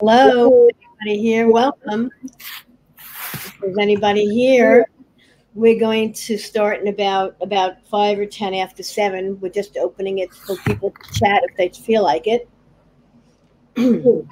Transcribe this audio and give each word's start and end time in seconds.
Hello, 0.00 0.66
anybody 1.04 1.22
here? 1.22 1.48
Welcome. 1.48 2.10
If 2.98 3.56
there's 3.60 3.78
anybody 3.78 4.26
here, 4.26 4.86
we're 5.54 5.78
going 5.78 6.12
to 6.14 6.36
start 6.36 6.80
in 6.80 6.88
about 6.88 7.36
about 7.40 7.80
five 7.86 8.18
or 8.18 8.26
ten 8.26 8.54
after 8.54 8.82
seven. 8.82 9.38
We're 9.40 9.52
just 9.52 9.76
opening 9.76 10.18
it 10.18 10.34
for 10.34 10.56
people 10.66 10.90
to 10.90 11.12
chat 11.12 11.42
if 11.44 11.56
they 11.56 11.68
feel 11.68 12.02
like 12.02 12.26
it. 12.26 12.48
Can 13.76 14.26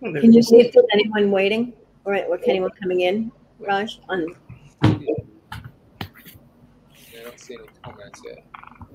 you 0.00 0.42
see 0.42 0.62
if 0.62 0.72
there's 0.72 0.86
anyone 0.92 1.30
waiting 1.30 1.74
All 2.04 2.10
right, 2.10 2.24
or, 2.24 2.34
or 2.34 2.40
anyone 2.44 2.70
coming 2.82 3.02
in, 3.02 3.30
Raj? 3.60 4.00
On 4.08 4.26
Yeah, 4.82 4.98
I 7.20 7.22
don't 7.22 7.38
see 7.38 7.54
any 7.54 7.68
comments 7.84 8.20
yet. 8.24 8.44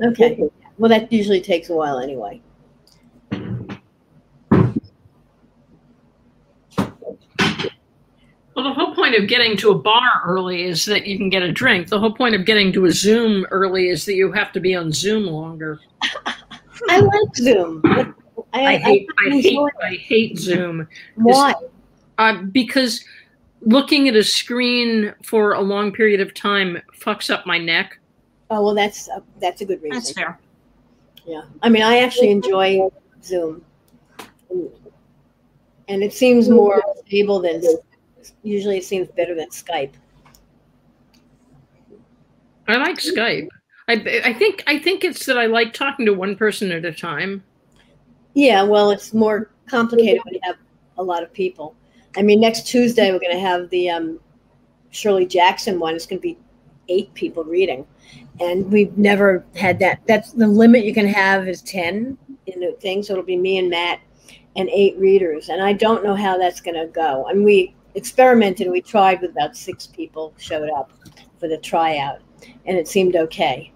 okay. 0.05 0.43
Well, 0.77 0.89
that 0.89 1.13
usually 1.13 1.39
takes 1.39 1.69
a 1.69 1.73
while 1.73 1.99
anyway. 1.99 2.41
Well, 8.57 8.63
the 8.63 8.73
whole 8.73 8.95
point 8.95 9.13
of 9.13 9.27
getting 9.27 9.55
to 9.57 9.69
a 9.69 9.75
bar 9.75 10.23
early 10.25 10.63
is 10.63 10.83
that 10.85 11.05
you 11.05 11.15
can 11.15 11.29
get 11.29 11.43
a 11.43 11.51
drink. 11.51 11.89
The 11.89 11.99
whole 11.99 12.11
point 12.11 12.33
of 12.33 12.43
getting 12.43 12.73
to 12.73 12.85
a 12.85 12.91
Zoom 12.91 13.45
early 13.51 13.89
is 13.89 14.03
that 14.05 14.15
you 14.15 14.31
have 14.31 14.51
to 14.53 14.59
be 14.59 14.73
on 14.73 14.91
Zoom 14.91 15.25
longer. 15.27 15.79
I 16.89 16.99
like 16.99 17.35
Zoom. 17.35 17.83
I, 17.85 18.65
I 18.65 18.77
hate, 18.77 19.07
I 19.19 19.29
hate. 19.29 19.59
I 19.83 19.93
hate 19.93 20.39
Zoom 20.39 20.87
Why? 21.17 21.53
uh, 22.17 22.41
because 22.51 23.05
looking 23.61 24.07
at 24.07 24.15
a 24.15 24.23
screen 24.23 25.13
for 25.21 25.53
a 25.53 25.61
long 25.61 25.91
period 25.91 26.19
of 26.19 26.33
time 26.33 26.81
fucks 26.99 27.29
up 27.29 27.45
my 27.45 27.59
neck. 27.59 27.99
Oh 28.49 28.63
well, 28.63 28.73
that's 28.73 29.07
uh, 29.07 29.19
that's 29.39 29.61
a 29.61 29.65
good 29.65 29.83
reason. 29.83 29.99
That's 29.99 30.13
fair. 30.13 30.39
Yeah, 31.27 31.43
I 31.61 31.69
mean, 31.69 31.83
I 31.83 31.99
actually 31.99 32.31
enjoy 32.31 32.89
Zoom, 33.23 33.63
and 34.49 36.01
it 36.01 36.11
seems 36.11 36.49
more 36.49 36.81
stable 37.05 37.39
than. 37.39 37.61
Usually, 38.43 38.77
it 38.77 38.83
seems 38.83 39.07
better 39.09 39.35
than 39.35 39.49
Skype. 39.49 39.93
I 42.67 42.75
like 42.77 42.97
Skype. 42.97 43.47
I, 43.87 43.93
I 44.25 44.33
think 44.33 44.63
I 44.67 44.77
think 44.77 45.05
it's 45.05 45.25
that 45.25 45.37
I 45.37 45.45
like 45.45 45.73
talking 45.73 46.05
to 46.05 46.13
one 46.13 46.35
person 46.35 46.71
at 46.71 46.83
a 46.83 46.91
time. 46.91 47.43
Yeah, 48.33 48.63
well, 48.63 48.91
it's 48.91 49.13
more 49.13 49.51
complicated 49.67 50.21
when 50.25 50.33
you 50.33 50.39
have 50.43 50.57
a 50.97 51.03
lot 51.03 51.23
of 51.23 51.31
people. 51.31 51.75
I 52.17 52.21
mean, 52.21 52.41
next 52.41 52.67
Tuesday 52.67 53.11
we're 53.11 53.19
going 53.19 53.33
to 53.33 53.39
have 53.39 53.69
the 53.69 53.89
um, 53.89 54.19
Shirley 54.89 55.25
Jackson 55.25 55.79
one. 55.79 55.95
It's 55.95 56.05
going 56.05 56.19
to 56.19 56.21
be 56.21 56.37
eight 56.89 57.13
people 57.13 57.45
reading, 57.45 57.87
and 58.41 58.69
we've 58.71 58.97
never 58.97 59.45
had 59.55 59.79
that. 59.79 60.01
That's 60.05 60.33
the 60.33 60.47
limit 60.47 60.83
you 60.83 60.93
can 60.93 61.07
have 61.07 61.47
is 61.47 61.61
ten 61.61 62.17
in 62.47 62.59
the 62.59 62.73
thing. 62.81 63.03
So 63.03 63.13
it'll 63.13 63.25
be 63.25 63.37
me 63.37 63.57
and 63.57 63.69
Matt 63.69 64.01
and 64.57 64.67
eight 64.69 64.97
readers, 64.97 65.47
and 65.47 65.61
I 65.61 65.71
don't 65.71 66.03
know 66.03 66.15
how 66.15 66.37
that's 66.37 66.59
going 66.59 66.75
to 66.75 66.87
go. 66.87 67.27
And 67.27 67.45
we 67.45 67.73
experimented. 67.97 68.69
We 68.69 68.79
tried 68.81 69.21
with 69.21 69.31
about 69.31 69.57
six 69.57 69.87
people 69.87 70.33
showed 70.37 70.69
up 70.69 70.91
for 71.39 71.47
the 71.49 71.57
tryout, 71.57 72.19
and 72.65 72.77
it 72.77 72.87
seemed 72.87 73.15
okay. 73.15 73.71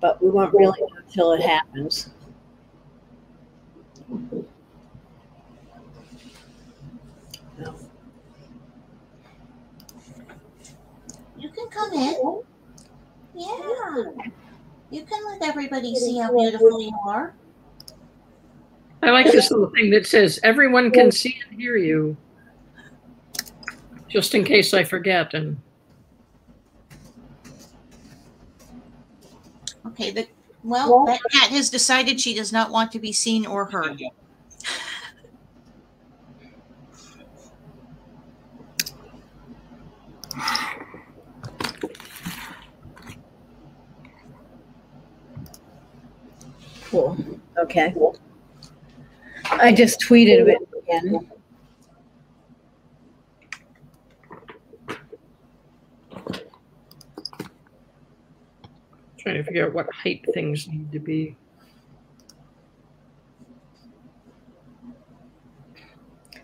But 0.00 0.22
we 0.22 0.30
won't 0.30 0.52
really 0.52 0.78
know 0.78 0.88
until 1.04 1.32
it 1.32 1.40
happens. 1.40 2.10
You 11.38 11.50
can 11.50 11.68
come 11.70 11.92
in. 11.94 12.42
Yeah. 13.34 14.04
You 14.90 15.02
can 15.04 15.24
let 15.26 15.42
everybody 15.42 15.94
see 15.96 16.18
how 16.18 16.36
beautiful 16.36 16.80
you 16.80 16.96
are. 17.06 17.34
I 19.02 19.10
like 19.10 19.26
this 19.26 19.50
little 19.50 19.70
thing 19.70 19.90
that 19.90 20.06
says 20.06 20.38
everyone 20.42 20.90
can 20.90 21.10
see 21.10 21.38
and 21.48 21.60
hear 21.60 21.76
you. 21.76 22.16
Just 24.16 24.34
in 24.34 24.44
case 24.44 24.72
I 24.72 24.82
forget 24.82 25.34
and 25.34 25.58
Okay, 29.88 30.10
the 30.10 30.26
well, 30.64 31.04
that 31.04 31.20
cat 31.30 31.50
has 31.50 31.68
decided 31.68 32.18
she 32.18 32.32
does 32.32 32.50
not 32.50 32.70
want 32.70 32.90
to 32.92 32.98
be 32.98 33.12
seen 33.12 33.44
or 33.44 33.66
heard. 33.66 34.00
Cool. 46.84 47.18
Okay. 47.58 47.94
I 49.50 49.74
just 49.74 50.00
tweeted 50.00 50.48
it 50.48 50.68
again. 50.82 51.30
Trying 59.26 59.38
to 59.38 59.42
figure 59.42 59.66
out 59.66 59.74
what 59.74 59.92
height 59.92 60.24
things 60.34 60.68
need 60.68 60.92
to 60.92 61.00
be. 61.00 61.36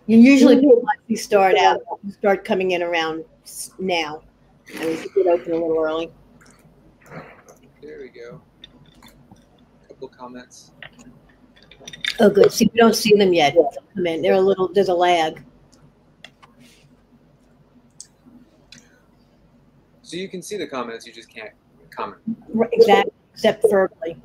You 0.09 0.19
usually 0.19 0.57
hmm. 0.57 0.63
people 0.63 0.85
actually 0.93 1.17
start 1.17 1.57
out, 1.57 1.81
start 2.11 2.45
coming 2.45 2.73
in 2.73 2.83
around 2.83 3.25
now. 3.79 4.25
I 4.75 4.85
mean, 4.85 5.01
we 5.01 5.23
did 5.23 5.29
open 5.29 5.53
a 5.53 5.55
little 5.55 5.79
early. 5.79 6.11
There 7.81 8.01
we 8.01 8.09
go. 8.09 8.41
Couple 9.87 10.09
comments. 10.09 10.73
Oh, 12.19 12.31
good. 12.31 12.51
See, 12.51 12.69
we 12.73 12.81
don't 12.81 12.97
see 12.97 13.15
them 13.15 13.33
yet. 13.33 13.55
Come 13.95 14.07
in. 14.07 14.23
They're 14.23 14.35
a 14.35 14.41
little. 14.41 14.73
There's 14.73 14.89
a 14.89 14.95
lag. 14.95 15.45
So 20.03 20.17
you 20.17 20.29
can 20.29 20.43
see 20.43 20.57
the 20.57 20.67
comments, 20.67 21.07
you 21.07 21.13
just 21.13 21.33
can't 21.33 21.53
comment. 21.95 22.21
Right, 22.49 22.71
Exactly. 22.73 23.13
Except 23.35 23.65
verbally. 23.71 24.17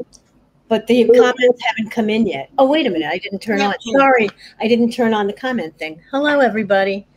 But 0.69 0.85
the 0.87 1.05
comments 1.05 1.63
haven't 1.65 1.91
come 1.91 2.09
in 2.09 2.27
yet. 2.27 2.49
Oh, 2.57 2.67
wait 2.67 2.85
a 2.85 2.89
minute. 2.89 3.09
I 3.09 3.17
didn't 3.17 3.39
turn 3.39 3.61
on. 3.61 3.73
Sorry, 3.79 4.29
I 4.59 4.67
didn't 4.67 4.91
turn 4.91 5.13
on 5.13 5.27
the 5.27 5.33
comment 5.33 5.77
thing. 5.77 6.01
Hello, 6.11 6.39
everybody. 6.39 7.07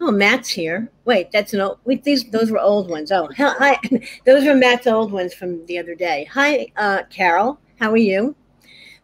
Oh, 0.00 0.12
Matt's 0.12 0.48
here. 0.48 0.88
Wait, 1.04 1.32
that's 1.32 1.54
an 1.54 1.60
old. 1.60 1.78
Wait, 1.84 2.04
these 2.04 2.30
those 2.30 2.52
were 2.52 2.60
old 2.60 2.88
ones. 2.88 3.10
Oh, 3.10 3.28
hell, 3.34 3.56
hi. 3.58 3.78
Those 4.26 4.44
were 4.44 4.54
Matt's 4.54 4.86
old 4.86 5.10
ones 5.10 5.34
from 5.34 5.66
the 5.66 5.76
other 5.76 5.96
day. 5.96 6.28
Hi, 6.32 6.68
uh, 6.76 7.02
Carol. 7.10 7.58
How 7.80 7.90
are 7.90 7.96
you? 7.96 8.36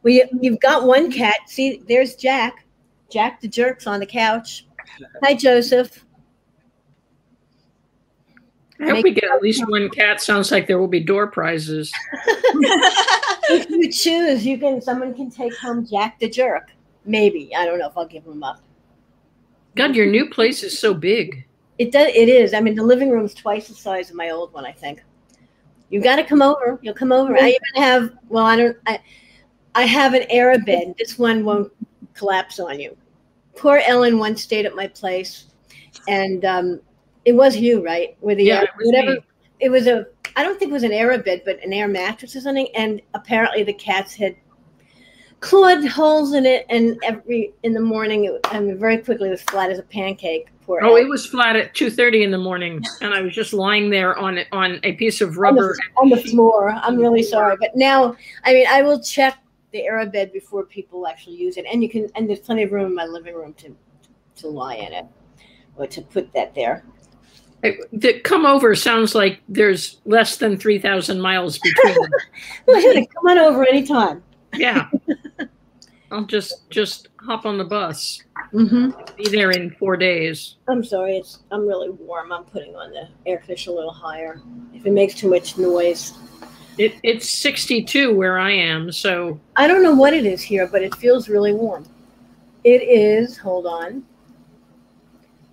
We 0.04 0.24
you've 0.40 0.60
got 0.60 0.84
one 0.84 1.10
cat. 1.10 1.36
See, 1.46 1.82
there's 1.88 2.14
Jack. 2.14 2.64
Jack 3.10 3.40
the 3.40 3.48
jerk's 3.48 3.88
on 3.88 3.98
the 3.98 4.06
couch. 4.06 4.66
Hi, 5.22 5.34
Joseph. 5.34 6.04
I 8.80 8.90
hope 8.90 9.04
we 9.04 9.12
get 9.12 9.30
at 9.30 9.42
least 9.42 9.64
one 9.68 9.88
cat. 9.88 10.20
Sounds 10.20 10.50
like 10.50 10.66
there 10.66 10.78
will 10.78 10.88
be 10.88 11.00
door 11.00 11.28
prizes. 11.28 11.92
if 12.24 13.70
you 13.70 13.90
choose, 13.90 14.44
you 14.44 14.58
can. 14.58 14.80
Someone 14.80 15.14
can 15.14 15.30
take 15.30 15.56
home 15.56 15.86
Jack 15.86 16.18
the 16.18 16.28
jerk. 16.28 16.70
Maybe 17.04 17.54
I 17.54 17.64
don't 17.64 17.78
know 17.78 17.88
if 17.88 17.96
I'll 17.96 18.06
give 18.06 18.24
him 18.24 18.42
up. 18.42 18.60
God, 19.76 19.94
your 19.94 20.06
new 20.06 20.28
place 20.28 20.62
is 20.62 20.78
so 20.78 20.92
big. 20.92 21.46
It 21.78 21.92
does. 21.92 22.08
It 22.08 22.28
is. 22.28 22.54
I 22.54 22.60
mean, 22.60 22.74
the 22.74 22.82
living 22.82 23.10
room's 23.10 23.34
twice 23.34 23.68
the 23.68 23.74
size 23.74 24.10
of 24.10 24.16
my 24.16 24.30
old 24.30 24.52
one. 24.52 24.66
I 24.66 24.72
think. 24.72 25.02
You 25.90 26.00
got 26.00 26.16
to 26.16 26.24
come 26.24 26.42
over. 26.42 26.78
You'll 26.82 26.94
come 26.94 27.12
over. 27.12 27.36
I 27.36 27.50
even 27.50 27.82
have. 27.82 28.12
Well, 28.28 28.44
I 28.44 28.56
don't. 28.56 28.76
I, 28.86 28.98
I 29.74 29.84
have 29.84 30.14
an 30.14 30.24
air 30.30 30.58
bed. 30.64 30.94
This 30.98 31.18
one 31.18 31.44
won't 31.44 31.72
collapse 32.14 32.58
on 32.58 32.80
you. 32.80 32.96
Poor 33.56 33.80
Ellen 33.86 34.18
once 34.18 34.42
stayed 34.42 34.66
at 34.66 34.74
my 34.74 34.88
place, 34.88 35.46
and 36.08 36.44
um, 36.44 36.80
it 37.24 37.32
was 37.32 37.56
you, 37.56 37.84
right? 37.84 38.16
With 38.20 38.38
the 38.38 38.44
Yeah, 38.44 38.58
air, 38.58 38.62
it 38.64 38.70
was 38.76 38.86
whatever. 38.86 39.10
me. 39.12 39.18
It 39.60 39.68
was 39.70 39.86
a. 39.86 40.06
I 40.36 40.42
don't 40.42 40.58
think 40.58 40.70
it 40.70 40.74
was 40.74 40.82
an 40.82 40.92
air 40.92 41.16
bed, 41.22 41.42
but 41.44 41.62
an 41.64 41.72
air 41.72 41.86
mattress 41.88 42.34
or 42.34 42.40
something. 42.40 42.68
And 42.74 43.00
apparently, 43.14 43.62
the 43.62 43.72
cats 43.72 44.14
had 44.14 44.34
clawed 45.40 45.86
holes 45.86 46.34
in 46.34 46.46
it, 46.46 46.66
and 46.70 46.98
every 47.02 47.52
in 47.62 47.72
the 47.72 47.80
morning, 47.80 48.24
it, 48.24 48.40
I 48.44 48.60
mean, 48.60 48.78
very 48.78 48.98
quickly, 48.98 49.28
it 49.28 49.32
was 49.32 49.42
flat 49.42 49.70
as 49.70 49.78
a 49.78 49.82
pancake. 49.82 50.48
Poor 50.66 50.80
Oh, 50.82 50.96
it 50.96 51.06
was 51.06 51.26
flat 51.26 51.56
at 51.56 51.74
two 51.74 51.90
thirty 51.90 52.22
in 52.24 52.30
the 52.30 52.38
morning, 52.38 52.82
and 53.02 53.12
I 53.14 53.20
was 53.20 53.34
just 53.34 53.52
lying 53.52 53.90
there 53.90 54.16
on 54.18 54.38
it 54.38 54.48
on 54.50 54.80
a 54.82 54.92
piece 54.94 55.20
of 55.20 55.30
on 55.30 55.36
rubber. 55.36 55.76
the, 55.76 56.00
on 56.00 56.08
the 56.08 56.22
floor. 56.22 56.70
I'm 56.70 56.96
really 56.96 57.22
sorry, 57.22 57.56
but 57.60 57.76
now 57.76 58.16
I 58.44 58.54
mean 58.54 58.66
I 58.68 58.82
will 58.82 59.00
check 59.02 59.38
the 59.72 59.82
air 59.82 60.04
bed 60.06 60.32
before 60.32 60.64
people 60.64 61.06
actually 61.06 61.36
use 61.36 61.58
it, 61.58 61.66
and 61.70 61.82
you 61.82 61.90
can 61.90 62.08
and 62.14 62.28
there's 62.28 62.40
plenty 62.40 62.62
of 62.62 62.72
room 62.72 62.86
in 62.86 62.94
my 62.94 63.04
living 63.04 63.34
room 63.34 63.52
to 63.54 63.76
to 64.36 64.48
lie 64.48 64.76
in 64.76 64.92
it 64.94 65.04
or 65.76 65.86
to 65.86 66.00
put 66.00 66.32
that 66.32 66.54
there. 66.54 66.84
The 67.92 68.20
come 68.24 68.44
over 68.44 68.74
sounds 68.74 69.14
like 69.14 69.40
there's 69.48 70.00
less 70.04 70.36
than 70.36 70.56
three 70.58 70.78
thousand 70.78 71.20
miles 71.20 71.58
between 71.58 71.94
them. 71.94 72.10
Well, 72.66 72.80
hey, 72.80 73.06
come 73.06 73.26
on 73.26 73.38
over 73.38 73.66
anytime. 73.66 74.22
Yeah, 74.54 74.88
I'll 76.10 76.24
just 76.24 76.68
just 76.70 77.08
hop 77.20 77.46
on 77.46 77.58
the 77.58 77.64
bus. 77.64 78.22
Mm-hmm. 78.52 78.90
Be 79.16 79.28
there 79.28 79.50
in 79.50 79.70
four 79.70 79.96
days. 79.96 80.56
I'm 80.68 80.84
sorry, 80.84 81.16
it's 81.16 81.40
I'm 81.50 81.66
really 81.66 81.90
warm. 81.90 82.32
I'm 82.32 82.44
putting 82.44 82.74
on 82.76 82.90
the 82.90 83.08
air 83.26 83.38
conditioner 83.38 83.74
a 83.74 83.76
little 83.76 83.92
higher. 83.92 84.40
If 84.74 84.86
it 84.86 84.92
makes 84.92 85.14
too 85.14 85.28
much 85.30 85.56
noise, 85.58 86.12
It, 86.78 86.94
it's 87.02 87.28
62 87.30 88.14
where 88.14 88.38
I 88.38 88.50
am, 88.50 88.92
so 88.92 89.40
I 89.56 89.66
don't 89.66 89.82
know 89.82 89.94
what 89.94 90.12
it 90.12 90.26
is 90.26 90.42
here, 90.42 90.66
but 90.66 90.82
it 90.82 90.94
feels 90.96 91.28
really 91.28 91.52
warm. 91.52 91.86
It 92.64 92.82
is, 92.82 93.36
hold 93.36 93.66
on. 93.66 94.04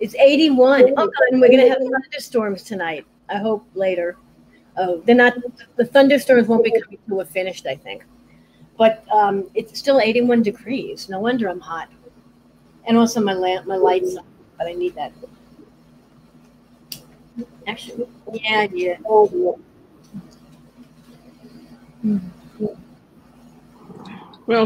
It's 0.02 0.16
81. 0.16 0.96
Oh, 0.98 1.12
and 1.30 1.40
we're 1.40 1.50
going 1.50 1.60
to 1.60 1.70
have 1.70 1.78
thunderstorms 1.78 2.64
tonight. 2.64 3.06
I 3.30 3.38
hope 3.38 3.68
later. 3.76 4.18
Oh, 4.76 5.00
they're 5.06 5.16
not, 5.16 5.36
the 5.76 5.86
thunderstorms 5.86 6.48
won't 6.48 6.64
be 6.64 6.72
coming 6.72 6.98
to 7.08 7.20
a 7.20 7.26
finished, 7.26 7.68
I 7.68 7.76
think. 7.76 8.04
But 8.80 9.06
um, 9.14 9.48
it's 9.54 9.78
still 9.78 10.00
81 10.00 10.42
degrees. 10.42 11.08
No 11.08 11.20
wonder 11.20 11.48
I'm 11.48 11.60
hot. 11.60 11.88
And 12.86 12.98
also 12.98 13.22
my 13.22 13.34
lamp, 13.34 13.68
my 13.68 13.76
lights, 13.76 14.18
on, 14.18 14.26
but 14.58 14.66
I 14.66 14.74
need 14.74 14.96
that. 14.96 15.14
Actually, 17.68 18.08
yeah, 18.34 18.68
yeah. 18.74 18.98
well, 19.06 19.60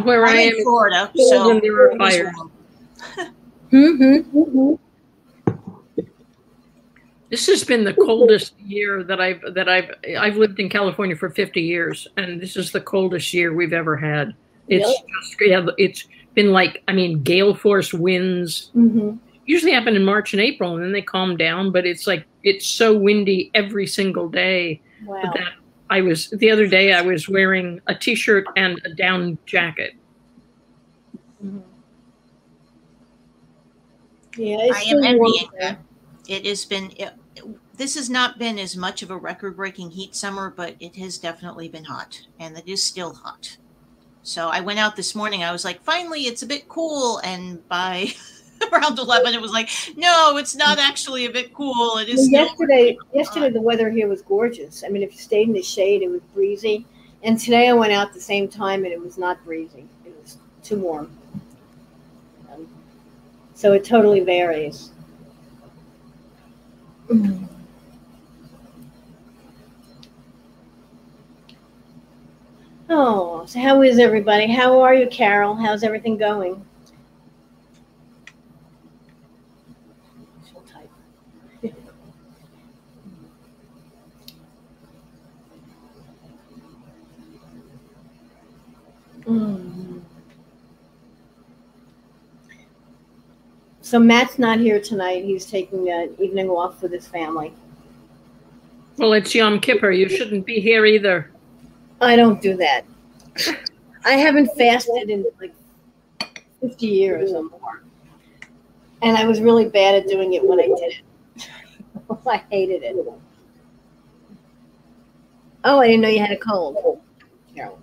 where 0.01 0.25
I'm 0.25 0.37
I 0.37 0.41
in 0.43 0.63
Florida, 0.63 1.11
so 1.13 1.43
cold 1.43 1.51
and 1.51 1.61
there 1.61 1.91
are 1.91 1.97
fires. 1.97 2.33
Mm-hmm. 3.71 4.75
This 7.29 7.47
has 7.47 7.63
been 7.63 7.83
the 7.83 7.93
coldest 7.93 8.53
year 8.59 9.03
that 9.03 9.19
I've 9.19 9.41
that 9.55 9.67
I've 9.67 9.89
I've 10.19 10.37
lived 10.37 10.59
in 10.59 10.69
California 10.69 11.15
for 11.15 11.29
50 11.29 11.61
years, 11.61 12.07
and 12.17 12.39
this 12.39 12.55
is 12.55 12.71
the 12.71 12.81
coldest 12.81 13.33
year 13.33 13.53
we've 13.53 13.73
ever 13.73 13.97
had. 13.97 14.35
It's 14.67 14.85
Really? 14.85 14.95
just 15.21 15.41
yeah, 15.41 15.65
it's 15.77 16.07
been 16.35 16.51
like 16.51 16.83
I 16.87 16.93
mean 16.93 17.23
gale 17.23 17.55
force 17.55 17.93
winds. 17.93 18.69
Mm-hmm. 18.75 19.17
Usually 19.47 19.71
happen 19.71 19.95
in 19.95 20.03
March 20.05 20.33
and 20.33 20.41
April, 20.41 20.75
and 20.75 20.83
then 20.83 20.91
they 20.91 21.01
calm 21.01 21.35
down. 21.35 21.71
But 21.71 21.85
it's 21.87 22.05
like 22.05 22.25
it's 22.43 22.65
so 22.67 22.95
windy 22.95 23.49
every 23.55 23.87
single 23.87 24.29
day 24.29 24.81
Wow. 25.03 25.21
that 25.33 25.53
I 25.89 26.01
was 26.01 26.29
the 26.29 26.51
other 26.51 26.67
day 26.67 26.93
I 26.93 27.01
was 27.01 27.27
wearing 27.27 27.79
a 27.87 27.95
t-shirt 27.95 28.45
and 28.55 28.79
a 28.85 28.93
down 28.93 29.37
jacket. 29.47 29.93
Mhm. 31.43 31.61
Yeah, 34.37 34.57
it's 34.61 34.77
I 34.77 34.81
am 34.91 35.03
envying 35.03 35.49
that. 35.59 35.79
It 36.27 36.45
has 36.45 36.65
been. 36.65 36.91
It, 36.97 37.13
this 37.77 37.95
has 37.95 38.09
not 38.09 38.39
been 38.39 38.57
as 38.57 38.77
much 38.77 39.03
of 39.03 39.11
a 39.11 39.17
record-breaking 39.17 39.91
heat 39.91 40.15
summer, 40.15 40.49
but 40.49 40.75
it 40.79 40.95
has 40.95 41.17
definitely 41.17 41.67
been 41.67 41.83
hot, 41.83 42.21
and 42.39 42.57
it 42.57 42.67
is 42.67 42.81
still 42.81 43.13
hot. 43.13 43.57
So 44.23 44.47
I 44.47 44.61
went 44.61 44.79
out 44.79 44.95
this 44.95 45.13
morning. 45.13 45.43
I 45.43 45.51
was 45.51 45.65
like, 45.65 45.83
finally, 45.83 46.21
it's 46.21 46.41
a 46.41 46.47
bit 46.47 46.67
cool, 46.69 47.19
and 47.19 47.67
by 47.67 48.07
around 48.71 48.97
eleven, 48.97 49.33
it 49.33 49.41
was 49.41 49.51
like, 49.51 49.69
no, 49.97 50.37
it's 50.37 50.55
not 50.55 50.79
actually 50.79 51.25
a 51.25 51.31
bit 51.31 51.53
cool. 51.53 51.97
It 51.97 52.09
is 52.09 52.29
Well, 52.31 52.45
yesterday, 52.45 52.97
yesterday 53.13 53.49
the 53.49 53.61
weather 53.61 53.89
here 53.89 54.07
was 54.07 54.21
gorgeous. 54.21 54.83
I 54.83 54.89
mean, 54.89 55.03
if 55.03 55.11
you 55.13 55.19
stayed 55.19 55.47
in 55.47 55.53
the 55.53 55.61
shade, 55.61 56.01
it 56.01 56.09
was 56.09 56.21
breezy. 56.33 56.85
And 57.25 57.39
today 57.39 57.69
I 57.69 57.73
went 57.73 57.91
out 57.91 58.13
the 58.13 58.21
same 58.21 58.47
time 58.47 58.83
and 58.83 58.93
it 58.93 59.01
was 59.01 59.17
not 59.17 59.43
breezy. 59.43 59.87
It 60.05 60.15
was 60.21 60.37
too 60.61 60.77
warm. 60.77 61.09
Um, 62.53 62.67
so 63.55 63.73
it 63.73 63.83
totally 63.83 64.19
varies. 64.19 64.91
Oh, 72.89 73.45
so 73.45 73.59
how 73.59 73.81
is 73.83 73.99
everybody? 73.99 74.47
How 74.47 74.79
are 74.81 74.93
you, 74.93 75.07
Carol? 75.07 75.55
How's 75.55 75.83
everything 75.83 76.17
going? 76.17 76.65
Mm. 89.25 89.74
So 93.85 93.99
Matt's 93.99 94.39
not 94.39 94.59
here 94.59 94.79
tonight. 94.79 95.25
He's 95.25 95.45
taking 95.45 95.91
an 95.91 96.15
evening 96.17 96.49
off 96.49 96.81
with 96.81 96.91
his 96.91 97.07
family. 97.07 97.53
Well, 98.97 99.13
it's 99.13 99.35
Yom 99.35 99.59
Kippur. 99.59 99.91
You 99.91 100.09
shouldn't 100.09 100.43
be 100.43 100.59
here 100.59 100.87
either. 100.87 101.29
I 102.01 102.15
don't 102.15 102.41
do 102.41 102.57
that. 102.57 102.83
I 104.03 104.13
haven't 104.13 104.47
fasted 104.57 105.11
in 105.11 105.23
like 105.39 105.53
50 106.61 106.87
years 106.87 107.31
or 107.31 107.43
more. 107.43 107.83
And 109.03 109.15
I 109.19 109.27
was 109.27 109.39
really 109.39 109.69
bad 109.69 109.93
at 109.93 110.07
doing 110.07 110.33
it 110.33 110.43
when 110.43 110.59
I 110.59 110.65
did 110.65 110.93
it. 111.37 111.49
I 112.25 112.37
hated 112.49 112.81
it. 112.81 112.95
Oh, 115.63 115.79
I 115.79 115.85
didn't 115.85 116.01
know 116.01 116.09
you 116.09 116.21
had 116.21 116.31
a 116.31 116.37
cold. 116.37 117.03
Carol. 117.53 117.77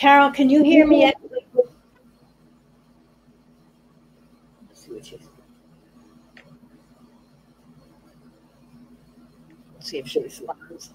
Carol, 0.00 0.30
can 0.32 0.50
you 0.50 0.64
hear 0.64 0.84
me? 0.86 1.12
Let's 4.66 4.84
see 4.84 4.92
what 4.92 5.04
she's. 5.06 5.28
See 9.80 9.98
if 9.98 10.08
she 10.08 10.20
responds. 10.22 10.90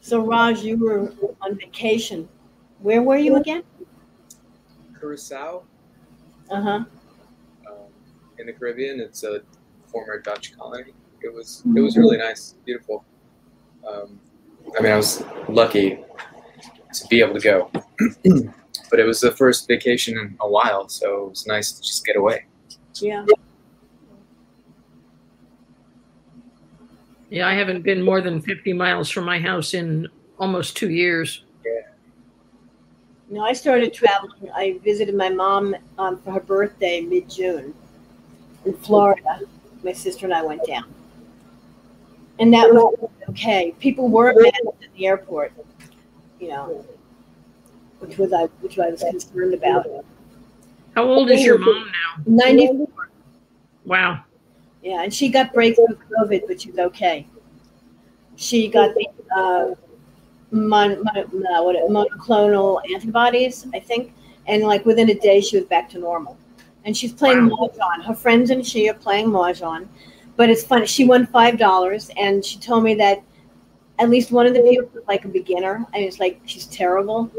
So 0.00 0.20
Raj, 0.20 0.62
you 0.62 0.76
were 0.78 1.12
on 1.40 1.56
vacation. 1.56 2.28
Where 2.80 3.02
were 3.02 3.16
you 3.16 3.36
again? 3.36 3.64
Curacao 4.98 5.64
Uh 6.50 6.62
huh. 6.62 6.84
In 8.38 8.46
the 8.46 8.52
Caribbean. 8.52 9.00
It's 9.00 9.24
a 9.24 9.40
former 9.86 10.20
Dutch 10.20 10.56
colony. 10.56 10.92
It 11.22 11.32
was 11.32 11.62
it 11.74 11.80
was 11.80 11.96
really 11.96 12.18
nice, 12.18 12.54
beautiful. 12.64 13.04
Um, 13.88 14.20
I 14.78 14.82
mean, 14.82 14.92
I 14.92 14.96
was 14.96 15.22
lucky 15.48 15.98
to 16.92 17.06
be 17.08 17.20
able 17.20 17.34
to 17.34 17.40
go, 17.40 17.70
but 18.90 19.00
it 19.00 19.04
was 19.04 19.20
the 19.20 19.30
first 19.30 19.66
vacation 19.68 20.18
in 20.18 20.36
a 20.40 20.48
while, 20.48 20.88
so 20.88 21.26
it 21.26 21.30
was 21.30 21.46
nice 21.46 21.72
to 21.72 21.82
just 21.82 22.04
get 22.04 22.16
away. 22.16 22.46
Yeah. 22.94 23.24
Yeah, 27.30 27.48
I 27.48 27.54
haven't 27.54 27.82
been 27.82 28.02
more 28.02 28.20
than 28.20 28.40
50 28.40 28.72
miles 28.74 29.10
from 29.10 29.24
my 29.24 29.40
house 29.40 29.74
in 29.74 30.06
almost 30.38 30.76
two 30.76 30.90
years. 30.90 31.44
Yeah. 31.64 31.72
No, 33.28 33.42
I 33.42 33.54
started 33.54 33.92
traveling. 33.92 34.50
I 34.54 34.78
visited 34.84 35.16
my 35.16 35.30
mom 35.30 35.74
um, 35.98 36.20
for 36.20 36.32
her 36.32 36.40
birthday 36.40 37.00
mid 37.00 37.28
June 37.28 37.74
in 38.64 38.74
Florida. 38.74 39.40
My 39.82 39.92
sister 39.92 40.26
and 40.26 40.34
I 40.34 40.42
went 40.42 40.66
down. 40.66 40.84
And 42.38 42.52
that 42.52 42.72
was 42.72 43.10
okay. 43.30 43.74
People 43.78 44.08
were 44.08 44.34
mad 44.36 44.54
at 44.82 44.92
the 44.96 45.06
airport, 45.06 45.52
you 46.40 46.48
know, 46.48 46.84
which 48.00 48.18
was 48.18 48.32
I 48.32 48.44
which 48.60 48.78
I 48.78 48.90
was 48.90 49.02
concerned 49.02 49.54
about. 49.54 49.86
How 50.94 51.04
old 51.04 51.30
is 51.30 51.44
your 51.44 51.58
mom 51.58 51.86
now? 51.86 52.22
Ninety 52.26 52.66
four. 52.66 53.10
Wow. 53.84 54.24
Yeah, 54.82 55.02
and 55.02 55.14
she 55.14 55.28
got 55.28 55.52
breakthrough 55.52 55.96
COVID, 56.18 56.42
but 56.46 56.60
she's 56.60 56.78
okay. 56.78 57.26
She 58.36 58.68
got 58.68 58.94
the 58.94 59.06
uh, 59.34 59.74
mon, 60.50 61.02
mon, 61.02 61.30
no, 61.32 61.62
what, 61.62 61.76
monoclonal 61.88 62.80
antibodies, 62.92 63.66
I 63.72 63.80
think, 63.80 64.12
and 64.46 64.64
like 64.64 64.84
within 64.84 65.08
a 65.10 65.14
day 65.14 65.40
she 65.40 65.56
was 65.56 65.66
back 65.66 65.88
to 65.90 65.98
normal. 65.98 66.36
And 66.84 66.96
she's 66.96 67.12
playing 67.12 67.48
Wow. 67.48 67.70
mahjong. 67.74 68.04
Her 68.04 68.14
friends 68.14 68.50
and 68.50 68.66
she 68.66 68.88
are 68.88 68.94
playing 68.94 69.26
mahjong, 69.28 69.86
but 70.36 70.50
it's 70.50 70.62
funny. 70.64 70.86
She 70.86 71.04
won 71.04 71.26
five 71.26 71.58
dollars, 71.58 72.10
and 72.16 72.44
she 72.44 72.58
told 72.58 72.84
me 72.84 72.94
that 72.96 73.22
at 73.98 74.10
least 74.10 74.32
one 74.32 74.46
of 74.46 74.54
the 74.54 74.60
people 74.60 74.88
was 74.92 75.04
like 75.06 75.24
a 75.24 75.28
beginner, 75.28 75.86
and 75.94 76.04
it's 76.04 76.18
like 76.20 76.40
she's 76.44 76.66
terrible. 76.66 77.30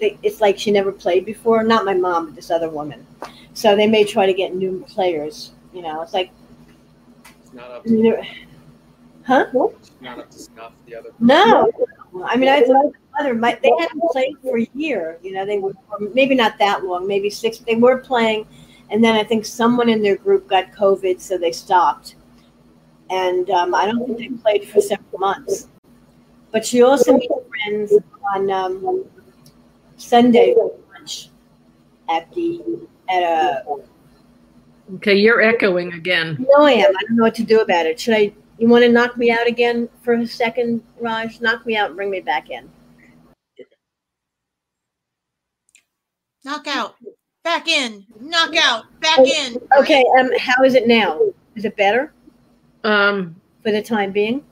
It's 0.00 0.40
like 0.40 0.58
she 0.58 0.70
never 0.70 0.90
played 0.90 1.24
before. 1.24 1.62
Not 1.62 1.84
my 1.84 1.94
mom, 1.94 2.26
but 2.26 2.34
this 2.34 2.50
other 2.50 2.68
woman. 2.70 3.06
So 3.54 3.76
they 3.76 3.86
may 3.86 4.04
try 4.04 4.26
to 4.26 4.32
get 4.32 4.54
new 4.54 4.84
players. 4.88 5.52
You 5.72 5.82
know, 5.82 6.02
it's 6.02 6.14
like 6.14 6.30
It's 7.42 7.52
not 7.52 7.70
up 7.70 7.84
to, 7.84 8.22
Huh? 9.26 9.46
not 10.00 10.18
up 10.18 10.30
to 10.30 10.38
snuff. 10.38 10.72
The 10.86 10.94
other 10.96 11.10
No. 11.20 11.70
I 12.24 12.36
mean, 12.36 12.48
I 12.48 12.62
thought 12.62 12.92
other 13.20 13.34
my, 13.34 13.58
they 13.62 13.70
hadn't 13.78 14.02
played 14.12 14.36
for 14.42 14.58
a 14.58 14.68
year. 14.74 15.18
You 15.22 15.32
know, 15.32 15.44
they 15.44 15.58
were 15.58 15.72
maybe 16.14 16.34
not 16.34 16.58
that 16.58 16.84
long, 16.84 17.06
maybe 17.06 17.28
six. 17.30 17.58
They 17.58 17.76
were 17.76 17.98
playing, 17.98 18.46
and 18.90 19.02
then 19.02 19.14
I 19.14 19.24
think 19.24 19.44
someone 19.44 19.88
in 19.88 20.02
their 20.02 20.16
group 20.16 20.48
got 20.48 20.72
COVID, 20.72 21.20
so 21.20 21.38
they 21.38 21.52
stopped. 21.52 22.16
And 23.10 23.48
um, 23.50 23.74
I 23.74 23.86
don't 23.86 24.06
think 24.06 24.18
they 24.18 24.28
played 24.28 24.68
for 24.68 24.80
several 24.80 25.18
months. 25.18 25.68
But 26.52 26.64
she 26.64 26.82
also 26.82 27.12
made 27.12 27.28
friends 27.48 27.92
on 28.34 28.50
um, 28.50 29.04
Sunday 29.96 30.54
lunch 30.92 31.30
at 32.08 32.32
the 32.34 32.62
at 33.10 33.22
a. 33.22 33.64
Okay, 34.94 35.16
you're 35.16 35.42
echoing 35.42 35.92
again. 35.92 36.46
No, 36.48 36.64
I 36.64 36.72
am. 36.72 36.96
I 36.96 37.02
don't 37.02 37.16
know 37.16 37.24
what 37.24 37.34
to 37.36 37.42
do 37.42 37.60
about 37.60 37.86
it. 37.86 38.00
Should 38.00 38.14
I? 38.14 38.32
You 38.58 38.68
want 38.68 38.84
to 38.84 38.90
knock 38.90 39.16
me 39.16 39.30
out 39.30 39.46
again 39.46 39.88
for 40.02 40.14
a 40.14 40.26
second, 40.26 40.82
Raj? 40.98 41.40
Knock 41.40 41.64
me 41.64 41.76
out 41.76 41.88
and 41.88 41.96
bring 41.96 42.10
me 42.10 42.20
back 42.20 42.50
in. 42.50 42.68
knock 46.48 46.66
out, 46.66 46.96
back 47.44 47.68
in, 47.68 48.04
knock 48.20 48.54
out, 48.56 48.84
back 49.00 49.18
in. 49.20 49.56
Okay, 49.78 50.04
um, 50.18 50.30
how 50.38 50.62
is 50.64 50.74
it 50.74 50.86
now? 50.86 51.20
Is 51.54 51.64
it 51.64 51.76
better 51.76 52.12
Um, 52.84 53.36
for 53.62 53.72
the 53.72 53.82
time 53.82 54.12
being? 54.12 54.44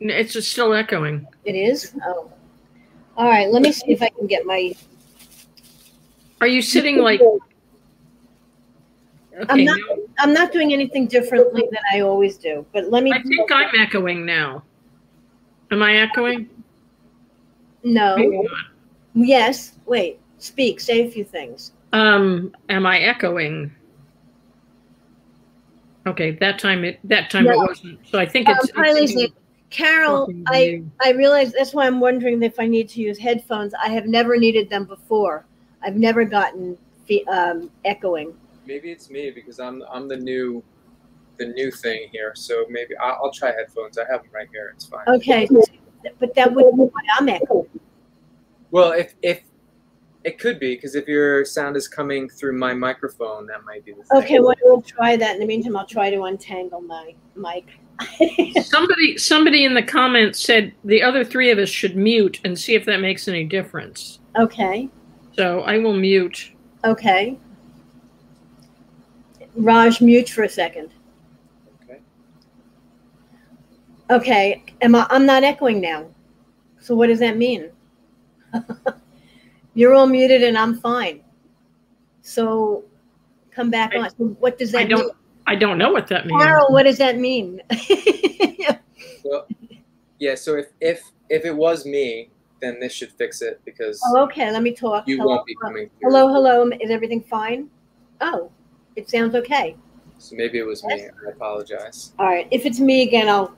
it's 0.00 0.32
just 0.34 0.50
still 0.52 0.74
echoing. 0.74 1.26
It 1.44 1.54
is? 1.54 1.94
Oh. 2.04 2.30
All 3.16 3.28
right, 3.28 3.48
let 3.50 3.62
me 3.62 3.72
see 3.72 3.92
if 3.92 4.02
I 4.02 4.08
can 4.10 4.26
get 4.26 4.44
my, 4.44 4.74
Are 6.40 6.46
you 6.46 6.60
sitting 6.60 6.98
like? 6.98 7.20
I'm 9.38 9.42
Okay, 9.50 9.64
not, 9.64 9.78
now- 9.78 9.96
I'm 10.18 10.32
not 10.32 10.50
doing 10.52 10.72
anything 10.72 11.06
differently 11.06 11.62
than 11.70 11.80
I 11.92 12.00
always 12.00 12.36
do, 12.38 12.64
but 12.72 12.90
let 12.90 13.04
me. 13.04 13.12
I 13.12 13.22
think 13.22 13.50
I'm 13.52 13.68
echoing 13.78 14.24
now. 14.24 14.62
Am 15.70 15.82
I 15.82 15.96
echoing? 15.96 16.48
No, 17.84 18.16
yes, 19.14 19.74
wait, 19.84 20.18
speak, 20.46 20.80
say 20.80 21.06
a 21.06 21.10
few 21.10 21.24
things. 21.24 21.72
Um, 21.92 22.54
am 22.68 22.86
I 22.86 23.00
echoing? 23.00 23.74
Okay, 26.06 26.32
that 26.40 26.58
time 26.58 26.84
it 26.84 27.00
that 27.04 27.30
time 27.30 27.48
it 27.48 27.58
wasn't. 27.58 27.98
So 28.06 28.18
I 28.18 28.26
think 28.26 28.48
Um, 28.48 28.56
it's. 28.58 28.70
hi, 28.74 28.90
it's 28.90 29.14
Lisa. 29.14 29.28
Carol, 29.70 30.32
I. 30.46 30.84
I 31.04 31.10
realize, 31.12 31.52
that's 31.52 31.74
why 31.74 31.86
I'm 31.86 32.00
wondering 32.00 32.42
if 32.42 32.58
I 32.58 32.66
need 32.66 32.88
to 32.90 33.00
use 33.00 33.18
headphones. 33.18 33.74
I 33.74 33.88
have 33.88 34.06
never 34.06 34.36
needed 34.38 34.70
them 34.70 34.84
before. 34.84 35.44
I've 35.82 35.96
never 35.96 36.24
gotten 36.24 36.78
fe- 37.06 37.24
um, 37.24 37.70
echoing. 37.84 38.32
Maybe 38.64 38.90
it's 38.90 39.10
me 39.10 39.30
because 39.30 39.58
I'm 39.58 39.82
I'm 39.92 40.08
the 40.08 40.16
new 40.16 40.62
the 41.38 41.46
new 41.46 41.70
thing 41.70 42.08
here. 42.12 42.32
So 42.34 42.64
maybe 42.70 42.96
I'll, 42.96 43.18
I'll 43.24 43.32
try 43.32 43.48
headphones. 43.52 43.98
I 43.98 44.04
have 44.10 44.22
them 44.22 44.30
right 44.32 44.48
here. 44.52 44.72
It's 44.74 44.86
fine. 44.86 45.06
Okay, 45.08 45.48
but 46.18 46.34
that 46.34 46.54
would 46.54 46.76
be 46.76 46.82
why 46.82 47.00
I'm 47.18 47.28
echoing. 47.28 47.68
Well, 48.70 48.92
if 48.92 49.14
if 49.22 49.42
it 50.26 50.40
could 50.40 50.58
be 50.58 50.74
because 50.74 50.96
if 50.96 51.06
your 51.06 51.44
sound 51.44 51.76
is 51.76 51.86
coming 51.86 52.28
through 52.28 52.58
my 52.58 52.74
microphone, 52.74 53.46
that 53.46 53.64
might 53.64 53.84
be 53.84 53.92
the 53.92 54.02
thing. 54.02 54.22
Okay, 54.24 54.40
well, 54.40 54.56
we'll 54.64 54.82
try 54.82 55.16
that. 55.16 55.34
In 55.34 55.40
the 55.40 55.46
meantime, 55.46 55.76
I'll 55.76 55.86
try 55.86 56.10
to 56.10 56.22
untangle 56.24 56.80
my 56.80 57.14
mic. 57.36 57.64
Somebody 58.64 59.16
somebody 59.16 59.64
in 59.64 59.72
the 59.72 59.82
comments 59.82 60.42
said 60.42 60.74
the 60.84 61.00
other 61.02 61.24
three 61.24 61.50
of 61.50 61.58
us 61.58 61.68
should 61.68 61.96
mute 61.96 62.40
and 62.44 62.58
see 62.58 62.74
if 62.74 62.84
that 62.86 63.00
makes 63.00 63.28
any 63.28 63.44
difference. 63.44 64.18
okay, 64.36 64.88
So 65.34 65.60
I 65.60 65.78
will 65.78 65.94
mute. 65.94 66.52
okay. 66.84 67.38
Raj, 69.54 70.02
mute 70.02 70.28
for 70.28 70.42
a 70.42 70.48
second. 70.48 70.90
Okay. 71.84 72.00
Okay, 74.10 74.62
am 74.82 74.94
I, 74.94 75.06
I'm 75.08 75.24
not 75.24 75.44
echoing 75.44 75.80
now. 75.80 76.06
So 76.80 76.94
what 76.94 77.06
does 77.06 77.20
that 77.20 77.38
mean? 77.38 77.70
You're 79.76 79.94
all 79.94 80.06
muted 80.06 80.42
and 80.42 80.56
I'm 80.58 80.74
fine. 80.80 81.20
So 82.22 82.84
come 83.52 83.70
back 83.70 83.92
I- 83.94 83.98
on. 83.98 84.10
So 84.10 84.24
what 84.40 84.58
does 84.58 84.72
that 84.72 84.80
I 84.80 84.84
don't 84.84 85.00
mean? 85.00 85.10
I 85.46 85.54
don't 85.54 85.78
know 85.78 85.92
what 85.92 86.08
that 86.08 86.26
means. 86.26 86.42
Carol, 86.42 86.72
what 86.72 86.82
does 86.82 86.98
that 86.98 87.18
mean? 87.18 87.62
Well, 89.28 89.46
yeah. 90.20 90.36
So 90.36 90.56
if 90.56 90.66
if 90.80 91.02
if 91.30 91.44
it 91.44 91.54
was 91.54 91.84
me, 91.84 92.30
then 92.60 92.78
this 92.78 92.92
should 92.92 93.10
fix 93.12 93.42
it 93.42 93.60
because 93.64 94.00
oh, 94.06 94.22
okay, 94.22 94.52
let 94.52 94.62
me 94.62 94.72
talk. 94.72 95.08
you 95.08 95.16
hello, 95.16 95.34
won't 95.34 95.46
be 95.46 95.56
coming 95.60 95.90
through. 95.98 96.10
hello, 96.10 96.32
hello. 96.32 96.70
Is 96.80 96.90
everything 96.90 97.22
fine? 97.22 97.68
Oh, 98.20 98.52
it 98.94 99.10
sounds 99.10 99.34
okay. 99.34 99.76
So 100.18 100.36
maybe 100.36 100.58
it 100.58 100.62
was 100.66 100.84
me. 100.84 101.08
I 101.26 101.30
apologize. 101.30 102.12
All 102.20 102.26
right. 102.26 102.46
If 102.52 102.66
it's 102.66 102.78
me 102.78 103.02
again, 103.02 103.28
I'll. 103.28 103.56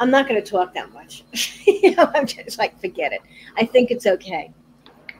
I'm 0.00 0.10
not 0.10 0.28
going 0.28 0.40
to 0.42 0.48
talk 0.48 0.74
that 0.74 0.92
much. 0.92 1.24
you 1.66 1.96
know, 1.96 2.10
I'm 2.14 2.26
just 2.26 2.58
like, 2.58 2.78
forget 2.80 3.12
it. 3.12 3.20
I 3.56 3.64
think 3.64 3.90
it's 3.90 4.06
okay. 4.06 4.52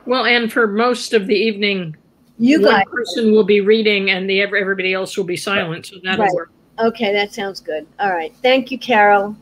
Well, 0.06 0.24
and 0.24 0.52
for 0.52 0.66
most 0.66 1.12
of 1.12 1.26
the 1.26 1.34
evening, 1.34 1.96
You 2.38 2.62
one 2.62 2.74
guys, 2.76 2.84
person 2.90 3.32
will 3.32 3.44
be 3.44 3.60
reading 3.60 4.10
and 4.10 4.28
the 4.28 4.40
everybody 4.40 4.94
else 4.94 5.16
will 5.16 5.24
be 5.24 5.36
silent. 5.36 5.86
So 5.86 5.96
that'll 6.02 6.24
Right. 6.24 6.34
work. 6.34 6.50
okay, 6.78 7.12
that 7.12 7.32
sounds 7.34 7.60
good. 7.60 7.86
All 7.98 8.12
right. 8.12 8.32
Thank 8.42 8.70
you, 8.70 8.78
Carol. 8.78 9.36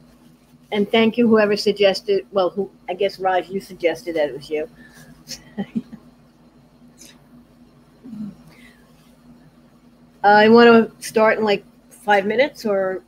And 0.73 0.91
thank 0.91 1.17
you, 1.17 1.29
whoever 1.29 1.57
suggested. 1.57 2.27
Well, 2.33 2.51
who 2.51 2.71
I 2.89 2.95
guess 2.95 3.19
Raj, 3.21 3.49
you 3.49 3.61
suggested 3.61 4.17
that 4.17 4.31
it 4.31 4.35
was 4.35 4.51
you. 4.51 4.69
Uh, 5.59 5.63
I 10.25 10.49
want 10.49 10.69
to 10.99 11.03
start 11.07 11.39
in 11.39 11.45
like 11.45 11.65
five 11.91 12.27
minutes, 12.27 12.65
or 12.67 13.03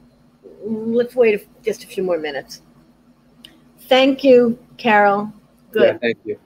let's 0.65 1.15
wait 1.17 1.49
just 1.65 1.85
a 1.85 1.87
few 1.87 2.03
more 2.03 2.19
minutes. 2.19 2.63
Thank 3.89 4.23
you, 4.23 4.59
Carol. 4.77 5.33
Good. 5.73 5.95
Yeah, 5.95 5.99
thank 5.99 6.19
you. 6.25 6.39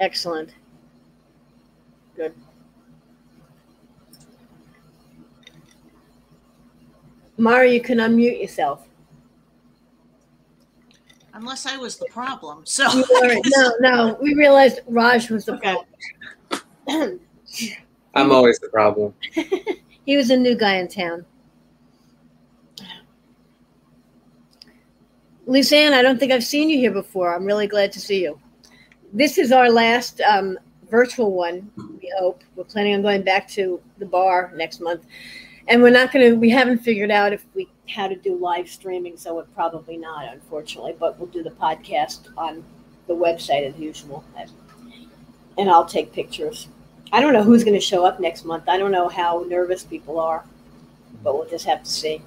Excellent. 0.00 0.50
Good. 2.16 2.34
Mara, 7.36 7.68
you 7.68 7.80
can 7.80 7.98
unmute 7.98 8.40
yourself. 8.40 8.86
Unless 11.34 11.66
I 11.66 11.76
was 11.76 11.96
the 11.96 12.06
problem. 12.06 12.62
So 12.64 12.84
no, 13.46 13.72
no, 13.80 14.18
we 14.22 14.34
realized 14.34 14.80
Raj 14.86 15.30
was 15.30 15.44
the 15.44 15.54
Okay. 15.54 15.76
problem. 16.86 17.20
I'm 18.14 18.30
always 18.30 18.58
the 18.60 18.68
problem. 18.68 19.14
he 20.06 20.16
was 20.16 20.30
a 20.30 20.36
new 20.36 20.54
guy 20.54 20.76
in 20.76 20.86
town. 20.86 21.26
Lisanne, 25.46 25.92
I 25.92 26.02
don't 26.02 26.18
think 26.18 26.32
I've 26.32 26.44
seen 26.44 26.70
you 26.70 26.78
here 26.78 26.92
before. 26.92 27.34
I'm 27.34 27.44
really 27.44 27.66
glad 27.66 27.92
to 27.92 28.00
see 28.00 28.22
you. 28.22 28.40
This 29.16 29.38
is 29.38 29.52
our 29.52 29.70
last 29.70 30.20
um, 30.22 30.58
virtual 30.90 31.30
one, 31.30 31.70
we 32.02 32.12
hope. 32.18 32.42
We're 32.56 32.64
planning 32.64 32.96
on 32.96 33.02
going 33.02 33.22
back 33.22 33.46
to 33.50 33.80
the 33.98 34.06
bar 34.06 34.52
next 34.56 34.80
month. 34.80 35.06
And 35.68 35.80
we're 35.80 35.90
not 35.90 36.12
going 36.12 36.32
to, 36.32 36.36
we 36.36 36.50
haven't 36.50 36.78
figured 36.78 37.12
out 37.12 37.32
if 37.32 37.46
we, 37.54 37.68
how 37.88 38.08
to 38.08 38.16
do 38.16 38.36
live 38.36 38.68
streaming, 38.68 39.16
so 39.16 39.36
we're 39.36 39.44
probably 39.44 39.96
not, 39.96 40.32
unfortunately, 40.32 40.96
but 40.98 41.16
we'll 41.16 41.28
do 41.28 41.44
the 41.44 41.52
podcast 41.52 42.26
on 42.36 42.64
the 43.06 43.14
website 43.14 43.64
as 43.64 43.78
usual. 43.78 44.24
And 45.58 45.70
I'll 45.70 45.86
take 45.86 46.12
pictures. 46.12 46.66
I 47.12 47.20
don't 47.20 47.32
know 47.32 47.44
who's 47.44 47.62
going 47.62 47.74
to 47.78 47.80
show 47.80 48.04
up 48.04 48.18
next 48.18 48.44
month. 48.44 48.64
I 48.68 48.76
don't 48.78 48.90
know 48.90 49.08
how 49.08 49.44
nervous 49.46 49.84
people 49.84 50.18
are, 50.18 50.44
but 51.22 51.38
we'll 51.38 51.48
just 51.48 51.66
have 51.66 51.84
to 51.84 51.88
see. 51.88 52.20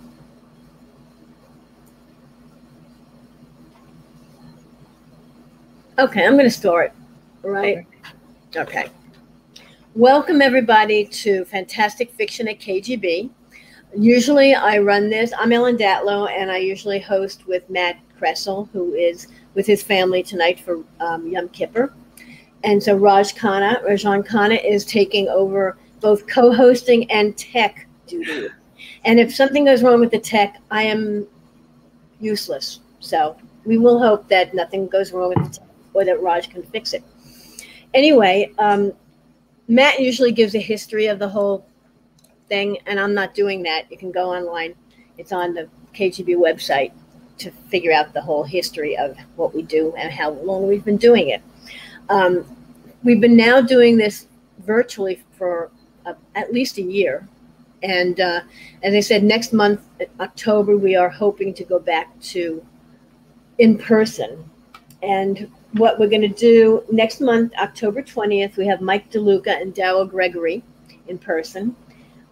Okay, 5.99 6.23
I'm 6.23 6.33
going 6.33 6.45
to 6.45 6.51
start. 6.51 6.93
Right? 7.41 7.83
Okay. 8.55 8.85
Welcome, 9.95 10.43
everybody, 10.43 11.05
to 11.05 11.43
Fantastic 11.45 12.11
Fiction 12.11 12.47
at 12.47 12.59
KGB. 12.59 13.31
Usually 13.97 14.53
I 14.53 14.77
run 14.77 15.09
this. 15.09 15.33
I'm 15.35 15.51
Ellen 15.51 15.75
Datlow, 15.75 16.29
and 16.29 16.51
I 16.51 16.57
usually 16.57 16.99
host 16.99 17.47
with 17.47 17.67
Matt 17.67 17.97
Kressel, 18.21 18.69
who 18.69 18.93
is 18.93 19.29
with 19.55 19.65
his 19.65 19.81
family 19.81 20.21
tonight 20.21 20.59
for 20.59 20.83
um, 20.99 21.25
Yom 21.25 21.49
Kippur. 21.49 21.91
And 22.63 22.81
so 22.81 22.95
Raj 22.95 23.33
Khanna, 23.33 23.83
Rajan 23.83 24.23
Khanna, 24.23 24.63
is 24.63 24.85
taking 24.85 25.27
over 25.29 25.79
both 25.99 26.27
co-hosting 26.27 27.09
and 27.09 27.35
tech 27.35 27.87
duty. 28.05 28.49
And 29.03 29.19
if 29.19 29.33
something 29.33 29.65
goes 29.65 29.81
wrong 29.81 29.99
with 29.99 30.11
the 30.11 30.19
tech, 30.19 30.57
I 30.69 30.83
am 30.83 31.25
useless. 32.19 32.81
So 32.99 33.35
we 33.65 33.79
will 33.79 33.97
hope 33.97 34.27
that 34.27 34.53
nothing 34.53 34.87
goes 34.89 35.11
wrong 35.11 35.29
with 35.29 35.43
the 35.43 35.57
tech 35.57 35.66
or 35.97 36.05
that 36.05 36.21
Raj 36.21 36.49
can 36.51 36.61
fix 36.61 36.93
it. 36.93 37.03
Anyway, 37.95 38.51
um, 38.59 38.93
Matt 39.67 39.99
usually 39.99 40.31
gives 40.31 40.53
a 40.53 40.59
history 40.59 41.07
of 41.07 41.17
the 41.17 41.27
whole 41.27 41.65
thing, 42.47 42.77
and 42.85 42.99
I'm 42.99 43.15
not 43.15 43.33
doing 43.33 43.63
that. 43.63 43.89
You 43.89 43.97
can 43.97 44.11
go 44.11 44.29
online. 44.29 44.75
It's 45.17 45.31
on 45.31 45.55
the 45.55 45.67
KGB 45.95 46.35
website 46.35 46.91
to 47.39 47.49
figure 47.69 47.91
out 47.91 48.13
the 48.13 48.21
whole 48.21 48.43
history 48.43 48.95
of 48.95 49.17
what 49.37 49.55
we 49.55 49.63
do 49.63 49.91
and 49.97 50.11
how 50.11 50.29
long 50.29 50.67
we've 50.67 50.85
been 50.85 50.97
doing 50.97 51.29
it. 51.29 51.41
Um, 52.09 52.45
we've 53.03 53.19
been 53.19 53.35
now 53.35 53.59
doing 53.59 53.97
this 53.97 54.27
virtually 54.59 55.23
for 55.31 55.71
uh, 56.05 56.13
at 56.35 56.53
least 56.53 56.77
a 56.77 56.83
year. 56.83 57.27
And 57.81 58.19
uh, 58.19 58.41
as 58.83 58.93
I 58.93 58.99
said, 58.99 59.23
next 59.23 59.51
month, 59.51 59.81
October, 60.19 60.77
we 60.77 60.95
are 60.95 61.09
hoping 61.09 61.55
to 61.55 61.63
go 61.63 61.79
back 61.79 62.19
to 62.33 62.63
in 63.57 63.79
person. 63.79 64.47
And 65.01 65.49
what 65.77 65.99
we're 65.99 66.09
going 66.09 66.21
to 66.21 66.27
do 66.27 66.83
next 66.91 67.21
month, 67.21 67.53
October 67.59 68.01
20th, 68.01 68.57
we 68.57 68.67
have 68.67 68.81
Mike 68.81 69.11
DeLuca 69.11 69.61
and 69.61 69.73
Daryl 69.73 70.09
Gregory 70.09 70.63
in 71.07 71.17
person. 71.17 71.75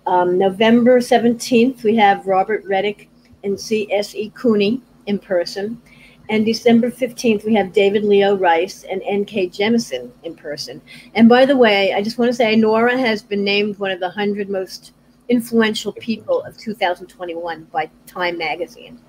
Um, 0.07 0.37
November 0.37 0.99
17th, 0.99 1.83
we 1.83 1.95
have 1.95 2.27
Robert 2.27 2.63
Reddick 2.65 3.09
and 3.43 3.59
C.S.E. 3.59 4.31
Cooney 4.35 4.81
in 5.07 5.19
person. 5.19 5.81
And 6.29 6.45
December 6.45 6.89
15th, 6.89 7.45
we 7.45 7.53
have 7.53 7.71
David 7.71 8.03
Leo 8.03 8.35
Rice 8.35 8.83
and 8.83 9.01
N.K. 9.05 9.49
Jemisin 9.49 10.09
in 10.23 10.35
person. 10.35 10.81
And 11.13 11.29
by 11.29 11.45
the 11.45 11.55
way, 11.55 11.93
I 11.93 12.01
just 12.01 12.17
want 12.17 12.29
to 12.29 12.35
say 12.35 12.55
Nora 12.55 12.97
has 12.97 13.21
been 13.21 13.43
named 13.43 13.77
one 13.77 13.91
of 13.91 13.99
the 13.99 14.07
100 14.07 14.49
most 14.49 14.93
influential 15.29 15.91
people 15.93 16.41
of 16.43 16.57
2021 16.57 17.65
by 17.65 17.89
Time 18.07 18.37
Magazine 18.37 18.99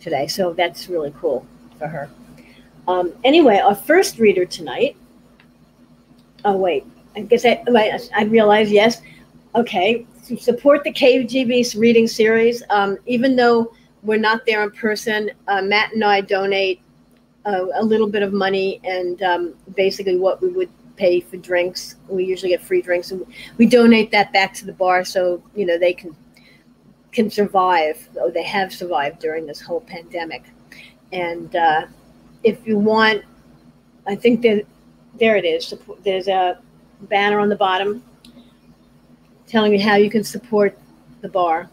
today. 0.00 0.26
So 0.26 0.52
that's 0.52 0.88
really 0.88 1.14
cool 1.18 1.46
for 1.78 1.86
her. 1.86 2.10
Um, 2.86 3.12
anyway, 3.24 3.58
our 3.58 3.74
first 3.74 4.18
reader 4.18 4.44
tonight 4.44 4.96
oh 6.44 6.56
wait, 6.56 6.84
I 7.16 7.22
guess 7.22 7.44
I, 7.44 7.62
wait, 7.68 8.10
I 8.14 8.24
realize 8.24 8.70
yes. 8.70 9.00
Okay, 9.54 10.06
support 10.38 10.84
the 10.84 10.92
KGB 10.92 11.78
reading 11.78 12.06
series, 12.06 12.62
um, 12.70 12.98
even 13.06 13.36
though 13.36 13.72
we're 14.02 14.18
not 14.18 14.44
there 14.46 14.62
in 14.62 14.70
person, 14.72 15.30
uh, 15.48 15.62
Matt 15.62 15.94
and 15.94 16.04
I 16.04 16.20
donate 16.20 16.80
a, 17.46 17.66
a 17.74 17.84
little 17.84 18.08
bit 18.08 18.22
of 18.22 18.32
money 18.32 18.80
and 18.84 19.22
um, 19.22 19.54
basically 19.76 20.18
what 20.18 20.42
we 20.42 20.48
would 20.48 20.70
pay 20.96 21.20
for 21.20 21.36
drinks. 21.36 21.96
We 22.08 22.24
usually 22.24 22.50
get 22.50 22.62
free 22.62 22.82
drinks, 22.82 23.10
and 23.12 23.24
we 23.58 23.66
donate 23.66 24.10
that 24.10 24.32
back 24.32 24.54
to 24.54 24.66
the 24.66 24.72
bar 24.72 25.04
so 25.04 25.42
you 25.54 25.66
know 25.66 25.78
they 25.78 25.92
can 25.92 26.16
can 27.12 27.30
survive. 27.30 28.08
Or 28.20 28.30
they 28.30 28.44
have 28.44 28.72
survived 28.72 29.20
during 29.20 29.46
this 29.46 29.60
whole 29.60 29.80
pandemic. 29.80 30.42
And 31.12 31.54
uh, 31.54 31.86
if 32.44 32.66
you 32.66 32.78
want, 32.78 33.24
I 34.06 34.14
think 34.14 34.42
that 34.42 34.64
there 35.18 35.36
it 35.36 35.44
is. 35.44 35.72
There's 36.04 36.28
a 36.28 36.60
banner 37.02 37.40
on 37.40 37.48
the 37.48 37.56
bottom 37.56 38.02
telling 39.46 39.72
you 39.72 39.80
how 39.80 39.96
you 39.96 40.10
can 40.10 40.24
support 40.24 40.78
the 41.20 41.28
bar. 41.28 41.70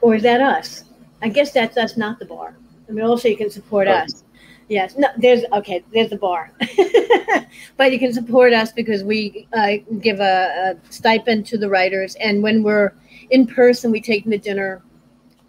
Or 0.00 0.14
is 0.14 0.22
that 0.22 0.40
us? 0.40 0.84
I 1.22 1.28
guess 1.28 1.52
that's 1.52 1.76
us, 1.76 1.96
not 1.96 2.18
the 2.18 2.26
bar. 2.26 2.56
I 2.88 2.92
mean, 2.92 3.04
also 3.04 3.28
you 3.28 3.36
can 3.36 3.50
support 3.50 3.88
oh. 3.88 3.92
us. 3.92 4.22
Yes, 4.68 4.96
no, 4.96 5.08
there's 5.16 5.44
okay. 5.52 5.84
There's 5.92 6.10
the 6.10 6.16
bar, 6.16 6.50
but 7.76 7.92
you 7.92 8.00
can 8.00 8.12
support 8.12 8.52
us 8.52 8.72
because 8.72 9.04
we 9.04 9.46
uh, 9.52 9.74
give 10.00 10.18
a, 10.18 10.74
a, 10.74 10.92
stipend 10.92 11.46
to 11.46 11.56
the 11.56 11.68
writers, 11.68 12.16
and 12.16 12.42
when 12.42 12.64
we're 12.64 12.92
in 13.30 13.46
person, 13.46 13.92
we 13.92 14.00
take 14.00 14.24
them 14.24 14.32
to 14.32 14.38
dinner, 14.38 14.82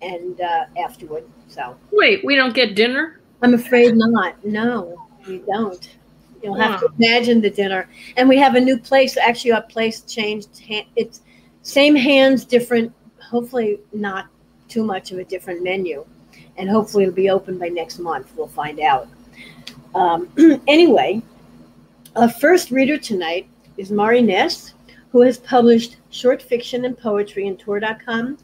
and 0.01 0.39
uh, 0.41 0.65
afterward. 0.77 1.23
So 1.47 1.75
wait, 1.91 2.23
we 2.25 2.35
don't 2.35 2.53
get 2.53 2.75
dinner? 2.75 3.19
I'm 3.41 3.53
afraid 3.53 3.95
not. 3.95 4.43
No, 4.45 5.07
we 5.27 5.39
don't. 5.39 5.97
You'll 6.43 6.55
have 6.55 6.79
to 6.81 6.89
imagine 6.99 7.41
the 7.41 7.49
dinner, 7.49 7.89
and 8.15 8.29
we 8.29 8.37
have 8.37 8.55
a 8.55 8.61
new 8.61 8.77
place. 8.77 9.17
Actually, 9.17 9.53
our 9.53 9.63
place 9.63 10.01
changed. 10.01 10.49
It's 10.95 11.21
same 11.63 11.95
hands, 11.95 12.45
different. 12.45 12.93
Hopefully, 13.21 13.79
not 13.91 14.27
too 14.67 14.83
much 14.83 15.11
of 15.11 15.17
a 15.17 15.23
different 15.23 15.63
menu 15.63 16.05
and 16.57 16.69
hopefully 16.69 17.03
it'll 17.03 17.15
be 17.15 17.29
open 17.29 17.57
by 17.57 17.69
next 17.69 17.99
month. 17.99 18.31
We'll 18.35 18.47
find 18.47 18.79
out. 18.79 19.07
Um, 19.95 20.29
anyway, 20.67 21.21
our 22.15 22.29
first 22.29 22.71
reader 22.71 22.97
tonight 22.97 23.47
is 23.77 23.91
Mari 23.91 24.21
Ness, 24.21 24.73
who 25.11 25.21
has 25.21 25.37
published 25.37 25.97
short 26.09 26.41
fiction 26.41 26.85
and 26.85 26.97
poetry 26.97 27.47
in 27.47 27.57
Tor.com, 27.57 28.37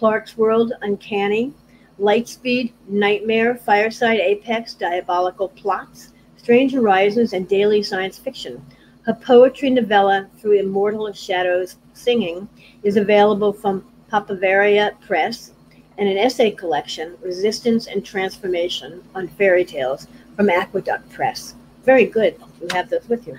Clarkesworld, 0.00 0.72
Uncanny, 0.80 1.52
Lightspeed, 2.00 2.72
Nightmare, 2.88 3.56
Fireside 3.56 4.18
Apex, 4.18 4.72
Diabolical 4.72 5.50
Plots, 5.50 6.14
Strange 6.38 6.72
Horizons, 6.72 7.34
and 7.34 7.46
Daily 7.46 7.82
Science 7.82 8.18
Fiction. 8.18 8.64
Her 9.02 9.12
poetry 9.12 9.68
novella, 9.68 10.30
Through 10.38 10.60
Immortal 10.60 11.06
of 11.06 11.18
Shadows 11.18 11.76
Singing, 11.92 12.48
is 12.82 12.96
available 12.96 13.52
from 13.52 13.84
Papaveria 14.10 14.98
Press 15.02 15.52
and 15.98 16.08
an 16.08 16.16
essay 16.16 16.50
collection, 16.50 17.18
Resistance 17.22 17.86
and 17.86 18.02
Transformation, 18.02 19.02
on 19.14 19.28
fairy 19.28 19.66
tales 19.66 20.06
from 20.34 20.48
Aqueduct 20.48 21.10
Press. 21.10 21.56
Very 21.84 22.06
good. 22.06 22.40
You 22.62 22.68
have 22.72 22.88
those 22.88 23.06
with 23.06 23.26
you. 23.26 23.38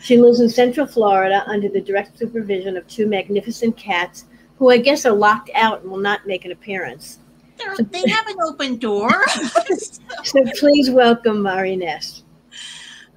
She 0.00 0.16
lives 0.16 0.40
in 0.40 0.48
Central 0.48 0.86
Florida 0.86 1.44
under 1.46 1.68
the 1.68 1.82
direct 1.82 2.18
supervision 2.18 2.78
of 2.78 2.88
two 2.88 3.06
magnificent 3.06 3.76
cats 3.76 4.24
who 4.58 4.70
I 4.70 4.78
guess 4.78 5.06
are 5.06 5.12
locked 5.12 5.50
out 5.54 5.82
and 5.82 5.90
will 5.90 5.98
not 5.98 6.26
make 6.26 6.44
an 6.44 6.52
appearance. 6.52 7.18
So, 7.58 7.82
they 7.84 8.08
have 8.08 8.26
an 8.26 8.36
open 8.44 8.76
door. 8.78 9.10
so 10.24 10.44
please 10.58 10.90
welcome 10.90 11.42
Mari 11.42 11.76
Ness. 11.76 12.22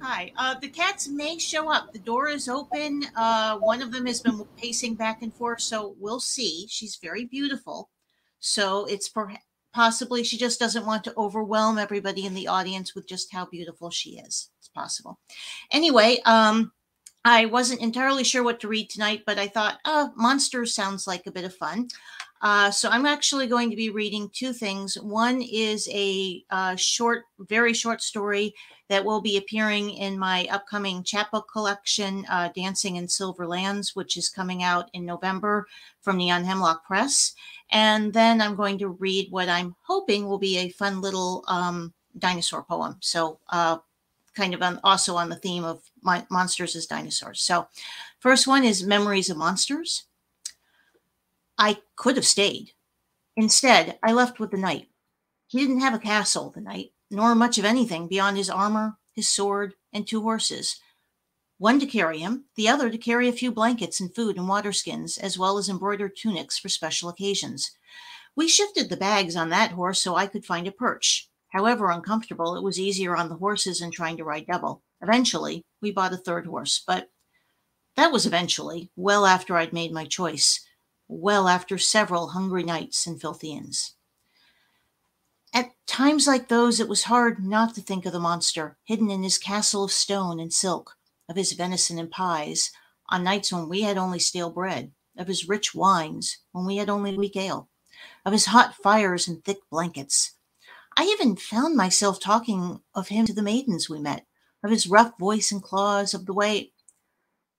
Hi. 0.00 0.32
Uh, 0.36 0.56
the 0.60 0.68
cats 0.68 1.08
may 1.08 1.38
show 1.38 1.70
up. 1.70 1.92
The 1.92 2.00
door 2.00 2.28
is 2.28 2.48
open. 2.48 3.04
Uh, 3.14 3.58
one 3.58 3.80
of 3.80 3.92
them 3.92 4.06
has 4.06 4.20
been 4.20 4.44
pacing 4.56 4.96
back 4.96 5.22
and 5.22 5.32
forth, 5.32 5.60
so 5.60 5.94
we'll 6.00 6.18
see. 6.18 6.66
She's 6.68 6.96
very 6.96 7.24
beautiful. 7.24 7.88
So 8.40 8.84
it's 8.86 9.08
per- 9.08 9.36
possibly 9.72 10.24
she 10.24 10.36
just 10.36 10.58
doesn't 10.58 10.86
want 10.86 11.04
to 11.04 11.14
overwhelm 11.16 11.78
everybody 11.78 12.26
in 12.26 12.34
the 12.34 12.48
audience 12.48 12.96
with 12.96 13.06
just 13.06 13.32
how 13.32 13.46
beautiful 13.46 13.90
she 13.90 14.18
is. 14.18 14.50
It's 14.58 14.68
possible. 14.68 15.20
Anyway, 15.70 16.18
um, 16.24 16.72
I 17.24 17.46
wasn't 17.46 17.80
entirely 17.80 18.24
sure 18.24 18.42
what 18.42 18.58
to 18.60 18.68
read 18.68 18.90
tonight, 18.90 19.22
but 19.24 19.38
I 19.38 19.46
thought, 19.46 19.78
oh, 19.84 20.12
sounds 20.64 21.06
like 21.06 21.26
a 21.26 21.32
bit 21.32 21.44
of 21.44 21.54
fun. 21.54 21.88
Uh, 22.40 22.72
so 22.72 22.88
I'm 22.88 23.06
actually 23.06 23.46
going 23.46 23.70
to 23.70 23.76
be 23.76 23.90
reading 23.90 24.28
two 24.32 24.52
things. 24.52 24.96
One 24.96 25.40
is 25.40 25.88
a 25.92 26.44
uh, 26.50 26.74
short, 26.74 27.24
very 27.38 27.72
short 27.72 28.02
story 28.02 28.52
that 28.88 29.04
will 29.04 29.20
be 29.20 29.36
appearing 29.36 29.90
in 29.90 30.18
my 30.18 30.48
upcoming 30.50 31.04
chapbook 31.04 31.48
collection, 31.50 32.26
uh, 32.28 32.48
Dancing 32.54 32.96
in 32.96 33.06
Silver 33.06 33.46
Lands, 33.46 33.94
which 33.94 34.16
is 34.16 34.28
coming 34.28 34.64
out 34.64 34.90
in 34.92 35.06
November 35.06 35.68
from 36.00 36.16
Neon 36.16 36.42
Hemlock 36.42 36.84
Press. 36.84 37.34
And 37.70 38.12
then 38.12 38.42
I'm 38.42 38.56
going 38.56 38.78
to 38.78 38.88
read 38.88 39.30
what 39.30 39.48
I'm 39.48 39.76
hoping 39.82 40.26
will 40.26 40.38
be 40.38 40.58
a 40.58 40.70
fun 40.70 41.00
little 41.00 41.44
um, 41.46 41.92
dinosaur 42.18 42.64
poem. 42.64 42.96
So, 42.98 43.38
uh, 43.50 43.78
kind 44.34 44.52
of 44.52 44.62
on, 44.62 44.80
also 44.82 45.14
on 45.14 45.28
the 45.28 45.36
theme 45.36 45.62
of 45.64 45.91
monsters 46.02 46.76
as 46.76 46.86
dinosaurs. 46.86 47.40
So, 47.40 47.68
first 48.18 48.46
one 48.46 48.64
is 48.64 48.84
Memories 48.84 49.30
of 49.30 49.36
Monsters. 49.36 50.04
I 51.58 51.78
could 51.96 52.16
have 52.16 52.26
stayed. 52.26 52.72
Instead, 53.36 53.98
I 54.02 54.12
left 54.12 54.38
with 54.40 54.50
the 54.50 54.58
knight. 54.58 54.88
He 55.46 55.58
didn't 55.58 55.80
have 55.80 55.94
a 55.94 55.98
castle, 55.98 56.50
the 56.50 56.60
knight, 56.60 56.92
nor 57.10 57.34
much 57.34 57.58
of 57.58 57.64
anything 57.64 58.08
beyond 58.08 58.36
his 58.36 58.50
armor, 58.50 58.98
his 59.12 59.28
sword, 59.28 59.74
and 59.92 60.06
two 60.06 60.22
horses 60.22 60.80
one 61.62 61.78
to 61.78 61.86
carry 61.86 62.18
him, 62.18 62.46
the 62.56 62.68
other 62.68 62.90
to 62.90 62.98
carry 62.98 63.28
a 63.28 63.32
few 63.32 63.52
blankets 63.52 64.00
and 64.00 64.12
food 64.12 64.36
and 64.36 64.48
water 64.48 64.72
skins, 64.72 65.16
as 65.16 65.38
well 65.38 65.58
as 65.58 65.68
embroidered 65.68 66.16
tunics 66.16 66.58
for 66.58 66.68
special 66.68 67.08
occasions. 67.08 67.70
We 68.34 68.48
shifted 68.48 68.88
the 68.88 68.96
bags 68.96 69.36
on 69.36 69.50
that 69.50 69.70
horse 69.70 70.02
so 70.02 70.16
I 70.16 70.26
could 70.26 70.44
find 70.44 70.66
a 70.66 70.72
perch. 70.72 71.28
However 71.50 71.92
uncomfortable, 71.92 72.56
it 72.56 72.64
was 72.64 72.80
easier 72.80 73.14
on 73.14 73.28
the 73.28 73.36
horses 73.36 73.78
than 73.78 73.92
trying 73.92 74.16
to 74.16 74.24
ride 74.24 74.48
double. 74.48 74.82
Eventually, 75.02 75.64
we 75.80 75.90
bought 75.90 76.12
a 76.12 76.16
third 76.16 76.46
horse, 76.46 76.82
but 76.86 77.10
that 77.96 78.12
was 78.12 78.24
eventually, 78.24 78.90
well 78.96 79.26
after 79.26 79.56
I'd 79.56 79.72
made 79.72 79.92
my 79.92 80.04
choice, 80.04 80.64
well 81.08 81.48
after 81.48 81.76
several 81.76 82.28
hungry 82.28 82.62
nights 82.62 83.06
and 83.06 83.20
filthy 83.20 83.52
inns. 83.52 83.94
At 85.52 85.72
times 85.86 86.26
like 86.26 86.48
those, 86.48 86.80
it 86.80 86.88
was 86.88 87.04
hard 87.04 87.44
not 87.44 87.74
to 87.74 87.82
think 87.82 88.06
of 88.06 88.12
the 88.12 88.20
monster 88.20 88.78
hidden 88.84 89.10
in 89.10 89.22
his 89.22 89.36
castle 89.36 89.84
of 89.84 89.92
stone 89.92 90.40
and 90.40 90.52
silk 90.52 90.96
of 91.28 91.36
his 91.36 91.52
venison 91.52 91.98
and 91.98 92.10
pies 92.10 92.70
on 93.08 93.24
nights 93.24 93.52
when 93.52 93.68
we 93.68 93.82
had 93.82 93.98
only 93.98 94.18
stale 94.18 94.50
bread, 94.50 94.92
of 95.18 95.26
his 95.26 95.48
rich 95.48 95.74
wines 95.74 96.38
when 96.52 96.64
we 96.64 96.76
had 96.76 96.88
only 96.88 97.16
weak 97.16 97.36
ale, 97.36 97.68
of 98.24 98.32
his 98.32 98.46
hot 98.46 98.74
fires 98.74 99.28
and 99.28 99.44
thick 99.44 99.58
blankets. 99.70 100.32
I 100.96 101.04
even 101.04 101.36
found 101.36 101.76
myself 101.76 102.20
talking 102.20 102.80
of 102.94 103.08
him 103.08 103.26
to 103.26 103.34
the 103.34 103.42
maidens 103.42 103.90
we 103.90 103.98
met, 103.98 104.26
of 104.62 104.70
his 104.70 104.86
rough 104.86 105.18
voice 105.18 105.52
and 105.52 105.62
claws, 105.62 106.14
of 106.14 106.26
the 106.26 106.32
way 106.32 106.72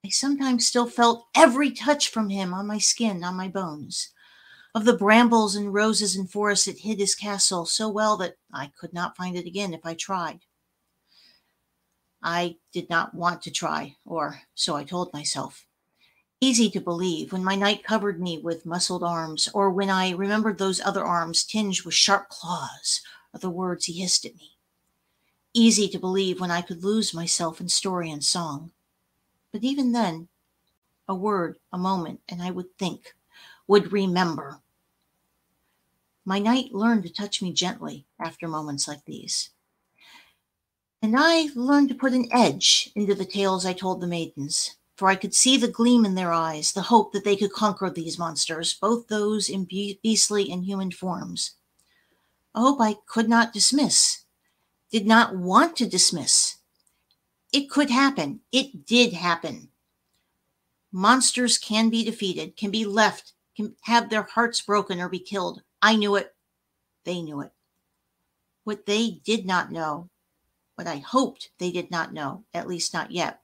I 0.06 0.10
sometimes 0.10 0.68
still 0.68 0.88
felt 0.88 1.28
every 1.36 1.72
touch 1.72 2.10
from 2.10 2.30
him 2.30 2.54
on 2.54 2.68
my 2.68 2.78
skin, 2.78 3.24
on 3.24 3.36
my 3.36 3.48
bones, 3.48 4.10
of 4.76 4.86
the 4.86 4.98
brambles 4.98 5.56
and 5.56 5.74
roses 5.74 6.16
and 6.16 6.30
forests 6.30 6.66
that 6.66 6.80
hid 6.80 7.00
his 7.00 7.16
castle 7.16 7.66
so 7.66 7.88
well 7.90 8.18
that 8.18 8.36
I 8.52 8.72
could 8.78 8.94
not 8.94 9.16
find 9.16 9.38
it 9.38 9.46
again 9.46 9.74
if 9.74 9.86
I 9.86 9.94
tried. 9.94 10.40
I 12.22 12.58
did 12.72 12.90
not 12.90 13.14
want 13.14 13.42
to 13.44 13.52
try, 13.52 13.96
or 14.06 14.42
so 14.56 14.76
I 14.76 14.84
told 14.84 15.14
myself. 15.14 15.66
Easy 16.40 16.70
to 16.72 16.82
believe 16.82 17.32
when 17.32 17.44
my 17.44 17.56
knight 17.56 17.84
covered 17.84 18.20
me 18.20 18.40
with 18.40 18.66
muscled 18.66 19.04
arms, 19.04 19.48
or 19.54 19.70
when 19.70 19.90
I 19.90 20.12
remembered 20.12 20.58
those 20.58 20.82
other 20.82 21.04
arms 21.04 21.44
tinged 21.44 21.84
with 21.84 21.94
sharp 21.94 22.30
claws, 22.30 23.02
or 23.34 23.40
the 23.40 23.50
words 23.50 23.86
he 23.86 24.02
hissed 24.02 24.26
at 24.26 24.36
me. 24.36 24.53
Easy 25.54 25.88
to 25.90 26.00
believe 26.00 26.40
when 26.40 26.52
I 26.52 26.62
could 26.62 26.84
lose 26.84 27.14
myself 27.14 27.62
in 27.62 27.70
story 27.70 28.10
and 28.10 28.24
song. 28.24 28.72
But 29.52 29.64
even 29.64 29.92
then, 29.92 30.28
a 31.08 31.14
word, 31.14 31.58
a 31.72 31.78
moment, 31.78 32.22
and 32.28 32.42
I 32.42 32.50
would 32.50 32.76
think, 32.80 33.14
would 33.68 33.92
remember. 33.92 34.62
My 36.26 36.40
knight 36.40 36.74
learned 36.74 37.04
to 37.04 37.10
touch 37.14 37.42
me 37.42 37.54
gently 37.54 38.06
after 38.20 38.48
moments 38.48 38.88
like 38.88 39.06
these. 39.06 39.52
And 41.02 41.16
I 41.18 41.50
learned 41.54 41.90
to 41.90 41.96
put 41.96 42.14
an 42.14 42.30
edge 42.32 42.90
into 42.96 43.14
the 43.14 43.26
tales 43.26 43.66
I 43.66 43.74
told 43.74 44.00
the 44.00 44.08
maidens, 44.08 44.78
for 44.96 45.10
I 45.10 45.16
could 45.16 45.36
see 45.36 45.58
the 45.58 45.68
gleam 45.68 46.06
in 46.06 46.16
their 46.16 46.32
eyes, 46.32 46.72
the 46.72 46.84
hope 46.84 47.12
that 47.12 47.26
they 47.26 47.36
could 47.36 47.52
conquer 47.52 47.90
these 47.90 48.18
monsters, 48.18 48.74
both 48.74 49.08
those 49.08 49.50
in 49.50 49.66
beastly 49.66 50.50
and 50.50 50.64
human 50.64 50.92
forms. 50.92 51.56
A 52.56 52.62
hope 52.62 52.80
I 52.80 52.96
could 53.06 53.28
not 53.28 53.52
dismiss, 53.52 54.23
did 54.94 55.08
not 55.08 55.36
want 55.36 55.76
to 55.76 55.90
dismiss. 55.90 56.58
It 57.52 57.68
could 57.68 57.90
happen. 57.90 58.42
It 58.52 58.86
did 58.86 59.12
happen. 59.12 59.70
Monsters 60.92 61.58
can 61.58 61.90
be 61.90 62.04
defeated, 62.04 62.56
can 62.56 62.70
be 62.70 62.86
left, 62.86 63.34
can 63.58 63.76
have 63.82 64.12
their 64.12 64.22
hearts 64.22 64.62
broken 64.62 65.02
or 65.02 65.10
be 65.10 65.18
killed. 65.18 65.64
I 65.82 65.96
knew 65.96 66.16
it. 66.16 66.36
They 67.06 67.24
knew 67.24 67.42
it. 67.42 67.52
What 68.66 68.86
they 68.86 69.20
did 69.26 69.48
not 69.48 69.72
know 69.72 70.10
what 70.76 70.86
I 70.86 70.98
hoped 70.98 71.50
they 71.58 71.72
did 71.72 71.90
not 71.90 72.14
know, 72.14 72.44
at 72.54 72.68
least 72.68 72.94
not 72.94 73.10
yet, 73.10 73.42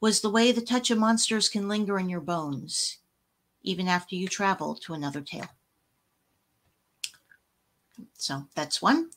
was 0.00 0.20
the 0.20 0.30
way 0.30 0.50
the 0.50 0.60
touch 0.60 0.90
of 0.90 0.98
monsters 0.98 1.48
can 1.48 1.68
linger 1.68 1.96
in 1.96 2.08
your 2.08 2.20
bones, 2.20 2.98
even 3.62 3.86
after 3.86 4.16
you 4.16 4.26
travel 4.26 4.74
to 4.74 4.94
another 4.94 5.20
tale. 5.20 5.48
So 8.14 8.48
that's 8.56 8.82
one. 8.82 9.10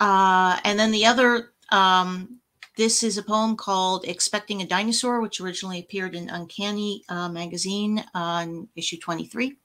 Uh, 0.00 0.58
and 0.64 0.78
then 0.78 0.90
the 0.90 1.06
other, 1.06 1.52
um, 1.70 2.38
this 2.76 3.02
is 3.02 3.16
a 3.16 3.22
poem 3.22 3.56
called 3.56 4.04
Expecting 4.06 4.60
a 4.60 4.66
Dinosaur, 4.66 5.20
which 5.20 5.40
originally 5.40 5.80
appeared 5.80 6.14
in 6.14 6.28
Uncanny 6.28 7.02
uh, 7.08 7.28
magazine 7.28 8.04
on 8.14 8.68
issue 8.76 8.98
23. 8.98 9.56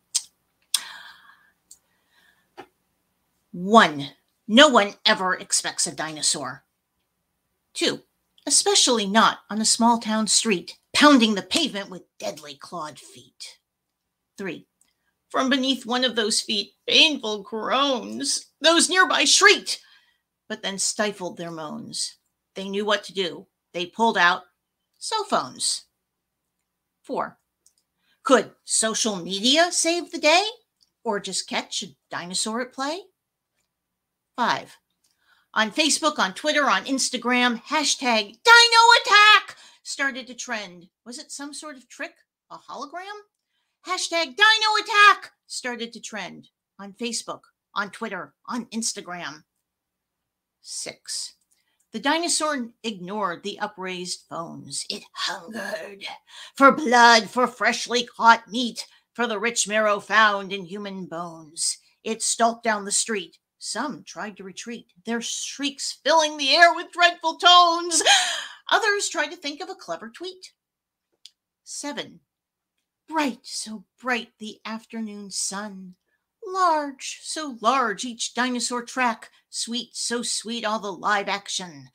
One, 3.52 4.08
no 4.48 4.70
one 4.70 4.94
ever 5.06 5.36
expects 5.36 5.86
a 5.86 5.96
dinosaur. 5.96 6.63
Two, 7.74 8.02
especially 8.48 9.06
not 9.06 9.39
on 9.50 9.60
a 9.60 9.65
small 9.65 10.00
town 10.00 10.28
street, 10.28 10.78
pounding 10.94 11.36
the 11.36 11.41
pavement 11.41 11.89
with 11.89 12.04
deadly 12.17 12.56
clawed 12.56 12.98
feet. 12.98 13.60
Three, 14.38 14.67
from 15.30 15.50
beneath 15.50 15.86
one 15.86 16.06
of 16.06 16.15
those 16.15 16.41
feet, 16.41 16.74
painful 16.88 17.44
groans. 17.44 18.48
Those 18.62 18.89
nearby 18.89 19.26
shrieked, 19.26 19.82
but 20.51 20.61
then 20.61 20.77
stifled 20.77 21.37
their 21.37 21.49
moans. 21.49 22.17
They 22.55 22.67
knew 22.67 22.83
what 22.83 23.05
to 23.05 23.13
do. 23.13 23.47
They 23.71 23.85
pulled 23.85 24.17
out 24.17 24.41
cell 24.99 25.23
phones. 25.23 25.85
Four, 27.03 27.39
could 28.23 28.51
social 28.65 29.15
media 29.15 29.71
save 29.71 30.11
the 30.11 30.17
day 30.17 30.43
or 31.05 31.21
just 31.21 31.47
catch 31.47 31.83
a 31.83 31.95
dinosaur 32.09 32.59
at 32.59 32.73
play? 32.73 32.99
Five, 34.35 34.75
on 35.53 35.71
Facebook, 35.71 36.19
on 36.19 36.33
Twitter, 36.33 36.69
on 36.69 36.83
Instagram, 36.83 37.63
hashtag 37.63 38.25
Dino 38.43 38.83
Attack 39.05 39.55
started 39.83 40.27
to 40.27 40.33
trend. 40.33 40.89
Was 41.05 41.17
it 41.17 41.31
some 41.31 41.53
sort 41.53 41.77
of 41.77 41.87
trick? 41.87 42.15
A 42.49 42.57
hologram? 42.57 43.21
Hashtag 43.87 44.35
Dino 44.35 44.69
Attack 44.83 45.31
started 45.47 45.93
to 45.93 46.01
trend 46.01 46.49
on 46.77 46.91
Facebook, 46.91 47.43
on 47.73 47.89
Twitter, 47.89 48.33
on 48.49 48.65
Instagram. 48.65 49.43
Six. 50.62 51.34
The 51.91 52.00
dinosaur 52.00 52.69
ignored 52.84 53.43
the 53.43 53.60
upraised 53.60 54.26
phones. 54.30 54.86
It 54.89 55.04
hungered 55.13 56.06
for 56.56 56.71
blood, 56.71 57.30
for 57.30 57.47
freshly 57.47 58.06
caught 58.06 58.47
meat, 58.47 58.88
for 59.13 59.28
the 59.28 59.39
rich 59.39 59.67
marrow 59.67 60.00
found 60.00 60.54
in 60.54 60.65
human 60.65 61.06
bones. 61.06 61.78
It 62.04 62.21
stalked 62.21 62.63
down 62.63 62.86
the 62.86 62.91
street, 62.91 63.38
some 63.60 64.04
tried 64.04 64.38
to 64.38 64.43
retreat, 64.43 64.88
their 65.06 65.21
shrieks 65.21 66.00
filling 66.04 66.38
the 66.38 66.56
air 66.56 66.74
with 66.74 66.91
dreadful 66.91 67.38
tones. 67.38 68.02
Others 68.71 69.10
tried 69.10 69.32
to 69.32 69.36
think 69.36 69.62
of 69.62 69.69
a 69.69 69.76
clever 69.76 70.10
tweet. 70.10 70.54
Seven. 71.63 72.21
Bright, 73.08 73.39
so 73.43 73.84
bright 74.00 74.30
the 74.39 74.60
afternoon 74.65 75.30
sun. 75.30 75.95
Large, 76.53 77.19
so 77.23 77.57
large 77.61 78.03
each 78.03 78.33
dinosaur 78.33 78.83
track. 78.83 79.29
Sweet, 79.49 79.95
so 79.95 80.21
sweet 80.21 80.65
all 80.65 80.79
the 80.79 80.91
live 80.91 81.27
action. 81.27 81.89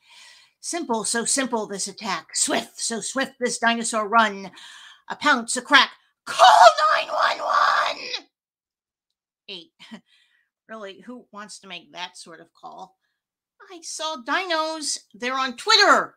Simple, 0.59 1.03
so 1.03 1.25
simple 1.25 1.67
this 1.67 1.87
attack. 1.87 2.35
Swift, 2.35 2.79
so 2.79 2.99
swift 2.99 3.33
this 3.39 3.59
dinosaur 3.59 4.07
run. 4.07 4.51
A 5.09 5.15
pounce, 5.15 5.55
a 5.57 5.61
crack. 5.61 5.91
Call 6.25 6.67
911! 7.05 8.27
Eight. 9.49 9.71
Really, 10.69 10.99
who 10.99 11.25
wants 11.31 11.59
to 11.59 11.67
make 11.69 11.93
that 11.93 12.17
sort 12.17 12.41
of 12.41 12.53
call? 12.53 12.97
I 13.71 13.79
saw 13.83 14.17
dinos. 14.27 14.99
They're 15.13 15.33
on 15.33 15.55
Twitter. 15.55 16.15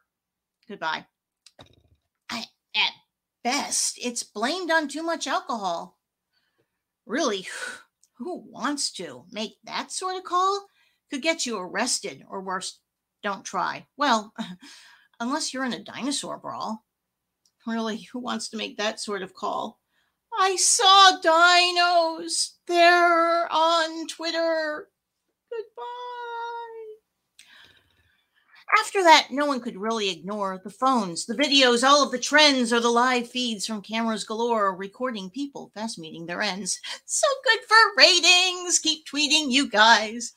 Goodbye. 0.68 1.07
I, 2.29 2.44
at 2.74 2.92
best, 3.44 3.96
it's 4.03 4.24
blamed 4.24 4.72
on 4.72 4.88
too 4.88 5.05
much 5.05 5.29
alcohol. 5.29 5.98
Really, 7.07 7.46
who 8.21 8.45
wants 8.47 8.93
to 8.93 9.25
make 9.33 9.57
that 9.65 9.91
sort 9.91 10.17
of 10.17 10.25
call? 10.25 10.67
Could 11.11 11.23
get 11.23 11.47
you 11.47 11.59
arrested, 11.59 12.23
or 12.29 12.43
worse, 12.43 12.79
don't 13.23 13.45
try. 13.45 13.87
Well, 13.97 14.33
unless 15.21 15.53
you're 15.53 15.65
in 15.65 15.73
a 15.73 15.83
dinosaur 15.83 16.39
brawl. 16.39 16.85
Really, 17.67 18.09
who 18.13 18.19
wants 18.19 18.51
to 18.51 18.57
make 18.59 18.77
that 18.77 19.01
sort 19.01 19.23
of 19.23 19.35
call? 19.35 19.81
I 20.39 20.57
saw 20.57 21.19
dinos. 21.23 22.53
They're 22.67 23.49
on 23.51 24.07
Twitter. 24.07 24.89
Goodbye. 25.51 26.10
After 28.79 29.03
that, 29.03 29.29
no 29.31 29.47
one 29.47 29.61
could 29.61 29.77
really 29.77 30.11
ignore 30.11 30.61
the 30.63 30.71
phones, 30.71 31.27
the 31.27 31.35
videos, 31.35 31.83
all 31.83 32.05
of 32.05 32.13
the 32.13 32.19
trends, 32.19 32.73
or 32.73 32.81
the 32.81 32.91
live 32.91 33.29
feeds 33.29 33.67
from 33.67 33.83
cameras 33.83 34.25
galore 34.25 34.75
recording 34.77 35.31
people 35.31 35.73
fast 35.75 35.99
meeting 35.99 36.27
their 36.27 36.43
ends. 36.43 36.81
So 37.05 37.27
good 37.45 37.61
for 37.67 37.77
ratings. 37.97 38.79
Keep 38.79 39.07
tweeting, 39.07 39.51
you 39.51 39.69
guys. 39.69 40.33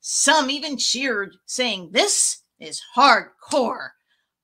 Some 0.00 0.50
even 0.50 0.78
cheered, 0.78 1.34
saying, 1.46 1.90
This 1.92 2.42
is 2.60 2.82
hardcore. 2.96 3.90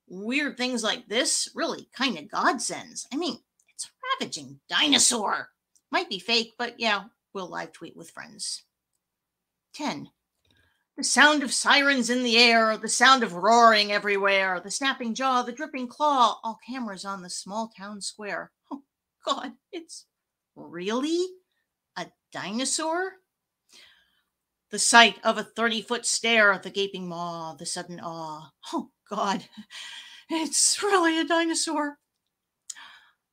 Weird 0.08 0.56
things 0.56 0.82
like 0.82 1.06
this 1.06 1.48
really 1.54 1.88
kind 1.96 2.18
of 2.18 2.28
godsends. 2.28 3.06
I 3.12 3.16
mean, 3.16 3.38
it's 3.72 3.84
a 3.84 4.24
ravaging 4.24 4.58
dinosaur. 4.68 5.50
Might 5.92 6.08
be 6.08 6.18
fake, 6.18 6.54
but 6.58 6.74
yeah, 6.78 7.04
we'll 7.32 7.48
live 7.48 7.72
tweet 7.72 7.96
with 7.96 8.10
friends. 8.10 8.64
10. 9.74 10.08
The 11.00 11.04
sound 11.04 11.42
of 11.42 11.50
sirens 11.50 12.10
in 12.10 12.22
the 12.22 12.36
air, 12.36 12.76
the 12.76 12.86
sound 12.86 13.22
of 13.22 13.32
roaring 13.32 13.90
everywhere, 13.90 14.60
the 14.60 14.70
snapping 14.70 15.14
jaw, 15.14 15.40
the 15.40 15.50
dripping 15.50 15.88
claw, 15.88 16.38
all 16.44 16.58
cameras 16.68 17.06
on 17.06 17.22
the 17.22 17.30
small 17.30 17.72
town 17.74 18.02
square. 18.02 18.52
Oh, 18.70 18.82
God, 19.24 19.52
it's 19.72 20.04
really 20.54 21.26
a 21.96 22.04
dinosaur? 22.32 23.12
The 24.70 24.78
sight 24.78 25.18
of 25.24 25.38
a 25.38 25.42
30 25.42 25.80
foot 25.80 26.04
stare, 26.04 26.60
the 26.62 26.68
gaping 26.68 27.08
maw, 27.08 27.54
the 27.54 27.64
sudden 27.64 27.98
awe. 28.00 28.50
Oh, 28.70 28.90
God, 29.08 29.42
it's 30.28 30.82
really 30.82 31.18
a 31.18 31.24
dinosaur. 31.24 31.96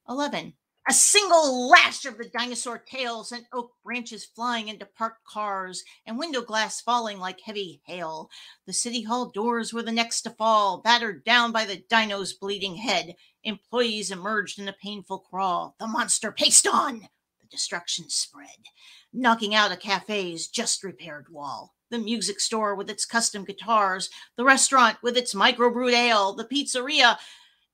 11. 0.08 0.54
A 0.90 0.94
single 0.94 1.68
lash 1.68 2.06
of 2.06 2.18
the 2.18 2.30
dinosaur 2.30 2.78
tails 2.78 3.34
and 3.34 3.46
oak 3.52 3.74
branches 3.84 4.24
flying 4.24 4.70
into 4.70 4.86
parked 4.86 5.26
cars 5.26 5.84
and 6.06 6.18
window 6.18 6.42
glass 6.42 6.80
falling 6.80 7.20
like 7.20 7.42
heavy 7.42 7.82
hail. 7.86 8.30
The 8.66 8.72
city 8.72 9.02
hall 9.02 9.26
doors 9.30 9.74
were 9.74 9.84
the 9.84 9.92
next 9.92 10.22
to 10.22 10.30
fall, 10.30 10.78
battered 10.78 11.26
down 11.26 11.52
by 11.52 11.66
the 11.66 11.84
dino's 11.90 12.32
bleeding 12.32 12.78
head. 12.78 13.16
Employees 13.44 14.12
emerged 14.12 14.60
in 14.60 14.70
a 14.70 14.74
painful 14.82 15.20
crawl. 15.20 15.76
The 15.78 15.88
monster 15.88 16.32
paced 16.32 16.66
on. 16.66 17.02
The 17.42 17.48
destruction 17.52 18.10
spread, 18.10 18.70
knocking 19.12 19.54
out 19.54 19.74
a 19.74 19.76
cafe's 19.76 20.48
just 20.48 20.86
repaired 20.86 21.28
wall. 21.30 21.74
The 21.90 21.98
music 21.98 22.40
store 22.40 22.76
with 22.76 22.90
its 22.90 23.06
custom 23.06 23.44
guitars, 23.44 24.10
the 24.38 24.46
restaurant 24.46 25.00
with 25.04 25.18
its 25.18 25.34
microbrewed 25.34 25.92
ale, 25.92 26.34
the 26.34 26.46
pizzeria, 26.46 27.18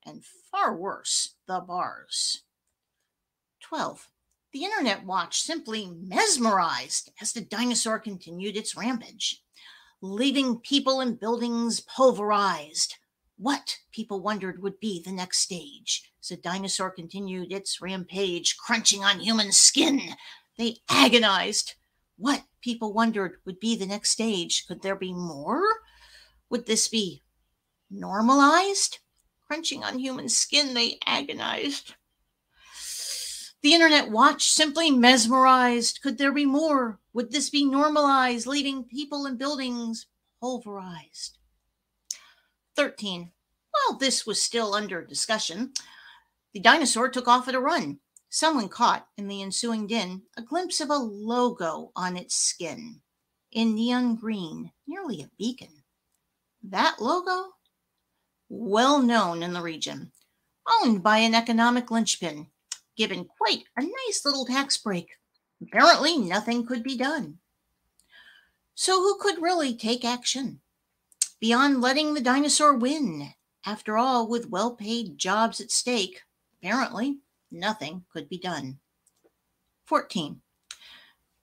and 0.03 0.23
far 0.49 0.75
worse, 0.75 1.35
the 1.47 1.59
bars. 1.59 2.42
12. 3.73 4.07
The 4.51 4.65
internet 4.65 5.03
watch 5.03 5.41
simply 5.41 5.89
mesmerized 5.99 7.09
as 7.19 7.33
the 7.33 7.41
dinosaur 7.41 7.97
continued 7.97 8.55
its 8.55 8.77
rampage, 8.77 9.41
leaving 9.99 10.59
people 10.59 10.99
and 10.99 11.19
buildings 11.19 11.79
pulverized. 11.79 12.97
What, 13.35 13.79
people 13.91 14.21
wondered, 14.21 14.61
would 14.61 14.79
be 14.79 15.01
the 15.01 15.11
next 15.11 15.39
stage 15.39 16.11
as 16.21 16.27
the 16.27 16.37
dinosaur 16.37 16.91
continued 16.91 17.51
its 17.51 17.81
rampage, 17.81 18.57
crunching 18.57 19.03
on 19.03 19.21
human 19.21 19.51
skin. 19.51 20.01
They 20.55 20.77
agonized. 20.87 21.73
What, 22.15 22.43
people 22.61 22.93
wondered, 22.93 23.37
would 23.43 23.59
be 23.59 23.75
the 23.75 23.87
next 23.87 24.11
stage? 24.11 24.67
Could 24.67 24.83
there 24.83 24.95
be 24.95 25.13
more? 25.13 25.63
Would 26.51 26.67
this 26.67 26.87
be 26.89 27.23
normalized? 27.89 28.99
Crunching 29.47 29.83
on 29.83 29.97
human 29.97 30.29
skin, 30.29 30.75
they 30.75 30.99
agonized. 31.07 31.95
The 33.63 33.73
internet 33.73 34.11
watch 34.11 34.51
simply 34.51 34.91
mesmerized. 34.91 36.01
Could 36.01 36.17
there 36.17 36.33
be 36.33 36.45
more? 36.45 36.99
Would 37.13 37.31
this 37.31 37.49
be 37.49 37.63
normalized, 37.63 38.45
leaving 38.45 38.83
people 38.83 39.25
and 39.25 39.39
buildings 39.39 40.07
pulverized? 40.41 41.37
13. 42.75 43.31
While 43.71 43.97
this 43.97 44.25
was 44.25 44.43
still 44.43 44.73
under 44.73 45.01
discussion, 45.05 45.71
the 46.53 46.59
dinosaur 46.59 47.07
took 47.07 47.29
off 47.29 47.47
at 47.47 47.55
a 47.55 47.59
run. 47.61 47.99
Someone 48.29 48.67
caught, 48.67 49.07
in 49.17 49.29
the 49.29 49.41
ensuing 49.41 49.87
din, 49.87 50.23
a 50.35 50.41
glimpse 50.41 50.81
of 50.81 50.89
a 50.89 50.97
logo 50.97 51.93
on 51.95 52.17
its 52.17 52.35
skin 52.35 52.99
in 53.53 53.75
neon 53.75 54.15
green, 54.15 54.71
nearly 54.85 55.21
a 55.21 55.29
beacon. 55.37 55.83
That 56.63 56.97
logo? 56.99 57.53
Well 58.49 59.01
known 59.01 59.41
in 59.41 59.53
the 59.53 59.61
region, 59.61 60.11
owned 60.67 61.01
by 61.01 61.19
an 61.19 61.33
economic 61.33 61.89
linchpin 61.89 62.47
given 62.95 63.25
quite 63.25 63.63
a 63.77 63.81
nice 63.81 64.21
little 64.25 64.45
tax 64.45 64.77
break. 64.77 65.09
Apparently, 65.61 66.17
nothing 66.17 66.65
could 66.65 66.83
be 66.83 66.97
done. 66.97 67.37
So, 68.75 69.01
who 69.01 69.17
could 69.19 69.41
really 69.41 69.75
take 69.75 70.03
action? 70.03 70.61
beyond 71.43 71.81
letting 71.81 72.13
the 72.13 72.21
dinosaur 72.21 72.73
win. 72.73 73.33
After 73.65 73.97
all, 73.97 74.29
with 74.29 74.49
well 74.49 74.77
paid 74.77 75.17
jobs 75.17 75.59
at 75.59 75.71
stake, 75.71 76.21
apparently 76.57 77.17
nothing 77.51 78.05
could 78.13 78.29
be 78.29 78.37
done. 78.37 78.79
14. 79.87 80.39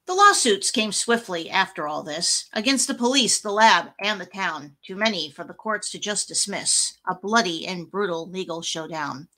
The 0.06 0.14
lawsuits 0.14 0.70
came 0.70 0.90
swiftly 0.90 1.50
after 1.50 1.86
all 1.86 2.02
this 2.02 2.48
against 2.54 2.88
the 2.88 2.94
police, 2.94 3.42
the 3.42 3.52
lab, 3.52 3.90
and 4.00 4.18
the 4.18 4.24
town, 4.24 4.74
too 4.82 4.96
many 4.96 5.30
for 5.30 5.44
the 5.44 5.52
courts 5.52 5.90
to 5.90 5.98
just 5.98 6.28
dismiss. 6.28 6.96
A 7.06 7.14
bloody 7.14 7.66
and 7.66 7.90
brutal 7.90 8.26
legal 8.26 8.62
showdown. 8.62 9.28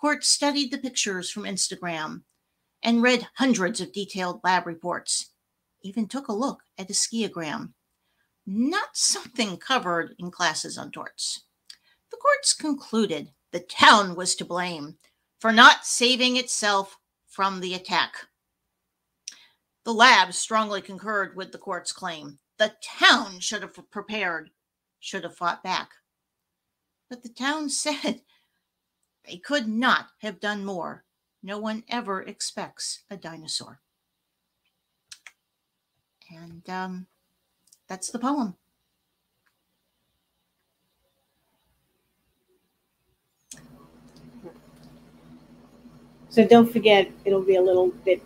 Courts 0.00 0.28
studied 0.28 0.70
the 0.70 0.78
pictures 0.78 1.28
from 1.28 1.42
Instagram 1.42 2.22
and 2.84 3.02
read 3.02 3.26
hundreds 3.34 3.80
of 3.80 3.92
detailed 3.92 4.40
lab 4.44 4.64
reports, 4.64 5.32
even 5.82 6.06
took 6.06 6.28
a 6.28 6.32
look 6.32 6.60
at 6.78 6.90
a 6.90 6.92
skiagram. 6.92 7.72
Not 8.46 8.90
something 8.96 9.56
covered 9.56 10.14
in 10.20 10.30
classes 10.30 10.78
on 10.78 10.92
torts. 10.92 11.42
The 12.12 12.16
courts 12.16 12.54
concluded 12.54 13.32
the 13.50 13.60
town 13.60 14.14
was 14.14 14.36
to 14.36 14.44
blame 14.44 14.96
for 15.40 15.52
not 15.52 15.84
saving 15.84 16.36
itself 16.36 16.96
from 17.26 17.60
the 17.60 17.74
attack. 17.74 18.14
The 19.84 19.92
lab 19.92 20.32
strongly 20.32 20.80
concurred 20.80 21.36
with 21.36 21.50
the 21.50 21.58
court's 21.58 21.92
claim. 21.92 22.38
The 22.58 22.74
town 22.84 23.40
should 23.40 23.62
have 23.62 23.76
prepared, 23.90 24.50
should 25.00 25.24
have 25.24 25.36
fought 25.36 25.62
back. 25.64 25.90
But 27.10 27.22
the 27.22 27.30
town 27.30 27.68
said 27.68 28.22
they 29.28 29.36
could 29.36 29.68
not 29.68 30.06
have 30.18 30.40
done 30.40 30.64
more. 30.64 31.04
No 31.42 31.58
one 31.58 31.84
ever 31.88 32.22
expects 32.22 33.04
a 33.10 33.16
dinosaur. 33.16 33.80
And 36.30 36.68
um, 36.68 37.06
that's 37.88 38.10
the 38.10 38.18
poem. 38.18 38.56
So 46.30 46.46
don't 46.46 46.70
forget, 46.70 47.10
it'll 47.24 47.42
be 47.42 47.56
a 47.56 47.62
little 47.62 47.88
bit, 48.04 48.22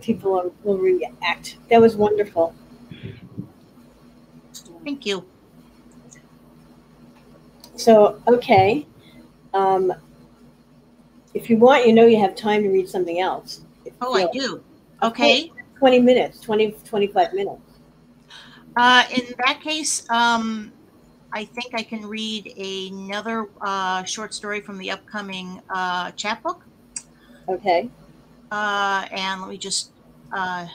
people 0.00 0.52
will 0.62 0.78
react. 0.78 1.58
That 1.70 1.80
was 1.80 1.96
wonderful. 1.96 2.54
Thank 4.84 5.06
you. 5.06 5.24
So, 7.76 8.20
okay. 8.26 8.86
Um, 9.54 9.92
if 11.34 11.50
you 11.50 11.58
want, 11.58 11.86
you 11.86 11.92
know 11.92 12.06
you 12.06 12.18
have 12.20 12.34
time 12.34 12.62
to 12.62 12.68
read 12.68 12.88
something 12.88 13.20
else. 13.20 13.62
Oh, 14.00 14.14
I 14.14 14.28
do. 14.32 14.62
Okay. 15.02 15.52
20 15.78 16.00
minutes, 16.00 16.40
20, 16.40 16.72
25 16.84 17.34
minutes. 17.34 17.60
Uh, 18.76 19.04
in 19.12 19.34
that 19.44 19.60
case, 19.60 20.08
um, 20.10 20.72
I 21.32 21.44
think 21.44 21.74
I 21.74 21.82
can 21.82 22.06
read 22.06 22.56
another 22.56 23.48
uh, 23.60 24.04
short 24.04 24.32
story 24.32 24.60
from 24.60 24.78
the 24.78 24.90
upcoming 24.90 25.60
uh, 25.68 26.12
chapbook. 26.12 26.64
Okay. 27.48 27.90
Uh, 28.50 29.06
and 29.10 29.40
let 29.40 29.50
me 29.50 29.58
just. 29.58 29.90
Uh, 30.32 30.66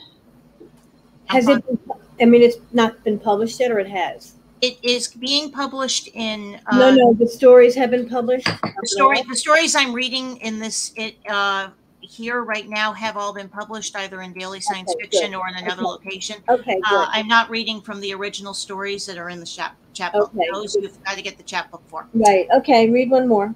has 1.25 1.47
it? 1.47 1.65
Been, 1.65 1.79
I 2.21 2.25
mean, 2.25 2.41
it's 2.41 2.57
not 2.71 3.03
been 3.03 3.19
published 3.19 3.59
yet, 3.59 3.71
or 3.71 3.79
it 3.79 3.89
has. 3.89 4.35
It 4.61 4.77
is 4.83 5.07
being 5.07 5.51
published 5.51 6.09
in. 6.13 6.59
Uh, 6.67 6.77
no, 6.77 6.91
no, 6.93 7.13
the 7.13 7.27
stories 7.27 7.75
have 7.75 7.91
been 7.91 8.09
published. 8.09 8.45
The 8.45 8.87
story, 8.87 9.21
the 9.29 9.35
stories 9.35 9.75
I'm 9.75 9.93
reading 9.93 10.37
in 10.37 10.59
this 10.59 10.93
it 10.95 11.15
uh, 11.29 11.69
here 12.01 12.43
right 12.43 12.67
now 12.67 12.91
have 12.91 13.15
all 13.15 13.33
been 13.33 13.47
published 13.47 13.95
either 13.95 14.21
in 14.21 14.33
daily 14.33 14.59
science 14.59 14.91
okay, 14.91 15.03
fiction 15.03 15.31
good. 15.31 15.37
or 15.37 15.47
in 15.47 15.55
another 15.55 15.83
okay. 15.83 15.91
location. 15.91 16.37
Okay, 16.49 16.79
uh, 16.85 17.07
I'm 17.09 17.27
not 17.27 17.49
reading 17.49 17.81
from 17.81 18.01
the 18.01 18.13
original 18.13 18.53
stories 18.53 19.05
that 19.05 19.17
are 19.17 19.29
in 19.29 19.39
the 19.39 19.45
chap 19.45 19.77
chapbook. 19.93 20.33
Okay. 20.35 20.47
Those 20.51 20.75
you've 20.75 21.03
got 21.03 21.15
to 21.15 21.21
get 21.21 21.37
the 21.37 21.43
chapbook 21.43 21.83
for. 21.87 22.07
Right. 22.13 22.47
Okay. 22.57 22.89
Read 22.89 23.09
one 23.09 23.27
more. 23.27 23.53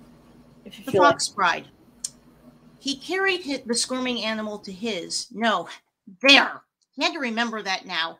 the 0.64 0.92
Fox 0.92 1.30
like. 1.30 1.36
Bride. 1.36 1.68
He 2.80 2.98
carried 2.98 3.64
the 3.66 3.76
squirming 3.76 4.24
animal 4.24 4.60
to 4.60 4.72
his, 4.72 5.28
no, 5.32 5.70
there. 6.22 6.62
He 6.92 7.04
had 7.04 7.14
to 7.14 7.20
remember 7.20 7.62
that 7.62 7.86
now. 7.86 8.20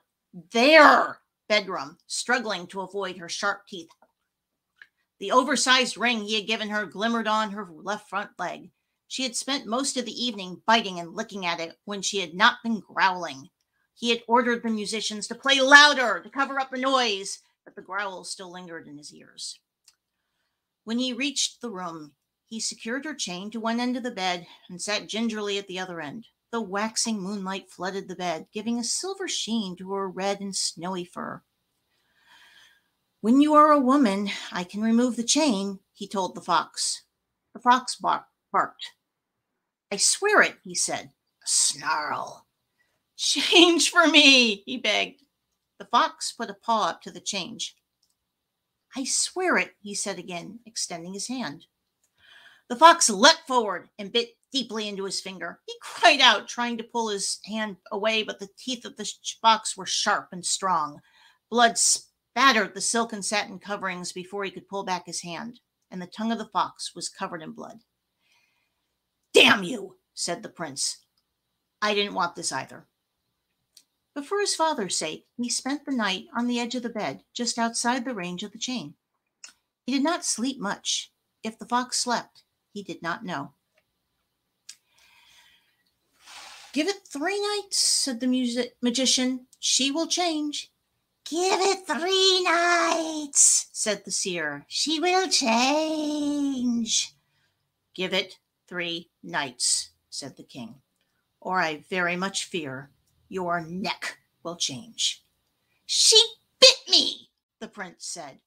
Their 0.52 1.20
bedroom, 1.54 1.96
struggling 2.08 2.66
to 2.66 2.82
avoid 2.82 3.16
her 3.16 3.30
sharp 3.30 3.68
teeth. 3.68 3.92
The 5.20 5.32
oversized 5.32 5.98
ring 5.98 6.24
he 6.24 6.34
had 6.34 6.48
given 6.48 6.70
her 6.70 6.88
glimmered 6.88 7.28
on 7.28 7.52
her 7.52 7.68
left 7.72 8.10
front 8.10 8.32
leg. 8.40 8.72
She 9.08 9.22
had 9.22 9.36
spent 9.36 9.68
most 9.68 9.96
of 9.96 10.06
the 10.06 10.26
evening 10.26 10.64
biting 10.66 11.00
and 11.00 11.14
licking 11.14 11.46
at 11.46 11.60
it 11.60 11.78
when 11.86 12.02
she 12.02 12.22
had 12.22 12.34
not 12.34 12.58
been 12.64 12.80
growling. 12.80 13.50
He 13.94 14.10
had 14.10 14.24
ordered 14.28 14.64
the 14.64 14.70
musicians 14.70 15.28
to 15.28 15.36
play 15.36 15.62
louder 15.62 16.22
to 16.24 16.30
cover 16.32 16.60
up 16.60 16.72
the 16.72 16.80
noise, 16.80 17.38
but 17.64 17.76
the 17.76 17.84
growl 17.84 18.24
still 18.24 18.52
lingered 18.52 18.88
in 18.88 18.98
his 18.98 19.14
ears. 19.14 19.60
When 20.86 20.98
he 20.98 21.14
reached 21.14 21.62
the 21.62 21.70
room, 21.70 22.14
he 22.48 22.60
secured 22.60 23.06
her 23.06 23.14
chain 23.14 23.52
to 23.52 23.60
one 23.60 23.80
end 23.80 23.96
of 23.96 24.02
the 24.02 24.10
bed 24.10 24.48
and 24.70 24.82
sat 24.82 25.08
gingerly 25.08 25.60
at 25.60 25.68
the 25.68 25.78
other 25.78 26.02
end. 26.02 26.26
The 26.54 26.62
waxing 26.62 27.20
moonlight 27.20 27.72
flooded 27.72 28.08
the 28.08 28.16
bed, 28.16 28.46
giving 28.54 28.78
a 28.78 28.84
silver 28.84 29.28
sheen 29.28 29.76
to 29.78 29.92
her 29.94 30.08
red 30.08 30.40
and 30.40 30.56
snowy 30.56 31.04
fur. 31.04 31.42
When 33.22 33.42
you 33.42 33.56
are 33.56 33.72
a 33.72 33.80
woman, 33.80 34.30
I 34.52 34.64
can 34.64 34.84
remove 34.84 35.16
the 35.16 35.24
chain, 35.24 35.80
he 35.94 36.08
told 36.08 36.36
the 36.36 36.42
fox. 36.42 37.06
The 37.54 37.60
fox 37.60 37.96
bark- 37.96 38.28
barked. 38.52 38.92
I 39.92 39.98
swear 39.98 40.44
it, 40.44 40.58
he 40.64 40.76
said. 40.76 41.06
A 41.44 41.48
snarl. 41.48 42.46
Change 43.18 43.90
for 43.90 44.06
me, 44.06 44.58
he 44.68 44.78
begged. 44.78 45.24
The 45.80 45.86
fox 45.86 46.34
put 46.34 46.52
a 46.52 46.54
paw 46.54 46.90
up 46.90 47.02
to 47.02 47.10
the 47.10 47.20
change. 47.20 47.76
I 48.96 49.06
swear 49.06 49.58
it, 49.58 49.72
he 49.82 49.96
said 49.96 50.20
again, 50.20 50.60
extending 50.68 51.16
his 51.16 51.30
hand. 51.30 51.66
The 52.70 52.76
fox 52.76 53.10
leapt 53.10 53.48
forward 53.48 53.90
and 53.98 54.12
bit 54.12 54.36
deeply 54.54 54.88
into 54.88 55.04
his 55.04 55.20
finger. 55.20 55.60
He 55.66 55.74
cried 55.82 56.22
out, 56.22 56.48
trying 56.48 56.78
to 56.78 56.84
pull 56.84 57.10
his 57.10 57.40
hand 57.44 57.76
away, 57.92 58.24
but 58.24 58.40
the 58.40 58.50
teeth 58.58 58.86
of 58.86 58.96
the 58.96 59.12
fox 59.42 59.76
were 59.76 59.86
sharp 59.86 60.30
and 60.32 60.46
strong. 60.46 61.02
Blood 61.50 61.78
spattered 61.78 62.74
the 62.74 62.82
silk 62.82 63.12
and 63.12 63.26
satin 63.26 63.60
coverings 63.60 64.14
before 64.14 64.44
he 64.44 64.52
could 64.52 64.68
pull 64.68 64.84
back 64.84 65.06
his 65.06 65.22
hand, 65.22 65.60
and 65.92 66.02
the 66.02 66.08
tongue 66.08 66.32
of 66.32 66.38
the 66.38 66.50
fox 66.54 66.94
was 66.96 67.10
covered 67.10 67.42
in 67.42 67.52
blood. 67.52 67.80
Damn 69.34 69.64
you, 69.64 69.98
said 70.14 70.44
the 70.44 70.50
prince. 70.50 71.00
I 71.82 71.96
didn't 71.96 72.14
want 72.14 72.36
this 72.36 72.52
either. 72.52 72.88
But 74.14 74.28
for 74.28 74.40
his 74.40 74.56
father's 74.56 74.96
sake, 74.96 75.26
he 75.38 75.50
spent 75.50 75.86
the 75.86 75.92
night 75.92 76.26
on 76.38 76.46
the 76.46 76.60
edge 76.60 76.76
of 76.76 76.84
the 76.84 76.90
bed, 76.90 77.24
just 77.34 77.58
outside 77.58 78.06
the 78.06 78.14
range 78.14 78.44
of 78.44 78.52
the 78.52 78.60
chain. 78.60 78.94
He 79.88 79.92
did 79.92 80.04
not 80.04 80.24
sleep 80.24 80.60
much. 80.60 81.12
If 81.42 81.58
the 81.58 81.66
fox 81.66 82.00
slept, 82.00 82.44
he 82.72 82.84
did 82.84 83.02
not 83.02 83.26
know. 83.26 83.54
Give 86.74 86.88
it 86.88 87.08
three 87.08 87.40
nights, 87.40 87.78
said 87.78 88.20
the 88.20 88.26
music 88.26 88.76
magician. 88.82 89.46
She 89.60 89.92
will 89.92 90.08
change. 90.08 90.72
Give 91.24 91.60
it 91.62 91.88
uh. 91.88 92.00
three 92.00 92.44
nights, 92.44 93.68
said 93.72 94.04
the 94.04 94.12
seer. 94.12 94.66
She 94.68 95.00
will 95.00 95.30
change. 95.30 97.14
Give 97.94 98.12
it 98.12 98.40
three 98.68 99.12
nights, 99.22 99.92
said 100.10 100.36
the 100.36 100.44
king, 100.44 100.82
or 101.40 101.60
I 101.60 101.84
very 101.92 102.16
much 102.16 102.46
fear 102.46 102.90
your 103.30 103.62
neck 103.62 104.18
will 104.42 104.56
change. 104.56 105.24
She 105.86 106.20
bit 106.60 106.78
me, 106.90 107.30
the 107.60 107.68
prince 107.68 108.08
said. 108.08 108.40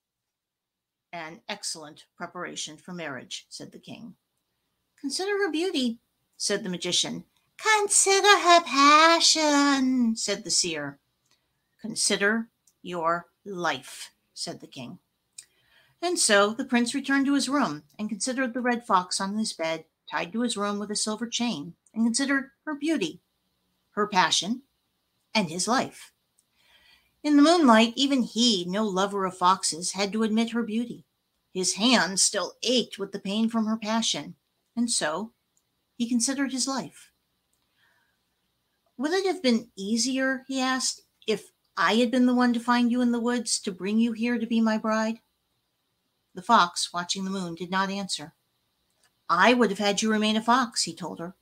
An 1.12 1.43
excellent 1.49 2.07
preparation 2.17 2.77
for 2.77 2.93
marriage, 2.93 3.47
said 3.49 3.71
the 3.71 3.79
king. 3.79 4.17
Consider 5.01 5.39
her 5.39 5.53
beauty, 5.53 6.01
said 6.37 6.65
the 6.65 6.71
magician. 6.71 7.25
Consider 7.59 8.38
her 8.38 8.62
passion, 8.62 10.16
said 10.16 10.45
the 10.45 10.51
seer. 10.51 10.99
Consider 11.81 12.49
your 12.83 13.27
life, 13.45 14.12
said 14.35 14.61
the 14.61 14.66
king. 14.66 14.99
And 16.03 16.19
so 16.19 16.53
the 16.53 16.64
prince 16.64 16.95
returned 16.95 17.27
to 17.27 17.35
his 17.35 17.49
room 17.49 17.85
and 17.99 18.09
considered 18.09 18.55
the 18.55 18.61
red 18.61 18.87
fox 18.87 19.21
on 19.21 19.37
his 19.38 19.53
bed, 19.53 19.85
tied 20.11 20.33
to 20.33 20.42
his 20.42 20.57
room 20.57 20.79
with 20.79 20.90
a 20.90 20.97
silver 20.97 21.27
chain, 21.27 21.75
and 21.95 22.05
considered 22.05 22.51
her 22.64 22.75
beauty, 22.75 23.21
her 23.92 24.07
passion, 24.07 24.62
and 25.35 25.51
his 25.51 25.66
life. 25.66 26.12
In 27.23 27.37
the 27.37 27.42
moonlight, 27.42 27.92
even 27.97 28.23
he, 28.23 28.64
no 28.66 28.85
lover 28.85 29.25
of 29.25 29.37
foxes, 29.37 29.92
had 29.92 30.12
to 30.12 30.23
admit 30.23 30.51
her 30.51 30.62
beauty. 30.62 31.05
His 31.53 31.75
hands 31.75 32.23
still 32.23 32.55
ached 32.62 32.99
with 32.99 33.12
the 33.12 33.19
pain 33.19 33.49
from 33.49 33.66
her 33.66 33.77
passion, 33.77 34.37
and 34.77 34.90
so 34.90 35.33
he 35.97 36.09
considered 36.09 36.53
his 36.53 36.69
life. 36.69 37.11
Would 38.98 39.12
it 39.12 39.26
have 39.26 39.42
been 39.42 39.68
easier, 39.76 40.44
he 40.48 40.61
asked, 40.61 41.02
if 41.26 41.52
I 41.76 41.94
had 41.94 42.11
been 42.11 42.26
the 42.26 42.35
one 42.35 42.54
to 42.54 42.61
find 42.61 42.90
you 42.90 43.02
in 43.02 43.12
the 43.12 43.20
woods 43.20 43.59
to 43.61 43.72
bring 43.72 43.98
you 43.98 44.12
here 44.12 44.38
to 44.38 44.46
be 44.46 44.61
my 44.61 44.78
bride? 44.78 45.18
The 46.35 46.42
fox, 46.42 46.92
watching 46.92 47.24
the 47.24 47.30
moon, 47.30 47.54
did 47.54 47.70
not 47.70 47.90
answer. 47.90 48.35
I 49.28 49.54
would 49.54 49.70
have 49.70 49.78
had 49.78 50.02
you 50.02 50.11
remain 50.11 50.37
a 50.37 50.42
fox, 50.42 50.85
he 50.85 50.94
told 50.94 51.18
her. 51.18 51.35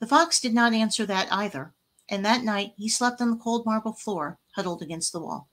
The 0.00 0.06
fox 0.06 0.40
did 0.40 0.54
not 0.54 0.74
answer 0.74 1.06
that 1.06 1.32
either, 1.32 1.72
and 2.08 2.24
that 2.24 2.44
night 2.44 2.72
he 2.76 2.88
slept 2.88 3.20
on 3.20 3.30
the 3.30 3.36
cold 3.36 3.64
marble 3.64 3.92
floor, 3.92 4.38
huddled 4.56 4.82
against 4.82 5.12
the 5.12 5.20
wall. 5.20 5.48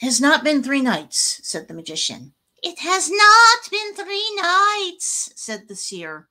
It 0.00 0.04
has 0.04 0.20
not 0.20 0.42
been 0.42 0.62
three 0.62 0.80
nights, 0.80 1.40
said 1.42 1.68
the 1.68 1.74
magician. 1.74 2.32
It 2.62 2.78
has 2.80 3.10
not 3.10 3.70
been 3.70 3.94
three 3.94 4.36
nights, 4.36 5.32
said 5.36 5.68
the 5.68 5.76
seer. 5.76 6.28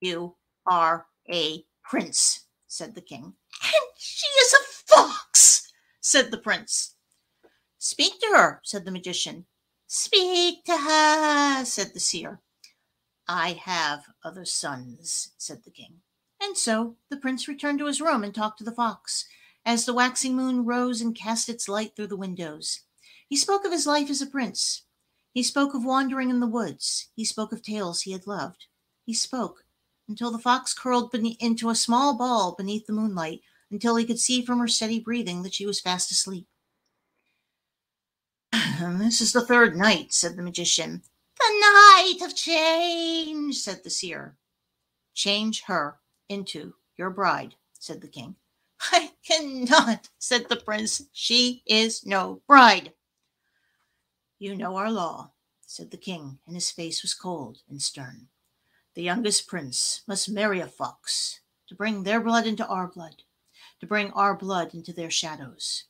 You 0.00 0.36
are 0.66 1.06
a 1.28 1.64
prince, 1.88 2.46
said 2.66 2.94
the 2.94 3.00
king. 3.00 3.22
And 3.62 3.84
she 3.98 4.26
is 4.26 4.54
a 4.54 4.94
fox, 4.94 5.72
said 6.00 6.30
the 6.30 6.38
prince. 6.38 6.94
Speak 7.78 8.20
to 8.20 8.36
her, 8.36 8.60
said 8.64 8.84
the 8.84 8.90
magician. 8.90 9.46
Speak 9.86 10.64
to 10.64 10.76
her, 10.76 11.64
said 11.64 11.92
the 11.94 12.00
seer. 12.00 12.40
I 13.28 13.52
have 13.64 14.04
other 14.24 14.44
sons, 14.44 15.32
said 15.38 15.64
the 15.64 15.70
king. 15.70 16.00
And 16.40 16.56
so 16.56 16.96
the 17.10 17.16
prince 17.16 17.48
returned 17.48 17.78
to 17.78 17.86
his 17.86 18.00
room 18.00 18.22
and 18.24 18.34
talked 18.34 18.58
to 18.58 18.64
the 18.64 18.72
fox, 18.72 19.26
as 19.64 19.84
the 19.84 19.94
waxing 19.94 20.36
moon 20.36 20.64
rose 20.64 21.00
and 21.00 21.14
cast 21.14 21.48
its 21.48 21.68
light 21.68 21.96
through 21.96 22.08
the 22.08 22.16
windows. 22.16 22.80
He 23.28 23.36
spoke 23.36 23.64
of 23.64 23.72
his 23.72 23.86
life 23.86 24.10
as 24.10 24.22
a 24.22 24.26
prince. 24.26 24.82
He 25.32 25.42
spoke 25.42 25.74
of 25.74 25.84
wandering 25.84 26.30
in 26.30 26.40
the 26.40 26.46
woods. 26.46 27.08
He 27.14 27.24
spoke 27.24 27.52
of 27.52 27.62
tales 27.62 28.02
he 28.02 28.12
had 28.12 28.26
loved. 28.26 28.66
He 29.04 29.12
spoke 29.14 29.64
until 30.08 30.30
the 30.30 30.38
fox 30.38 30.72
curled 30.72 31.14
into 31.14 31.70
a 31.70 31.74
small 31.74 32.16
ball 32.16 32.54
beneath 32.56 32.86
the 32.86 32.92
moonlight, 32.92 33.40
until 33.70 33.96
he 33.96 34.04
could 34.04 34.20
see 34.20 34.44
from 34.44 34.58
her 34.58 34.68
steady 34.68 35.00
breathing 35.00 35.42
that 35.42 35.54
she 35.54 35.66
was 35.66 35.80
fast 35.80 36.10
asleep. 36.10 36.46
this 38.98 39.20
is 39.20 39.32
the 39.32 39.44
third 39.44 39.76
night, 39.76 40.12
said 40.12 40.36
the 40.36 40.42
magician. 40.42 41.02
The 41.38 41.60
night 41.60 42.18
of 42.22 42.34
change, 42.34 43.56
said 43.56 43.82
the 43.82 43.90
seer. 43.90 44.36
Change 45.14 45.62
her 45.62 45.98
into 46.28 46.74
your 46.96 47.10
bride, 47.10 47.54
said 47.78 48.00
the 48.00 48.08
king. 48.08 48.36
I 48.92 49.12
cannot, 49.22 50.08
said 50.18 50.48
the 50.48 50.56
prince. 50.56 51.02
She 51.12 51.62
is 51.66 52.06
no 52.06 52.42
bride. 52.46 52.92
You 54.38 54.54
know 54.54 54.76
our 54.76 54.90
law, 54.90 55.32
said 55.66 55.90
the 55.90 55.96
king, 55.96 56.38
and 56.46 56.54
his 56.54 56.70
face 56.70 57.02
was 57.02 57.14
cold 57.14 57.58
and 57.68 57.80
stern. 57.80 58.28
The 58.96 59.02
youngest 59.02 59.46
prince 59.46 60.00
must 60.08 60.30
marry 60.30 60.58
a 60.58 60.66
fox 60.66 61.40
to 61.68 61.74
bring 61.74 62.02
their 62.02 62.18
blood 62.18 62.46
into 62.46 62.66
our 62.66 62.88
blood, 62.88 63.24
to 63.80 63.86
bring 63.86 64.10
our 64.12 64.34
blood 64.34 64.72
into 64.72 64.90
their 64.90 65.10
shadows. 65.10 65.84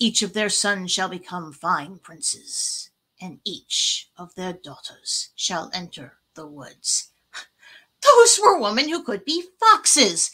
Each 0.00 0.22
of 0.22 0.32
their 0.32 0.48
sons 0.48 0.90
shall 0.90 1.08
become 1.08 1.52
fine 1.52 1.98
princes, 1.98 2.90
and 3.20 3.38
each 3.44 4.10
of 4.16 4.34
their 4.34 4.52
daughters 4.52 5.30
shall 5.36 5.70
enter 5.72 6.14
the 6.34 6.44
woods. 6.44 7.12
Those 8.02 8.40
were 8.42 8.60
women 8.60 8.88
who 8.88 9.04
could 9.04 9.24
be 9.24 9.44
foxes, 9.60 10.32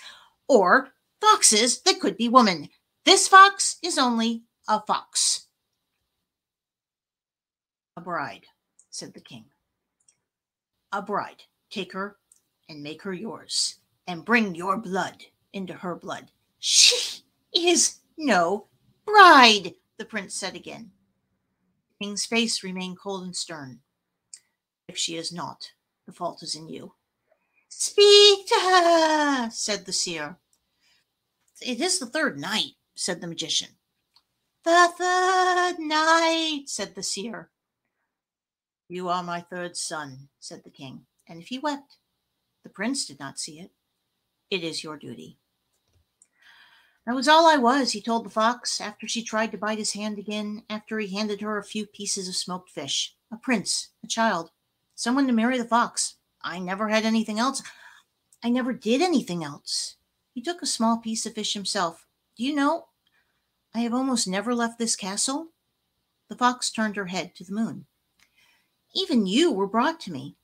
or 0.49 0.95
foxes 1.21 1.83
that 1.83 2.01
could 2.01 2.17
be 2.17 2.31
women. 2.31 2.71
This 3.05 3.29
fox 3.29 3.77
is 3.83 3.99
only 3.99 4.45
a 4.67 4.81
fox. 4.81 5.45
A 7.99 8.01
bride, 8.01 8.47
said 8.89 9.13
the 9.13 9.21
king. 9.21 9.45
A 10.91 11.03
bride. 11.03 11.43
Take 11.71 11.93
her 11.93 12.17
and 12.69 12.83
make 12.83 13.03
her 13.03 13.13
yours, 13.13 13.77
and 14.07 14.25
bring 14.25 14.55
your 14.55 14.79
blood 14.79 15.25
into 15.53 15.75
her 15.75 15.95
blood. 15.95 16.31
She 16.59 17.23
is 17.55 17.99
no 18.17 18.67
bride, 19.05 19.75
the 19.99 20.05
prince 20.05 20.35
said 20.35 20.55
again. 20.55 20.91
The 21.89 22.05
king's 22.05 22.27
face 22.27 22.63
remained 22.63 22.99
cold 22.99 23.25
and 23.25 23.37
stern. 23.37 23.81
If 24.87 24.97
she 24.97 25.17
is 25.17 25.33
not, 25.33 25.73
the 26.07 26.13
fault 26.13 26.43
is 26.43 26.55
in 26.55 26.69
you. 26.69 26.95
Speak 27.69 28.47
to 28.49 28.61
her, 28.61 29.51
said 29.51 29.85
the 29.85 29.93
seer. 29.93 30.39
It 31.61 31.81
is 31.81 31.99
the 31.99 32.07
third 32.07 32.39
night, 32.39 32.73
said 32.95 33.21
the 33.21 33.27
magician. 33.27 33.71
The 34.65 34.91
third 34.97 35.79
night, 35.79 36.65
said 36.67 36.95
the 36.95 37.03
seer. 37.03 37.51
You 38.89 39.09
are 39.09 39.23
my 39.23 39.41
third 39.41 39.77
son, 39.77 40.29
said 40.41 40.63
the 40.65 40.71
king 40.71 41.05
and 41.29 41.41
if 41.41 41.49
he 41.49 41.59
wept, 41.59 41.97
the 42.63 42.69
prince 42.71 43.07
did 43.07 43.19
not 43.19 43.39
see 43.39 43.61
it. 43.61 43.71
It 44.51 44.65
is 44.65 44.83
your 44.83 44.97
duty. 44.97 45.39
That 47.07 47.15
was 47.15 47.29
all 47.29 47.47
I 47.47 47.57
was, 47.57 47.93
he 47.93 48.03
told 48.03 48.25
the 48.25 48.31
fox, 48.31 48.81
after 48.81 49.09
she 49.09 49.23
tried 49.23 49.51
to 49.53 49.59
bite 49.59 49.79
his 49.79 49.93
hand 49.93 50.19
again, 50.19 50.65
after 50.69 50.99
he 50.99 51.15
handed 51.15 51.41
her 51.41 51.57
a 51.59 51.65
few 51.65 51.87
pieces 51.87 52.29
of 52.29 52.37
smoked 52.37 52.71
fish. 52.71 53.15
A 53.31 53.37
prince, 53.37 53.89
a 54.05 54.07
child, 54.07 54.51
someone 54.95 55.27
to 55.27 55.33
marry 55.33 55.59
the 55.59 55.65
fox. 55.65 56.17
I 56.43 56.59
never 56.59 56.89
had 56.89 57.05
anything 57.05 57.39
else. 57.39 57.63
I 58.43 58.49
never 58.49 58.73
did 58.73 59.03
anything 59.03 59.45
else. 59.45 59.97
He 60.33 60.43
took 60.43 60.63
a 60.63 60.67
small 60.67 60.99
piece 60.99 61.27
of 61.27 61.35
fish 61.35 61.53
himself. 61.53 62.07
Do 62.37 62.45
you 62.45 62.55
know, 62.55 62.89
I 63.75 63.81
have 63.81 63.93
almost 63.93 64.29
never 64.29 64.55
left 64.55 64.79
this 64.79 64.97
castle? 64.97 65.49
The 66.29 66.37
fox 66.37 66.71
turned 66.71 66.97
her 66.97 67.07
head 67.07 67.35
to 67.35 67.45
the 67.45 67.55
moon. 67.55 67.87
Even 68.95 69.27
you 69.27 69.53
were 69.53 69.67
brought 69.67 70.01
to 70.01 70.13
me. 70.13 70.37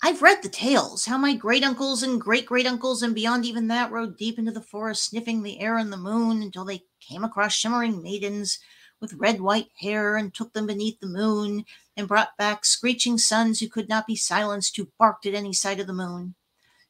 I've 0.00 0.22
read 0.22 0.42
the 0.42 0.48
tales, 0.48 1.06
how 1.06 1.18
my 1.18 1.34
great 1.34 1.64
uncles 1.64 2.04
and 2.04 2.20
great 2.20 2.46
great 2.46 2.66
uncles 2.66 3.02
and 3.02 3.14
beyond 3.14 3.44
even 3.44 3.66
that 3.68 3.90
rode 3.90 4.16
deep 4.16 4.38
into 4.38 4.52
the 4.52 4.62
forest, 4.62 5.04
sniffing 5.04 5.42
the 5.42 5.58
air 5.58 5.76
and 5.76 5.92
the 5.92 5.96
moon 5.96 6.40
until 6.40 6.64
they 6.64 6.84
came 7.00 7.24
across 7.24 7.52
shimmering 7.52 8.00
maidens 8.00 8.60
with 9.00 9.14
red 9.14 9.40
white 9.40 9.70
hair 9.80 10.16
and 10.16 10.32
took 10.32 10.52
them 10.52 10.66
beneath 10.66 11.00
the 11.00 11.08
moon 11.08 11.64
and 11.96 12.06
brought 12.06 12.36
back 12.36 12.64
screeching 12.64 13.18
sons 13.18 13.58
who 13.58 13.68
could 13.68 13.88
not 13.88 14.06
be 14.06 14.14
silenced, 14.14 14.76
who 14.76 14.88
barked 14.98 15.26
at 15.26 15.34
any 15.34 15.52
sight 15.52 15.80
of 15.80 15.88
the 15.88 15.92
moon. 15.92 16.36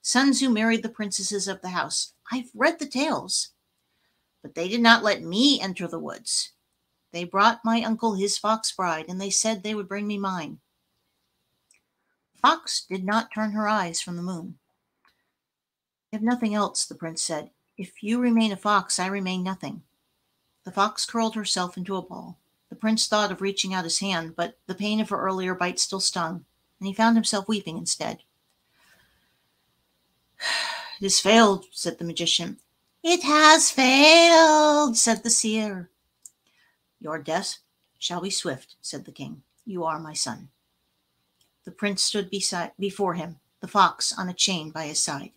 Sons 0.03 0.40
who 0.40 0.51
married 0.51 0.83
the 0.83 0.88
princesses 0.88 1.49
of 1.49 1.62
the 1.62 1.71
house. 1.71 2.12
I've 2.31 2.51
read 2.55 2.79
the 2.79 2.87
tales. 2.87 3.51
But 4.42 4.55
they 4.55 4.68
did 4.68 4.81
not 4.81 5.03
let 5.03 5.23
me 5.23 5.61
enter 5.61 5.88
the 5.88 5.99
woods. 5.99 6.53
They 7.12 7.25
brought 7.25 7.64
my 7.64 7.83
uncle 7.83 8.14
his 8.14 8.37
fox 8.38 8.71
bride, 8.71 9.07
and 9.09 9.21
they 9.21 9.31
said 9.31 9.62
they 9.62 9.75
would 9.75 9.88
bring 9.88 10.07
me 10.07 10.18
mine. 10.18 10.61
Fox 12.40 12.85
did 12.88 13.05
not 13.05 13.33
turn 13.35 13.53
her 13.53 13.68
eyes 13.68 14.01
from 14.01 14.16
the 14.16 14.22
moon. 14.22 14.59
If 16.12 16.22
nothing 16.22 16.55
else, 16.55 16.87
the 16.87 16.94
prince 16.94 17.22
said, 17.22 17.51
if 17.77 18.03
you 18.03 18.20
remain 18.20 18.53
a 18.53 18.57
fox, 18.57 18.98
I 18.98 19.07
remain 19.07 19.42
nothing. 19.42 19.83
The 20.64 20.72
fox 20.72 21.07
curled 21.07 21.35
herself 21.35 21.77
into 21.77 21.96
a 21.96 22.03
ball. 22.03 22.38
The 22.70 22.77
prince 22.77 23.07
thought 23.07 23.33
of 23.33 23.40
reaching 23.40 23.72
out 23.72 23.85
his 23.85 24.01
hand, 24.01 24.35
but 24.37 24.59
the 24.66 24.74
pain 24.74 25.01
of 25.01 25.09
her 25.11 25.20
earlier 25.20 25.55
bite 25.55 25.79
still 25.79 26.01
stung, 26.01 26.44
and 26.79 26.87
he 26.87 26.92
found 26.92 27.16
himself 27.16 27.48
weeping 27.48 27.79
instead. 27.79 28.22
It 31.01 31.05
has 31.05 31.20
failed, 31.20 31.66
said 31.70 31.98
the 31.98 32.05
magician. 32.05 32.59
It 33.05 33.22
has 33.22 33.70
failed, 33.70 34.96
said 34.96 35.22
the 35.22 35.31
seer. 35.31 35.90
Your 37.01 37.20
death 37.20 37.59
shall 38.01 38.20
be 38.20 38.31
swift, 38.31 38.74
said 38.83 39.05
the 39.05 39.12
king. 39.12 39.42
You 39.64 39.85
are 39.85 40.01
my 40.01 40.12
son. 40.12 40.48
The 41.68 41.74
prince 41.74 42.02
stood 42.02 42.31
beside, 42.31 42.72
before 42.78 43.12
him, 43.12 43.40
the 43.61 43.68
fox 43.68 44.18
on 44.18 44.26
a 44.31 44.33
chain 44.33 44.70
by 44.70 44.87
his 44.87 45.02
side. 45.02 45.33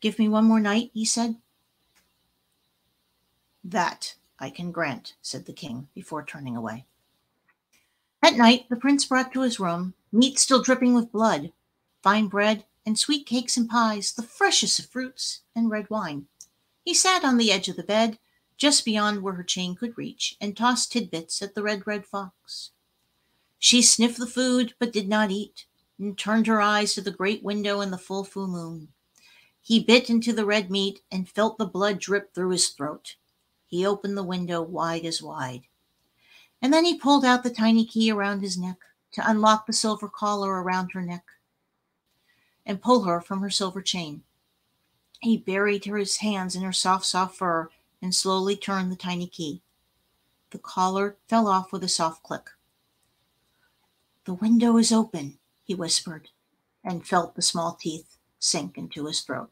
Give 0.00 0.18
me 0.18 0.28
one 0.28 0.46
more 0.46 0.58
night, 0.58 0.90
he 0.92 1.04
said. 1.04 1.36
That 3.62 4.16
I 4.40 4.50
can 4.50 4.72
grant, 4.72 5.14
said 5.22 5.46
the 5.46 5.52
king 5.52 5.90
before 5.94 6.24
turning 6.24 6.56
away. 6.56 6.86
At 8.20 8.34
night, 8.34 8.68
the 8.68 8.74
prince 8.74 9.04
brought 9.04 9.32
to 9.32 9.42
his 9.42 9.60
room 9.60 9.94
meat 10.10 10.40
still 10.40 10.60
dripping 10.60 10.94
with 10.94 11.12
blood, 11.12 11.52
fine 12.02 12.26
bread, 12.26 12.64
and 12.84 12.98
sweet 12.98 13.26
cakes 13.26 13.56
and 13.56 13.68
pies, 13.68 14.10
the 14.10 14.24
freshest 14.24 14.80
of 14.80 14.86
fruits, 14.86 15.42
and 15.54 15.70
red 15.70 15.88
wine. 15.88 16.26
He 16.84 16.94
sat 16.94 17.22
on 17.22 17.36
the 17.36 17.52
edge 17.52 17.68
of 17.68 17.76
the 17.76 17.84
bed, 17.84 18.18
just 18.56 18.84
beyond 18.84 19.22
where 19.22 19.34
her 19.34 19.44
chain 19.44 19.76
could 19.76 19.96
reach, 19.96 20.36
and 20.40 20.56
tossed 20.56 20.90
tidbits 20.90 21.40
at 21.42 21.54
the 21.54 21.62
red, 21.62 21.86
red 21.86 22.04
fox. 22.04 22.72
She 23.64 23.80
sniffed 23.80 24.18
the 24.18 24.26
food, 24.26 24.74
but 24.78 24.92
did 24.92 25.08
not 25.08 25.30
eat, 25.30 25.64
and 25.98 26.18
turned 26.18 26.46
her 26.48 26.60
eyes 26.60 26.92
to 26.92 27.00
the 27.00 27.10
great 27.10 27.42
window 27.42 27.80
and 27.80 27.90
the 27.90 27.96
full 27.96 28.22
full 28.22 28.46
moon. 28.46 28.88
He 29.62 29.82
bit 29.82 30.10
into 30.10 30.34
the 30.34 30.44
red 30.44 30.70
meat 30.70 31.00
and 31.10 31.26
felt 31.26 31.56
the 31.56 31.64
blood 31.64 31.98
drip 31.98 32.34
through 32.34 32.50
his 32.50 32.68
throat. 32.68 33.16
He 33.66 33.86
opened 33.86 34.18
the 34.18 34.22
window 34.22 34.60
wide 34.60 35.06
as 35.06 35.22
wide. 35.22 35.62
And 36.60 36.74
then 36.74 36.84
he 36.84 36.98
pulled 36.98 37.24
out 37.24 37.42
the 37.42 37.48
tiny 37.48 37.86
key 37.86 38.10
around 38.10 38.42
his 38.42 38.58
neck 38.58 38.76
to 39.12 39.26
unlock 39.26 39.64
the 39.64 39.72
silver 39.72 40.10
collar 40.10 40.62
around 40.62 40.92
her 40.92 41.00
neck 41.00 41.24
and 42.66 42.82
pull 42.82 43.04
her 43.04 43.18
from 43.18 43.40
her 43.40 43.48
silver 43.48 43.80
chain. 43.80 44.24
He 45.20 45.38
buried 45.38 45.86
his 45.86 46.18
hands 46.18 46.54
in 46.54 46.60
her 46.64 46.72
soft, 46.74 47.06
soft 47.06 47.38
fur 47.38 47.70
and 48.02 48.14
slowly 48.14 48.56
turned 48.56 48.92
the 48.92 48.96
tiny 48.96 49.26
key. 49.26 49.62
The 50.50 50.58
collar 50.58 51.16
fell 51.28 51.48
off 51.48 51.72
with 51.72 51.82
a 51.82 51.88
soft 51.88 52.22
click. 52.22 52.50
The 54.24 54.32
window 54.34 54.78
is 54.78 54.90
open, 54.90 55.38
he 55.64 55.74
whispered, 55.74 56.30
and 56.82 57.06
felt 57.06 57.34
the 57.34 57.42
small 57.42 57.74
teeth 57.74 58.16
sink 58.38 58.78
into 58.78 59.04
his 59.04 59.20
throat. 59.20 59.50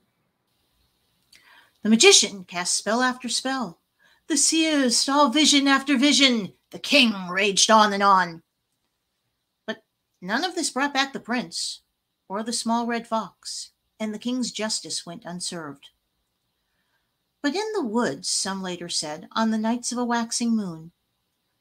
The 1.83 1.91
magician 1.91 2.45
cast 2.45 2.75
spell 2.75 3.03
after 3.03 3.29
spell. 3.29 3.81
The 4.29 4.39
seers 4.39 4.97
saw 4.97 5.29
vision 5.29 5.69
after 5.69 5.99
vision. 5.99 6.55
The 6.71 6.79
king 6.79 7.29
raged 7.29 7.71
on 7.71 7.93
and 7.93 8.03
on. 8.03 8.43
But 9.67 9.85
none 10.23 10.43
of 10.43 10.55
this 10.55 10.71
brought 10.71 10.95
back 10.95 11.13
the 11.13 11.21
prince 11.21 11.83
or 12.27 12.43
the 12.43 12.53
small 12.55 12.87
red 12.87 13.07
fox, 13.07 13.73
and 14.01 14.15
the 14.15 14.19
king's 14.19 14.53
justice 14.53 15.05
went 15.05 15.27
unserved. 15.27 15.91
But 17.43 17.55
in 17.55 17.73
the 17.75 17.85
woods, 17.85 18.31
some 18.31 18.63
later 18.63 18.89
said, 18.89 19.29
on 19.33 19.51
the 19.51 19.59
nights 19.59 19.93
of 19.93 19.99
a 19.99 20.05
waxing 20.05 20.57
moon, 20.57 20.93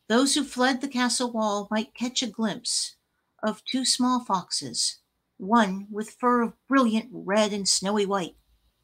those 0.07 0.36
who 0.36 0.45
fled 0.45 0.80
the 0.80 0.88
castle 0.88 1.30
wall 1.30 1.68
might 1.70 1.93
catch 1.93 2.24
a 2.24 2.28
glimpse 2.28 2.95
of 3.43 3.63
two 3.65 3.85
small 3.85 4.23
foxes, 4.23 4.99
one 5.37 5.87
with 5.89 6.11
fur 6.11 6.41
of 6.41 6.53
brilliant 6.67 7.09
red 7.11 7.51
and 7.53 7.67
snowy 7.67 8.05
white, 8.05 8.35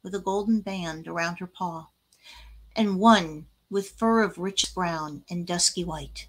with 0.02 0.14
a 0.14 0.18
golden 0.18 0.60
band 0.60 1.06
around 1.06 1.38
her 1.38 1.46
paw, 1.46 1.88
and 2.74 2.98
one 2.98 3.46
with 3.70 3.90
fur 3.90 4.22
of 4.22 4.38
rich 4.38 4.74
brown 4.74 5.24
and 5.30 5.46
dusky 5.46 5.84
white, 5.84 6.28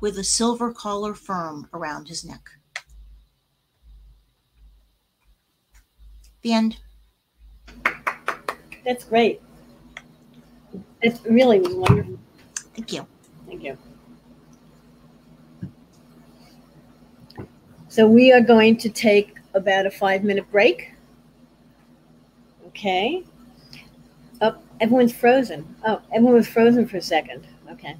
with 0.00 0.18
a 0.18 0.24
silver 0.24 0.72
collar 0.72 1.14
firm 1.14 1.68
around 1.72 2.08
his 2.08 2.24
neck. 2.24 2.50
The 6.42 6.52
end. 6.52 6.76
That's 8.84 9.04
great. 9.04 9.40
It 11.00 11.18
really 11.28 11.60
was 11.60 11.74
wonderful. 11.74 12.18
Thank 12.74 12.92
you. 12.92 13.06
Thank 13.46 13.62
you. 13.62 13.78
So 17.94 18.08
we 18.08 18.32
are 18.32 18.40
going 18.40 18.76
to 18.78 18.88
take 18.88 19.36
about 19.54 19.86
a 19.86 19.90
five 19.92 20.24
minute 20.24 20.50
break. 20.50 20.94
Okay. 22.66 23.22
Oh, 24.40 24.56
everyone's 24.80 25.12
frozen. 25.12 25.76
Oh, 25.86 26.02
everyone 26.12 26.34
was 26.34 26.48
frozen 26.48 26.88
for 26.88 26.96
a 26.96 27.00
second. 27.00 27.46
Okay. 27.70 27.96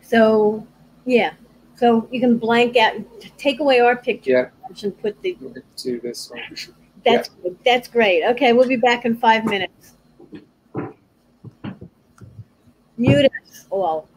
So, 0.00 0.66
yeah. 1.04 1.34
So 1.76 2.08
you 2.10 2.18
can 2.18 2.36
blank 2.36 2.76
out, 2.76 2.96
take 3.38 3.60
away 3.60 3.78
our 3.78 3.94
picture 3.94 4.52
and 4.82 5.00
put 5.00 5.22
the. 5.22 5.38
To 5.76 6.00
this 6.00 6.32
one. 6.32 6.40
That's 7.04 7.28
good. 7.28 7.56
That's 7.64 7.86
great. 7.86 8.24
Okay, 8.24 8.52
we'll 8.52 8.66
be 8.66 8.74
back 8.74 9.04
in 9.04 9.16
five 9.16 9.44
minutes. 9.44 9.94
Mute 12.96 13.26
us 13.26 13.66
all. 13.70 14.08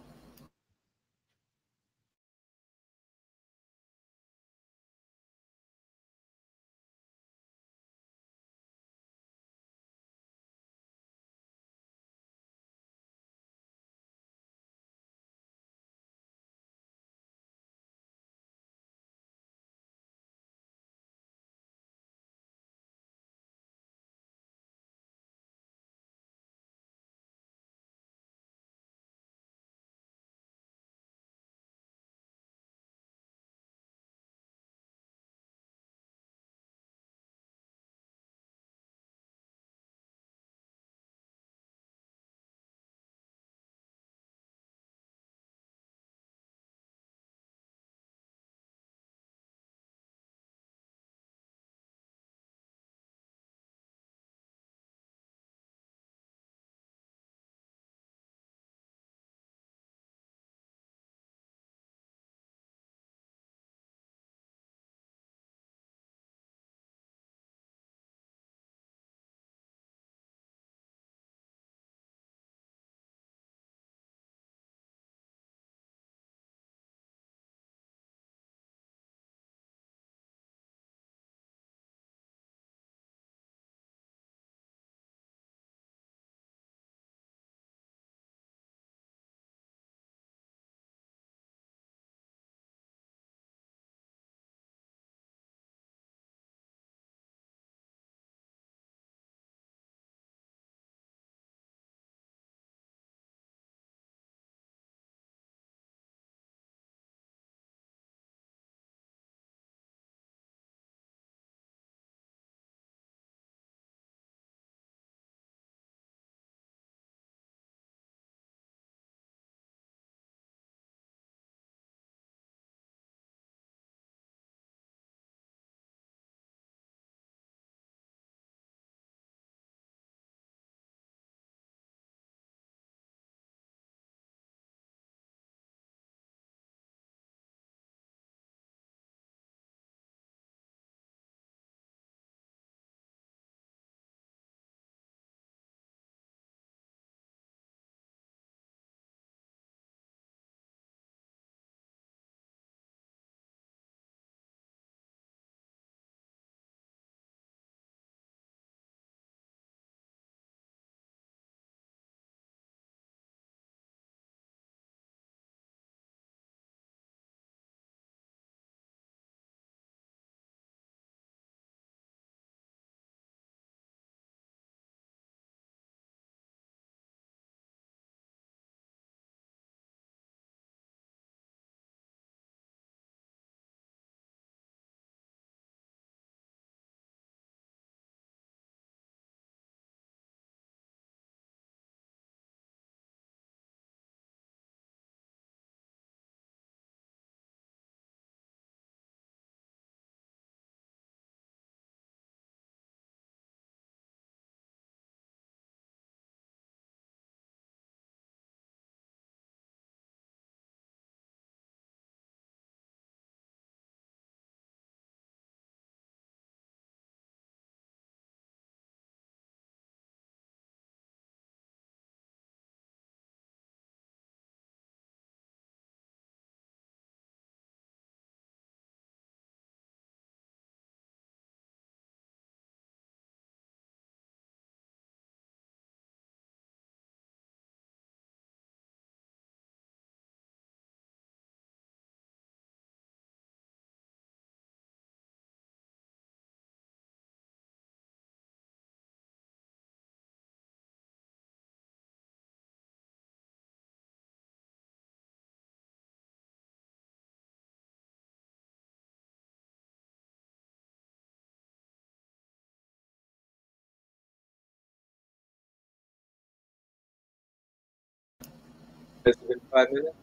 Five 269.71 269.91
minutes. 269.91 270.15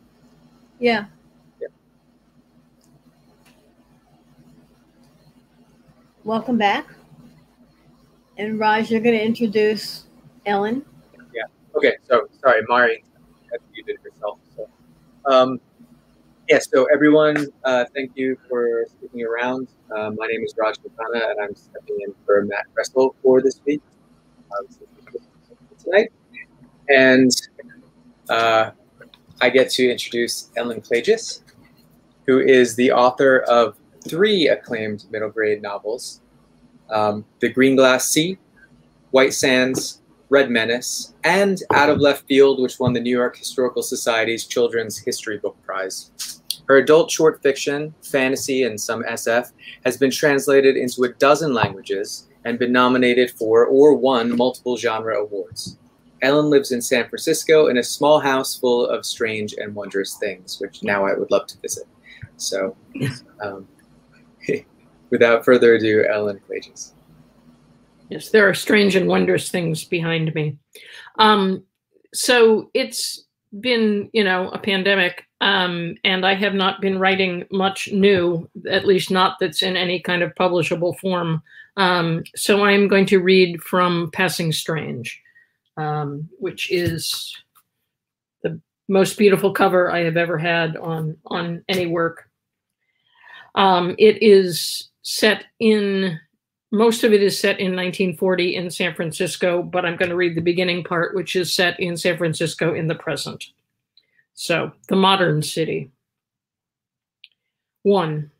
Yeah. 0.78 1.06
Yeah. 1.60 1.68
Welcome 6.24 6.58
back. 6.58 6.86
And 8.38 8.58
Raj, 8.58 8.90
you're 8.90 9.00
going 9.00 9.18
to 9.18 9.24
introduce 9.24 10.06
Ellen. 10.46 10.84
Yeah. 11.34 11.42
Okay, 11.76 11.96
so 12.08 12.28
sorry, 12.40 12.62
Mari 12.68 13.04
had 13.50 13.60
muted 13.72 13.96
herself. 14.02 14.38
So, 14.56 14.68
um, 15.26 15.60
yeah, 16.48 16.58
so 16.58 16.86
everyone, 16.92 17.46
uh, 17.64 17.84
thank 17.94 18.12
you 18.14 18.36
for 18.48 18.84
sticking 18.98 19.24
around. 19.24 19.68
Uh, 19.94 20.10
my 20.16 20.26
name 20.26 20.42
is 20.42 20.54
Raj 20.58 20.76
Makana, 20.78 21.30
and 21.30 21.40
I'm 21.40 21.54
stepping 21.54 21.98
in 22.00 22.14
for 22.24 22.44
Matt 22.44 22.66
Cresswell 22.74 23.14
for 23.22 23.40
this 23.42 23.60
week 23.64 23.82
um, 24.58 24.66
tonight. 25.82 26.10
And 26.88 27.30
uh, 28.28 28.70
I 29.42 29.50
get 29.50 29.70
to 29.70 29.90
introduce 29.90 30.50
Ellen 30.56 30.80
Klages, 30.80 31.40
who 32.26 32.38
is 32.38 32.76
the 32.76 32.92
author 32.92 33.40
of 33.40 33.76
three 34.08 34.48
acclaimed 34.48 35.04
middle 35.10 35.30
grade 35.30 35.60
novels 35.60 36.20
um, 36.90 37.24
The 37.40 37.48
Green 37.48 37.74
Glass 37.74 38.06
Sea, 38.06 38.38
White 39.10 39.34
Sands, 39.34 40.00
Red 40.28 40.48
Menace, 40.48 41.14
and 41.24 41.60
Out 41.74 41.90
of 41.90 41.98
Left 41.98 42.24
Field, 42.28 42.62
which 42.62 42.78
won 42.78 42.92
the 42.92 43.00
New 43.00 43.10
York 43.10 43.36
Historical 43.36 43.82
Society's 43.82 44.46
Children's 44.46 44.96
History 44.98 45.38
Book 45.38 45.56
Prize. 45.64 46.12
Her 46.68 46.76
adult 46.76 47.10
short 47.10 47.42
fiction, 47.42 47.92
fantasy, 48.02 48.62
and 48.62 48.80
some 48.80 49.02
SF 49.02 49.50
has 49.84 49.96
been 49.96 50.12
translated 50.12 50.76
into 50.76 51.02
a 51.02 51.12
dozen 51.14 51.52
languages 51.52 52.28
and 52.44 52.60
been 52.60 52.72
nominated 52.72 53.32
for 53.32 53.66
or 53.66 53.94
won 53.94 54.36
multiple 54.36 54.76
genre 54.76 55.16
awards. 55.16 55.78
Ellen 56.22 56.50
lives 56.50 56.72
in 56.72 56.80
San 56.80 57.08
Francisco 57.08 57.66
in 57.66 57.78
a 57.78 57.82
small 57.82 58.20
house 58.20 58.56
full 58.56 58.86
of 58.86 59.04
strange 59.04 59.54
and 59.58 59.74
wondrous 59.74 60.16
things, 60.16 60.60
which 60.60 60.82
now 60.82 61.04
I 61.04 61.14
would 61.14 61.30
love 61.30 61.46
to 61.48 61.58
visit. 61.58 61.84
So, 62.36 62.76
um, 63.40 63.68
without 65.10 65.44
further 65.44 65.74
ado, 65.74 66.04
Ellen 66.08 66.40
Klages. 66.48 66.92
Yes, 68.08 68.30
there 68.30 68.48
are 68.48 68.54
strange 68.54 68.94
and 68.94 69.08
wondrous 69.08 69.50
things 69.50 69.84
behind 69.84 70.34
me. 70.34 70.58
Um, 71.18 71.64
so 72.12 72.70
it's 72.74 73.24
been, 73.60 74.10
you 74.12 74.22
know, 74.22 74.48
a 74.50 74.58
pandemic, 74.58 75.24
um, 75.40 75.96
and 76.04 76.24
I 76.24 76.34
have 76.34 76.54
not 76.54 76.80
been 76.80 76.98
writing 76.98 77.44
much 77.50 77.90
new, 77.92 78.48
at 78.70 78.86
least 78.86 79.10
not 79.10 79.38
that's 79.40 79.62
in 79.62 79.76
any 79.76 80.00
kind 80.00 80.22
of 80.22 80.34
publishable 80.34 80.98
form. 80.98 81.42
Um, 81.76 82.24
so 82.36 82.64
I'm 82.64 82.86
going 82.86 83.06
to 83.06 83.18
read 83.18 83.62
from 83.62 84.10
Passing 84.12 84.52
Strange, 84.52 85.20
um, 85.76 86.28
which 86.38 86.70
is 86.70 87.34
the 88.42 88.60
most 88.88 89.18
beautiful 89.18 89.52
cover 89.52 89.90
I 89.90 90.00
have 90.00 90.16
ever 90.16 90.38
had 90.38 90.76
on 90.76 91.16
on 91.26 91.64
any 91.68 91.86
work. 91.86 92.28
Um, 93.54 93.94
it 93.98 94.22
is 94.22 94.90
set 95.02 95.44
in 95.58 96.18
most 96.72 97.04
of 97.04 97.12
it 97.12 97.22
is 97.22 97.38
set 97.38 97.60
in 97.60 97.76
1940 97.76 98.56
in 98.56 98.70
San 98.70 98.94
Francisco, 98.94 99.62
but 99.62 99.84
I'm 99.84 99.96
going 99.96 100.08
to 100.08 100.16
read 100.16 100.34
the 100.34 100.40
beginning 100.40 100.82
part, 100.82 101.14
which 101.14 101.36
is 101.36 101.54
set 101.54 101.78
in 101.78 101.98
San 101.98 102.16
Francisco 102.16 102.74
in 102.74 102.86
the 102.86 102.94
present. 102.94 103.44
So, 104.32 104.72
the 104.88 104.96
modern 104.96 105.42
city. 105.42 105.90
One. 107.82 108.30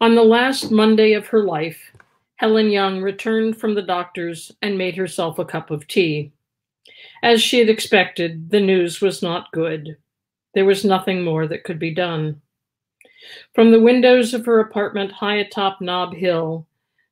On 0.00 0.16
the 0.16 0.24
last 0.24 0.72
Monday 0.72 1.12
of 1.12 1.28
her 1.28 1.44
life, 1.44 1.78
Helen 2.38 2.70
Young 2.70 3.02
returned 3.02 3.58
from 3.58 3.74
the 3.74 3.82
doctor's 3.82 4.52
and 4.62 4.78
made 4.78 4.96
herself 4.96 5.38
a 5.38 5.44
cup 5.44 5.70
of 5.70 5.86
tea. 5.88 6.32
As 7.22 7.42
she 7.42 7.58
had 7.58 7.68
expected, 7.68 8.50
the 8.50 8.60
news 8.60 9.00
was 9.00 9.22
not 9.22 9.50
good. 9.52 9.96
There 10.54 10.64
was 10.64 10.84
nothing 10.84 11.24
more 11.24 11.48
that 11.48 11.64
could 11.64 11.78
be 11.78 11.92
done. 11.92 12.40
From 13.54 13.72
the 13.72 13.80
windows 13.80 14.34
of 14.34 14.46
her 14.46 14.60
apartment 14.60 15.10
high 15.10 15.36
atop 15.36 15.80
Nob 15.80 16.14
Hill, 16.14 16.64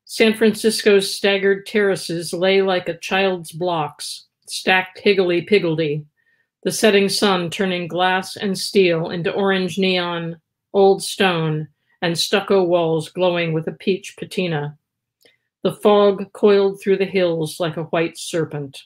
San 0.05 0.33
Francisco's 0.33 1.13
staggered 1.13 1.65
terraces 1.65 2.31
lay 2.31 2.61
like 2.61 2.87
a 2.87 2.97
child's 2.97 3.51
blocks, 3.51 4.27
stacked 4.47 4.99
higgledy-piggledy, 4.99 6.05
the 6.63 6.71
setting 6.71 7.09
sun 7.09 7.49
turning 7.49 7.89
glass 7.89 8.37
and 8.37 8.57
steel 8.57 9.09
into 9.09 9.31
orange 9.31 9.77
neon, 9.77 10.39
old 10.73 11.03
stone, 11.03 11.67
and 12.01 12.17
stucco 12.17 12.63
walls 12.63 13.09
glowing 13.09 13.51
with 13.51 13.67
a 13.67 13.73
peach 13.73 14.15
patina. 14.17 14.77
The 15.67 15.73
fog 15.73 16.31
coiled 16.31 16.79
through 16.79 16.95
the 16.95 17.03
hills 17.03 17.59
like 17.59 17.75
a 17.75 17.83
white 17.83 18.17
serpent. 18.17 18.83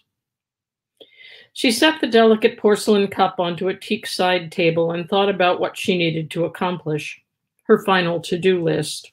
She 1.53 1.71
set 1.71 2.01
the 2.01 2.07
delicate 2.07 2.57
porcelain 2.57 3.07
cup 3.07 3.39
onto 3.39 3.67
a 3.67 3.77
teak 3.77 4.07
side 4.07 4.51
table 4.51 4.93
and 4.93 5.07
thought 5.07 5.29
about 5.29 5.59
what 5.59 5.77
she 5.77 5.95
needed 5.95 6.31
to 6.31 6.45
accomplish, 6.45 7.21
her 7.65 7.85
final 7.85 8.19
to 8.21 8.35
do 8.35 8.63
list. 8.63 9.11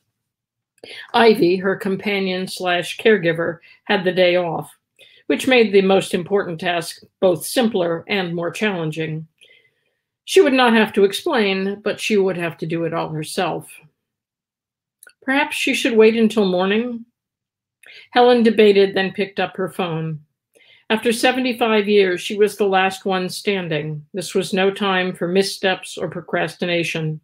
Ivy, 1.13 1.57
her 1.57 1.77
companion 1.77 2.49
slash 2.49 2.97
caregiver, 2.97 3.59
had 3.85 4.03
the 4.03 4.13
day 4.13 4.37
off, 4.37 4.75
which 5.27 5.47
made 5.47 5.71
the 5.71 5.83
most 5.83 6.15
important 6.15 6.59
task 6.59 7.03
both 7.21 7.45
simpler 7.45 8.03
and 8.09 8.35
more 8.35 8.51
challenging. 8.51 9.29
She 10.25 10.41
would 10.41 10.55
not 10.55 10.73
have 10.73 10.95
to 10.95 11.05
explain, 11.05 11.83
but 11.83 12.01
she 12.01 12.17
would 12.17 12.39
have 12.39 12.57
to 12.57 12.67
do 12.67 12.85
it 12.85 12.95
all 12.95 13.11
herself. 13.11 13.71
Perhaps 15.21 15.55
she 15.55 15.75
should 15.75 15.99
wait 15.99 16.17
until 16.17 16.47
morning? 16.47 17.05
Helen 18.11 18.43
debated, 18.43 18.95
then 18.95 19.13
picked 19.13 19.41
up 19.41 19.57
her 19.57 19.69
phone. 19.69 20.21
After 20.91 21.13
75 21.13 21.89
years, 21.89 22.21
she 22.21 22.37
was 22.37 22.57
the 22.57 22.67
last 22.67 23.05
one 23.05 23.29
standing. 23.29 24.07
This 24.15 24.35
was 24.35 24.55
no 24.55 24.71
time 24.71 25.15
for 25.15 25.29
missteps 25.29 25.99
or 25.99 26.09
procrastination. 26.09 27.21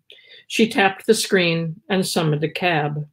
She 0.48 0.68
tapped 0.68 1.06
the 1.06 1.14
screen 1.14 1.80
and 1.88 2.06
summoned 2.06 2.44
a 2.44 2.48
cab. 2.48 3.08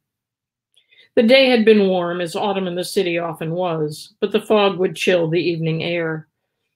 The 1.14 1.22
day 1.22 1.48
had 1.48 1.64
been 1.64 1.88
warm, 1.88 2.20
as 2.20 2.36
autumn 2.36 2.66
in 2.66 2.74
the 2.74 2.84
city 2.84 3.18
often 3.18 3.52
was, 3.52 4.14
but 4.20 4.32
the 4.32 4.40
fog 4.40 4.78
would 4.78 4.96
chill 4.96 5.28
the 5.28 5.40
evening 5.40 5.82
air. 5.82 6.28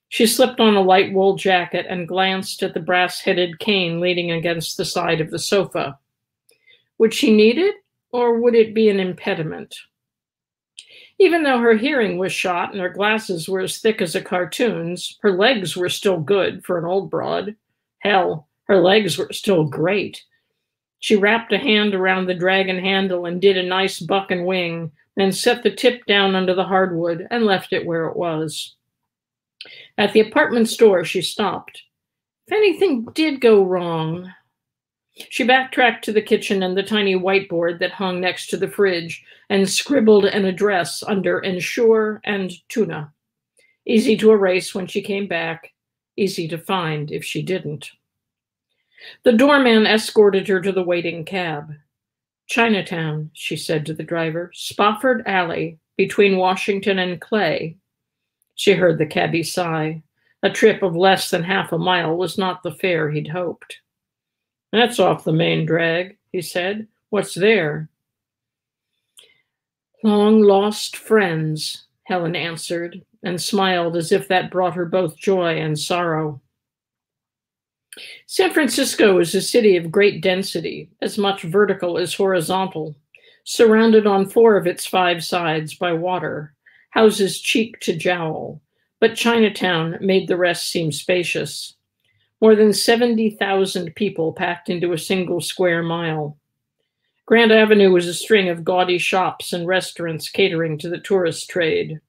She 0.09 0.25
slipped 0.25 0.59
on 0.59 0.75
a 0.75 0.81
light 0.81 1.13
wool 1.13 1.35
jacket 1.35 1.85
and 1.89 2.07
glanced 2.07 2.63
at 2.63 2.73
the 2.73 2.79
brass 2.79 3.19
headed 3.19 3.59
cane 3.59 3.99
leaning 3.99 4.31
against 4.31 4.77
the 4.77 4.85
side 4.85 5.21
of 5.21 5.31
the 5.31 5.39
sofa. 5.39 5.99
Would 6.97 7.13
she 7.13 7.35
need 7.35 7.57
it, 7.57 7.75
or 8.11 8.39
would 8.39 8.55
it 8.55 8.73
be 8.73 8.89
an 8.89 8.99
impediment? 8.99 9.75
Even 11.19 11.43
though 11.43 11.59
her 11.59 11.73
hearing 11.73 12.17
was 12.17 12.31
shot 12.31 12.71
and 12.71 12.81
her 12.81 12.89
glasses 12.89 13.49
were 13.49 13.61
as 13.61 13.79
thick 13.79 14.01
as 14.01 14.15
a 14.15 14.21
cartoon's, 14.21 15.17
her 15.21 15.31
legs 15.31 15.75
were 15.75 15.89
still 15.89 16.19
good 16.19 16.63
for 16.63 16.77
an 16.77 16.85
old 16.85 17.09
broad. 17.09 17.55
Hell, 17.99 18.47
her 18.65 18.77
legs 18.77 19.17
were 19.17 19.31
still 19.31 19.63
great. 19.63 20.23
She 20.99 21.15
wrapped 21.15 21.53
a 21.53 21.57
hand 21.57 21.95
around 21.95 22.25
the 22.25 22.33
dragon 22.33 22.77
handle 22.77 23.25
and 23.25 23.41
did 23.41 23.57
a 23.57 23.63
nice 23.63 23.99
buck 23.99 24.29
and 24.29 24.45
wing, 24.45 24.91
then 25.15 25.31
set 25.31 25.63
the 25.63 25.71
tip 25.71 26.05
down 26.05 26.35
under 26.35 26.53
the 26.53 26.63
hardwood 26.63 27.27
and 27.31 27.45
left 27.45 27.73
it 27.73 27.85
where 27.85 28.05
it 28.05 28.15
was. 28.15 28.75
At 29.97 30.13
the 30.13 30.19
apartment 30.19 30.69
store, 30.69 31.03
she 31.03 31.21
stopped. 31.21 31.81
If 32.45 32.53
anything 32.53 33.05
did 33.13 33.41
go 33.41 33.63
wrong, 33.63 34.31
she 35.29 35.43
backtracked 35.43 36.03
to 36.05 36.11
the 36.11 36.21
kitchen 36.21 36.63
and 36.63 36.77
the 36.77 36.83
tiny 36.83 37.15
whiteboard 37.15 37.79
that 37.79 37.91
hung 37.91 38.21
next 38.21 38.47
to 38.47 38.57
the 38.57 38.67
fridge 38.67 39.23
and 39.49 39.69
scribbled 39.69 40.25
an 40.25 40.45
address 40.45 41.03
under 41.03 41.39
ensure 41.39 42.21
and 42.23 42.51
tuna. 42.69 43.11
Easy 43.85 44.17
to 44.17 44.31
erase 44.31 44.75
when 44.75 44.87
she 44.87 45.01
came 45.01 45.27
back, 45.27 45.73
easy 46.17 46.47
to 46.47 46.57
find 46.57 47.11
if 47.11 47.23
she 47.23 47.41
didn't. 47.41 47.91
The 49.23 49.33
doorman 49.33 49.85
escorted 49.85 50.47
her 50.47 50.59
to 50.61 50.71
the 50.71 50.83
waiting 50.83 51.23
cab. 51.23 51.73
Chinatown, 52.47 53.29
she 53.33 53.55
said 53.55 53.85
to 53.85 53.93
the 53.93 54.03
driver, 54.03 54.51
Spofford 54.53 55.23
Alley, 55.25 55.79
between 55.97 56.37
Washington 56.37 56.99
and 56.99 57.19
Clay. 57.19 57.77
She 58.55 58.73
heard 58.73 58.97
the 58.97 59.05
cabby 59.05 59.43
sigh. 59.43 60.03
A 60.43 60.49
trip 60.49 60.83
of 60.83 60.95
less 60.95 61.29
than 61.29 61.43
half 61.43 61.71
a 61.71 61.77
mile 61.77 62.15
was 62.15 62.37
not 62.37 62.63
the 62.63 62.71
fare 62.71 63.09
he'd 63.09 63.27
hoped. 63.27 63.79
That's 64.71 64.99
off 64.99 65.23
the 65.23 65.33
main 65.33 65.65
drag, 65.65 66.17
he 66.31 66.41
said. 66.41 66.87
What's 67.09 67.33
there? 67.33 67.89
Long 70.03 70.41
lost 70.41 70.97
friends, 70.97 71.85
Helen 72.03 72.35
answered, 72.35 73.01
and 73.23 73.41
smiled 73.41 73.95
as 73.95 74.11
if 74.11 74.27
that 74.27 74.51
brought 74.51 74.75
her 74.75 74.85
both 74.85 75.17
joy 75.17 75.57
and 75.57 75.77
sorrow. 75.77 76.41
San 78.27 78.53
Francisco 78.53 79.19
is 79.19 79.33
a 79.33 79.41
city 79.41 79.75
of 79.77 79.91
great 79.91 80.21
density, 80.21 80.89
as 81.01 81.17
much 81.17 81.41
vertical 81.43 81.97
as 81.97 82.13
horizontal, 82.13 82.95
surrounded 83.43 84.05
on 84.05 84.29
four 84.29 84.57
of 84.57 84.67
its 84.67 84.85
five 84.85 85.23
sides 85.23 85.73
by 85.73 85.93
water, 85.93 86.53
houses 86.91 87.39
cheek 87.39 87.79
to 87.79 87.95
jowl, 87.95 88.61
but 88.99 89.15
Chinatown 89.15 89.97
made 90.01 90.27
the 90.27 90.37
rest 90.37 90.69
seem 90.69 90.91
spacious. 90.91 91.76
More 92.41 92.55
than 92.55 92.71
70,000 92.71 93.95
people 93.95 94.33
packed 94.33 94.69
into 94.69 94.93
a 94.93 94.97
single 94.97 95.41
square 95.41 95.81
mile. 95.81 96.37
Grant 97.25 97.51
Avenue 97.51 97.91
was 97.91 98.07
a 98.07 98.13
string 98.13 98.47
of 98.47 98.63
gaudy 98.63 98.97
shops 98.97 99.53
and 99.53 99.67
restaurants 99.67 100.29
catering 100.29 100.77
to 100.77 100.89
the 100.89 100.99
tourist 100.99 101.49
trade. 101.49 101.99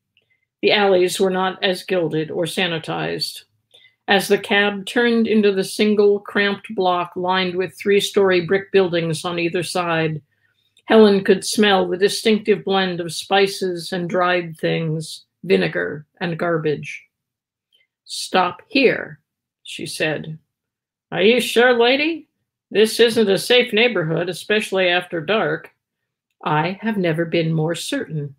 The 0.60 0.72
alleys 0.72 1.18
were 1.18 1.30
not 1.30 1.62
as 1.64 1.82
gilded 1.82 2.30
or 2.30 2.44
sanitized. 2.44 3.44
As 4.06 4.28
the 4.28 4.38
cab 4.38 4.86
turned 4.86 5.26
into 5.26 5.52
the 5.52 5.64
single 5.64 6.20
cramped 6.20 6.74
block 6.74 7.12
lined 7.16 7.56
with 7.56 7.76
three 7.76 8.00
story 8.00 8.46
brick 8.46 8.70
buildings 8.70 9.24
on 9.24 9.38
either 9.38 9.62
side, 9.62 10.22
Helen 10.86 11.24
could 11.24 11.44
smell 11.44 11.86
the 11.86 11.98
distinctive 11.98 12.64
blend 12.64 13.00
of 13.00 13.12
spices 13.12 13.92
and 13.92 14.08
dried 14.08 14.56
things, 14.56 15.24
vinegar 15.44 16.06
and 16.20 16.38
garbage. 16.38 17.04
Stop 18.04 18.62
here, 18.68 19.20
she 19.68 19.84
said. 19.84 20.38
Are 21.12 21.22
you 21.22 21.40
sure, 21.40 21.78
lady? 21.78 22.26
This 22.70 22.98
isn't 23.00 23.28
a 23.28 23.38
safe 23.38 23.72
neighborhood, 23.72 24.28
especially 24.28 24.88
after 24.88 25.20
dark. 25.20 25.70
I 26.42 26.78
have 26.80 26.96
never 26.96 27.26
been 27.26 27.52
more 27.52 27.74
certain. 27.74 28.34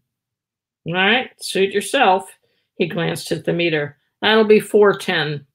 All 0.88 0.94
right, 0.94 1.30
suit 1.42 1.72
yourself. 1.72 2.32
He 2.78 2.88
glanced 2.88 3.32
at 3.32 3.46
the 3.46 3.54
meter. 3.54 3.98
That'll 4.22 4.44
be 4.44 4.60
410. 4.60 5.46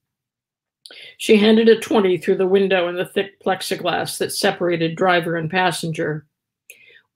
She 1.18 1.36
handed 1.36 1.68
a 1.68 1.80
20 1.80 2.18
through 2.18 2.36
the 2.36 2.46
window 2.46 2.88
in 2.88 2.94
the 2.94 3.06
thick 3.06 3.42
plexiglass 3.42 4.18
that 4.18 4.32
separated 4.32 4.96
driver 4.96 5.36
and 5.36 5.50
passenger. 5.50 6.26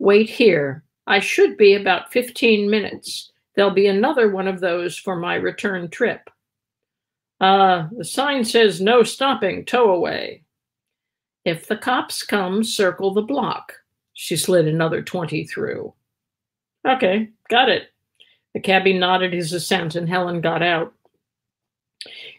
Wait 0.00 0.28
here. 0.28 0.82
I 1.06 1.20
should 1.20 1.56
be 1.56 1.74
about 1.74 2.12
15 2.12 2.68
minutes. 2.68 3.30
There'll 3.54 3.70
be 3.70 3.86
another 3.86 4.30
one 4.30 4.48
of 4.48 4.60
those 4.60 4.96
for 4.96 5.14
my 5.16 5.36
return 5.36 5.90
trip. 5.90 6.28
Uh, 7.40 7.88
the 7.96 8.04
sign 8.04 8.44
says 8.44 8.80
no 8.80 9.02
stopping, 9.02 9.64
tow 9.64 9.90
away. 9.90 10.42
If 11.44 11.66
the 11.68 11.76
cops 11.76 12.22
come, 12.22 12.64
circle 12.64 13.14
the 13.14 13.22
block. 13.22 13.74
She 14.14 14.36
slid 14.36 14.66
another 14.66 15.02
20 15.02 15.44
through. 15.44 15.94
Okay, 16.86 17.28
got 17.48 17.68
it. 17.68 17.92
The 18.54 18.60
cabbie 18.60 18.98
nodded 18.98 19.32
his 19.32 19.52
assent 19.52 19.94
and 19.94 20.08
Helen 20.08 20.40
got 20.40 20.62
out. 20.62 20.92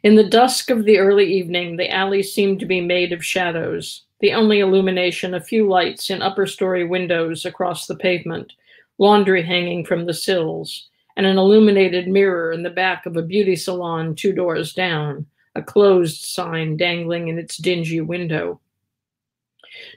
In 0.03 0.15
the 0.15 0.29
dusk 0.29 0.69
of 0.69 0.85
the 0.85 0.97
early 0.97 1.25
evening, 1.25 1.77
the 1.77 1.91
alley 1.91 2.23
seemed 2.23 2.59
to 2.59 2.65
be 2.65 2.81
made 2.81 3.11
of 3.11 3.23
shadows, 3.23 4.03
the 4.19 4.33
only 4.33 4.59
illumination 4.59 5.33
a 5.33 5.41
few 5.41 5.67
lights 5.67 6.09
in 6.09 6.21
upper 6.21 6.45
story 6.45 6.85
windows 6.85 7.45
across 7.45 7.87
the 7.87 7.95
pavement, 7.95 8.53
laundry 8.97 9.43
hanging 9.43 9.85
from 9.85 10.05
the 10.05 10.13
sills, 10.13 10.89
and 11.19 11.27
an 11.27 11.37
illuminated 11.37 12.07
mirror 12.07 12.53
in 12.53 12.63
the 12.63 12.69
back 12.69 13.05
of 13.05 13.17
a 13.17 13.21
beauty 13.21 13.53
salon 13.53 14.15
two 14.15 14.31
doors 14.31 14.71
down, 14.71 15.25
a 15.53 15.61
closed 15.61 16.23
sign 16.23 16.77
dangling 16.77 17.27
in 17.27 17.37
its 17.37 17.57
dingy 17.57 17.99
window. 17.99 18.57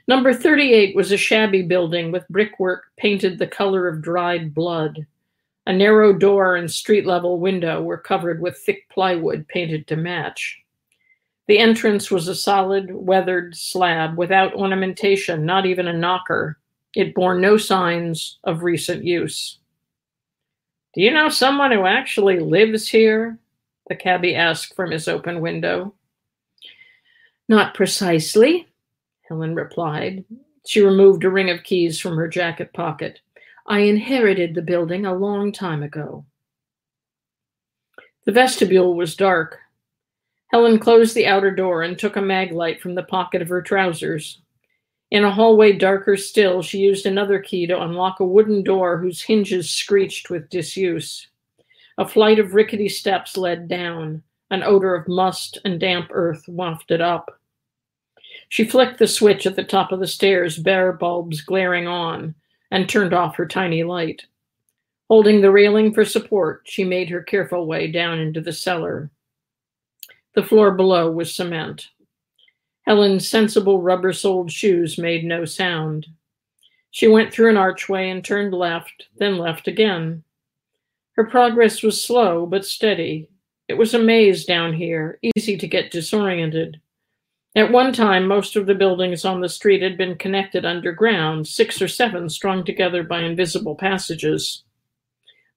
Number 0.05 0.33
38 0.33 0.97
was 0.97 1.13
a 1.13 1.17
shabby 1.17 1.61
building 1.61 2.11
with 2.11 2.27
brickwork 2.27 2.83
painted 2.97 3.39
the 3.39 3.47
color 3.47 3.87
of 3.87 4.01
dried 4.01 4.53
blood. 4.53 5.07
A 5.65 5.71
narrow 5.71 6.11
door 6.11 6.57
and 6.57 6.69
street 6.69 7.05
level 7.05 7.39
window 7.39 7.81
were 7.81 7.97
covered 7.97 8.41
with 8.41 8.57
thick 8.57 8.89
plywood 8.89 9.47
painted 9.47 9.87
to 9.87 9.95
match. 9.95 10.59
The 11.47 11.57
entrance 11.57 12.11
was 12.11 12.27
a 12.27 12.35
solid, 12.35 12.93
weathered 12.93 13.55
slab 13.55 14.17
without 14.17 14.55
ornamentation, 14.55 15.45
not 15.45 15.65
even 15.65 15.87
a 15.87 15.97
knocker. 15.97 16.59
It 16.93 17.15
bore 17.15 17.39
no 17.39 17.55
signs 17.55 18.39
of 18.43 18.63
recent 18.63 19.05
use. 19.05 19.59
Do 20.93 21.01
you 21.01 21.11
know 21.11 21.29
someone 21.29 21.71
who 21.71 21.85
actually 21.85 22.39
lives 22.39 22.87
here? 22.87 23.39
The 23.89 23.95
cabbie 23.95 24.35
asked 24.35 24.75
from 24.75 24.91
his 24.91 25.07
open 25.07 25.41
window. 25.41 25.95
Not 27.49 27.73
precisely, 27.73 28.67
Helen 29.27 29.55
replied. 29.55 30.23
She 30.67 30.81
removed 30.81 31.23
a 31.23 31.31
ring 31.31 31.49
of 31.49 31.63
keys 31.63 31.99
from 31.99 32.15
her 32.15 32.27
jacket 32.27 32.71
pocket. 32.73 33.19
I 33.67 33.79
inherited 33.79 34.53
the 34.53 34.61
building 34.61 35.05
a 35.05 35.15
long 35.15 35.51
time 35.51 35.81
ago. 35.81 36.25
The 38.25 38.31
vestibule 38.31 38.95
was 38.95 39.15
dark. 39.15 39.59
Helen 40.51 40.77
closed 40.77 41.15
the 41.15 41.25
outer 41.25 41.49
door 41.49 41.81
and 41.81 41.97
took 41.97 42.15
a 42.15 42.21
mag 42.21 42.51
light 42.51 42.79
from 42.79 42.93
the 42.93 43.03
pocket 43.03 43.41
of 43.41 43.49
her 43.49 43.63
trousers. 43.63 44.42
In 45.13 45.23
a 45.23 45.31
hallway 45.31 45.73
darker 45.73 46.17
still, 46.17 46.63
she 46.63 46.79
used 46.79 47.05
another 47.05 47.37
key 47.37 47.67
to 47.67 47.79
unlock 47.79 48.19
a 48.19 48.25
wooden 48.25 48.63
door 48.63 48.97
whose 48.97 49.21
hinges 49.21 49.69
screeched 49.69 50.31
with 50.31 50.49
disuse. 50.49 51.27
A 51.99 52.07
flight 52.07 52.39
of 52.39 52.55
rickety 52.55 52.89
steps 52.89 53.37
led 53.37 53.67
down. 53.67 54.23
An 54.49 54.63
odor 54.63 54.95
of 54.95 55.07
must 55.07 55.59
and 55.65 55.79
damp 55.79 56.07
earth 56.09 56.43
wafted 56.47 56.99
up. 56.99 57.39
She 58.49 58.63
flicked 58.63 58.97
the 58.97 59.05
switch 59.05 59.45
at 59.45 59.55
the 59.55 59.63
top 59.63 59.91
of 59.91 59.99
the 59.99 60.07
stairs, 60.07 60.57
bare 60.57 60.91
bulbs 60.91 61.41
glaring 61.41 61.85
on, 61.87 62.33
and 62.71 62.89
turned 62.89 63.13
off 63.13 63.35
her 63.35 63.45
tiny 63.45 63.83
light. 63.83 64.23
Holding 65.09 65.41
the 65.41 65.51
railing 65.51 65.93
for 65.93 66.05
support, 66.05 66.63
she 66.65 66.83
made 66.83 67.11
her 67.11 67.21
careful 67.21 67.67
way 67.67 67.85
down 67.85 68.17
into 68.17 68.41
the 68.41 68.51
cellar. 68.51 69.11
The 70.33 70.41
floor 70.41 70.71
below 70.71 71.11
was 71.11 71.35
cement. 71.35 71.89
Helen's 72.85 73.27
sensible 73.27 73.81
rubber 73.81 74.11
soled 74.11 74.51
shoes 74.51 74.97
made 74.97 75.23
no 75.23 75.45
sound. 75.45 76.07
She 76.91 77.07
went 77.07 77.33
through 77.33 77.49
an 77.49 77.57
archway 77.57 78.09
and 78.09 78.23
turned 78.23 78.53
left, 78.53 79.07
then 79.17 79.37
left 79.37 79.67
again. 79.67 80.23
Her 81.13 81.25
progress 81.25 81.81
was 81.81 82.03
slow 82.03 82.45
but 82.45 82.65
steady. 82.65 83.29
It 83.67 83.75
was 83.75 83.93
a 83.93 83.99
maze 83.99 84.45
down 84.45 84.73
here, 84.73 85.19
easy 85.35 85.57
to 85.57 85.67
get 85.67 85.91
disoriented. 85.91 86.81
At 87.55 87.71
one 87.71 87.93
time, 87.93 88.27
most 88.27 88.55
of 88.55 88.65
the 88.65 88.75
buildings 88.75 89.25
on 89.25 89.39
the 89.39 89.47
street 89.47 89.81
had 89.81 89.97
been 89.97 90.17
connected 90.17 90.65
underground, 90.65 91.47
six 91.47 91.81
or 91.81 91.87
seven 91.87 92.27
strung 92.27 92.65
together 92.65 93.03
by 93.03 93.21
invisible 93.21 93.75
passages. 93.75 94.63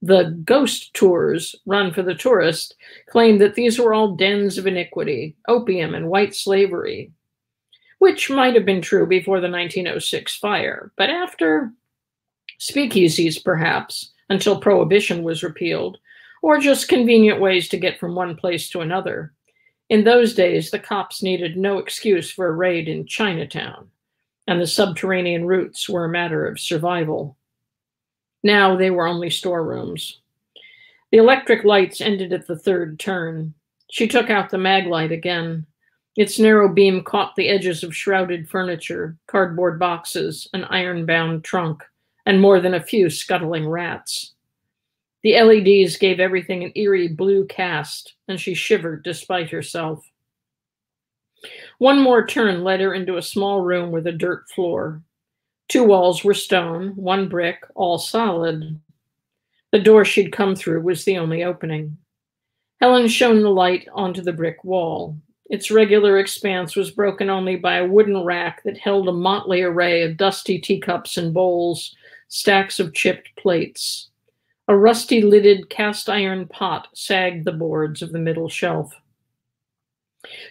The 0.02 0.38
ghost 0.44 0.92
tours 0.92 1.56
run 1.64 1.92
for 1.92 2.02
the 2.02 2.14
tourist 2.14 2.76
claimed 3.08 3.40
that 3.40 3.54
these 3.54 3.78
were 3.78 3.94
all 3.94 4.14
dens 4.14 4.58
of 4.58 4.66
iniquity, 4.66 5.36
opium, 5.48 5.94
and 5.94 6.08
white 6.08 6.34
slavery, 6.34 7.12
which 7.98 8.30
might 8.30 8.54
have 8.54 8.64
been 8.64 8.82
true 8.82 9.06
before 9.06 9.40
the 9.40 9.50
1906 9.50 10.36
fire, 10.36 10.92
but 10.96 11.10
after 11.10 11.72
speakeasies, 12.60 13.42
perhaps, 13.42 14.12
until 14.28 14.60
prohibition 14.60 15.22
was 15.22 15.42
repealed, 15.42 15.98
or 16.42 16.58
just 16.58 16.88
convenient 16.88 17.40
ways 17.40 17.68
to 17.68 17.76
get 17.76 17.98
from 17.98 18.14
one 18.14 18.36
place 18.36 18.68
to 18.70 18.80
another. 18.80 19.32
In 19.88 20.04
those 20.04 20.34
days, 20.34 20.70
the 20.70 20.78
cops 20.78 21.22
needed 21.22 21.56
no 21.56 21.78
excuse 21.78 22.30
for 22.30 22.48
a 22.48 22.52
raid 22.52 22.88
in 22.88 23.06
Chinatown, 23.06 23.88
and 24.46 24.60
the 24.60 24.66
subterranean 24.66 25.44
routes 25.44 25.88
were 25.88 26.04
a 26.04 26.10
matter 26.10 26.46
of 26.46 26.60
survival. 26.60 27.36
Now 28.42 28.76
they 28.76 28.90
were 28.90 29.06
only 29.06 29.30
storerooms. 29.30 30.20
The 31.12 31.18
electric 31.18 31.64
lights 31.64 32.00
ended 32.00 32.32
at 32.32 32.46
the 32.46 32.58
third 32.58 32.98
turn. 32.98 33.54
She 33.90 34.08
took 34.08 34.28
out 34.28 34.50
the 34.50 34.58
mag 34.58 34.86
light 34.86 35.12
again. 35.12 35.66
Its 36.16 36.38
narrow 36.38 36.72
beam 36.72 37.04
caught 37.04 37.36
the 37.36 37.48
edges 37.48 37.82
of 37.82 37.94
shrouded 37.94 38.48
furniture, 38.48 39.16
cardboard 39.26 39.78
boxes, 39.78 40.48
an 40.54 40.64
iron 40.64 41.04
bound 41.04 41.44
trunk, 41.44 41.84
and 42.24 42.40
more 42.40 42.58
than 42.58 42.74
a 42.74 42.82
few 42.82 43.10
scuttling 43.10 43.68
rats. 43.68 44.32
The 45.22 45.40
LEDs 45.42 45.98
gave 45.98 46.18
everything 46.18 46.64
an 46.64 46.72
eerie 46.74 47.08
blue 47.08 47.46
cast, 47.46 48.14
and 48.28 48.40
she 48.40 48.54
shivered 48.54 49.02
despite 49.02 49.50
herself. 49.50 50.10
One 51.78 52.00
more 52.00 52.26
turn 52.26 52.64
led 52.64 52.80
her 52.80 52.94
into 52.94 53.18
a 53.18 53.22
small 53.22 53.60
room 53.60 53.90
with 53.90 54.06
a 54.06 54.12
dirt 54.12 54.48
floor. 54.48 55.02
Two 55.68 55.84
walls 55.84 56.24
were 56.24 56.32
stone, 56.32 56.96
one 56.96 57.28
brick, 57.28 57.62
all 57.74 57.98
solid. 57.98 58.80
The 59.72 59.80
door 59.80 60.04
she'd 60.04 60.32
come 60.32 60.54
through 60.54 60.80
was 60.80 61.04
the 61.04 61.18
only 61.18 61.44
opening. 61.44 61.98
Helen 62.80 63.08
shone 63.08 63.42
the 63.42 63.50
light 63.50 63.88
onto 63.92 64.22
the 64.22 64.32
brick 64.32 64.64
wall. 64.64 65.18
Its 65.48 65.70
regular 65.70 66.18
expanse 66.18 66.74
was 66.74 66.90
broken 66.90 67.30
only 67.30 67.56
by 67.56 67.76
a 67.76 67.86
wooden 67.86 68.24
rack 68.24 68.62
that 68.64 68.78
held 68.78 69.08
a 69.08 69.12
motley 69.12 69.62
array 69.62 70.02
of 70.02 70.16
dusty 70.16 70.58
teacups 70.58 71.16
and 71.16 71.32
bowls, 71.32 71.94
stacks 72.28 72.80
of 72.80 72.92
chipped 72.92 73.30
plates. 73.36 74.08
A 74.68 74.76
rusty 74.76 75.22
lidded 75.22 75.70
cast 75.70 76.08
iron 76.08 76.48
pot 76.48 76.88
sagged 76.94 77.44
the 77.44 77.52
boards 77.52 78.02
of 78.02 78.10
the 78.10 78.18
middle 78.18 78.48
shelf. 78.48 78.92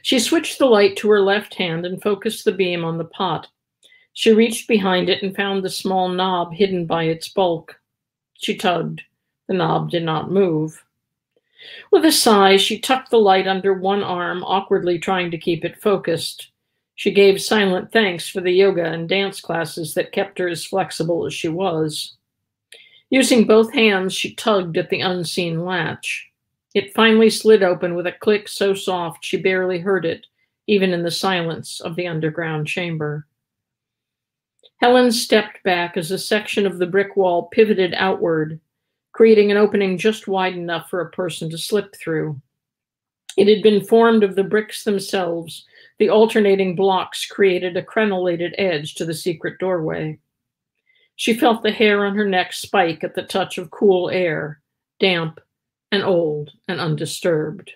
She 0.02 0.20
switched 0.20 0.58
the 0.58 0.68
light 0.68 0.96
to 0.98 1.10
her 1.10 1.20
left 1.20 1.56
hand 1.56 1.86
and 1.86 2.02
focused 2.02 2.46
the 2.46 2.54
beam 2.54 2.86
on 2.86 2.98
the 2.98 3.04
pot. 3.04 3.50
She 4.14 4.32
reached 4.32 4.70
behind 4.70 5.10
it 5.10 5.22
and 5.22 5.36
found 5.36 5.64
the 5.64 5.70
small 5.70 6.08
knob 6.08 6.54
hidden 6.54 6.86
by 6.86 7.04
its 7.04 7.28
bulk. 7.28 7.78
She 8.36 8.56
tugged. 8.56 9.02
The 9.48 9.56
knob 9.56 9.89
did 9.89 10.04
not 10.04 10.32
move. 10.32 10.82
With 11.91 12.05
a 12.05 12.11
sigh, 12.11 12.57
she 12.57 12.80
tucked 12.80 13.11
the 13.11 13.20
light 13.20 13.47
under 13.47 13.74
one 13.74 14.03
arm, 14.03 14.43
awkwardly 14.43 14.99
trying 14.99 15.32
to 15.32 15.38
keep 15.38 15.63
it 15.63 15.82
focused. 15.82 16.51
She 16.95 17.11
gave 17.11 17.41
silent 17.41 17.91
thanks 17.91 18.30
for 18.30 18.41
the 18.41 18.51
yoga 18.51 18.86
and 18.86 19.07
dance 19.07 19.41
classes 19.41 19.93
that 19.93 20.11
kept 20.11 20.39
her 20.39 20.47
as 20.47 20.66
flexible 20.66 21.26
as 21.26 21.34
she 21.34 21.49
was. 21.49 22.16
Using 23.09 23.45
both 23.45 23.74
hands, 23.74 24.13
she 24.13 24.34
tugged 24.34 24.78
at 24.78 24.89
the 24.89 25.01
unseen 25.01 25.63
latch. 25.63 26.30
It 26.74 26.93
finally 26.93 27.30
slid 27.30 27.63
open 27.63 27.95
with 27.95 28.07
a 28.07 28.11
click 28.11 28.47
so 28.47 28.74
soft 28.74 29.24
she 29.24 29.38
barely 29.38 29.80
heard 29.80 30.05
it, 30.05 30.26
even 30.68 30.91
in 30.91 31.03
the 31.03 31.11
silence 31.11 31.80
of 31.80 31.95
the 31.95 32.07
underground 32.07 32.68
chamber. 32.68 33.28
Helen 34.78 35.11
stepped 35.11 35.63
back 35.63 35.95
as 35.95 36.11
a 36.11 36.20
section 36.20 36.66
of 36.66 36.78
the 36.78 36.86
brick 36.86 37.16
wall 37.16 37.43
pivoted 37.43 37.93
outward, 37.95 38.59
creating 39.16 39.49
an 39.49 39.55
opening 39.55 39.97
just 39.97 40.28
wide 40.28 40.55
enough 40.55 40.89
for 40.89 40.99
a 40.99 41.09
person 41.09 41.49
to 41.49 41.57
slip 41.57 41.95
through. 41.95 42.38
It 43.38 43.47
had 43.47 43.63
been 43.63 43.86
formed 43.86 44.26
of 44.26 44.36
the 44.36 44.43
bricks 44.43 44.84
themselves. 44.84 45.66
The 45.99 46.09
alternating 46.09 46.76
blocks 46.76 47.26
created 47.26 47.78
a 47.78 47.82
crenellated 47.82 48.53
edge 48.57 48.93
to 48.95 49.05
the 49.05 49.13
secret 49.13 49.57
doorway. 49.57 50.20
She 51.16 51.34
felt 51.34 51.63
the 51.63 51.72
hair 51.72 52.05
on 52.05 52.13
her 52.16 52.28
neck 52.28 52.51
spike 52.51 53.05
at 53.05 53.16
the 53.16 53.24
touch 53.24 53.57
of 53.57 53.72
cool 53.72 54.09
air, 54.09 54.59
damp 54.99 55.39
and 55.93 56.03
old 56.03 56.51
and 56.68 56.82
undisturbed. 56.82 57.72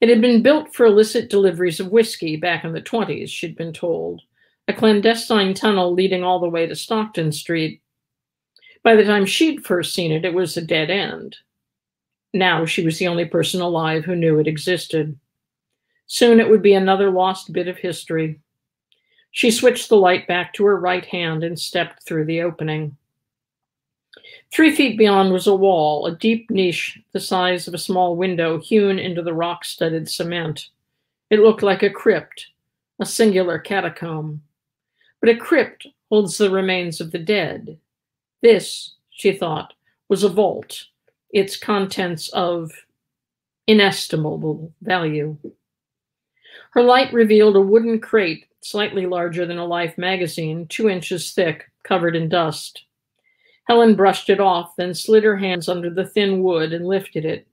It 0.00 0.08
had 0.08 0.22
been 0.22 0.42
built 0.42 0.74
for 0.74 0.86
illicit 0.86 1.28
deliveries 1.28 1.78
of 1.78 1.92
whiskey 1.92 2.36
back 2.36 2.64
in 2.64 2.72
the 2.72 2.80
20s, 2.80 3.28
she'd 3.28 3.54
been 3.54 3.74
told, 3.74 4.22
a 4.66 4.72
clandestine 4.72 5.52
tunnel 5.52 5.92
leading 5.92 6.24
all 6.24 6.40
the 6.40 6.48
way 6.48 6.66
to 6.66 6.74
Stockton 6.74 7.32
Street. 7.32 7.82
By 8.82 8.96
the 8.96 9.04
time 9.04 9.26
she'd 9.26 9.64
first 9.64 9.94
seen 9.94 10.12
it, 10.12 10.24
it 10.24 10.34
was 10.34 10.56
a 10.56 10.62
dead 10.62 10.90
end. 10.90 11.36
Now 12.32 12.64
she 12.64 12.84
was 12.84 12.98
the 12.98 13.08
only 13.08 13.24
person 13.24 13.60
alive 13.60 14.04
who 14.04 14.16
knew 14.16 14.38
it 14.38 14.46
existed. 14.46 15.18
Soon 16.06 16.40
it 16.40 16.48
would 16.48 16.62
be 16.62 16.74
another 16.74 17.10
lost 17.10 17.52
bit 17.52 17.68
of 17.68 17.76
history. 17.76 18.40
She 19.32 19.50
switched 19.50 19.88
the 19.88 19.96
light 19.96 20.26
back 20.26 20.54
to 20.54 20.64
her 20.64 20.78
right 20.78 21.04
hand 21.04 21.44
and 21.44 21.58
stepped 21.58 22.04
through 22.04 22.24
the 22.24 22.42
opening. 22.42 22.96
Three 24.52 24.74
feet 24.74 24.98
beyond 24.98 25.32
was 25.32 25.46
a 25.46 25.54
wall, 25.54 26.06
a 26.06 26.16
deep 26.16 26.50
niche 26.50 26.98
the 27.12 27.20
size 27.20 27.68
of 27.68 27.74
a 27.74 27.78
small 27.78 28.16
window 28.16 28.58
hewn 28.58 28.98
into 28.98 29.22
the 29.22 29.34
rock 29.34 29.64
studded 29.64 30.08
cement. 30.08 30.68
It 31.30 31.38
looked 31.38 31.62
like 31.62 31.84
a 31.84 31.90
crypt, 31.90 32.48
a 32.98 33.06
singular 33.06 33.58
catacomb. 33.58 34.42
But 35.20 35.30
a 35.30 35.36
crypt 35.36 35.86
holds 36.08 36.38
the 36.38 36.50
remains 36.50 37.00
of 37.00 37.12
the 37.12 37.18
dead. 37.18 37.78
This, 38.42 38.94
she 39.10 39.32
thought, 39.32 39.74
was 40.08 40.24
a 40.24 40.28
vault, 40.28 40.86
its 41.30 41.56
contents 41.56 42.28
of 42.30 42.72
inestimable 43.66 44.72
value. 44.82 45.36
Her 46.72 46.82
light 46.82 47.12
revealed 47.12 47.56
a 47.56 47.60
wooden 47.60 48.00
crate 48.00 48.46
slightly 48.62 49.06
larger 49.06 49.46
than 49.46 49.58
a 49.58 49.64
Life 49.64 49.96
magazine, 49.96 50.66
two 50.66 50.88
inches 50.88 51.32
thick, 51.32 51.70
covered 51.82 52.14
in 52.16 52.28
dust. 52.28 52.84
Helen 53.66 53.94
brushed 53.94 54.30
it 54.30 54.40
off, 54.40 54.76
then 54.76 54.94
slid 54.94 55.24
her 55.24 55.36
hands 55.36 55.68
under 55.68 55.90
the 55.90 56.04
thin 56.04 56.42
wood 56.42 56.72
and 56.72 56.86
lifted 56.86 57.24
it. 57.24 57.46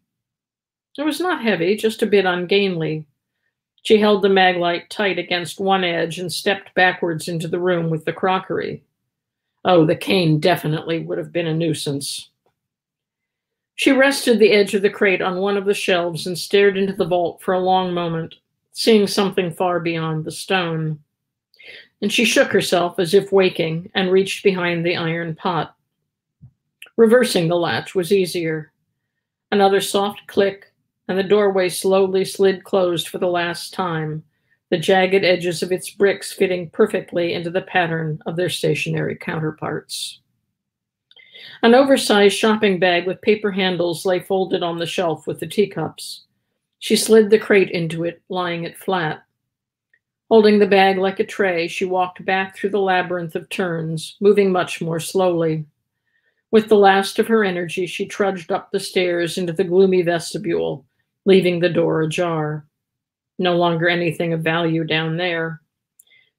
It 0.98 1.04
was 1.04 1.20
not 1.20 1.44
heavy, 1.44 1.76
just 1.76 2.02
a 2.02 2.08
bit 2.08 2.26
ungainly. 2.26 3.06
She 3.84 4.00
held 4.00 4.22
the 4.22 4.30
maglite 4.30 4.90
tight 4.90 5.20
against 5.20 5.60
one 5.60 5.84
edge 5.84 6.18
and 6.18 6.32
stepped 6.34 6.74
backwards 6.74 7.28
into 7.28 7.48
the 7.48 7.60
room 7.60 7.90
with 7.90 8.04
the 8.04 8.14
crockery. 8.14 8.84
Oh, 9.68 9.86
the 9.86 9.98
cane 9.98 10.40
definitely 10.40 11.00
would 11.00 11.18
have 11.18 11.34
been 11.34 11.46
a 11.46 11.54
nuisance. 11.54 12.30
She 13.76 13.92
rested 13.92 14.40
the 14.40 14.54
edge 14.54 14.74
of 14.74 14.82
the 14.82 14.90
crate 14.90 15.22
on 15.22 15.40
one 15.40 15.58
of 15.58 15.66
the 15.66 15.74
shelves 15.74 16.26
and 16.26 16.38
stared 16.38 16.78
into 16.78 16.94
the 16.94 17.06
vault 17.06 17.42
for 17.42 17.54
a 17.54 17.60
long 17.60 17.94
moment, 17.94 18.36
seeing 18.72 19.06
something 19.08 19.52
far 19.52 19.82
beyond 19.82 20.24
the 20.24 20.32
stone. 20.32 21.00
And 22.02 22.12
she 22.12 22.24
shook 22.24 22.50
herself 22.50 22.98
as 22.98 23.14
if 23.14 23.34
waking 23.34 23.92
and 23.94 24.10
reached 24.10 24.42
behind 24.42 24.86
the 24.86 24.96
iron 24.96 25.36
pot. 25.36 25.76
Reversing 26.96 27.50
the 27.50 27.58
latch 27.58 27.94
was 27.94 28.14
easier. 28.14 28.72
Another 29.52 29.82
soft 29.82 30.28
click, 30.28 30.72
and 31.10 31.18
the 31.18 31.24
doorway 31.24 31.68
slowly 31.68 32.24
slid 32.24 32.64
closed 32.64 33.10
for 33.10 33.18
the 33.18 33.28
last 33.28 33.74
time, 33.74 34.24
the 34.70 34.78
jagged 34.78 35.24
edges 35.24 35.64
of 35.64 35.72
its 35.72 35.90
bricks 35.90 36.34
fitting 36.34 36.70
perfectly 36.70 37.34
into 37.34 37.50
the 37.50 37.62
pattern 37.62 38.20
of 38.26 38.36
their 38.36 38.50
stationary 38.50 39.16
counterparts. 39.16 40.20
An 41.64 41.74
oversized 41.74 42.36
shopping 42.36 42.80
bag 42.80 43.08
with 43.08 43.22
paper 43.22 43.52
handles 43.52 44.06
lay 44.06 44.20
folded 44.20 44.64
on 44.64 44.78
the 44.78 44.86
shelf 44.86 45.26
with 45.26 45.40
the 45.40 45.48
teacups. 45.48 46.26
She 46.80 46.96
slid 46.96 47.30
the 47.30 47.40
crate 47.40 47.72
into 47.72 48.04
it, 48.04 48.22
lying 48.30 48.64
it 48.64 48.78
flat. 48.78 49.24
Holding 50.30 50.60
the 50.60 50.68
bag 50.68 50.98
like 50.98 51.20
a 51.20 51.26
tray, 51.26 51.68
she 51.68 51.86
walked 51.86 52.24
back 52.26 52.56
through 52.56 52.72
the 52.72 52.82
labyrinth 52.82 53.36
of 53.36 53.50
turns, 53.50 54.18
moving 54.20 54.52
much 54.52 54.82
more 54.82 55.00
slowly. 55.00 55.66
With 56.52 56.68
the 56.68 56.76
last 56.76 57.18
of 57.18 57.28
her 57.28 57.44
energy, 57.44 57.88
she 57.88 58.06
trudged 58.06 58.52
up 58.52 58.72
the 58.72 58.80
stairs 58.80 59.38
into 59.38 59.54
the 59.54 59.64
gloomy 59.64 60.02
vestibule, 60.02 60.86
leaving 61.26 61.60
the 61.60 61.70
door 61.70 62.02
ajar. 62.02 62.67
No 63.38 63.56
longer 63.56 63.88
anything 63.88 64.34
of 64.34 64.42
value 64.42 64.84
down 64.84 65.18
there. 65.18 65.62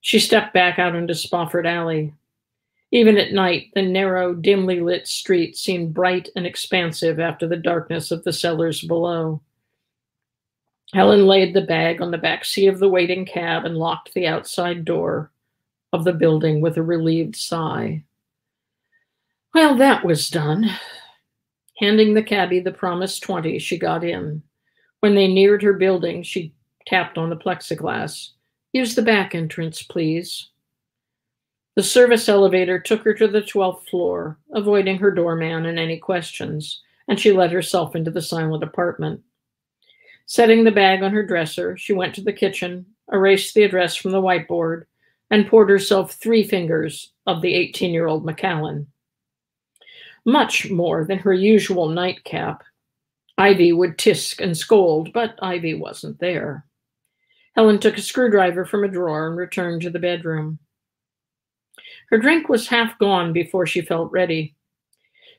She 0.01 0.19
stepped 0.19 0.55
back 0.55 0.79
out 0.79 0.95
into 0.95 1.15
Spofford 1.15 1.67
Alley. 1.67 2.15
Even 2.91 3.19
at 3.19 3.33
night, 3.33 3.69
the 3.75 3.83
narrow, 3.83 4.35
dimly 4.35 4.81
lit 4.81 5.07
street 5.07 5.57
seemed 5.57 5.93
bright 5.93 6.29
and 6.37 6.47
expansive 6.47 7.21
after 7.21 7.47
the 7.47 7.57
darkness 7.57 8.11
of 8.11 8.25
the 8.25 8.33
cellars 8.33 8.81
below. 8.83 9.43
Helen 10.95 11.27
laid 11.27 11.53
the 11.53 11.61
bag 11.61 12.01
on 12.01 12.11
the 12.11 12.19
back 12.19 12.45
seat 12.45 12.69
of 12.69 12.79
the 12.79 12.89
waiting 12.89 13.27
cab 13.27 13.67
and 13.67 13.77
locked 13.77 14.15
the 14.15 14.27
outside 14.27 14.87
door 14.87 15.31
of 15.93 16.05
the 16.05 16.15
building 16.15 16.61
with 16.61 16.79
a 16.79 16.83
relieved 16.83 17.37
sigh. 17.37 18.03
Well, 19.55 19.77
that 19.77 20.05
was 20.05 20.31
done. 20.31 20.71
Handing 21.79 22.15
the 22.15 22.23
cabbie 22.23 22.61
the 22.61 22.73
promised 22.73 23.23
20, 23.23 23.59
she 23.59 23.79
got 23.79 24.03
in. 24.03 24.43
When 25.01 25.15
they 25.15 25.29
neared 25.29 25.63
her 25.63 25.75
building, 25.75 26.23
she 26.23 26.55
tapped 26.89 27.19
on 27.19 27.31
the 27.31 27.37
plexiglass. 27.37 28.31
Use 28.73 28.95
the 28.95 29.03
back 29.03 29.35
entrance, 29.35 29.83
please. 29.83 30.51
The 31.77 31.83
service 31.83 32.29
elevator 32.29 32.79
took 32.79 33.03
her 33.03 33.15
to 33.15 33.29
the 33.29 33.43
12th 33.43 33.87
floor, 33.89 34.39
avoiding 34.53 34.99
her 34.99 35.11
doorman 35.11 35.67
and 35.67 35.79
any 35.79 35.99
questions, 35.99 36.83
and 37.07 37.19
she 37.19 37.33
let 37.33 37.53
herself 37.53 37.95
into 37.95 38.11
the 38.11 38.23
silent 38.23 38.65
apartment. 38.65 39.21
Setting 40.27 40.65
the 40.65 40.71
bag 40.71 41.03
on 41.03 41.13
her 41.13 41.25
dresser, 41.25 41.77
she 41.77 41.93
went 41.93 42.15
to 42.17 42.21
the 42.21 42.33
kitchen, 42.33 42.85
erased 43.13 43.55
the 43.55 43.63
address 43.63 43.95
from 43.95 44.11
the 44.11 44.21
whiteboard, 44.21 44.85
and 45.31 45.47
poured 45.47 45.71
herself 45.71 46.13
three 46.13 46.43
fingers 46.43 47.13
of 47.27 47.43
the 47.43 47.55
18 47.55 47.93
year 47.93 48.07
old 48.07 48.25
Macallan 48.25 48.87
much 50.29 50.71
more 50.71 51.05
than 51.05 51.19
her 51.19 51.33
usual 51.33 51.89
nightcap. 51.89 52.63
Ivy 53.39 53.73
would 53.73 53.97
tisk 53.97 54.41
and 54.41 54.57
scold, 54.57 55.13
but 55.13 55.39
Ivy 55.41 55.75
wasn't 55.75 56.21
there. 56.21 56.67
Helen 57.59 57.81
took 57.81 57.99
a 57.99 58.03
screwdriver 58.03 58.65
from 58.65 58.85
a 58.85 58.89
drawer 58.89 59.27
and 59.27 59.37
returned 59.37 59.83
to 59.83 59.91
the 59.91 59.99
bedroom. 59.99 60.61
Her 62.09 62.17
drink 62.17 62.49
was 62.49 62.69
half 62.69 62.97
gone 63.01 63.33
before 63.33 63.67
she 63.67 63.81
felt 63.81 64.13
ready. 64.13 64.55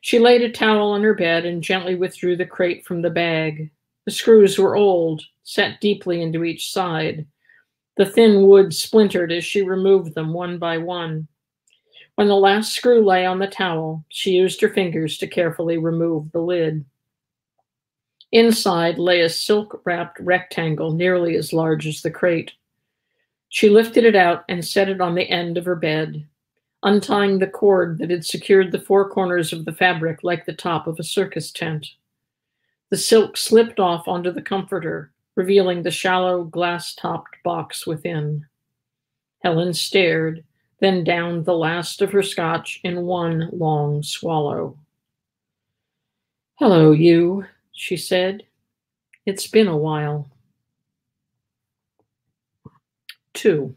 She 0.01 0.19
laid 0.19 0.41
a 0.41 0.51
towel 0.51 0.91
on 0.91 1.01
her 1.03 1.13
bed 1.13 1.45
and 1.45 1.63
gently 1.63 1.95
withdrew 1.95 2.35
the 2.35 2.45
crate 2.45 2.85
from 2.85 3.01
the 3.01 3.09
bag. 3.09 3.71
The 4.03 4.11
screws 4.11 4.59
were 4.59 4.75
old, 4.75 5.23
set 5.45 5.79
deeply 5.79 6.21
into 6.21 6.43
each 6.43 6.73
side. 6.73 7.25
The 7.95 8.05
thin 8.05 8.45
wood 8.45 8.73
splintered 8.73 9.31
as 9.31 9.45
she 9.45 9.61
removed 9.61 10.13
them 10.13 10.33
one 10.33 10.57
by 10.57 10.77
one. 10.77 11.29
When 12.15 12.27
the 12.27 12.35
last 12.35 12.73
screw 12.73 13.01
lay 13.01 13.25
on 13.25 13.39
the 13.39 13.47
towel, 13.47 14.03
she 14.09 14.31
used 14.31 14.59
her 14.59 14.67
fingers 14.67 15.17
to 15.19 15.27
carefully 15.27 15.77
remove 15.77 16.33
the 16.33 16.41
lid. 16.41 16.83
Inside 18.31 18.99
lay 18.99 19.21
a 19.21 19.29
silk 19.29 19.81
wrapped 19.85 20.19
rectangle 20.19 20.91
nearly 20.93 21.35
as 21.35 21.51
large 21.51 21.87
as 21.87 22.01
the 22.01 22.11
crate. 22.11 22.51
She 23.49 23.69
lifted 23.69 24.05
it 24.05 24.15
out 24.15 24.43
and 24.47 24.63
set 24.63 24.89
it 24.89 25.01
on 25.01 25.15
the 25.15 25.27
end 25.29 25.57
of 25.57 25.65
her 25.65 25.75
bed, 25.75 26.27
untying 26.83 27.39
the 27.39 27.47
cord 27.47 27.97
that 27.97 28.11
had 28.11 28.25
secured 28.25 28.71
the 28.71 28.81
four 28.81 29.09
corners 29.09 29.51
of 29.51 29.65
the 29.65 29.73
fabric 29.73 30.23
like 30.23 30.45
the 30.45 30.53
top 30.53 30.85
of 30.85 30.99
a 30.99 31.03
circus 31.03 31.51
tent. 31.51 31.87
The 32.89 32.97
silk 32.97 33.37
slipped 33.37 33.79
off 33.79 34.07
onto 34.07 34.31
the 34.31 34.41
comforter, 34.41 35.11
revealing 35.35 35.81
the 35.81 35.91
shallow 35.91 36.43
glass 36.43 36.93
topped 36.93 37.35
box 37.43 37.87
within. 37.87 38.45
Helen 39.41 39.73
stared 39.73 40.43
then 40.79 41.03
downed 41.03 41.45
the 41.45 41.57
last 41.57 42.01
of 42.01 42.11
her 42.11 42.23
scotch 42.23 42.79
in 42.83 43.05
one 43.05 43.49
long 43.51 44.01
swallow. 44.01 44.77
Hello, 46.55 46.91
you, 46.91 47.45
she 47.79 47.95
said. 47.95 48.43
It's 49.25 49.47
been 49.47 49.69
a 49.69 49.77
while. 49.77 50.29
Two. 53.33 53.73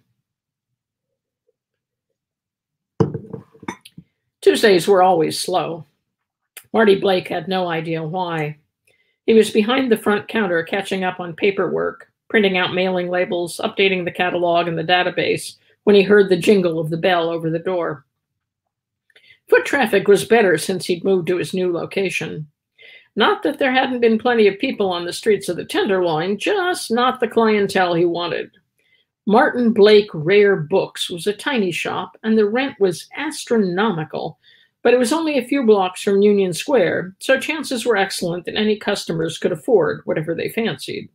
Tuesdays 4.40 4.88
were 4.88 5.04
always 5.04 5.38
slow. 5.38 5.86
Marty 6.72 6.98
Blake 6.98 7.28
had 7.28 7.46
no 7.46 7.68
idea 7.68 8.02
why. 8.02 8.58
He 9.26 9.34
was 9.34 9.50
behind 9.50 9.92
the 9.92 9.96
front 9.96 10.26
counter 10.26 10.64
catching 10.64 11.04
up 11.04 11.20
on 11.20 11.36
paperwork, 11.36 12.10
printing 12.28 12.58
out 12.58 12.74
mailing 12.74 13.08
labels, 13.08 13.60
updating 13.62 14.04
the 14.04 14.10
catalog 14.10 14.66
and 14.66 14.76
the 14.76 14.82
database, 14.82 15.58
when 15.84 15.94
he 15.94 16.02
heard 16.02 16.28
the 16.28 16.36
jingle 16.36 16.80
of 16.80 16.90
the 16.90 16.96
bell 16.96 17.30
over 17.30 17.50
the 17.50 17.60
door. 17.60 18.04
Foot 19.48 19.64
traffic 19.64 20.08
was 20.08 20.24
better 20.24 20.58
since 20.58 20.86
he'd 20.86 21.04
moved 21.04 21.28
to 21.28 21.36
his 21.36 21.54
new 21.54 21.72
location. 21.72 22.48
Not 23.14 23.42
that 23.42 23.58
there 23.58 23.72
hadn't 23.72 24.00
been 24.00 24.18
plenty 24.18 24.48
of 24.48 24.58
people 24.58 24.90
on 24.90 25.04
the 25.04 25.12
streets 25.12 25.48
of 25.48 25.56
the 25.56 25.64
Tenderloin, 25.64 26.38
just 26.38 26.90
not 26.90 27.20
the 27.20 27.28
clientele 27.28 27.94
he 27.94 28.06
wanted. 28.06 28.50
Martin 29.26 29.72
Blake 29.72 30.08
Rare 30.14 30.56
Books 30.56 31.10
was 31.10 31.26
a 31.26 31.32
tiny 31.32 31.70
shop, 31.70 32.16
and 32.22 32.36
the 32.36 32.48
rent 32.48 32.74
was 32.80 33.08
astronomical, 33.16 34.38
but 34.82 34.94
it 34.94 34.98
was 34.98 35.12
only 35.12 35.38
a 35.38 35.44
few 35.44 35.64
blocks 35.64 36.02
from 36.02 36.22
Union 36.22 36.52
Square, 36.52 37.14
so 37.20 37.38
chances 37.38 37.84
were 37.84 37.96
excellent 37.96 38.46
that 38.46 38.56
any 38.56 38.76
customers 38.76 39.38
could 39.38 39.52
afford 39.52 40.00
whatever 40.06 40.34
they 40.34 40.48
fancied. 40.48 41.08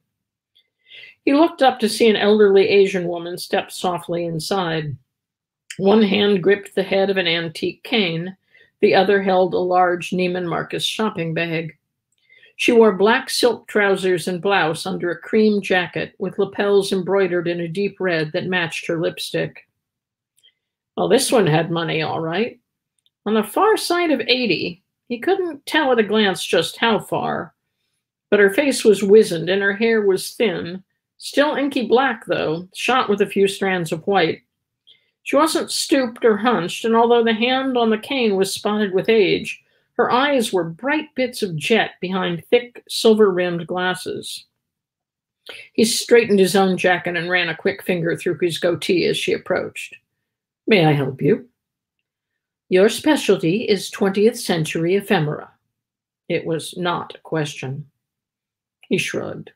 He 1.26 1.34
looked 1.34 1.62
up 1.62 1.80
to 1.80 1.90
see 1.90 2.08
an 2.08 2.16
elderly 2.16 2.70
Asian 2.70 3.08
woman 3.10 3.38
step 3.38 3.72
softly 3.72 4.24
inside. 4.24 4.96
One 5.78 6.02
hand 6.02 6.42
gripped 6.42 6.76
the 6.76 6.84
head 6.84 7.10
of 7.10 7.18
an 7.18 7.28
antique 7.28 7.84
cane, 7.84 8.38
the 8.80 8.96
other 8.96 9.22
held 9.22 9.54
a 9.54 9.60
large 9.60 10.12
Neiman 10.12 10.48
Marcus 10.48 10.86
shopping 10.86 11.34
bag. 11.34 11.78
She 12.58 12.72
wore 12.72 12.92
black 12.92 13.30
silk 13.30 13.68
trousers 13.68 14.28
and 14.28 14.42
blouse 14.42 14.88
under 14.88 15.12
a 15.12 15.18
cream 15.18 15.62
jacket 15.62 16.16
with 16.18 16.40
lapels 16.40 16.92
embroidered 16.92 17.48
in 17.48 17.60
a 17.60 17.68
deep 17.68 17.98
red 18.00 18.32
that 18.32 18.48
matched 18.48 18.88
her 18.88 19.00
lipstick. 19.00 19.68
Well, 20.98 21.08
this 21.08 21.32
one 21.32 21.46
had 21.46 21.70
money, 21.70 22.02
all 22.02 22.20
right. 22.20 22.60
On 23.28 23.36
the 23.36 23.44
far 23.44 23.78
side 23.78 24.10
of 24.10 24.22
80, 24.22 24.82
he 25.08 25.20
couldn't 25.20 25.68
tell 25.68 25.92
at 25.92 26.00
a 26.00 26.04
glance 26.04 26.44
just 26.44 26.78
how 26.78 26.98
far, 26.98 27.54
but 28.32 28.40
her 28.40 28.52
face 28.52 28.84
was 28.84 29.04
wizened 29.04 29.50
and 29.50 29.62
her 29.62 29.74
hair 29.74 30.02
was 30.02 30.32
thin, 30.34 30.84
still 31.20 31.54
inky 31.54 31.86
black, 31.86 32.26
though, 32.26 32.68
shot 32.74 33.08
with 33.08 33.22
a 33.22 33.28
few 33.28 33.48
strands 33.48 33.92
of 33.92 34.08
white. 34.08 34.42
She 35.22 35.36
wasn't 35.36 35.70
stooped 35.70 36.26
or 36.26 36.38
hunched, 36.38 36.86
and 36.86 36.96
although 36.96 37.24
the 37.24 37.34
hand 37.34 37.78
on 37.78 37.92
the 37.92 38.00
cane 38.00 38.36
was 38.36 38.52
spotted 38.52 38.94
with 38.94 39.10
age, 39.10 39.62
her 39.98 40.12
eyes 40.12 40.54
were 40.54 40.64
bright 40.64 41.14
bits 41.16 41.42
of 41.42 41.56
jet 41.56 41.92
behind 42.00 42.46
thick, 42.46 42.84
silver 42.88 43.32
rimmed 43.32 43.66
glasses. 43.66 44.46
He 45.74 45.86
straightened 45.86 46.40
his 46.40 46.56
own 46.56 46.78
jacket 46.78 47.18
and 47.18 47.30
ran 47.30 47.50
a 47.50 47.56
quick 47.58 47.82
finger 47.82 48.16
through 48.16 48.38
his 48.40 48.60
goatee 48.60 49.06
as 49.06 49.18
she 49.18 49.34
approached. 49.34 49.96
May 50.68 50.86
I 50.86 50.92
help 50.92 51.22
you? 51.22 51.48
Your 52.70 52.90
specialty 52.90 53.64
is 53.64 53.90
20th 53.90 54.38
century 54.38 54.96
ephemera. 54.96 55.52
It 56.28 56.46
was 56.46 56.76
not 56.78 57.16
a 57.16 57.20
question. 57.20 57.90
He 58.82 58.98
shrugged. 58.98 59.52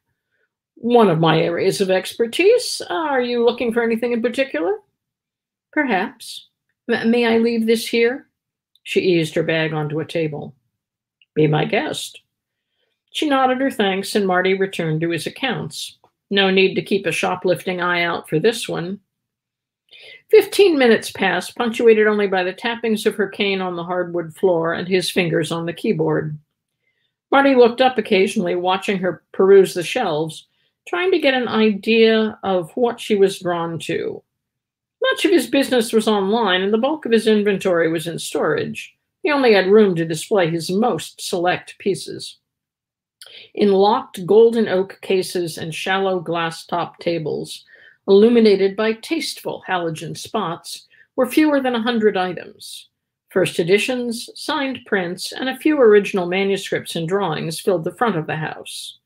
One 0.76 1.10
of 1.10 1.20
my 1.20 1.40
areas 1.40 1.82
of 1.82 1.92
expertise. 1.92 2.82
Are 2.90 3.22
you 3.22 3.46
looking 3.46 3.74
for 3.74 3.84
anything 3.84 4.14
in 4.14 4.22
particular? 4.22 4.78
Perhaps. 5.74 6.48
M- 6.90 7.12
may 7.12 7.28
I 7.28 7.38
leave 7.38 7.68
this 7.68 7.86
here? 7.86 8.28
She 8.84 9.02
eased 9.02 9.36
her 9.36 9.44
bag 9.44 9.74
onto 9.74 10.00
a 10.00 10.06
table. 10.06 10.56
Be 11.34 11.48
my 11.48 11.66
guest. 11.66 12.22
She 13.12 13.28
nodded 13.28 13.60
her 13.62 13.72
thanks, 13.72 14.16
and 14.16 14.26
Marty 14.26 14.54
returned 14.54 15.02
to 15.02 15.10
his 15.10 15.28
accounts. 15.28 15.98
No 16.30 16.50
need 16.50 16.76
to 16.76 16.82
keep 16.82 17.06
a 17.06 17.12
shoplifting 17.12 17.82
eye 17.82 18.04
out 18.04 18.30
for 18.30 18.40
this 18.40 18.68
one. 18.68 19.00
Fifteen 20.30 20.80
minutes 20.80 21.12
passed, 21.12 21.56
punctuated 21.56 22.08
only 22.08 22.28
by 22.28 22.44
the 22.44 22.54
tappings 22.54 23.06
of 23.06 23.16
her 23.16 23.28
cane 23.28 23.62
on 23.62 23.76
the 23.76 23.84
hardwood 23.84 24.34
floor 24.36 24.74
and 24.74 24.88
his 24.88 25.12
fingers 25.12 25.52
on 25.52 25.66
the 25.66 25.74
keyboard. 25.74 26.38
Marty 27.32 27.54
looked 27.54 27.82
up 27.82 27.98
occasionally, 27.98 28.56
watching 28.56 28.98
her 28.98 29.24
peruse 29.34 29.74
the 29.74 29.84
shelves, 29.84 30.48
trying 30.88 31.12
to 31.12 31.20
get 31.20 31.34
an 31.34 31.48
idea 31.48 32.40
of 32.44 32.72
what 32.76 33.00
she 33.00 33.16
was 33.16 33.40
drawn 33.40 33.78
to. 33.80 34.24
Much 35.02 35.26
of 35.26 35.32
his 35.32 35.48
business 35.48 35.92
was 35.92 36.08
online, 36.08 36.62
and 36.62 36.74
the 36.74 36.78
bulk 36.78 37.06
of 37.06 37.12
his 37.12 37.28
inventory 37.28 37.92
was 37.92 38.08
in 38.08 38.20
storage. 38.20 38.96
He 39.24 39.32
only 39.32 39.54
had 39.54 39.68
room 39.68 39.96
to 39.96 40.06
display 40.06 40.50
his 40.50 40.70
most 40.70 41.22
select 41.22 41.78
pieces. 41.80 42.38
In 43.54 43.72
locked 43.72 44.26
golden 44.26 44.68
oak 44.68 45.00
cases 45.02 45.58
and 45.58 45.74
shallow 45.74 46.20
glass 46.20 46.66
top 46.66 47.00
tables, 47.00 47.64
illuminated 48.08 48.76
by 48.76 48.94
tasteful 48.94 49.64
halogen 49.68 50.18
spots, 50.18 50.88
were 51.16 51.30
fewer 51.30 51.60
than 51.60 51.76
a 51.76 51.82
hundred 51.82 52.18
items. 52.18 52.90
First 53.30 53.60
editions, 53.60 54.30
signed 54.36 54.80
prints, 54.86 55.32
and 55.32 55.48
a 55.48 55.58
few 55.58 55.80
original 55.80 56.26
manuscripts 56.26 56.96
and 56.96 57.08
drawings 57.08 57.60
filled 57.60 57.84
the 57.84 57.96
front 57.96 58.18
of 58.18 58.28
the 58.28 58.36
house. 58.36 58.98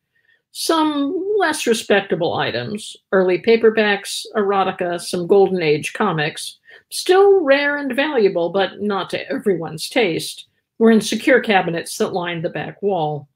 Some 0.57 1.35
less 1.37 1.67
respectable 1.67 2.35
items, 2.35 2.95
early 3.11 3.39
paperbacks, 3.39 4.25
erotica, 4.37 5.01
some 5.01 5.27
Golden 5.27 5.61
Age 5.61 5.91
comics, 5.91 6.59
still 6.89 7.43
rare 7.43 7.75
and 7.75 7.93
valuable, 7.93 8.51
but 8.51 8.81
not 8.81 9.09
to 9.09 9.29
everyone's 9.29 9.89
taste, 9.89 10.47
were 10.79 10.91
in 10.91 11.01
secure 11.01 11.41
cabinets 11.41 11.97
that 11.97 12.13
lined 12.13 12.41
the 12.45 12.49
back 12.49 12.81
wall. 12.81 13.27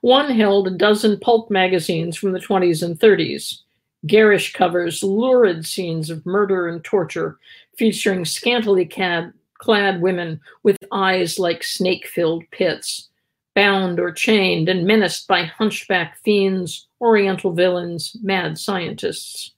One 0.00 0.28
held 0.28 0.66
a 0.66 0.76
dozen 0.76 1.20
pulp 1.20 1.52
magazines 1.52 2.16
from 2.16 2.32
the 2.32 2.40
20s 2.40 2.82
and 2.82 2.98
30s, 2.98 3.60
garish 4.04 4.54
covers, 4.54 5.04
lurid 5.04 5.64
scenes 5.64 6.10
of 6.10 6.26
murder 6.26 6.66
and 6.66 6.82
torture, 6.82 7.38
featuring 7.78 8.24
scantily 8.24 8.86
clad, 8.86 10.02
women 10.02 10.40
with 10.64 10.78
eyes 10.90 11.38
like 11.38 11.62
snake 11.62 12.08
filled 12.08 12.42
pits, 12.50 13.08
bound 13.54 14.00
or 14.00 14.12
chained 14.12 14.68
and 14.68 14.86
menaced 14.86 15.28
by 15.28 15.44
hunchback 15.44 16.18
fiends, 16.24 16.88
oriental 17.00 17.52
villains, 17.52 18.16
mad 18.22 18.58
scientists. 18.58 19.52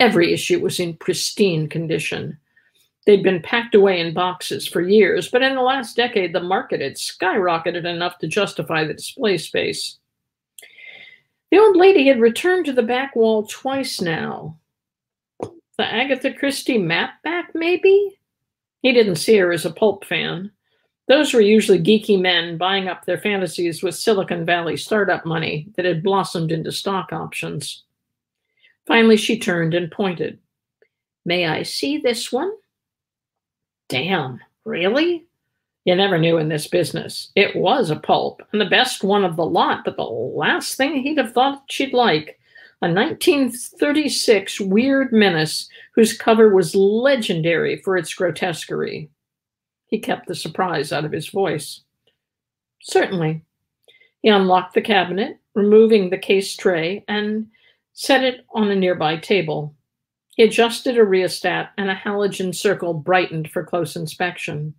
Every 0.00 0.32
issue 0.32 0.60
was 0.60 0.80
in 0.80 0.96
pristine 0.96 1.68
condition. 1.68 2.38
They'd 3.06 3.22
been 3.22 3.42
packed 3.42 3.74
away 3.74 4.00
in 4.00 4.14
boxes 4.14 4.66
for 4.66 4.80
years, 4.80 5.28
but 5.28 5.42
in 5.42 5.54
the 5.54 5.62
last 5.62 5.96
decade, 5.96 6.32
the 6.32 6.40
market 6.40 6.80
had 6.80 6.94
skyrocketed 6.94 7.84
enough 7.84 8.18
to 8.18 8.28
justify 8.28 8.84
the 8.84 8.94
display 8.94 9.38
space. 9.38 9.98
The 11.50 11.58
old 11.58 11.76
lady 11.76 12.06
had 12.06 12.20
returned 12.20 12.66
to 12.66 12.72
the 12.72 12.82
back 12.82 13.14
wall 13.16 13.46
twice 13.46 14.00
now. 14.00 14.58
The 15.40 15.84
Agatha 15.84 16.32
Christie 16.32 16.78
map 16.78 17.22
back, 17.22 17.50
maybe? 17.54 18.18
He 18.82 18.92
didn't 18.92 19.16
see 19.16 19.36
her 19.36 19.52
as 19.52 19.64
a 19.64 19.70
pulp 19.70 20.04
fan. 20.04 20.52
Those 21.08 21.34
were 21.34 21.40
usually 21.40 21.78
geeky 21.78 22.20
men 22.20 22.56
buying 22.56 22.88
up 22.88 23.04
their 23.04 23.18
fantasies 23.18 23.82
with 23.82 23.94
Silicon 23.94 24.44
Valley 24.44 24.76
startup 24.76 25.26
money 25.26 25.68
that 25.76 25.84
had 25.84 26.02
blossomed 26.02 26.52
into 26.52 26.70
stock 26.70 27.12
options. 27.12 27.82
Finally, 28.86 29.16
she 29.16 29.38
turned 29.38 29.74
and 29.74 29.90
pointed. 29.90 30.38
May 31.24 31.46
I 31.46 31.62
see 31.62 31.98
this 31.98 32.32
one? 32.32 32.52
Damn, 33.88 34.40
really? 34.64 35.26
You 35.84 35.96
never 35.96 36.18
knew 36.18 36.38
in 36.38 36.48
this 36.48 36.68
business. 36.68 37.32
It 37.34 37.56
was 37.56 37.90
a 37.90 37.96
pulp, 37.96 38.42
and 38.52 38.60
the 38.60 38.66
best 38.66 39.02
one 39.02 39.24
of 39.24 39.36
the 39.36 39.44
lot, 39.44 39.84
but 39.84 39.96
the 39.96 40.04
last 40.04 40.76
thing 40.76 41.02
he'd 41.02 41.18
have 41.18 41.32
thought 41.32 41.64
she'd 41.68 41.92
like. 41.92 42.38
A 42.82 42.88
1936 42.88 44.60
weird 44.60 45.12
menace 45.12 45.68
whose 45.94 46.16
cover 46.16 46.54
was 46.54 46.74
legendary 46.74 47.76
for 47.82 47.96
its 47.96 48.14
grotesquerie. 48.14 49.08
He 49.92 49.98
kept 49.98 50.26
the 50.26 50.34
surprise 50.34 50.90
out 50.90 51.04
of 51.04 51.12
his 51.12 51.28
voice. 51.28 51.82
Certainly. 52.80 53.42
He 54.22 54.30
unlocked 54.30 54.72
the 54.72 54.80
cabinet, 54.80 55.38
removing 55.54 56.08
the 56.08 56.16
case 56.16 56.56
tray, 56.56 57.04
and 57.08 57.48
set 57.92 58.24
it 58.24 58.46
on 58.54 58.70
a 58.70 58.74
nearby 58.74 59.18
table. 59.18 59.74
He 60.34 60.44
adjusted 60.44 60.96
a 60.96 61.04
rheostat, 61.04 61.72
and 61.76 61.90
a 61.90 61.94
halogen 61.94 62.54
circle 62.54 62.94
brightened 62.94 63.50
for 63.50 63.64
close 63.64 63.94
inspection. 63.94 64.72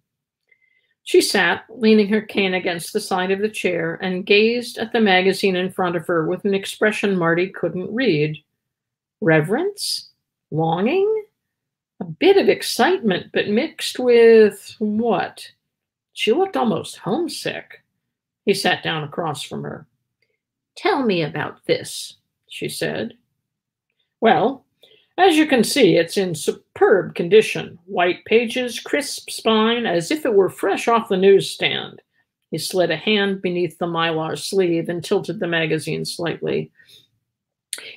She 1.04 1.22
sat, 1.22 1.66
leaning 1.70 2.08
her 2.08 2.22
cane 2.22 2.56
against 2.56 2.92
the 2.92 3.00
side 3.00 3.30
of 3.30 3.40
the 3.40 3.50
chair, 3.50 4.00
and 4.02 4.26
gazed 4.26 4.80
at 4.80 4.94
the 4.94 5.00
magazine 5.00 5.56
in 5.56 5.72
front 5.72 5.96
of 5.96 6.08
her 6.08 6.26
with 6.26 6.44
an 6.44 6.56
expression 6.56 7.16
Marty 7.16 7.50
couldn't 7.50 7.94
read. 7.94 8.44
Reverence? 9.22 10.10
Longing? 10.50 11.23
A 12.04 12.06
bit 12.06 12.36
of 12.36 12.50
excitement, 12.50 13.28
but 13.32 13.48
mixed 13.48 13.98
with 13.98 14.76
what? 14.80 15.50
She 16.12 16.34
looked 16.34 16.58
almost 16.58 16.98
homesick. 16.98 17.82
He 18.44 18.54
sat 18.54 18.84
down 18.84 19.06
across 19.06 19.42
from 19.42 19.64
her. 19.64 19.88
Tell 20.76 21.06
me 21.06 21.22
about 21.22 21.66
this, 21.66 22.18
she 22.50 22.68
said. 22.68 23.14
Well, 24.20 24.66
as 25.18 25.38
you 25.38 25.48
can 25.48 25.64
see, 25.64 25.96
it's 25.96 26.18
in 26.18 26.36
superb 26.36 27.16
condition. 27.16 27.80
White 27.86 28.26
pages, 28.26 28.82
crisp 28.82 29.30
spine, 29.30 29.86
as 29.86 30.12
if 30.12 30.26
it 30.26 30.34
were 30.34 30.50
fresh 30.50 30.90
off 30.90 31.08
the 31.08 31.16
newsstand. 31.16 32.02
He 32.52 32.58
slid 32.58 32.92
a 32.92 32.98
hand 32.98 33.42
beneath 33.42 33.78
the 33.78 33.86
mylar 33.86 34.38
sleeve 34.38 34.90
and 34.90 35.02
tilted 35.02 35.40
the 35.40 35.48
magazine 35.48 36.04
slightly. 36.04 36.70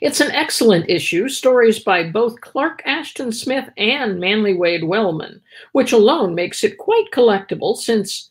It's 0.01 0.21
an 0.21 0.31
excellent 0.31 0.89
issue, 0.89 1.29
stories 1.29 1.79
by 1.79 2.05
both 2.05 2.41
Clark 2.41 2.83
Ashton 2.87 3.31
Smith 3.33 3.69
and 3.77 4.19
Manly 4.19 4.55
Wade 4.55 4.85
Wellman, 4.85 5.43
which 5.73 5.93
alone 5.93 6.35
makes 6.35 6.65
it 6.65 6.79
quite 6.79 7.11
collectible 7.13 7.77
since 7.77 8.31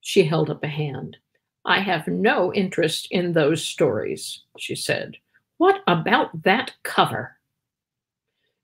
she 0.00 0.24
held 0.24 0.50
up 0.50 0.64
a 0.64 0.68
hand. 0.68 1.16
I 1.64 1.80
have 1.80 2.08
no 2.08 2.52
interest 2.54 3.08
in 3.10 3.32
those 3.32 3.62
stories, 3.62 4.42
she 4.58 4.74
said. 4.74 5.16
What 5.58 5.82
about 5.86 6.42
that 6.42 6.72
cover? 6.82 7.36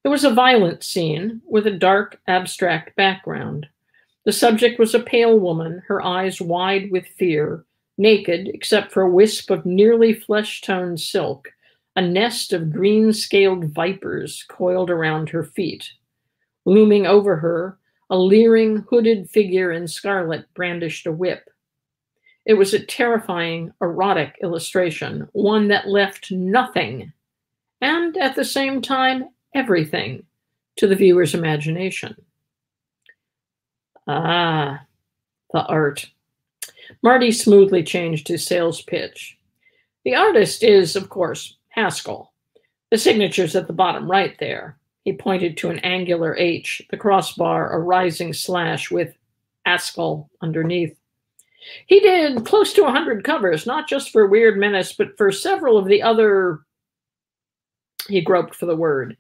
It 0.03 0.09
was 0.09 0.25
a 0.25 0.31
violent 0.31 0.83
scene 0.83 1.43
with 1.47 1.67
a 1.67 1.79
dark, 1.79 2.21
abstract 2.27 2.97
background. 2.97 3.69
The 4.25 4.33
subject 4.33 4.79
was 4.79 4.95
a 4.95 5.01
pale 5.01 5.39
woman, 5.39 5.83
her 5.87 6.03
eyes 6.03 6.41
wide 6.41 6.91
with 6.91 7.07
fear, 7.07 7.65
naked 7.99 8.49
except 8.49 8.93
for 8.93 9.03
a 9.03 9.11
wisp 9.11 9.51
of 9.51 9.67
nearly 9.67 10.15
flesh 10.15 10.61
toned 10.61 11.01
silk, 11.01 11.49
a 11.97 12.03
nest 12.03 12.53
of 12.53 12.71
green 12.71 13.13
scaled 13.13 13.65
vipers 13.65 14.45
coiled 14.49 14.91
around 14.91 15.31
her 15.31 15.43
feet. 15.43 15.91
Looming 16.67 17.07
over 17.07 17.37
her, 17.37 17.79
A 18.11 18.17
leering, 18.17 18.85
hooded 18.89 19.29
figure 19.31 19.73
in 19.73 19.89
scarlet 19.89 20.47
brandished 20.55 21.07
a 21.07 21.13
whip. 21.13 21.49
It 22.45 22.55
was 22.55 22.73
a 22.73 22.85
terrifying, 22.85 23.73
erotic 23.83 24.37
illustration, 24.43 25.29
one 25.33 25.67
that 25.69 25.89
left 25.89 26.31
nothing, 26.31 27.13
and 27.81 28.17
at 28.17 28.37
the 28.37 28.45
same 28.45 28.81
time, 28.81 29.31
everything, 29.55 30.25
to 30.77 30.87
the 30.87 30.95
viewer's 30.95 31.35
imagination. 31.35 32.15
Ah, 34.07 34.83
the 35.53 35.65
art. 35.65 36.09
Marty 37.03 37.33
smoothly 37.33 37.83
changed 37.83 38.29
his 38.29 38.47
sales 38.47 38.83
pitch. 38.83 39.37
The 40.05 40.15
artist 40.15 40.63
is, 40.63 40.95
of 40.95 41.09
course, 41.09 41.56
Haskell. 41.77 42.33
The 42.91 42.99
signature's 42.99 43.57
at 43.57 43.67
the 43.67 43.73
bottom 43.73 44.11
right 44.11 44.37
there. 44.39 44.79
He 45.05 45.13
pointed 45.13 45.57
to 45.59 45.71
an 45.71 45.79
angular 45.81 46.37
H, 46.37 46.83
the 46.91 46.97
crossbar 46.97 47.73
a 47.73 47.79
rising 47.79 48.33
slash 48.33 48.91
with 48.91 49.17
Haskell 49.65 50.31
underneath. 50.41 50.97
He 51.87 52.01
did 52.01 52.45
close 52.45 52.73
to 52.75 52.83
100 52.83 53.25
covers, 53.25 53.67
not 53.67 53.89
just 53.89 54.11
for 54.11 54.27
Weird 54.27 54.57
Menace, 54.57 54.93
but 54.93 55.17
for 55.17 55.31
several 55.33 55.79
of 55.79 55.87
the 55.87 56.03
other, 56.03 56.61
he 58.09 58.21
groped 58.21 58.55
for 58.55 58.67
the 58.67 58.77
word, 58.77 59.17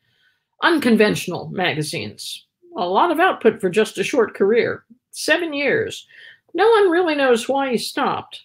unconventional 0.62 1.48
magazines. 1.48 2.46
A 2.76 2.86
lot 2.86 3.10
of 3.10 3.20
output 3.20 3.60
for 3.60 3.70
just 3.70 3.98
a 3.98 4.04
short 4.04 4.34
career. 4.34 4.84
Seven 5.10 5.52
years. 5.52 6.06
No 6.54 6.68
one 6.68 6.90
really 6.90 7.14
knows 7.14 7.48
why 7.48 7.70
he 7.70 7.78
stopped. 7.78 8.42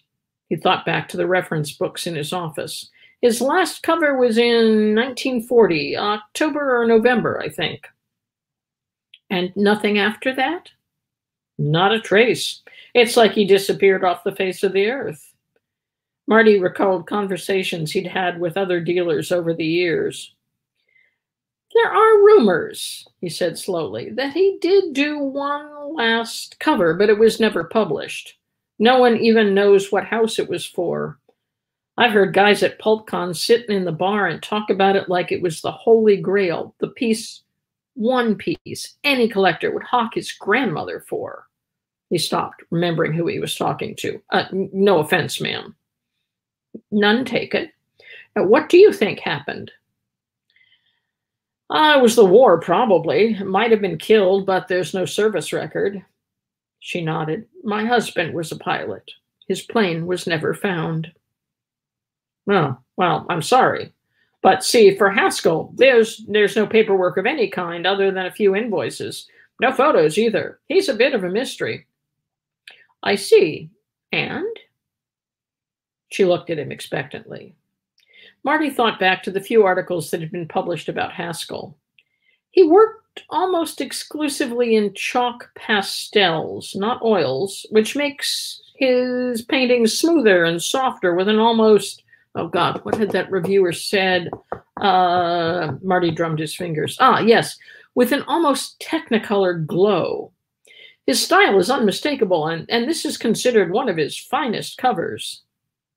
He 0.48 0.56
thought 0.56 0.86
back 0.86 1.08
to 1.08 1.16
the 1.16 1.26
reference 1.26 1.72
books 1.72 2.06
in 2.06 2.14
his 2.14 2.32
office. 2.32 2.90
His 3.22 3.40
last 3.40 3.84
cover 3.84 4.18
was 4.18 4.36
in 4.36 4.94
1940, 4.96 5.96
October 5.96 6.82
or 6.82 6.86
November, 6.86 7.40
I 7.40 7.48
think. 7.48 7.86
And 9.30 9.54
nothing 9.56 9.98
after 9.98 10.34
that? 10.34 10.68
Not 11.56 11.94
a 11.94 12.00
trace. 12.00 12.62
It's 12.94 13.16
like 13.16 13.32
he 13.32 13.44
disappeared 13.44 14.04
off 14.04 14.24
the 14.24 14.34
face 14.34 14.64
of 14.64 14.72
the 14.72 14.90
earth. 14.90 15.32
Marty 16.26 16.58
recalled 16.58 17.06
conversations 17.06 17.92
he'd 17.92 18.08
had 18.08 18.40
with 18.40 18.56
other 18.56 18.80
dealers 18.80 19.30
over 19.30 19.54
the 19.54 19.64
years. 19.64 20.34
There 21.74 21.90
are 21.90 22.24
rumors, 22.24 23.06
he 23.20 23.28
said 23.28 23.56
slowly, 23.58 24.10
that 24.10 24.34
he 24.34 24.58
did 24.60 24.92
do 24.92 25.18
one 25.18 25.94
last 25.94 26.58
cover, 26.58 26.94
but 26.94 27.08
it 27.08 27.18
was 27.18 27.40
never 27.40 27.64
published. 27.64 28.36
No 28.78 28.98
one 28.98 29.16
even 29.18 29.54
knows 29.54 29.90
what 29.90 30.04
house 30.04 30.38
it 30.38 30.48
was 30.48 30.66
for. 30.66 31.18
I've 31.98 32.12
heard 32.12 32.32
guys 32.32 32.62
at 32.62 32.80
PulpCon 32.80 33.36
sitting 33.36 33.76
in 33.76 33.84
the 33.84 33.92
bar 33.92 34.26
and 34.26 34.42
talk 34.42 34.70
about 34.70 34.96
it 34.96 35.08
like 35.08 35.30
it 35.30 35.42
was 35.42 35.60
the 35.60 35.70
holy 35.70 36.16
grail, 36.16 36.74
the 36.78 36.88
piece, 36.88 37.42
one 37.94 38.34
piece 38.34 38.96
any 39.04 39.28
collector 39.28 39.70
would 39.72 39.82
hawk 39.82 40.14
his 40.14 40.32
grandmother 40.32 41.04
for. 41.06 41.46
He 42.08 42.18
stopped, 42.18 42.62
remembering 42.70 43.12
who 43.12 43.26
he 43.26 43.38
was 43.38 43.56
talking 43.56 43.94
to. 43.96 44.22
Uh, 44.30 44.44
no 44.52 44.98
offense, 44.98 45.40
ma'am. 45.40 45.74
None 46.90 47.24
taken. 47.24 47.70
Now, 48.36 48.44
what 48.44 48.68
do 48.68 48.78
you 48.78 48.92
think 48.92 49.20
happened? 49.20 49.70
Uh, 51.68 51.94
it 51.98 52.02
was 52.02 52.16
the 52.16 52.24
war, 52.24 52.60
probably. 52.60 53.34
Might 53.42 53.70
have 53.70 53.80
been 53.80 53.98
killed, 53.98 54.44
but 54.44 54.68
there's 54.68 54.92
no 54.92 55.04
service 55.04 55.52
record. 55.52 56.04
She 56.80 57.02
nodded. 57.02 57.46
My 57.64 57.84
husband 57.84 58.34
was 58.34 58.52
a 58.52 58.58
pilot. 58.58 59.10
His 59.48 59.62
plane 59.62 60.06
was 60.06 60.26
never 60.26 60.52
found. 60.52 61.10
Oh, 62.48 62.76
well, 62.96 63.26
I'm 63.28 63.42
sorry. 63.42 63.92
But 64.42 64.64
see, 64.64 64.96
for 64.96 65.10
Haskell, 65.10 65.72
there's 65.76 66.24
there's 66.28 66.56
no 66.56 66.66
paperwork 66.66 67.16
of 67.16 67.26
any 67.26 67.48
kind 67.48 67.86
other 67.86 68.10
than 68.10 68.26
a 68.26 68.32
few 68.32 68.56
invoices. 68.56 69.28
No 69.60 69.72
photos 69.72 70.18
either. 70.18 70.58
He's 70.68 70.88
a 70.88 70.94
bit 70.94 71.14
of 71.14 71.22
a 71.22 71.28
mystery. 71.28 71.86
I 73.02 73.14
see. 73.14 73.70
And? 74.10 74.56
She 76.10 76.24
looked 76.24 76.50
at 76.50 76.58
him 76.58 76.72
expectantly. 76.72 77.54
Marty 78.44 78.70
thought 78.70 78.98
back 78.98 79.22
to 79.22 79.30
the 79.30 79.40
few 79.40 79.64
articles 79.64 80.10
that 80.10 80.20
had 80.20 80.32
been 80.32 80.48
published 80.48 80.88
about 80.88 81.12
Haskell. 81.12 81.76
He 82.50 82.64
worked 82.64 83.22
almost 83.30 83.80
exclusively 83.80 84.74
in 84.74 84.94
chalk 84.94 85.50
pastels, 85.54 86.74
not 86.74 87.02
oils, 87.02 87.64
which 87.70 87.96
makes 87.96 88.60
his 88.76 89.42
paintings 89.42 89.96
smoother 89.96 90.44
and 90.44 90.62
softer 90.62 91.14
with 91.14 91.28
an 91.28 91.38
almost, 91.38 92.02
oh 92.34 92.48
God, 92.48 92.80
what 92.84 92.96
had 92.96 93.10
that 93.10 93.30
reviewer 93.30 93.72
said? 93.72 94.30
Uh, 94.80 95.74
Marty 95.82 96.10
drummed 96.10 96.38
his 96.38 96.54
fingers. 96.54 96.96
Ah, 97.00 97.20
yes, 97.20 97.58
with 97.94 98.12
an 98.12 98.22
almost 98.22 98.80
technicolor 98.80 99.64
glow. 99.66 100.32
His 101.06 101.22
style 101.22 101.58
is 101.58 101.70
unmistakable, 101.70 102.46
and, 102.46 102.68
and 102.70 102.88
this 102.88 103.04
is 103.04 103.16
considered 103.16 103.72
one 103.72 103.88
of 103.88 103.96
his 103.96 104.16
finest 104.16 104.78
covers. 104.78 105.42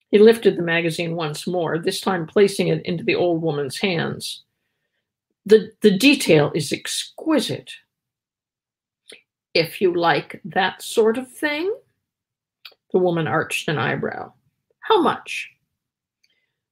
He 0.10 0.18
lifted 0.18 0.58
the 0.58 0.64
magazine 0.64 1.16
once 1.16 1.46
more, 1.46 1.78
this 1.78 2.02
time 2.02 2.26
placing 2.26 2.70
it 2.70 2.86
into 2.86 3.04
the 3.04 3.16
old 3.16 3.42
woman's 3.42 3.78
hands. 3.78 4.44
The, 5.46 5.72
the 5.82 5.96
detail 5.98 6.52
is 6.56 6.74
exquisite. 6.74 7.72
If 9.54 9.80
you 9.80 9.94
like 9.94 10.42
that 10.44 10.82
sort 10.82 11.18
of 11.18 11.32
thing, 11.32 11.74
the 12.92 13.00
woman 13.00 13.28
arched 13.28 13.68
an 13.68 13.78
eyebrow. 13.78 14.34
How 14.80 15.02
much? 15.02 15.52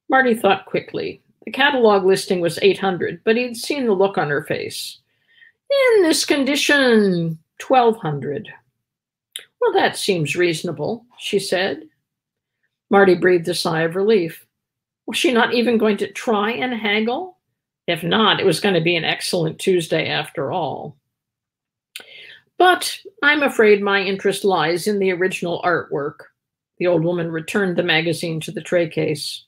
Marty 0.10 0.36
thought 0.36 0.66
quickly. 0.66 1.22
The 1.46 1.52
catalog 1.52 2.06
listing 2.06 2.40
was 2.40 2.60
800, 2.62 3.22
but 3.24 3.36
he'd 3.36 3.58
seen 3.58 3.86
the 3.86 3.94
look 3.94 4.18
on 4.18 4.30
her 4.30 4.44
face. 4.44 5.00
In 5.96 6.04
this 6.04 6.26
condition, 6.26 7.38
1200. 7.66 8.50
Well, 9.60 9.74
that 9.74 9.98
seems 9.98 10.36
reasonable, 10.36 11.06
she 11.18 11.40
said. 11.40 11.84
Marty 12.90 13.16
breathed 13.16 13.48
a 13.48 13.56
sigh 13.56 13.82
of 13.82 13.96
relief. 13.96 14.46
Was 15.08 15.18
she 15.18 15.34
not 15.34 15.54
even 15.54 15.78
going 15.78 15.98
to 15.98 16.12
try 16.12 16.52
and 16.52 16.74
haggle? 16.74 17.38
If 17.88 18.04
not, 18.04 18.40
it 18.40 18.46
was 18.46 18.60
going 18.60 18.76
to 18.76 18.82
be 18.82 18.96
an 18.96 19.04
excellent 19.04 19.60
Tuesday 19.60 20.08
after 20.08 20.52
all. 20.52 20.96
But 22.58 22.98
I'm 23.22 23.44
afraid 23.44 23.82
my 23.82 24.02
interest 24.02 24.46
lies 24.46 24.88
in 24.88 25.00
the 25.00 25.12
original 25.12 25.62
artwork. 25.64 26.16
The 26.78 26.88
old 26.88 27.04
woman 27.04 27.32
returned 27.32 27.76
the 27.76 27.84
magazine 27.84 28.40
to 28.42 28.52
the 28.52 28.62
tray 28.62 28.88
case. 28.88 29.44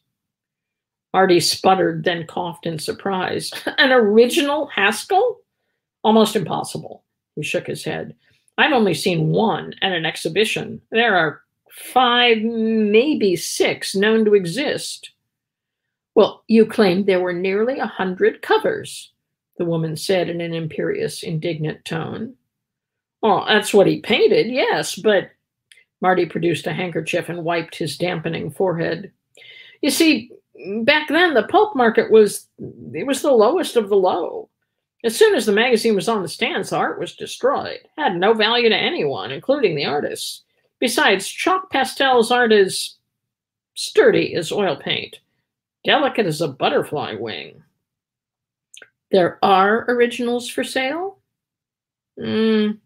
Marty 1.16 1.40
sputtered, 1.40 2.04
then 2.04 2.28
coughed 2.28 2.66
in 2.66 2.78
surprise. 2.78 3.50
An 3.78 3.94
original 3.94 4.66
Haskell? 4.66 5.40
Almost 6.04 6.36
impossible. 6.36 7.06
He 7.36 7.42
shook 7.42 7.68
his 7.68 7.86
head. 7.86 8.14
I've 8.58 8.74
only 8.74 8.94
seen 8.94 9.30
one 9.30 9.76
at 9.82 9.94
an 9.94 10.06
exhibition. 10.06 10.82
There 10.92 11.16
are 11.16 11.42
five, 11.72 12.40
maybe 12.40 13.38
six 13.38 13.96
known 13.96 14.26
to 14.26 14.34
exist. 14.34 15.12
Well, 16.16 16.44
you 16.50 16.66
claimed 16.66 17.06
there 17.06 17.22
were 17.22 17.32
nearly 17.32 17.80
a 17.80 17.86
hundred 17.86 18.42
covers, 18.42 19.14
the 19.58 19.64
woman 19.64 19.96
said 19.96 20.28
in 20.28 20.42
an 20.42 20.54
imperious, 20.54 21.24
indignant 21.24 21.86
tone. 21.86 22.36
Oh, 23.24 23.46
that's 23.48 23.74
what 23.74 23.88
he 23.88 24.02
painted, 24.02 24.48
yes, 24.48 24.96
but 24.98 25.30
Marty 26.02 26.26
produced 26.26 26.68
a 26.68 26.74
handkerchief 26.74 27.30
and 27.30 27.46
wiped 27.46 27.78
his 27.78 27.98
dampening 27.98 28.52
forehead. 28.52 29.14
You 29.82 29.92
see, 29.92 30.32
back 30.84 31.08
then 31.10 31.34
the 31.34 31.44
pulp 31.44 31.76
market 31.76 32.12
was 32.12 32.48
it 32.94 33.06
was 33.06 33.22
the 33.22 33.32
lowest 33.32 33.76
of 33.76 33.90
the 33.90 33.96
low. 33.96 34.50
As 35.04 35.16
soon 35.16 35.36
as 35.36 35.46
the 35.46 35.52
magazine 35.52 35.96
was 35.96 36.10
on 36.10 36.24
the 36.24 36.28
stands, 36.28 36.72
the 36.72 36.78
art 36.78 37.00
was 37.00 37.16
destroyed. 37.16 37.80
Had 37.98 38.16
no 38.16 38.34
value 38.34 38.70
to 38.70 38.76
anyone, 38.76 39.32
including 39.32 39.76
the 39.76 39.86
artists. 39.86 40.44
Besides, 40.80 41.28
chalk 41.28 41.70
pastels 41.70 42.32
aren't 42.32 42.54
as 42.54 42.96
sturdy 43.76 44.34
as 44.36 44.52
oil 44.52 44.76
paint, 44.76 45.20
delicate 45.84 46.26
as 46.26 46.42
a 46.42 46.48
butterfly 46.48 47.16
wing. 47.20 47.62
There 49.12 49.38
are 49.44 49.86
originals 49.90 50.50
for 50.50 50.64
sale? 50.64 51.20
Mm, 52.20 52.80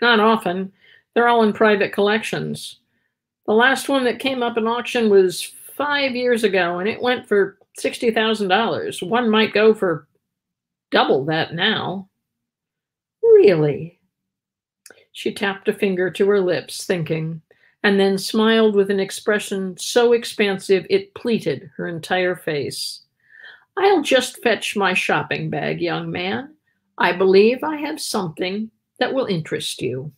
not 0.00 0.20
often. 0.20 0.72
They're 1.14 1.28
all 1.28 1.44
in 1.44 1.52
private 1.52 1.92
collections. 1.92 2.80
The 3.46 3.52
last 3.52 3.88
one 3.88 4.04
that 4.04 4.18
came 4.18 4.42
up 4.42 4.56
in 4.56 4.66
auction 4.66 5.10
was 5.10 5.52
five 5.84 6.14
years 6.14 6.44
ago, 6.44 6.78
and 6.78 6.88
it 6.88 7.00
went 7.00 7.28
for 7.28 7.58
$60,000. 7.78 9.08
One 9.08 9.30
might 9.30 9.52
go 9.52 9.74
for 9.74 10.06
double 10.90 11.24
that 11.26 11.54
now. 11.54 12.08
Really? 13.22 13.98
She 15.12 15.32
tapped 15.32 15.68
a 15.68 15.72
finger 15.72 16.10
to 16.10 16.28
her 16.28 16.40
lips, 16.40 16.84
thinking, 16.84 17.42
and 17.82 17.98
then 17.98 18.16
smiled 18.16 18.74
with 18.74 18.90
an 18.90 19.00
expression 19.00 19.76
so 19.76 20.12
expansive 20.12 20.86
it 20.88 21.14
pleated 21.14 21.70
her 21.76 21.88
entire 21.88 22.36
face. 22.36 23.00
I'll 23.76 24.02
just 24.02 24.42
fetch 24.42 24.76
my 24.76 24.94
shopping 24.94 25.50
bag, 25.50 25.80
young 25.80 26.10
man. 26.10 26.54
I 26.98 27.12
believe 27.12 27.64
I 27.64 27.76
have 27.76 28.00
something 28.00 28.70
that 28.98 29.12
will 29.12 29.26
interest 29.26 29.82
you. 29.82 30.12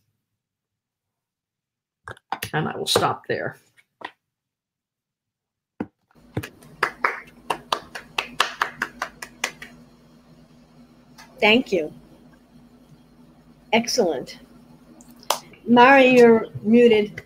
And 2.53 2.69
I 2.69 2.77
will 2.77 2.87
stop 2.87 3.27
there. 3.29 3.57
Thank 11.45 11.73
you. 11.73 11.93
Excellent. 13.75 14.39
Mari, 15.67 16.07
you're 16.07 16.47
muted. 16.63 17.21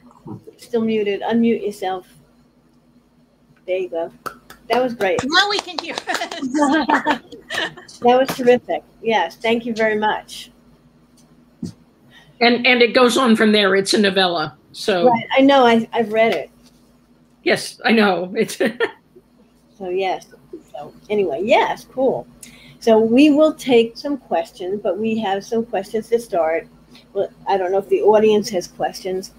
Still 0.57 0.81
muted. 0.81 1.23
Unmute 1.23 1.63
yourself. 1.65 2.09
There 3.65 3.77
you 3.79 3.89
go. 3.89 4.13
That 4.71 4.83
was 4.83 4.95
great. 4.95 5.21
Now 5.25 5.49
we 5.49 5.61
can 5.61 5.79
hear. 5.79 5.95
that 6.05 7.23
was 8.03 8.29
terrific. 8.37 8.83
Yes, 9.05 9.37
thank 9.37 9.65
you 9.65 9.73
very 9.73 9.97
much. 9.97 10.51
And 12.41 12.67
and 12.67 12.83
it 12.83 12.95
goes 12.95 13.17
on 13.17 13.37
from 13.37 13.53
there. 13.53 13.77
It's 13.77 13.95
a 13.95 14.01
novella. 14.01 14.59
So 14.73 15.11
Right, 15.11 15.29
I 15.37 15.43
know. 15.43 15.65
I, 15.65 15.89
I've 15.93 16.13
read 16.13 16.35
it. 16.35 16.51
yes, 17.45 17.81
I 17.85 17.93
know. 17.93 18.35
It's 18.37 18.57
So 19.79 19.91
yes. 19.91 20.27
So 20.73 20.93
anyway, 21.09 21.43
yes, 21.45 21.85
cool. 21.85 22.27
So 22.81 22.99
we 22.99 23.31
will 23.31 23.55
take 23.55 23.97
some 23.97 24.17
questions, 24.17 24.81
but 24.83 24.99
we 24.99 25.19
have 25.19 25.45
some 25.45 25.65
questions 25.65 26.09
to 26.09 26.19
start. 26.21 26.69
Well, 27.13 27.29
I 27.47 27.57
don't 27.57 27.73
know 27.73 27.79
if 27.79 27.89
the 27.89 28.03
audience 28.03 28.49
has 28.51 28.69
questions. 28.69 29.33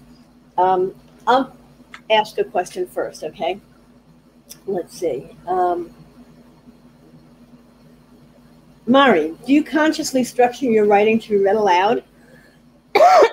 Um, 0.58 0.94
I'll 1.26 1.56
ask 2.10 2.38
a 2.38 2.44
question 2.44 2.86
first, 2.86 3.24
okay? 3.24 3.60
Let's 4.66 4.98
see. 4.98 5.28
Um, 5.46 5.90
Mari, 8.86 9.34
do 9.46 9.52
you 9.52 9.62
consciously 9.62 10.24
structure 10.24 10.66
your 10.66 10.86
writing 10.86 11.18
to 11.20 11.28
be 11.30 11.36
read 11.36 11.56
aloud? 11.56 12.04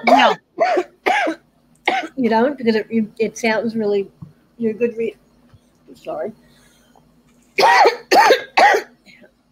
no, 0.05 0.35
You 2.15 2.29
don't, 2.29 2.57
because 2.57 2.75
it, 2.75 2.87
it 3.19 3.37
sounds 3.37 3.75
really. 3.75 4.09
You're 4.57 4.71
a 4.71 4.73
good 4.73 4.97
reader. 4.97 5.17
I'm 5.87 5.95
sorry. 5.95 6.31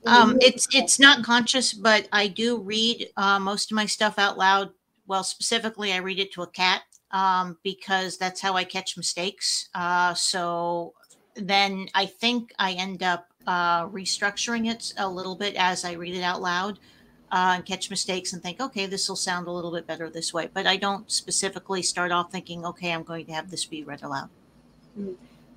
Um, 0.05 0.37
it's 0.41 0.67
it's 0.73 0.99
not 0.99 1.23
conscious, 1.23 1.73
but 1.73 2.07
I 2.11 2.27
do 2.27 2.59
read 2.59 3.09
uh, 3.17 3.39
most 3.39 3.71
of 3.71 3.75
my 3.75 3.85
stuff 3.85 4.19
out 4.19 4.37
loud. 4.37 4.71
Well, 5.07 5.23
specifically, 5.23 5.93
I 5.93 5.97
read 5.97 6.19
it 6.19 6.31
to 6.33 6.41
a 6.41 6.47
cat 6.47 6.81
um, 7.11 7.57
because 7.63 8.17
that's 8.17 8.41
how 8.41 8.53
I 8.55 8.63
catch 8.63 8.97
mistakes. 8.97 9.69
Uh, 9.73 10.13
so 10.13 10.93
then 11.35 11.87
I 11.93 12.05
think 12.05 12.53
I 12.59 12.73
end 12.73 13.03
up 13.03 13.27
uh, 13.47 13.87
restructuring 13.87 14.69
it 14.71 14.93
a 14.97 15.07
little 15.07 15.35
bit 15.35 15.55
as 15.55 15.85
I 15.85 15.93
read 15.93 16.15
it 16.15 16.23
out 16.23 16.41
loud 16.41 16.79
uh, 17.31 17.53
and 17.55 17.65
catch 17.65 17.89
mistakes 17.89 18.33
and 18.33 18.41
think, 18.41 18.59
okay, 18.59 18.85
this 18.85 19.07
will 19.09 19.15
sound 19.15 19.47
a 19.47 19.51
little 19.51 19.71
bit 19.71 19.85
better 19.87 20.09
this 20.09 20.33
way. 20.33 20.49
But 20.53 20.65
I 20.67 20.77
don't 20.77 21.11
specifically 21.11 21.81
start 21.81 22.11
off 22.11 22.31
thinking, 22.31 22.65
okay, 22.65 22.91
I'm 22.91 23.03
going 23.03 23.25
to 23.27 23.33
have 23.33 23.51
this 23.51 23.65
be 23.65 23.83
read 23.83 24.03
aloud. 24.03 24.29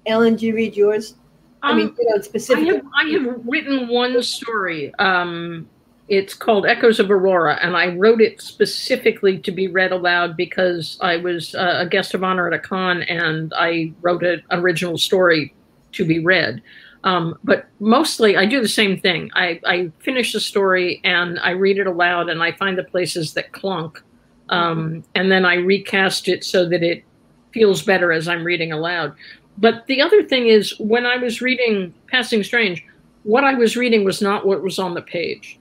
Ellen, 0.07 0.37
do 0.37 0.47
you 0.47 0.55
read 0.55 0.77
yours? 0.77 1.15
I 1.63 1.75
mean, 1.75 1.89
Um, 1.89 1.97
you 1.99 2.09
know, 2.09 2.17
I 2.17 2.21
specifically. 2.21 2.77
have 2.77 2.85
I 2.95 3.05
have 3.11 3.41
written 3.47 3.89
one 3.89 4.23
story. 4.23 4.95
Um, 4.99 5.69
it's 6.09 6.33
called 6.33 6.65
Echoes 6.65 7.01
of 7.01 7.11
Aurora, 7.11 7.59
and 7.61 7.77
I 7.77 7.95
wrote 7.95 8.23
it 8.23 8.41
specifically 8.41 9.39
to 9.39 9.51
be 9.51 9.69
read 9.69 9.93
aloud 9.93 10.37
because 10.37 10.97
I 11.03 11.19
was 11.19 11.55
uh, 11.55 11.77
a 11.81 11.87
guest 11.87 12.15
of 12.15 12.25
honor 12.25 12.47
at 12.47 12.55
a 12.55 12.59
con, 12.59 13.03
and 13.03 13.53
I 13.55 13.93
wrote 14.01 14.23
an 14.23 14.43
original 14.51 14.97
story 14.97 15.53
to 15.93 16.05
be 16.07 16.19
read. 16.21 16.63
Um, 17.05 17.39
but 17.45 17.67
mostly, 17.79 18.37
I 18.37 18.47
do 18.47 18.61
the 18.61 18.69
same 18.69 18.99
thing. 18.99 19.31
I, 19.35 19.61
I 19.65 19.93
finish 20.01 20.33
the 20.33 20.41
story 20.41 21.01
and 21.05 21.39
I 21.41 21.51
read 21.51 21.79
it 21.79 21.87
aloud, 21.87 22.29
and 22.29 22.43
I 22.43 22.53
find 22.53 22.77
the 22.79 22.85
places 22.85 23.35
that 23.35 23.53
clunk, 23.53 24.03
um, 24.49 25.05
and 25.15 25.31
then 25.31 25.45
I 25.45 25.57
recast 25.57 26.27
it 26.29 26.43
so 26.43 26.69
that 26.69 26.83
it 26.83 27.05
feels 27.53 27.83
better 27.83 28.13
as 28.13 28.29
I'm 28.29 28.45
reading 28.45 28.73
aloud. 28.73 29.15
But 29.59 29.87
the 29.87 30.01
other 30.01 30.23
thing 30.23 30.47
is, 30.47 30.79
when 30.79 31.05
I 31.05 31.17
was 31.17 31.43
reading 31.43 31.93
Passing 32.07 32.45
Strange, 32.45 32.85
what 33.25 33.45
I 33.45 33.55
was 33.55 33.77
reading 33.77 34.05
was 34.05 34.23
not 34.23 34.47
what 34.47 34.63
was 34.63 34.79
on 34.79 34.95
the 34.95 35.03
page 35.03 35.59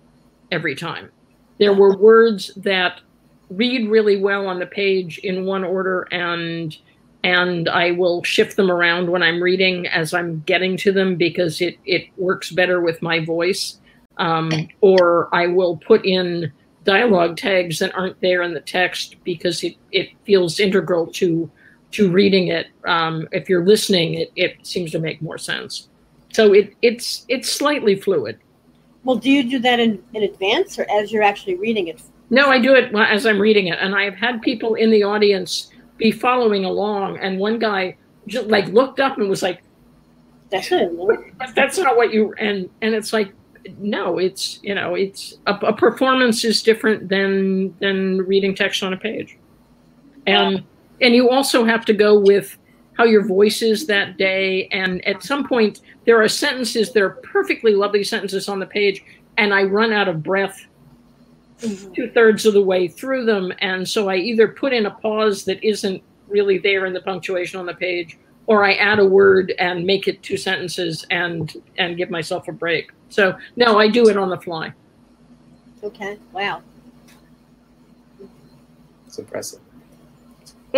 every 0.52 0.76
time. 0.76 1.10
There 1.58 1.74
were 1.74 1.98
words 2.10 2.52
that 2.58 3.02
read 3.50 3.90
really 3.90 4.22
well 4.22 4.48
on 4.48 4.60
the 4.60 4.66
page 4.66 5.18
in 5.20 5.46
one 5.46 5.64
order 5.64 6.08
and 6.12 6.78
and 7.24 7.68
I 7.68 7.92
will 7.92 8.24
shift 8.24 8.56
them 8.56 8.70
around 8.70 9.10
when 9.10 9.24
I'm 9.24 9.42
reading 9.42 9.88
as 9.88 10.14
I'm 10.14 10.42
getting 10.46 10.78
to 10.78 10.92
them 10.92 11.16
because 11.16 11.60
it 11.62 11.78
it 11.86 12.04
works 12.18 12.52
better 12.52 12.80
with 12.82 13.02
my 13.02 13.24
voice. 13.24 13.80
Um, 14.18 14.70
or 14.82 15.34
I 15.34 15.48
will 15.48 15.78
put 15.78 16.06
in 16.06 16.52
dialogue 16.84 17.36
tags 17.36 17.80
that 17.80 17.94
aren't 17.96 18.22
there 18.22 18.42
in 18.44 18.54
the 18.54 18.62
text 18.62 19.18
because 19.24 19.64
it, 19.64 19.76
it 19.92 20.10
feels 20.24 20.60
integral 20.60 21.08
to 21.08 21.52
to 21.92 22.12
reading 22.12 22.48
it. 22.50 22.68
Um, 22.86 23.28
if 23.32 23.50
you're 23.50 23.66
listening, 23.66 24.16
it, 24.16 24.32
it 24.36 24.66
seems 24.66 24.92
to 24.92 25.00
make 25.00 25.22
more 25.22 25.38
sense. 25.38 25.90
So 26.34 26.54
it 26.54 26.76
it's 26.82 27.26
it's 27.30 27.52
slightly 27.52 27.96
fluid. 27.96 28.40
Well, 29.04 29.16
do 29.16 29.30
you 29.32 29.50
do 29.50 29.60
that 29.60 29.80
in, 29.80 30.04
in 30.14 30.24
advance 30.24 30.78
or 30.78 30.86
as 30.92 31.12
you're 31.12 31.24
actually 31.24 31.56
reading 31.56 31.88
it? 31.88 32.02
No, 32.30 32.50
I 32.50 32.60
do 32.60 32.76
it 32.76 32.94
as 32.94 33.26
I'm 33.26 33.40
reading 33.40 33.68
it, 33.68 33.80
and 33.80 33.96
I 33.96 34.04
have 34.04 34.16
had 34.16 34.42
people 34.42 34.76
in 34.76 34.92
the 34.92 35.04
audience 35.04 35.72
be 35.98 36.12
following 36.12 36.66
along, 36.66 37.18
and 37.20 37.40
one 37.40 37.58
guy 37.58 37.96
just 38.28 38.48
like 38.48 38.68
looked 38.68 39.00
up 39.00 39.18
and 39.18 39.30
was 39.30 39.42
like, 39.42 39.64
That's. 40.50 40.70
"But 40.70 41.56
"That's 41.56 41.78
not 41.78 41.96
what 41.96 42.14
you," 42.14 42.34
and 42.38 42.70
and 42.82 42.94
it's 42.94 43.14
like, 43.14 43.34
no, 43.80 44.18
it's 44.18 44.60
you 44.62 44.76
know, 44.76 44.96
it's 44.96 45.38
a, 45.48 45.54
a 45.54 45.74
performance 45.74 46.44
is 46.44 46.62
different 46.62 47.10
than 47.10 47.76
than 47.80 48.20
reading 48.20 48.56
text 48.56 48.84
on 48.84 48.94
a 48.94 48.98
page, 48.98 49.38
and 50.26 50.64
and 51.02 51.14
you 51.16 51.30
also 51.30 51.64
have 51.66 51.86
to 51.86 51.94
go 51.94 52.20
with 52.20 52.58
how 52.94 53.04
your 53.04 53.24
voice 53.26 53.62
is 53.62 53.86
that 53.88 54.18
day, 54.18 54.68
and 54.72 55.06
at 55.08 55.24
some 55.24 55.48
point 55.48 55.82
there 56.06 56.22
are 56.22 56.28
sentences 56.28 56.92
that 56.94 57.04
are 57.04 57.12
perfectly 57.22 57.74
lovely 57.76 58.04
sentences 58.04 58.50
on 58.50 58.60
the 58.60 58.66
page, 58.66 59.04
and 59.38 59.54
I 59.54 59.64
run 59.64 59.94
out 59.94 60.08
of 60.08 60.24
breath 60.24 60.66
Mhm. 61.62 61.96
two 61.96 62.10
thirds 62.10 62.46
of 62.46 62.54
the 62.54 62.62
way 62.62 62.88
through 62.88 63.26
them. 63.26 63.52
And 63.60 63.88
so 63.88 64.10
I 64.10 64.18
either 64.18 64.48
put 64.48 64.74
in 64.74 64.86
a 64.86 64.92
pause 64.92 65.44
that 65.46 65.64
isn't 65.64 66.04
really 66.28 66.60
there 66.60 66.86
in 66.86 66.94
the 66.94 67.02
punctuation 67.02 67.60
on 67.60 67.66
the 67.66 67.74
page, 67.74 68.18
or 68.46 68.64
I 68.64 68.74
add 68.74 69.00
a 69.00 69.06
word 69.06 69.54
and 69.58 69.84
make 69.86 70.08
it 70.08 70.22
two 70.22 70.38
sentences 70.38 71.06
and 71.10 71.52
and 71.78 71.98
give 71.98 72.10
myself 72.10 72.48
a 72.48 72.52
break. 72.52 72.92
So 73.10 73.36
no, 73.56 73.80
I 73.80 73.88
do 73.88 74.08
it 74.08 74.18
on 74.18 74.30
the 74.30 74.38
fly. 74.38 74.72
Okay. 75.84 76.18
Wow. 76.32 76.62
It's 79.08 79.18
impressive. 79.18 79.60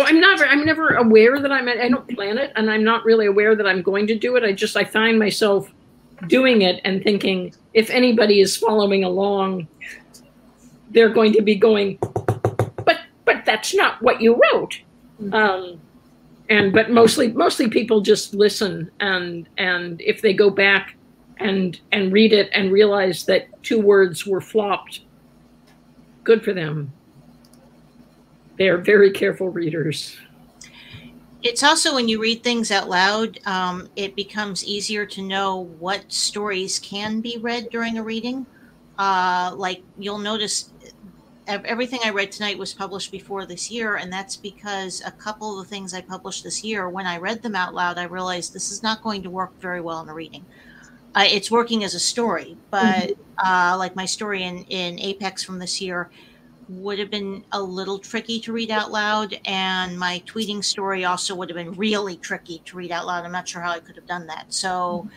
Well, 0.00 0.08
I'm 0.08 0.18
never 0.18 0.46
I'm 0.46 0.64
never 0.64 0.88
aware 0.94 1.38
that 1.38 1.52
I'm 1.52 1.68
I 1.68 1.90
don't 1.90 2.08
plan 2.16 2.38
it, 2.38 2.52
and 2.56 2.70
I'm 2.70 2.82
not 2.82 3.04
really 3.04 3.26
aware 3.26 3.54
that 3.54 3.66
I'm 3.66 3.82
going 3.82 4.06
to 4.06 4.14
do 4.14 4.34
it. 4.36 4.42
I 4.42 4.50
just 4.50 4.74
I 4.74 4.82
find 4.82 5.18
myself 5.18 5.70
doing 6.26 6.62
it 6.62 6.80
and 6.86 7.02
thinking 7.02 7.52
if 7.74 7.90
anybody 7.90 8.40
is 8.40 8.56
following 8.56 9.04
along, 9.04 9.68
they're 10.88 11.10
going 11.10 11.34
to 11.34 11.42
be 11.42 11.54
going, 11.54 11.98
but 12.00 13.00
but 13.26 13.44
that's 13.44 13.74
not 13.74 14.00
what 14.00 14.22
you 14.22 14.40
wrote. 14.40 14.80
Um, 15.34 15.78
and 16.48 16.72
but 16.72 16.90
mostly 16.90 17.32
mostly 17.32 17.68
people 17.68 18.00
just 18.00 18.32
listen 18.32 18.90
and 19.00 19.50
and 19.58 20.00
if 20.00 20.22
they 20.22 20.32
go 20.32 20.48
back 20.48 20.96
and 21.40 21.78
and 21.92 22.10
read 22.10 22.32
it 22.32 22.48
and 22.54 22.72
realize 22.72 23.26
that 23.26 23.48
two 23.62 23.78
words 23.78 24.26
were 24.26 24.40
flopped, 24.40 25.02
good 26.24 26.42
for 26.42 26.54
them. 26.54 26.90
They 28.60 28.68
are 28.68 28.76
very 28.76 29.10
careful 29.10 29.48
readers. 29.48 30.18
It's 31.42 31.62
also 31.62 31.94
when 31.94 32.08
you 32.08 32.20
read 32.20 32.42
things 32.42 32.70
out 32.70 32.90
loud, 32.90 33.40
um, 33.46 33.88
it 33.96 34.14
becomes 34.14 34.66
easier 34.66 35.06
to 35.06 35.22
know 35.22 35.70
what 35.78 36.12
stories 36.12 36.78
can 36.78 37.22
be 37.22 37.38
read 37.38 37.70
during 37.70 37.96
a 37.96 38.02
reading. 38.02 38.44
Uh, 38.98 39.54
like 39.56 39.82
you'll 39.98 40.18
notice 40.18 40.74
everything 41.46 42.00
I 42.04 42.10
read 42.10 42.30
tonight 42.32 42.58
was 42.58 42.74
published 42.74 43.10
before 43.10 43.46
this 43.46 43.70
year, 43.70 43.96
and 43.96 44.12
that's 44.12 44.36
because 44.36 45.02
a 45.06 45.10
couple 45.10 45.58
of 45.58 45.64
the 45.64 45.70
things 45.70 45.94
I 45.94 46.02
published 46.02 46.44
this 46.44 46.62
year, 46.62 46.90
when 46.90 47.06
I 47.06 47.16
read 47.16 47.42
them 47.42 47.56
out 47.56 47.72
loud, 47.72 47.96
I 47.96 48.04
realized 48.04 48.52
this 48.52 48.70
is 48.70 48.82
not 48.82 49.02
going 49.02 49.22
to 49.22 49.30
work 49.30 49.58
very 49.58 49.80
well 49.80 50.02
in 50.02 50.10
a 50.10 50.14
reading. 50.14 50.44
Uh, 51.14 51.24
it's 51.26 51.50
working 51.50 51.82
as 51.82 51.94
a 51.94 51.98
story, 51.98 52.58
but 52.70 53.12
uh, 53.42 53.74
like 53.78 53.96
my 53.96 54.04
story 54.04 54.42
in, 54.42 54.64
in 54.64 55.00
Apex 55.00 55.42
from 55.42 55.58
this 55.58 55.80
year, 55.80 56.10
would 56.70 56.98
have 57.00 57.10
been 57.10 57.44
a 57.52 57.60
little 57.60 57.98
tricky 57.98 58.38
to 58.40 58.52
read 58.52 58.70
out 58.70 58.92
loud 58.92 59.38
and 59.44 59.98
my 59.98 60.22
tweeting 60.24 60.62
story 60.62 61.04
also 61.04 61.34
would 61.34 61.48
have 61.48 61.56
been 61.56 61.72
really 61.72 62.16
tricky 62.16 62.62
to 62.64 62.76
read 62.76 62.92
out 62.92 63.06
loud. 63.06 63.24
I'm 63.24 63.32
not 63.32 63.48
sure 63.48 63.60
how 63.60 63.72
i 63.72 63.80
could 63.80 63.96
have 63.96 64.06
done 64.06 64.26
that. 64.28 64.52
So 64.52 65.08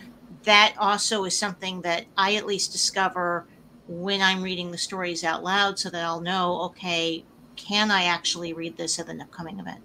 that 0.43 0.75
also 0.77 1.23
is 1.25 1.37
something 1.37 1.81
that 1.81 2.05
i 2.17 2.35
at 2.35 2.45
least 2.45 2.71
discover 2.71 3.45
when 3.87 4.21
i'm 4.21 4.41
reading 4.41 4.71
the 4.71 4.77
stories 4.77 5.23
out 5.23 5.43
loud 5.43 5.77
so 5.79 5.89
that 5.89 6.03
i'll 6.03 6.21
know 6.21 6.61
okay 6.61 7.23
can 7.55 7.91
i 7.91 8.03
actually 8.03 8.53
read 8.53 8.75
this 8.77 8.99
at 8.99 9.07
an 9.07 9.21
upcoming 9.21 9.59
event? 9.59 9.81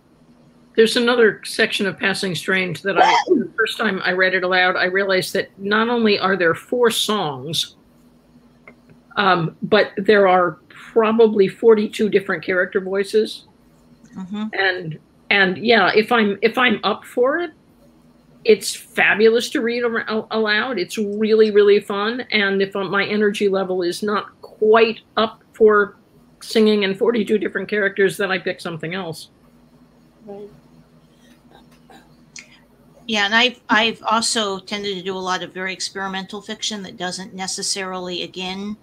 There's 0.75 0.97
another 0.97 1.41
section 1.45 1.87
of 1.87 1.99
Passing 1.99 2.37
Strange 2.37 2.83
that 2.83 2.97
I, 2.97 3.11
the 3.27 3.51
first 3.59 3.77
time 3.77 4.01
I 4.05 4.13
read 4.13 4.35
it 4.35 4.45
aloud, 4.45 4.77
I 4.77 4.85
realized 4.85 5.33
that 5.33 5.51
not 5.59 5.89
only 5.89 6.21
are 6.21 6.37
there 6.37 6.55
four 6.55 6.93
songs, 6.93 7.75
um, 9.17 9.57
but 9.61 9.91
there 9.97 10.29
are 10.29 10.61
probably 10.93 11.49
42 11.49 12.09
different 12.09 12.45
character 12.45 12.81
voices. 12.81 13.45
mm-hmm. 14.17 14.47
And 14.53 14.99
and 15.31 15.59
yeah, 15.59 15.93
if 15.95 16.11
I'm 16.11 16.39
if 16.43 16.57
I'm 16.57 16.81
up 16.85 17.05
for 17.05 17.39
it, 17.39 17.53
it's 18.45 18.75
fabulous 18.75 19.51
to 19.51 19.61
read 19.61 19.83
aloud. 19.83 20.79
It's 20.79 20.97
really 20.97 21.51
really 21.51 21.81
fun. 21.81 22.23
And 22.31 22.63
if 22.63 22.75
my 22.75 23.05
energy 23.05 23.49
level 23.49 23.83
is 23.83 24.03
not 24.03 24.41
quite 24.41 25.01
up 25.17 25.43
for 25.53 25.97
singing 26.41 26.85
in 26.85 26.95
42 26.95 27.39
different 27.39 27.69
characters, 27.69 28.17
then 28.17 28.31
I 28.31 28.39
pick 28.39 28.61
something 28.61 28.95
else. 28.95 29.29
Right. 30.25 30.49
Yeah, 33.07 33.25
and 33.25 33.35
I've 33.35 33.61
I've 33.69 34.03
also 34.03 34.59
tended 34.59 34.97
to 34.97 35.03
do 35.03 35.17
a 35.17 35.19
lot 35.19 35.43
of 35.43 35.53
very 35.55 35.73
experimental 35.73 36.43
fiction 36.43 36.83
that 36.83 36.99
doesn't 36.99 37.35
necessarily, 37.35 38.23
again, 38.23 38.77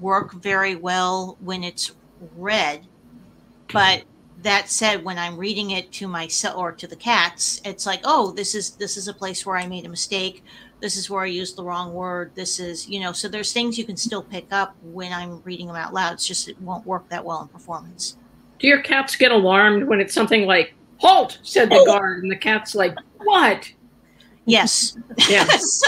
work 0.00 0.32
very 0.34 0.76
well 0.76 1.36
when 1.40 1.64
it's 1.64 1.92
read. 2.36 2.86
But 3.72 4.04
that 4.42 4.68
said, 4.68 5.04
when 5.04 5.18
I'm 5.18 5.36
reading 5.36 5.70
it 5.70 5.92
to 5.92 6.08
myself 6.08 6.56
or 6.56 6.72
to 6.72 6.86
the 6.86 6.96
cats, 6.96 7.60
it's 7.64 7.86
like, 7.86 8.00
oh, 8.04 8.32
this 8.32 8.54
is 8.54 8.72
this 8.72 8.96
is 8.96 9.08
a 9.08 9.14
place 9.14 9.46
where 9.46 9.56
I 9.56 9.66
made 9.66 9.86
a 9.86 9.88
mistake. 9.88 10.44
This 10.80 10.96
is 10.96 11.08
where 11.08 11.22
I 11.22 11.26
used 11.26 11.56
the 11.56 11.62
wrong 11.62 11.94
word. 11.94 12.32
This 12.34 12.58
is, 12.58 12.88
you 12.88 12.98
know, 12.98 13.12
so 13.12 13.28
there's 13.28 13.52
things 13.52 13.78
you 13.78 13.84
can 13.84 13.96
still 13.96 14.22
pick 14.22 14.46
up 14.50 14.74
when 14.82 15.12
I'm 15.12 15.40
reading 15.44 15.68
them 15.68 15.76
out 15.76 15.94
loud. 15.94 16.14
It's 16.14 16.26
just 16.26 16.48
it 16.48 16.60
won't 16.60 16.84
work 16.84 17.08
that 17.08 17.24
well 17.24 17.40
in 17.42 17.48
performance. 17.48 18.16
Do 18.58 18.66
your 18.66 18.82
cats 18.82 19.16
get 19.16 19.32
alarmed 19.32 19.84
when 19.84 20.00
it's 20.00 20.14
something 20.14 20.46
like 20.46 20.74
"Halt!" 20.98 21.38
said 21.42 21.70
the 21.70 21.76
oh. 21.76 21.86
guard, 21.86 22.22
and 22.22 22.30
the 22.30 22.36
cat's 22.36 22.74
like, 22.74 22.96
"What?" 23.18 23.72
Yes. 24.44 24.96
Yeah. 25.28 25.44
so 25.58 25.86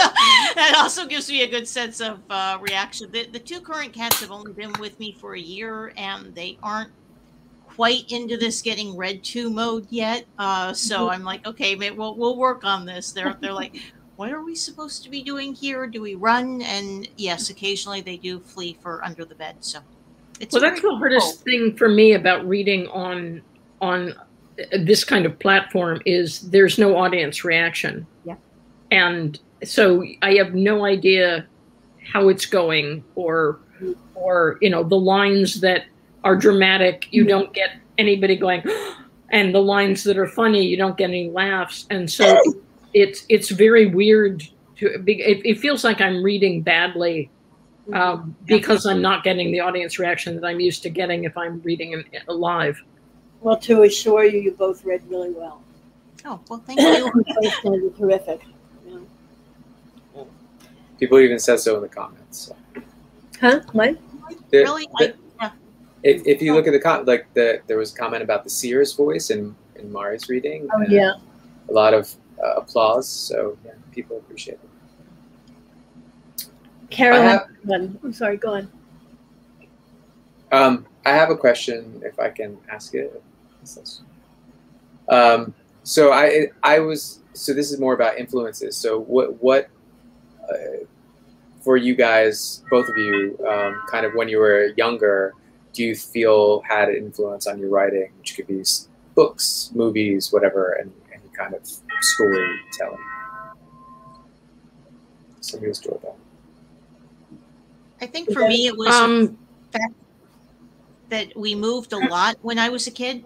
that 0.55 0.75
also 0.77 1.05
gives 1.05 1.29
me 1.29 1.43
a 1.43 1.47
good 1.47 1.67
sense 1.67 1.99
of 1.99 2.19
uh, 2.29 2.57
reaction. 2.61 3.11
The, 3.11 3.27
the 3.27 3.39
two 3.39 3.59
current 3.59 3.91
cats 3.93 4.21
have 4.21 4.31
only 4.31 4.53
been 4.53 4.73
with 4.79 4.97
me 4.99 5.11
for 5.11 5.35
a 5.35 5.39
year, 5.39 5.93
and 5.97 6.33
they 6.33 6.57
aren't 6.63 6.91
quite 7.67 8.11
into 8.11 8.37
this 8.37 8.61
getting 8.61 8.95
read 8.95 9.23
to 9.25 9.49
mode 9.49 9.85
yet. 9.89 10.25
Uh, 10.39 10.71
so 10.73 11.09
I'm 11.09 11.23
like, 11.23 11.45
okay, 11.45 11.75
maybe 11.75 11.95
we'll 11.97 12.15
we'll 12.15 12.37
work 12.37 12.63
on 12.63 12.85
this. 12.85 13.11
They're 13.11 13.35
they're 13.41 13.53
like, 13.53 13.75
what 14.15 14.31
are 14.31 14.43
we 14.43 14.55
supposed 14.55 15.03
to 15.03 15.09
be 15.09 15.21
doing 15.21 15.53
here? 15.53 15.87
Do 15.87 16.01
we 16.01 16.15
run? 16.15 16.61
And 16.61 17.07
yes, 17.17 17.49
occasionally 17.49 18.01
they 18.01 18.17
do 18.17 18.39
flee 18.39 18.77
for 18.81 19.03
under 19.03 19.25
the 19.25 19.35
bed. 19.35 19.57
So 19.59 19.79
it's 20.39 20.53
Well, 20.53 20.61
that's 20.61 20.81
the 20.81 20.95
hardest 20.95 21.43
thing 21.43 21.75
for 21.75 21.89
me 21.89 22.13
about 22.13 22.47
reading 22.47 22.87
on 22.87 23.41
on 23.81 24.13
this 24.79 25.03
kind 25.03 25.25
of 25.25 25.37
platform 25.39 26.01
is 26.05 26.49
there's 26.49 26.77
no 26.77 26.95
audience 26.95 27.43
reaction. 27.43 28.07
Yeah. 28.91 29.07
And 29.07 29.39
so 29.63 30.03
I 30.21 30.33
have 30.35 30.53
no 30.53 30.85
idea 30.85 31.45
how 32.11 32.29
it's 32.29 32.45
going 32.45 33.03
or 33.15 33.59
or 34.13 34.57
you 34.61 34.69
know 34.69 34.83
the 34.83 34.95
lines 34.95 35.61
that 35.61 35.85
are 36.23 36.35
dramatic 36.35 37.07
you 37.11 37.23
don't 37.23 37.51
get 37.53 37.71
anybody 37.97 38.35
going 38.35 38.63
and 39.31 39.55
the 39.55 39.61
lines 39.61 40.03
that 40.03 40.17
are 40.17 40.27
funny 40.27 40.63
you 40.63 40.77
don't 40.77 40.97
get 40.97 41.09
any 41.09 41.29
laughs 41.29 41.87
and 41.89 42.09
so 42.11 42.39
it's 42.93 43.25
it's 43.27 43.49
very 43.49 43.87
weird 43.87 44.43
to 44.77 44.99
be- 44.99 45.21
it, 45.21 45.45
it 45.45 45.59
feels 45.59 45.83
like 45.83 45.99
I'm 45.99 46.21
reading 46.21 46.61
badly 46.61 47.29
um, 47.93 48.35
because 48.45 48.85
I'm 48.85 49.01
not 49.01 49.23
getting 49.23 49.51
the 49.51 49.59
audience 49.59 49.99
reaction 49.99 50.35
that 50.35 50.45
I'm 50.45 50.59
used 50.59 50.83
to 50.83 50.89
getting 50.89 51.23
if 51.23 51.37
I'm 51.37 51.61
reading 51.61 52.03
it 52.11 52.27
live. 52.27 52.81
Well, 53.41 53.57
to 53.57 53.83
assure 53.83 54.25
you, 54.25 54.39
you 54.39 54.51
both 54.51 54.83
read 54.85 55.03
really 55.07 55.31
well. 55.31 55.61
Oh 56.25 56.39
well, 56.49 56.63
thank 56.65 56.79
you. 56.79 57.11
Both 57.41 57.53
sounded 57.61 57.95
terrific. 57.95 58.41
Yeah. 60.95 60.99
People 60.99 61.19
even 61.19 61.39
said 61.39 61.59
so 61.59 61.75
in 61.75 61.81
the 61.81 61.87
comments. 61.87 62.39
So. 62.47 62.55
Huh? 63.39 63.61
What? 63.73 63.97
The- 64.49 64.57
really, 64.59 64.87
I, 64.99 65.05
the- 65.07 65.15
if, 66.03 66.25
if 66.27 66.41
you 66.41 66.53
look 66.53 66.67
at 66.67 66.71
the 66.71 66.79
com- 66.79 67.05
like 67.05 67.33
the 67.33 67.61
there 67.65 67.77
was 67.77 67.91
a 67.91 67.97
comment 67.97 68.21
about 68.21 68.43
the 68.43 68.49
seer's 68.49 68.93
voice 68.93 69.31
in 69.31 69.55
in 69.75 69.91
Mari's 69.91 70.29
reading. 70.29 70.67
Oh 70.73 70.81
and 70.81 70.91
yeah. 70.91 71.13
A 71.69 71.73
lot 71.73 71.93
of 71.95 72.13
uh, 72.43 72.53
applause. 72.57 73.09
So 73.09 73.57
yeah, 73.65 73.71
people 73.91 74.17
appreciate 74.17 74.59
it. 76.37 76.47
Carolyn. 76.91 77.21
I 77.25 77.31
have- 77.31 77.47
one. 77.63 77.99
I'm 78.03 78.13
sorry. 78.13 78.37
Go 78.37 78.53
on. 78.53 78.71
Um, 80.51 80.85
I 81.05 81.09
have 81.09 81.29
a 81.31 81.35
question, 81.35 82.01
if 82.05 82.19
I 82.19 82.29
can 82.29 82.57
ask 82.69 82.93
it. 82.93 83.21
Um, 85.09 85.53
so 85.83 86.11
I 86.13 86.47
I 86.63 86.79
was 86.79 87.19
so 87.33 87.53
this 87.53 87.71
is 87.71 87.79
more 87.79 87.93
about 87.93 88.17
influences. 88.17 88.77
So 88.77 88.99
what 88.99 89.41
what 89.41 89.69
for 91.61 91.77
you 91.77 91.95
guys, 91.95 92.63
both 92.69 92.87
of 92.89 92.97
you, 92.97 93.37
um, 93.47 93.81
kind 93.89 94.05
of 94.05 94.13
when 94.13 94.29
you 94.29 94.37
were 94.37 94.67
younger, 94.77 95.33
do 95.73 95.83
you 95.83 95.95
feel 95.95 96.61
had 96.61 96.89
an 96.89 96.95
influence 96.95 97.47
on 97.47 97.59
your 97.59 97.69
writing, 97.69 98.11
which 98.19 98.35
could 98.35 98.47
be 98.47 98.63
books, 99.15 99.71
movies, 99.73 100.31
whatever, 100.31 100.73
and 100.73 100.93
any 101.11 101.29
kind 101.35 101.53
of 101.53 101.67
storytelling? 102.01 102.99
Somebody 105.41 105.69
was 105.69 105.79
doing 105.79 105.99
that. 106.03 106.15
I 108.01 108.07
think 108.07 108.31
for 108.31 108.47
me 108.47 108.67
it 108.67 108.77
was 108.77 108.93
Um, 108.93 109.37
that 111.09 111.35
we 111.35 111.55
moved 111.55 111.93
a 111.93 111.97
lot 111.97 112.37
when 112.41 112.57
I 112.59 112.69
was 112.69 112.87
a 112.87 112.91
kid. 112.91 113.25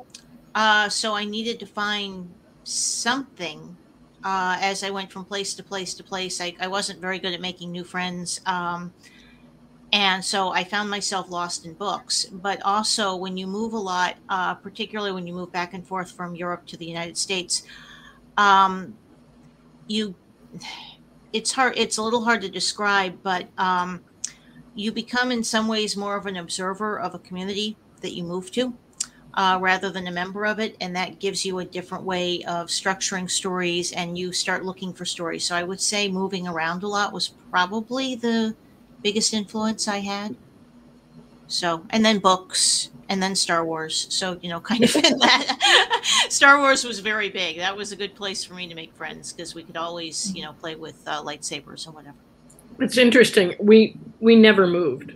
Uh, 0.55 0.89
so 0.89 1.15
I 1.15 1.25
needed 1.25 1.59
to 1.59 1.65
find 1.65 2.29
something 2.63 3.77
uh, 4.23 4.57
as 4.59 4.83
I 4.83 4.89
went 4.89 5.11
from 5.11 5.25
place 5.25 5.53
to 5.55 5.63
place 5.63 5.93
to 5.95 6.03
place. 6.03 6.41
I, 6.41 6.55
I 6.59 6.67
wasn't 6.67 6.99
very 6.99 7.19
good 7.19 7.33
at 7.33 7.41
making 7.41 7.71
new 7.71 7.83
friends. 7.83 8.41
Um, 8.45 8.93
and 9.91 10.23
so 10.23 10.51
I 10.51 10.63
found 10.63 10.89
myself 10.89 11.29
lost 11.29 11.65
in 11.65 11.73
books. 11.73 12.25
But 12.25 12.61
also, 12.63 13.15
when 13.15 13.37
you 13.37 13.47
move 13.47 13.73
a 13.73 13.77
lot, 13.77 14.15
uh, 14.29 14.55
particularly 14.55 15.11
when 15.11 15.25
you 15.25 15.33
move 15.33 15.51
back 15.51 15.73
and 15.73 15.85
forth 15.85 16.11
from 16.11 16.35
Europe 16.35 16.65
to 16.67 16.77
the 16.77 16.85
United 16.85 17.17
States, 17.17 17.63
um, 18.37 18.95
you 19.87 20.15
it's 21.33 21.51
hard. 21.51 21.73
It's 21.77 21.97
a 21.97 22.03
little 22.03 22.23
hard 22.23 22.41
to 22.41 22.49
describe, 22.49 23.19
but 23.23 23.47
um, 23.57 24.01
you 24.75 24.91
become 24.91 25.31
in 25.31 25.43
some 25.43 25.67
ways 25.67 25.95
more 25.97 26.15
of 26.15 26.25
an 26.25 26.37
observer 26.37 26.99
of 26.99 27.13
a 27.13 27.19
community 27.19 27.77
that 28.01 28.13
you 28.13 28.23
move 28.23 28.51
to 28.51 28.73
uh, 29.35 29.57
rather 29.61 29.89
than 29.89 30.07
a 30.07 30.11
member 30.11 30.45
of 30.45 30.59
it 30.59 30.75
and 30.81 30.95
that 30.95 31.19
gives 31.19 31.45
you 31.45 31.59
a 31.59 31.65
different 31.65 32.03
way 32.03 32.43
of 32.43 32.67
structuring 32.67 33.29
stories 33.29 33.91
and 33.91 34.17
you 34.17 34.31
start 34.31 34.65
looking 34.65 34.93
for 34.93 35.05
stories. 35.05 35.45
So 35.45 35.55
i 35.55 35.63
would 35.63 35.81
say 35.81 36.09
moving 36.09 36.47
around 36.47 36.83
a 36.83 36.87
lot 36.87 37.13
was 37.13 37.29
probably 37.51 38.15
the 38.15 38.55
biggest 39.03 39.33
influence 39.33 39.87
i 39.87 39.99
had. 39.99 40.35
So 41.47 41.83
and 41.89 42.03
then 42.05 42.19
books 42.19 42.89
and 43.09 43.21
then 43.21 43.35
star 43.35 43.65
wars. 43.65 44.07
So 44.09 44.39
you 44.41 44.49
know 44.49 44.59
kind 44.59 44.83
of 44.83 44.95
in 44.95 45.17
that 45.19 45.99
star 46.29 46.59
wars 46.59 46.83
was 46.83 46.99
very 46.99 47.29
big. 47.29 47.57
That 47.57 47.75
was 47.75 47.91
a 47.91 47.95
good 47.95 48.15
place 48.15 48.43
for 48.43 48.53
me 48.53 48.67
to 48.67 48.75
make 48.75 48.93
friends 48.93 49.33
because 49.33 49.55
we 49.55 49.63
could 49.63 49.77
always 49.77 50.33
you 50.35 50.43
know 50.43 50.53
play 50.53 50.75
with 50.75 51.01
uh, 51.07 51.23
lightsabers 51.23 51.87
or 51.87 51.91
whatever. 51.91 52.17
It's 52.79 52.97
interesting. 52.97 53.55
We 53.59 53.97
we 54.19 54.35
never 54.35 54.67
moved. 54.67 55.13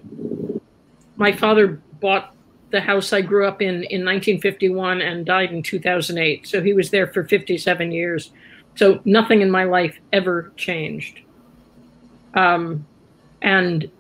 My 1.16 1.32
father 1.32 1.82
bought 2.00 2.36
the 2.74 2.82
house 2.82 3.14
I 3.14 3.22
grew 3.22 3.48
up 3.48 3.62
in 3.62 3.84
in 3.84 4.04
1951 4.04 5.00
and 5.02 5.26
died 5.26 5.52
in 5.52 5.62
2008. 5.62 6.48
So 6.48 6.62
he 6.62 6.74
was 6.74 6.90
there 6.90 7.06
for 7.06 7.24
57 7.24 7.92
years. 7.92 8.32
So 8.76 9.00
nothing 9.06 9.42
in 9.42 9.52
my 9.52 9.64
life 9.64 10.00
ever 10.12 10.52
changed. 10.58 11.22
Um, 12.34 12.86
and 13.44 13.92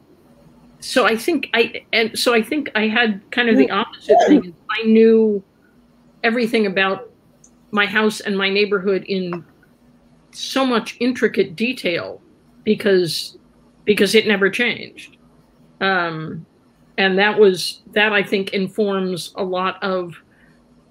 so 0.80 1.06
I 1.06 1.16
think 1.16 1.52
I 1.54 1.86
and 1.94 2.18
so 2.18 2.34
I 2.34 2.42
think 2.42 2.72
I 2.74 2.88
had 2.88 3.22
kind 3.30 3.48
of 3.48 3.58
the 3.58 3.70
opposite 3.70 4.18
thing. 4.28 4.56
I 4.72 4.82
knew 4.88 5.44
everything 6.24 6.66
about 6.66 7.12
my 7.70 7.86
house 7.86 8.22
and 8.22 8.36
my 8.36 8.50
neighborhood 8.50 9.04
in 9.04 9.46
so 10.32 10.66
much 10.66 10.98
intricate 11.00 11.56
detail 11.56 12.20
because 12.64 13.38
because 13.86 14.16
it 14.16 14.26
never 14.26 14.50
changed. 14.50 15.18
Um, 15.80 16.48
and 16.98 17.18
that 17.18 17.40
was 17.40 17.82
that 17.94 18.14
I 18.14 18.24
think 18.24 18.54
informs 18.54 19.34
a 19.36 19.44
lot 19.44 19.82
of 19.84 20.16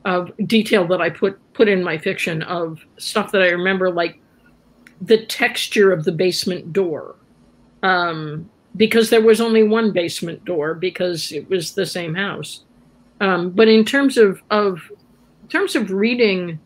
of 0.05 0.33
detail 0.47 0.87
that 0.89 1.01
I 1.01 1.11
put 1.11 1.39
put 1.55 1.69
in 1.69 1.83
my 1.83 1.99
fiction 1.99 2.43
of 2.43 2.85
stuff 2.99 3.33
that 3.33 3.43
I 3.43 3.49
remember, 3.49 3.91
like 3.91 4.20
the 5.01 5.24
texture 5.27 5.93
of 5.93 6.05
the 6.05 6.12
basement 6.12 6.73
door, 6.73 7.16
um, 7.83 8.49
because 8.77 9.11
there 9.11 9.20
was 9.20 9.41
only 9.41 9.62
one 9.62 9.93
basement 9.93 10.45
door 10.45 10.74
because 10.74 11.31
it 11.33 11.49
was 11.49 11.73
the 11.73 11.87
same 11.87 12.15
house. 12.15 12.65
Um, 13.20 13.51
but 13.51 13.69
in 13.69 13.85
terms 13.85 14.16
of 14.16 14.43
of 14.51 14.81
in 15.43 15.49
terms 15.49 15.77
of 15.77 15.93
reading, 15.93 16.59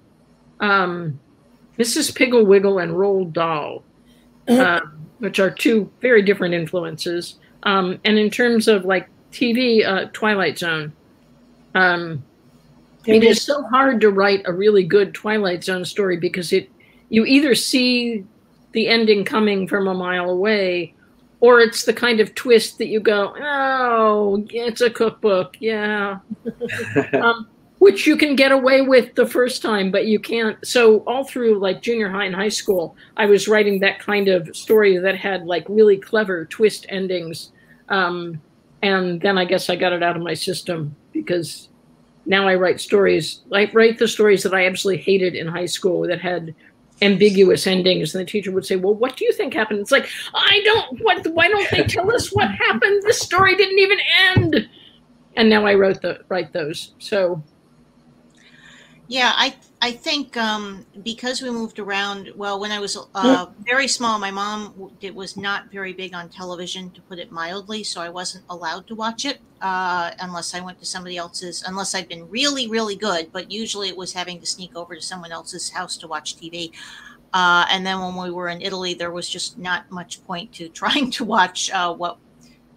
um, 0.61 1.19
Mrs. 1.79 2.15
Piggle 2.15 2.47
Wiggle 2.47 2.79
and 2.79 2.93
Roald 2.93 3.33
Dahl, 3.33 3.83
um, 4.49 5.07
which 5.19 5.39
are 5.39 5.51
two 5.51 5.91
very 6.01 6.23
different 6.23 6.55
influences. 6.55 7.37
Um, 7.65 7.99
and 8.05 8.17
in 8.17 8.31
terms 8.31 8.69
of 8.69 8.85
like 8.85 9.09
TV, 9.37 9.87
uh, 9.87 10.07
Twilight 10.15 10.59
Zone. 10.59 10.93
Um, 11.75 12.25
it 13.05 13.23
is 13.23 13.43
so 13.43 13.63
hard 13.65 14.01
to 14.01 14.11
write 14.11 14.43
a 14.47 14.53
really 14.53 14.83
good 14.83 15.15
Twilight 15.15 15.63
Zone 15.63 15.85
story 15.85 16.17
because 16.17 16.53
it 16.53 16.71
you 17.11 17.25
either 17.25 17.55
see 17.55 18.25
the 18.73 18.89
ending 18.89 19.25
coming 19.25 19.69
from 19.69 19.87
a 19.87 19.95
mile 19.95 20.31
away, 20.31 20.95
or 21.41 21.61
it's 21.61 21.85
the 21.85 21.93
kind 21.93 22.19
of 22.19 22.35
twist 22.35 22.79
that 22.79 22.87
you 22.87 22.99
go, 22.99 23.35
oh, 23.39 24.45
it's 24.51 24.81
a 24.81 24.91
cookbook, 24.91 25.57
yeah, 25.61 26.19
um, 27.13 27.47
which 27.79 28.07
you 28.07 28.17
can 28.17 28.35
get 28.35 28.51
away 28.51 28.81
with 28.81 29.15
the 29.15 29.27
first 29.27 29.63
time, 29.63 29.91
but 29.91 30.07
you 30.07 30.19
can't. 30.19 30.57
So 30.67 31.01
all 31.01 31.25
through 31.25 31.59
like 31.59 31.83
junior 31.83 32.09
high 32.09 32.25
and 32.25 32.35
high 32.35 32.49
school, 32.49 32.97
I 33.19 33.27
was 33.27 33.49
writing 33.49 33.81
that 33.81 34.01
kind 34.01 34.29
of 34.29 34.57
story 34.57 34.97
that 34.97 35.17
had 35.17 35.45
like 35.45 35.67
really 35.69 35.99
clever 35.99 36.47
twist 36.47 36.87
endings, 36.89 37.53
um, 37.91 38.41
and 38.87 39.21
then 39.21 39.37
I 39.37 39.45
guess 39.45 39.69
I 39.69 39.75
got 39.75 39.93
it 39.93 40.03
out 40.03 40.17
of 40.17 40.23
my 40.23 40.35
system 40.35 40.95
because 41.13 41.69
now 42.25 42.47
I 42.47 42.55
write 42.55 42.81
stories. 42.81 43.41
I 43.53 43.71
write 43.73 43.99
the 43.99 44.07
stories 44.07 44.43
that 44.45 44.55
I 44.55 44.67
absolutely 44.67 45.03
hated 45.03 45.35
in 45.35 45.49
high 45.49 45.67
school 45.67 46.07
that 46.07 46.21
had 46.21 46.55
ambiguous 47.03 47.67
endings, 47.67 48.15
and 48.15 48.25
the 48.25 48.31
teacher 48.31 48.53
would 48.53 48.65
say, 48.65 48.77
"Well, 48.77 48.95
what 48.95 49.17
do 49.17 49.25
you 49.25 49.33
think 49.33 49.55
happened?" 49.55 49.81
It's 49.81 49.91
like 49.93 50.09
I 50.35 50.61
don't. 50.65 51.03
What? 51.03 51.27
Why 51.27 51.49
don't 51.49 51.71
they 51.71 51.83
tell 51.83 52.15
us 52.15 52.33
what 52.33 52.51
happened? 52.51 53.03
The 53.05 53.13
story 53.13 53.57
didn't 53.57 53.79
even 53.79 53.99
end. 54.37 54.69
And 55.37 55.51
now 55.51 55.67
I 55.67 55.75
wrote 55.75 56.01
the 56.01 56.21
write 56.29 56.53
those. 56.53 56.95
So 56.99 57.43
yeah, 59.09 59.33
I 59.35 59.55
I 59.83 59.93
think 59.93 60.37
um, 60.37 60.87
because 61.05 61.43
we 61.43 61.51
moved 61.51 61.79
around. 61.79 62.33
Well, 62.35 62.59
when 62.59 62.73
I 62.73 62.81
was 62.81 62.97
uh, 63.15 63.47
very 63.61 63.87
small, 63.87 64.19
my 64.19 64.31
mom 64.31 64.91
it 65.03 65.15
was 65.15 65.37
not 65.37 65.71
very 65.71 65.93
big 65.93 66.15
on 66.15 66.31
television, 66.31 66.91
to 66.93 67.03
put 67.03 67.19
it 67.19 67.31
mildly. 67.31 67.85
So 67.85 68.01
I 68.01 68.09
wasn't 68.09 68.45
allowed 68.49 68.87
to 68.87 68.95
watch 68.95 69.27
it 69.27 69.39
uh, 69.61 70.13
unless 70.21 70.55
I 70.55 70.61
went 70.61 70.79
to 70.81 70.87
somebody 70.87 71.19
else's. 71.19 71.63
Unless 71.67 71.95
I'd 71.95 72.09
been 72.09 72.29
really 72.31 72.69
really 72.69 72.97
good, 72.97 73.31
but 73.33 73.51
usually 73.51 73.89
it 73.89 73.97
was 73.97 74.15
having 74.15 74.41
to 74.41 74.47
sneak 74.47 74.75
over 74.75 74.95
to 74.95 75.03
someone 75.03 75.31
else's 75.31 75.69
house 75.71 75.97
to 75.99 76.09
watch 76.09 76.37
TV. 76.37 76.73
Uh, 77.35 77.67
and 77.71 77.85
then 77.85 78.01
when 78.01 78.17
we 78.17 78.31
were 78.31 78.49
in 78.49 78.63
Italy, 78.63 78.95
there 78.95 79.11
was 79.11 79.29
just 79.29 79.59
not 79.59 79.91
much 79.91 80.25
point 80.27 80.53
to 80.55 80.69
trying 80.83 81.11
to 81.11 81.25
watch 81.25 81.71
uh, 81.71 81.93
what 81.93 82.17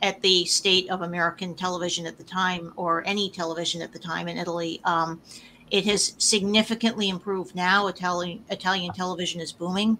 at 0.01 0.21
the 0.21 0.45
state 0.45 0.89
of 0.89 1.01
American 1.01 1.55
television 1.55 2.05
at 2.05 2.17
the 2.17 2.23
time, 2.23 2.73
or 2.75 3.03
any 3.05 3.29
television 3.29 3.81
at 3.81 3.93
the 3.93 3.99
time 3.99 4.27
in 4.27 4.37
Italy. 4.37 4.81
Um, 4.83 5.21
it 5.71 5.85
has 5.85 6.15
significantly 6.17 7.09
improved 7.09 7.55
now. 7.55 7.87
Italian 7.87 8.43
Italian 8.49 8.93
television 8.93 9.39
is 9.41 9.51
booming, 9.51 9.97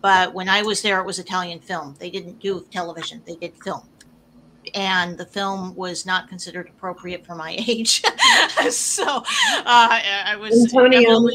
but 0.00 0.34
when 0.34 0.48
I 0.48 0.62
was 0.62 0.82
there, 0.82 1.00
it 1.00 1.06
was 1.06 1.18
Italian 1.18 1.60
film. 1.60 1.94
They 1.98 2.10
didn't 2.10 2.40
do 2.40 2.66
television; 2.70 3.22
they 3.26 3.36
did 3.36 3.54
film, 3.62 3.88
and 4.74 5.16
the 5.16 5.24
film 5.24 5.74
was 5.74 6.06
not 6.06 6.28
considered 6.28 6.68
appropriate 6.68 7.24
for 7.24 7.34
my 7.34 7.56
age. 7.68 8.02
so 8.70 9.04
uh, 9.06 9.22
I 9.64 10.36
was 10.40 10.64
Antonio. 10.64 11.28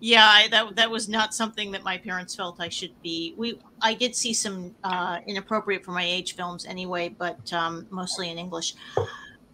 yeah, 0.00 0.26
I, 0.26 0.48
that 0.48 0.76
that 0.76 0.90
was 0.90 1.08
not 1.08 1.34
something 1.34 1.70
that 1.72 1.82
my 1.82 1.96
parents 1.96 2.34
felt 2.34 2.60
I 2.60 2.68
should 2.68 3.00
be. 3.02 3.34
We 3.36 3.58
I 3.80 3.94
did 3.94 4.14
see 4.14 4.34
some 4.34 4.74
uh, 4.84 5.20
inappropriate 5.26 5.84
for 5.84 5.92
my 5.92 6.04
age 6.04 6.36
films 6.36 6.66
anyway, 6.66 7.08
but 7.08 7.52
um, 7.52 7.86
mostly 7.90 8.30
in 8.30 8.38
English. 8.38 8.74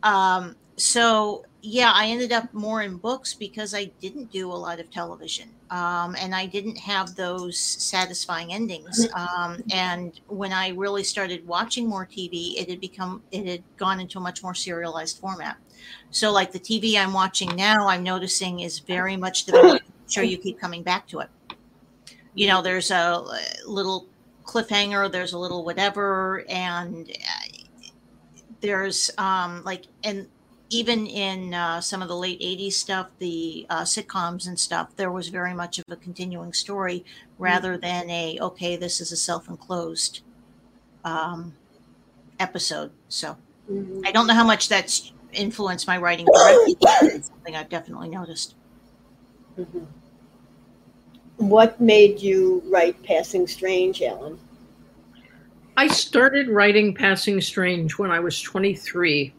Um, 0.02 0.56
so 0.76 1.44
yeah, 1.60 1.90
I 1.92 2.06
ended 2.06 2.30
up 2.32 2.52
more 2.54 2.82
in 2.82 2.96
books 2.96 3.34
because 3.34 3.74
I 3.74 3.86
didn't 4.00 4.30
do 4.30 4.52
a 4.52 4.54
lot 4.54 4.78
of 4.78 4.90
television, 4.90 5.48
um, 5.70 6.14
and 6.18 6.32
I 6.34 6.46
didn't 6.46 6.76
have 6.78 7.16
those 7.16 7.58
satisfying 7.58 8.52
endings. 8.52 9.08
Um, 9.14 9.62
and 9.72 10.20
when 10.28 10.52
I 10.52 10.68
really 10.68 11.02
started 11.02 11.44
watching 11.46 11.88
more 11.88 12.06
TV, 12.06 12.54
it 12.56 12.70
had 12.70 12.80
become 12.80 13.22
it 13.32 13.46
had 13.46 13.62
gone 13.76 13.98
into 13.98 14.18
a 14.18 14.20
much 14.20 14.42
more 14.42 14.54
serialized 14.54 15.18
format. 15.18 15.56
So, 16.10 16.30
like 16.30 16.52
the 16.52 16.60
TV 16.60 16.96
I'm 16.96 17.12
watching 17.12 17.54
now, 17.56 17.88
I'm 17.88 18.04
noticing 18.04 18.60
is 18.60 18.78
very 18.78 19.16
much 19.16 19.44
developed. 19.44 19.84
Sure, 20.10 20.24
you 20.24 20.38
keep 20.38 20.58
coming 20.58 20.82
back 20.82 21.06
to 21.08 21.20
it. 21.20 21.28
You 22.32 22.46
know, 22.46 22.62
there's 22.62 22.90
a 22.90 23.22
little 23.66 24.06
cliffhanger, 24.42 25.12
there's 25.12 25.34
a 25.34 25.38
little 25.38 25.66
whatever, 25.66 26.46
and 26.48 27.10
uh, 27.10 27.92
there's 28.62 29.10
um, 29.18 29.62
like 29.64 29.84
and 30.02 30.26
even 30.70 31.06
in 31.06 31.54
uh, 31.54 31.80
some 31.80 32.02
of 32.02 32.08
the 32.08 32.16
late 32.16 32.40
80s 32.40 32.72
stuff, 32.72 33.08
the 33.18 33.66
uh, 33.70 33.82
sitcoms 33.82 34.46
and 34.46 34.58
stuff, 34.58 34.94
there 34.96 35.10
was 35.10 35.28
very 35.28 35.54
much 35.54 35.78
of 35.78 35.84
a 35.88 35.96
continuing 35.96 36.52
story 36.52 37.04
rather 37.38 37.72
mm-hmm. 37.72 37.80
than 37.80 38.10
a, 38.10 38.38
okay, 38.40 38.76
this 38.76 39.00
is 39.00 39.10
a 39.10 39.16
self 39.16 39.48
enclosed 39.48 40.20
um, 41.04 41.54
episode. 42.38 42.90
So 43.08 43.36
mm-hmm. 43.70 44.02
I 44.04 44.12
don't 44.12 44.26
know 44.26 44.34
how 44.34 44.44
much 44.44 44.68
that's 44.68 45.12
influenced 45.32 45.86
my 45.86 45.98
writing 45.98 46.26
directly, 46.26 46.76
it's 47.02 47.28
something 47.28 47.56
I've 47.56 47.68
definitely 47.68 48.08
noticed. 48.08 48.54
Mm-hmm. 49.58 49.84
What 51.38 51.80
made 51.80 52.20
you 52.20 52.62
write 52.66 53.02
Passing 53.04 53.46
Strange, 53.46 54.02
Ellen? 54.02 54.38
I 55.76 55.86
started 55.86 56.48
writing 56.48 56.92
Passing 56.94 57.40
Strange 57.40 57.96
when 57.96 58.10
I 58.10 58.18
was 58.18 58.40
23. 58.42 59.32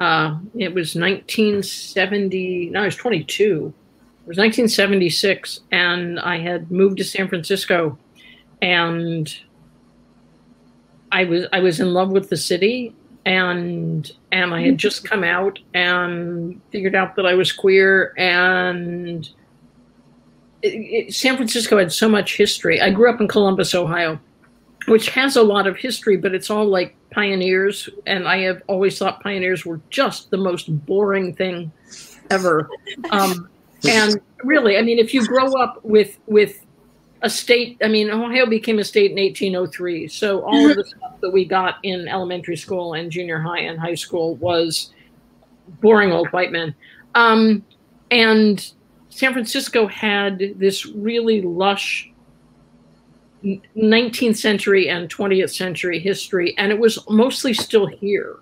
Uh, 0.00 0.38
it 0.56 0.74
was 0.74 0.94
1970. 0.94 2.70
No, 2.70 2.82
I 2.82 2.84
was 2.86 2.96
22. 2.96 3.44
It 3.44 4.28
was 4.28 4.38
1976, 4.38 5.60
and 5.70 6.18
I 6.20 6.38
had 6.38 6.70
moved 6.70 6.98
to 6.98 7.04
San 7.04 7.28
Francisco, 7.28 7.98
and 8.62 9.34
I 11.12 11.24
was 11.24 11.46
I 11.52 11.60
was 11.60 11.80
in 11.80 11.92
love 11.92 12.10
with 12.10 12.30
the 12.30 12.36
city, 12.36 12.94
and 13.26 14.10
and 14.32 14.54
I 14.54 14.62
had 14.62 14.78
just 14.78 15.04
come 15.04 15.24
out 15.24 15.58
and 15.74 16.60
figured 16.70 16.94
out 16.94 17.16
that 17.16 17.26
I 17.26 17.34
was 17.34 17.52
queer, 17.52 18.14
and 18.16 19.28
it, 20.62 20.68
it, 20.68 21.14
San 21.14 21.36
Francisco 21.36 21.78
had 21.78 21.92
so 21.92 22.08
much 22.08 22.36
history. 22.36 22.80
I 22.80 22.90
grew 22.90 23.10
up 23.10 23.20
in 23.20 23.28
Columbus, 23.28 23.74
Ohio, 23.74 24.18
which 24.86 25.10
has 25.10 25.36
a 25.36 25.42
lot 25.42 25.66
of 25.66 25.76
history, 25.76 26.16
but 26.16 26.34
it's 26.34 26.50
all 26.50 26.66
like 26.66 26.96
pioneers, 27.10 27.88
and 28.06 28.26
I 28.26 28.38
have 28.38 28.62
always 28.66 28.98
thought 28.98 29.22
pioneers 29.22 29.64
were 29.64 29.80
just 29.90 30.30
the 30.30 30.36
most 30.36 30.66
boring 30.86 31.34
thing 31.34 31.72
ever. 32.30 32.68
Um, 33.10 33.48
and 33.88 34.20
really, 34.44 34.76
I 34.76 34.82
mean, 34.82 34.98
if 34.98 35.12
you 35.14 35.26
grow 35.26 35.52
up 35.54 35.84
with 35.84 36.18
with 36.26 36.64
a 37.22 37.30
state, 37.30 37.78
I 37.82 37.88
mean, 37.88 38.10
Ohio 38.10 38.46
became 38.46 38.78
a 38.78 38.84
state 38.84 39.10
in 39.10 39.18
1803, 39.18 40.08
so 40.08 40.42
all 40.42 40.70
of 40.70 40.76
the 40.76 40.84
stuff 40.96 41.20
that 41.20 41.30
we 41.30 41.44
got 41.44 41.76
in 41.82 42.08
elementary 42.08 42.56
school 42.56 42.94
and 42.94 43.10
junior 43.10 43.40
high 43.40 43.60
and 43.60 43.78
high 43.78 43.94
school 43.94 44.36
was 44.36 44.92
boring 45.80 46.12
old 46.12 46.28
white 46.28 46.52
men. 46.52 46.74
Um, 47.14 47.64
and 48.10 48.72
San 49.10 49.32
Francisco 49.32 49.86
had 49.86 50.54
this 50.56 50.86
really 50.86 51.42
lush 51.42 52.09
19th 53.44 54.36
century 54.36 54.88
and 54.88 55.08
20th 55.08 55.54
century 55.54 55.98
history, 55.98 56.56
and 56.58 56.70
it 56.70 56.78
was 56.78 56.98
mostly 57.08 57.54
still 57.54 57.86
here. 57.86 58.38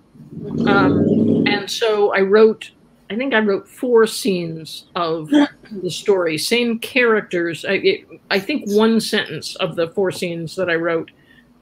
Um, 0.66 1.47
and 1.47 1.70
so 1.70 2.12
I 2.12 2.20
wrote, 2.20 2.73
I 3.11 3.16
think 3.16 3.33
I 3.33 3.39
wrote 3.39 3.69
four 3.69 4.07
scenes 4.07 4.87
of 4.97 5.31
the 5.31 5.91
story, 5.91 6.37
same 6.37 6.79
characters. 6.81 7.65
I, 7.65 7.73
it, 7.75 8.09
I 8.31 8.41
think 8.41 8.69
one 8.70 9.01
sentence 9.01 9.55
of 9.57 9.77
the 9.77 9.89
four 9.91 10.11
scenes 10.11 10.57
that 10.57 10.69
I 10.69 10.75
wrote 10.75 11.11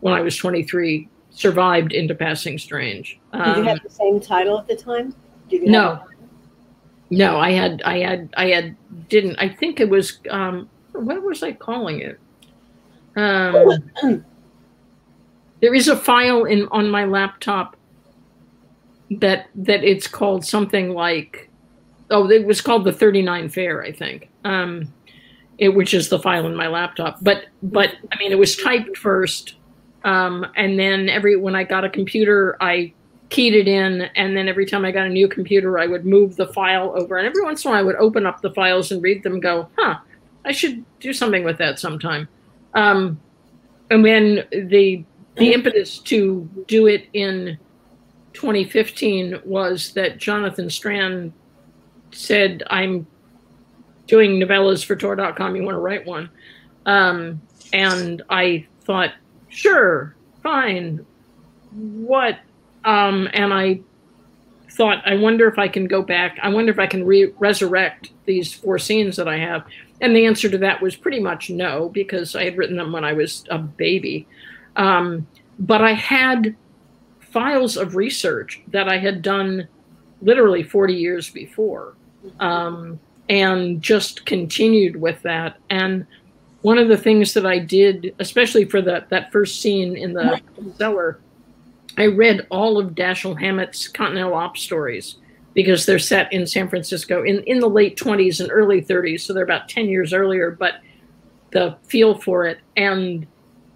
when 0.01 0.15
I 0.15 0.21
was 0.21 0.37
23 0.37 1.09
survived 1.31 1.93
into 1.93 2.15
Passing 2.15 2.59
Strange. 2.59 3.19
Um, 3.33 3.45
Did 3.45 3.57
you 3.57 3.63
have 3.65 3.79
um, 3.79 3.85
the 3.85 3.91
same 3.91 4.21
title 4.21 4.59
at 4.59 4.67
the 4.67 4.77
time? 4.77 5.15
no. 5.51 6.03
No, 7.09 7.39
I 7.39 7.53
had, 7.53 7.83
I 7.83 7.99
had, 7.99 8.31
I 8.37 8.47
had, 8.49 8.77
didn't. 9.09 9.37
I 9.39 9.49
think 9.49 9.79
it 9.79 9.89
was. 9.89 10.19
Um, 10.29 10.69
what 10.93 11.23
was 11.23 11.45
I 11.45 11.53
calling 11.53 12.01
it? 12.01 12.19
Um, 13.17 14.25
there 15.61 15.75
is 15.75 15.89
a 15.89 15.97
file 15.97 16.45
in 16.45 16.69
on 16.69 16.91
my 16.91 17.05
laptop 17.05 17.77
that 19.11 19.49
that 19.55 19.85
it's 19.85 20.07
called 20.07 20.45
something 20.45 20.91
like 20.91 21.49
oh 22.11 22.29
it 22.29 22.45
was 22.45 22.61
called 22.61 22.85
the 22.85 22.93
39 22.93 23.49
fair 23.49 23.83
i 23.83 23.93
think. 23.93 24.29
Um 24.45 24.93
it 25.59 25.71
which 25.71 25.95
is 25.95 26.11
the 26.11 26.19
file 26.19 26.47
in 26.47 26.55
my 26.55 26.67
laptop. 26.67 27.19
But 27.23 27.47
but 27.63 27.95
i 28.13 28.19
mean 28.19 28.33
it 28.33 28.39
was 28.39 28.57
typed 28.57 28.97
first 28.97 29.55
um 30.05 30.47
and 30.57 30.79
then 30.79 31.09
every 31.09 31.37
when 31.37 31.55
i 31.55 31.65
got 31.65 31.85
a 31.85 31.91
computer 31.91 32.57
i 32.61 32.93
keyed 33.31 33.55
it 33.55 33.67
in 33.67 34.03
and 34.15 34.37
then 34.37 34.49
every 34.49 34.67
time 34.67 34.85
i 34.85 34.93
got 34.93 35.07
a 35.07 35.11
new 35.11 35.27
computer 35.27 35.79
i 35.79 35.87
would 35.87 36.05
move 36.05 36.37
the 36.37 36.47
file 36.49 36.93
over. 36.95 37.17
And 37.17 37.27
every 37.27 37.43
once 37.43 37.65
in 37.65 37.69
a 37.69 37.73
while 37.73 37.81
i 37.81 37.83
would 37.83 37.97
open 37.97 38.27
up 38.27 38.41
the 38.41 38.51
files 38.53 38.93
and 38.93 39.03
read 39.03 39.23
them 39.23 39.41
go 39.41 39.69
huh 39.77 39.97
i 40.45 40.53
should 40.53 40.85
do 41.01 41.13
something 41.13 41.43
with 41.43 41.59
that 41.59 41.81
sometime 41.81 42.29
um, 42.77 43.19
and 43.91 44.03
when 44.03 44.45
the 44.53 45.05
the 45.37 45.53
impetus 45.53 45.99
to 45.99 46.49
do 46.67 46.87
it 46.87 47.09
in 47.13 47.59
2015 48.33 49.41
was 49.45 49.93
that 49.95 50.19
Jonathan 50.19 50.71
Strahan 50.71 51.33
said, 52.13 52.63
"I'm 52.71 53.07
doing 54.07 54.39
novellas 54.39 54.85
for 54.85 54.95
Tor.com. 54.95 55.57
You 55.57 55.63
want 55.63 55.75
to 55.75 55.81
write 55.81 56.07
one?" 56.07 56.31
Um, 56.85 57.41
and 57.73 58.23
I 58.31 58.67
thought, 58.83 59.13
"Sure, 59.49 60.15
fine. 60.43 61.05
What?" 61.73 62.39
Um, 62.85 63.29
and 63.33 63.53
I 63.53 63.81
thought, 64.77 65.03
I 65.07 65.17
wonder 65.17 65.49
if 65.49 65.59
I 65.59 65.69
can 65.69 65.87
go 65.87 66.03
back. 66.03 66.39
I 66.43 66.49
wonder 66.51 66.71
if 66.71 66.79
I 66.79 66.87
can 66.87 67.05
re- 67.05 67.33
resurrect 67.39 68.11
these 68.27 68.53
four 68.53 68.79
scenes 68.79 69.17
that 69.17 69.29
I 69.29 69.39
have. 69.39 69.65
And 70.01 70.15
the 70.15 70.27
answer 70.27 70.51
to 70.51 70.59
that 70.59 70.83
was 70.83 70.95
pretty 70.95 71.21
much 71.21 71.49
no, 71.49 71.89
because 71.89 72.37
I 72.37 72.45
had 72.45 72.59
written 72.59 72.77
them 72.77 72.93
when 72.93 73.05
I 73.05 73.15
was 73.15 73.45
a 73.51 73.59
baby. 73.59 74.27
Um, 74.77 75.27
but 75.59 75.83
I 75.83 75.93
had 75.93 76.55
files 77.21 77.77
of 77.77 77.97
research 77.97 78.61
that 78.69 78.89
I 78.89 78.99
had 78.99 79.23
done 79.23 79.67
literally 80.21 80.63
40 80.63 80.95
years 80.95 81.31
before 81.31 81.95
um, 82.41 83.01
and 83.29 83.81
just 83.81 84.27
continued 84.27 84.97
with 84.97 85.21
that. 85.23 85.57
And 85.71 86.07
one 86.63 86.79
of 86.79 86.89
the 86.89 86.97
things 86.97 87.33
that 87.35 87.47
I 87.47 87.59
did, 87.59 88.15
especially 88.19 88.65
for 88.65 88.83
that, 88.83 89.09
that 89.11 89.33
first 89.33 89.61
scene 89.61 89.97
in 89.97 90.13
the 90.13 90.41
cellar, 90.77 91.21
I 91.99 92.07
read 92.07 92.47
all 92.51 92.79
of 92.79 92.95
Dashiell 92.95 93.41
Hammett's 93.41 93.89
Continental 93.89 94.35
Op 94.35 94.57
stories 94.57 95.17
because 95.55 95.87
they're 95.87 95.99
set 95.99 96.31
in 96.33 96.47
San 96.47 96.69
Francisco 96.69 97.23
in, 97.23 97.43
in 97.45 97.61
the 97.61 97.69
late 97.69 97.97
20s 97.97 98.41
and 98.41 98.51
early 98.53 98.83
30s. 98.83 99.23
So 99.23 99.33
they're 99.33 99.45
about 99.45 99.71
10 99.71 99.89
years 99.89 100.13
earlier, 100.13 100.51
but 100.51 100.75
the 101.53 101.77
feel 101.85 102.19
for 102.19 102.45
it 102.47 102.59
and 102.77 103.27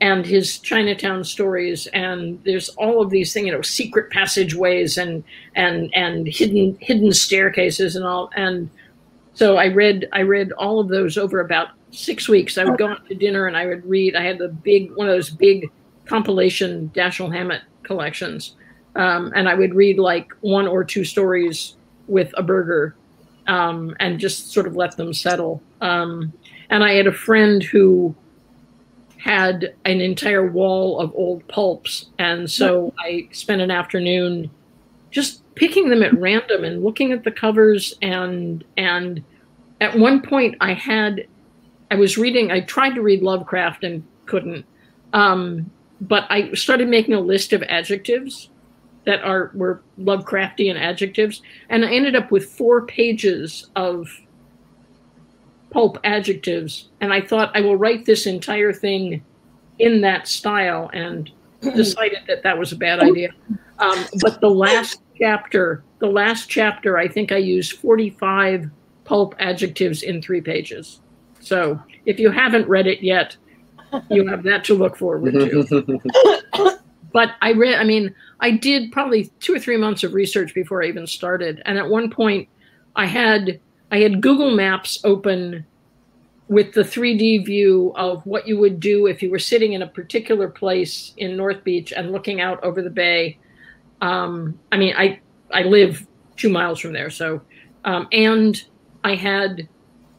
and 0.02 0.24
his 0.24 0.58
Chinatown 0.58 1.22
stories 1.24 1.86
and 1.88 2.42
there's 2.44 2.70
all 2.70 3.02
of 3.02 3.10
these 3.10 3.32
things, 3.32 3.46
you 3.46 3.52
know, 3.52 3.62
secret 3.62 4.10
passageways 4.10 4.98
and 4.98 5.22
and 5.54 5.90
and 5.94 6.26
hidden 6.26 6.76
hidden 6.80 7.12
staircases 7.12 7.96
and 7.96 8.04
all. 8.04 8.30
And 8.36 8.68
so 9.34 9.56
I 9.56 9.66
read 9.66 10.08
I 10.12 10.22
read 10.22 10.52
all 10.52 10.80
of 10.80 10.88
those 10.88 11.16
over 11.16 11.40
about 11.40 11.68
six 11.90 12.28
weeks. 12.28 12.58
I 12.58 12.64
would 12.64 12.78
go 12.78 12.88
out 12.88 13.06
to 13.08 13.14
dinner 13.14 13.46
and 13.46 13.56
I 13.56 13.66
would 13.66 13.84
read. 13.86 14.16
I 14.16 14.22
had 14.22 14.38
the 14.38 14.48
big 14.48 14.90
one 14.96 15.08
of 15.08 15.14
those 15.14 15.30
big 15.30 15.70
compilation 16.06 16.90
Dashiell 16.94 17.32
Hammett 17.32 17.62
collections, 17.90 18.54
um, 18.94 19.32
and 19.34 19.48
I 19.48 19.54
would 19.54 19.74
read 19.74 19.98
like 19.98 20.32
one 20.42 20.68
or 20.68 20.84
two 20.84 21.02
stories 21.02 21.74
with 22.06 22.32
a 22.36 22.42
burger, 22.42 22.94
um, 23.48 23.96
and 23.98 24.20
just 24.20 24.52
sort 24.52 24.68
of 24.68 24.76
let 24.76 24.96
them 24.96 25.12
settle. 25.12 25.60
Um, 25.80 26.32
and 26.70 26.84
I 26.84 26.92
had 26.92 27.08
a 27.08 27.12
friend 27.12 27.64
who 27.64 28.14
had 29.16 29.74
an 29.84 30.00
entire 30.00 30.46
wall 30.46 31.00
of 31.00 31.12
old 31.16 31.46
pulps, 31.48 32.06
and 32.18 32.48
so 32.48 32.94
I 33.00 33.28
spent 33.32 33.60
an 33.60 33.72
afternoon 33.72 34.50
just 35.10 35.42
picking 35.56 35.88
them 35.88 36.04
at 36.04 36.16
random 36.16 36.62
and 36.62 36.84
looking 36.84 37.10
at 37.10 37.24
the 37.24 37.32
covers. 37.32 37.94
And 38.00 38.64
and 38.76 39.24
at 39.80 39.98
one 39.98 40.22
point 40.22 40.56
I 40.60 40.74
had 40.74 41.26
I 41.90 41.96
was 41.96 42.16
reading 42.16 42.52
I 42.52 42.60
tried 42.60 42.94
to 42.94 43.02
read 43.02 43.20
Lovecraft 43.20 43.82
and 43.82 44.04
couldn't. 44.26 44.64
Um, 45.12 45.72
but 46.00 46.26
I 46.30 46.52
started 46.54 46.88
making 46.88 47.14
a 47.14 47.20
list 47.20 47.52
of 47.52 47.62
adjectives 47.64 48.50
that 49.04 49.22
are 49.22 49.50
were 49.54 49.82
Lovecraftian 49.98 50.78
adjectives, 50.78 51.42
and 51.68 51.84
I 51.84 51.92
ended 51.92 52.16
up 52.16 52.30
with 52.30 52.50
four 52.50 52.86
pages 52.86 53.68
of 53.76 54.08
pulp 55.70 55.98
adjectives. 56.04 56.88
And 57.00 57.12
I 57.12 57.20
thought 57.20 57.56
I 57.56 57.60
will 57.60 57.76
write 57.76 58.04
this 58.04 58.26
entire 58.26 58.72
thing 58.72 59.24
in 59.78 60.00
that 60.02 60.28
style, 60.28 60.90
and 60.92 61.30
decided 61.60 62.20
that 62.28 62.42
that 62.42 62.58
was 62.58 62.72
a 62.72 62.76
bad 62.76 63.00
idea. 63.00 63.30
Um, 63.78 64.04
but 64.20 64.40
the 64.40 64.50
last 64.50 65.00
chapter, 65.18 65.82
the 65.98 66.06
last 66.06 66.48
chapter, 66.48 66.98
I 66.98 67.08
think 67.08 67.32
I 67.32 67.38
used 67.38 67.72
forty-five 67.78 68.70
pulp 69.04 69.34
adjectives 69.38 70.02
in 70.02 70.22
three 70.22 70.40
pages. 70.40 71.00
So 71.40 71.82
if 72.04 72.18
you 72.18 72.30
haven't 72.30 72.68
read 72.68 72.86
it 72.86 73.02
yet, 73.02 73.36
you 74.10 74.26
have 74.26 74.42
that 74.44 74.64
to 74.64 74.74
look 74.74 74.96
forward 74.96 75.32
to. 75.32 76.78
but 77.12 77.30
I 77.40 77.52
read, 77.52 77.74
I 77.78 77.84
mean, 77.84 78.14
I 78.40 78.50
did 78.50 78.92
probably 78.92 79.30
two 79.40 79.54
or 79.54 79.58
three 79.58 79.76
months 79.76 80.04
of 80.04 80.14
research 80.14 80.54
before 80.54 80.82
I 80.82 80.86
even 80.86 81.06
started. 81.06 81.62
And 81.66 81.78
at 81.78 81.88
one 81.88 82.10
point, 82.10 82.48
I 82.96 83.06
had 83.06 83.60
I 83.90 83.98
had 83.98 84.20
Google 84.20 84.54
Maps 84.54 85.00
open 85.04 85.66
with 86.48 86.72
the 86.72 86.82
3D 86.82 87.46
view 87.46 87.92
of 87.94 88.24
what 88.26 88.46
you 88.46 88.58
would 88.58 88.80
do 88.80 89.06
if 89.06 89.22
you 89.22 89.30
were 89.30 89.38
sitting 89.38 89.72
in 89.72 89.82
a 89.82 89.86
particular 89.86 90.48
place 90.48 91.14
in 91.16 91.36
North 91.36 91.62
Beach 91.62 91.92
and 91.92 92.10
looking 92.10 92.40
out 92.40 92.62
over 92.64 92.82
the 92.82 92.90
bay. 92.90 93.38
Um, 94.00 94.58
I 94.72 94.76
mean, 94.76 94.94
I 94.96 95.20
I 95.52 95.62
live 95.62 96.06
two 96.36 96.48
miles 96.48 96.80
from 96.80 96.92
there, 96.92 97.10
so 97.10 97.40
um, 97.84 98.08
and 98.12 98.62
I 99.04 99.14
had 99.14 99.68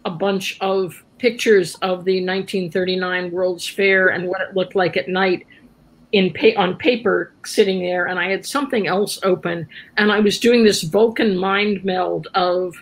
a 0.05 0.09
bunch 0.09 0.57
of 0.61 1.03
pictures 1.21 1.75
of 1.83 2.03
the 2.03 2.15
1939 2.15 3.29
World's 3.29 3.67
Fair 3.67 4.07
and 4.07 4.27
what 4.27 4.41
it 4.41 4.55
looked 4.55 4.73
like 4.73 4.97
at 4.97 5.07
night 5.07 5.45
in 6.13 6.33
pa- 6.33 6.57
on 6.59 6.75
paper 6.77 7.31
sitting 7.45 7.79
there 7.79 8.07
and 8.07 8.19
I 8.19 8.31
had 8.31 8.43
something 8.43 8.87
else 8.87 9.19
open 9.21 9.67
and 9.97 10.11
I 10.11 10.19
was 10.19 10.39
doing 10.39 10.63
this 10.63 10.81
Vulcan 10.81 11.37
mind 11.37 11.85
meld 11.85 12.27
of 12.33 12.73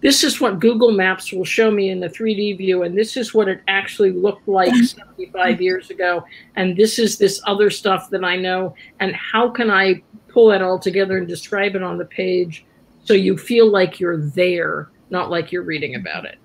this 0.00 0.22
is 0.22 0.40
what 0.40 0.60
Google 0.60 0.92
Maps 0.92 1.32
will 1.32 1.44
show 1.44 1.72
me 1.72 1.90
in 1.90 1.98
the 1.98 2.08
3D 2.08 2.56
view 2.56 2.84
and 2.84 2.96
this 2.96 3.16
is 3.16 3.34
what 3.34 3.48
it 3.48 3.60
actually 3.66 4.12
looked 4.12 4.46
like 4.46 4.72
mm-hmm. 4.72 4.84
75 5.18 5.60
years 5.60 5.90
ago 5.90 6.24
and 6.54 6.76
this 6.76 7.00
is 7.00 7.18
this 7.18 7.42
other 7.46 7.68
stuff 7.68 8.10
that 8.10 8.24
I 8.24 8.36
know 8.36 8.76
and 9.00 9.12
how 9.16 9.50
can 9.50 9.72
I 9.72 10.00
pull 10.28 10.46
that 10.50 10.62
all 10.62 10.78
together 10.78 11.18
and 11.18 11.26
describe 11.26 11.74
it 11.74 11.82
on 11.82 11.98
the 11.98 12.04
page 12.04 12.64
so 13.02 13.12
you 13.12 13.36
feel 13.36 13.68
like 13.68 13.98
you're 13.98 14.24
there 14.30 14.88
not 15.10 15.30
like 15.30 15.50
you're 15.50 15.64
reading 15.64 15.96
about 15.96 16.24
it 16.24 16.38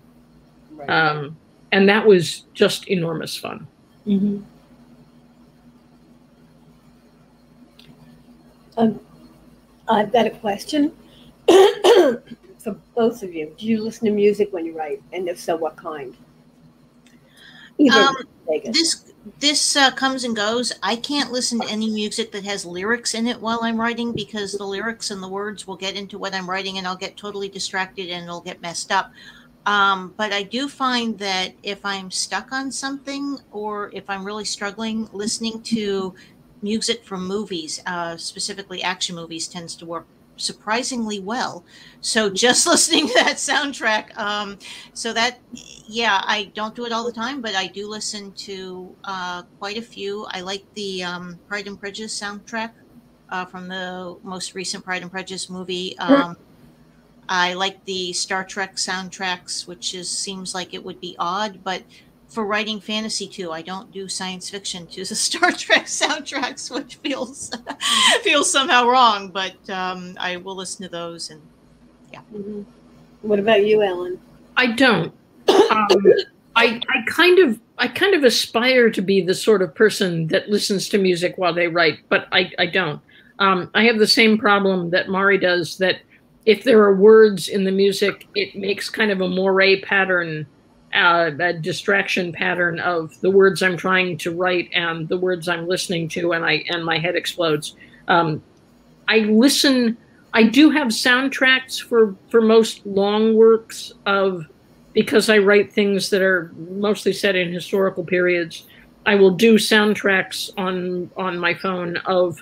Right. 0.78 0.90
Um, 0.90 1.36
and 1.72 1.90
that 1.90 2.06
was 2.06 2.46
just 2.54 2.88
enormous 2.88 3.36
fun. 3.36 3.68
Mm-hmm. 4.06 4.44
Um, 8.78 9.00
I've 9.88 10.14
got 10.14 10.28
a 10.28 10.30
question 10.30 10.92
for 11.48 12.76
both 12.96 13.24
of 13.24 13.34
you. 13.34 13.54
Do 13.58 13.66
you 13.66 13.84
listen 13.84 14.06
to 14.06 14.12
music 14.12 14.54
when 14.54 14.66
you 14.66 14.78
write, 14.78 15.02
and 15.14 15.28
if 15.28 15.40
so, 15.40 15.56
what 15.56 15.76
kind? 15.76 16.16
um, 17.92 18.16
this 18.66 19.14
this 19.40 19.76
uh, 19.76 19.92
comes 19.92 20.24
and 20.24 20.36
goes. 20.36 20.74
I 20.82 20.96
can't 20.96 21.32
listen 21.32 21.60
to 21.60 21.68
any 21.68 21.90
music 21.90 22.32
that 22.32 22.44
has 22.46 22.66
lyrics 22.66 23.14
in 23.14 23.28
it 23.28 23.40
while 23.40 23.60
I'm 23.62 23.80
writing 23.80 24.14
because 24.14 24.54
the 24.54 24.64
lyrics 24.64 25.12
and 25.12 25.22
the 25.22 25.28
words 25.28 25.68
will 25.68 25.76
get 25.76 25.96
into 25.96 26.18
what 26.18 26.34
I'm 26.34 26.50
writing, 26.50 26.78
and 26.78 26.88
I'll 26.88 26.96
get 26.96 27.18
totally 27.18 27.50
distracted 27.50 28.10
and 28.10 28.24
it'll 28.24 28.42
get 28.42 28.62
messed 28.62 28.92
up. 28.92 29.12
Um, 29.68 30.14
but 30.16 30.32
I 30.32 30.44
do 30.44 30.70
find 30.70 31.20
that 31.20 31.52
if 31.62 31.86
I'm 31.86 32.10
stuck 32.10 32.54
on 32.54 32.72
something 32.72 33.38
or 33.52 33.92
if 33.94 34.10
I'm 34.10 34.24
really 34.24 34.46
struggling, 34.46 35.10
listening 35.12 35.62
to 35.64 36.16
music 36.62 37.04
from 37.04 37.28
movies, 37.28 37.82
uh, 37.86 38.16
specifically 38.16 38.82
action 38.82 39.14
movies, 39.16 39.46
tends 39.46 39.76
to 39.76 39.86
work 39.86 40.08
surprisingly 40.38 41.20
well. 41.20 41.66
So 42.00 42.30
just 42.46 42.66
listening 42.66 43.08
to 43.10 43.14
that 43.16 43.36
soundtrack, 43.36 44.18
um, 44.18 44.58
so 44.94 45.12
that 45.12 45.40
yeah, 45.52 46.22
I 46.24 46.50
don't 46.56 46.74
do 46.74 46.86
it 46.86 46.94
all 46.94 47.04
the 47.06 47.12
time, 47.12 47.42
but 47.42 47.54
I 47.54 47.68
do 47.68 47.90
listen 47.90 48.32
to 48.48 48.96
uh, 49.04 49.44
quite 49.60 49.78
a 49.78 49.82
few. 49.82 50.26
I 50.30 50.42
like 50.42 50.64
the 50.76 51.04
um, 51.04 51.40
Pride 51.50 51.68
and 51.68 51.78
Prejudice 51.78 52.18
soundtrack 52.18 52.72
uh, 53.30 53.44
from 53.44 53.68
the 53.68 54.18
most 54.24 54.56
recent 54.56 54.86
Pride 54.86 55.02
and 55.02 55.12
Prejudice 55.12 55.50
movie. 55.50 55.98
Um, 56.00 56.38
I 57.30 57.54
like 57.54 57.84
the 57.86 58.14
Star 58.14 58.44
Trek 58.44 58.76
soundtracks, 58.76 59.68
which 59.68 59.94
is 59.94 60.10
seems 60.10 60.56
like 60.56 60.74
it 60.74 60.84
would 60.84 61.02
be 61.02 61.16
odd, 61.20 61.64
but 61.64 61.84
for 62.28 62.46
writing 62.46 62.80
fantasy 62.80 63.28
too, 63.28 63.52
I 63.52 63.62
don't 63.62 63.92
do 63.92 64.08
science 64.08 64.50
fiction 64.50 64.88
to 64.88 65.06
the 65.06 65.16
Star 65.28 65.52
Trek 65.52 65.86
soundtracks, 65.86 66.74
which 66.74 66.96
feels 66.96 67.52
feels 68.22 68.52
somehow 68.52 68.88
wrong. 68.88 69.30
But 69.30 69.70
um, 69.70 70.16
I 70.20 70.38
will 70.38 70.56
listen 70.56 70.84
to 70.84 70.90
those, 70.90 71.30
and 71.30 71.42
yeah. 72.12 72.22
Mm-hmm. 72.34 72.62
What 73.22 73.40
about 73.40 73.66
you, 73.66 73.82
Ellen? 73.82 74.20
I 74.56 74.68
don't. 74.68 75.14
Um, 75.50 76.14
I 76.56 76.82
I 76.90 77.04
kind 77.08 77.40
of 77.40 77.60
I 77.78 77.88
kind 77.88 78.14
of 78.14 78.24
aspire 78.24 78.90
to 78.90 79.02
be 79.02 79.22
the 79.22 79.36
sort 79.36 79.62
of 79.62 79.74
person 79.76 80.28
that 80.28 80.50
listens 80.50 80.90
to 80.90 80.98
music 80.98 81.38
while 81.38 81.54
they 81.54 81.68
write, 81.68 82.00
but 82.10 82.28
I 82.32 82.52
I 82.58 82.68
don't. 82.68 83.02
Um, 83.40 83.70
I 83.76 83.84
have 83.84 84.00
the 84.00 84.08
same 84.08 84.38
problem 84.38 84.90
that 84.90 85.10
Mari 85.10 85.38
does. 85.38 85.78
That 85.78 85.98
if 86.48 86.64
there 86.64 86.82
are 86.82 86.96
words 86.96 87.50
in 87.50 87.66
the 87.66 87.74
music, 87.74 88.26
it 88.34 88.56
makes 88.56 88.90
kind 88.90 89.12
of 89.12 89.20
a 89.20 89.28
moire 89.28 89.82
pattern, 89.84 90.48
uh, 90.94 91.30
a 91.38 91.52
distraction 91.52 92.32
pattern 92.32 92.80
of 92.80 93.20
the 93.20 93.30
words 93.30 93.62
I'm 93.62 93.76
trying 93.76 94.18
to 94.20 94.34
write 94.34 94.70
and 94.74 95.10
the 95.10 95.18
words 95.18 95.50
I'm 95.50 95.68
listening 95.68 96.08
to, 96.10 96.32
and 96.32 96.46
I 96.46 96.64
and 96.70 96.86
my 96.86 97.00
head 97.00 97.18
explodes. 97.18 97.76
Um, 98.08 98.42
I 99.10 99.20
listen. 99.20 99.98
I 100.34 100.44
do 100.44 100.70
have 100.70 100.88
soundtracks 100.88 101.82
for 101.84 102.16
for 102.30 102.40
most 102.40 102.86
long 102.86 103.36
works 103.36 103.92
of 104.06 104.46
because 104.94 105.30
I 105.30 105.40
write 105.40 105.74
things 105.74 106.10
that 106.12 106.22
are 106.22 106.54
mostly 106.56 107.12
set 107.12 107.36
in 107.36 107.52
historical 107.52 108.06
periods. 108.06 108.64
I 109.06 109.16
will 109.16 109.32
do 109.32 109.56
soundtracks 109.56 110.50
on 110.58 111.12
on 111.18 111.38
my 111.38 111.54
phone 111.54 111.98
of 112.06 112.42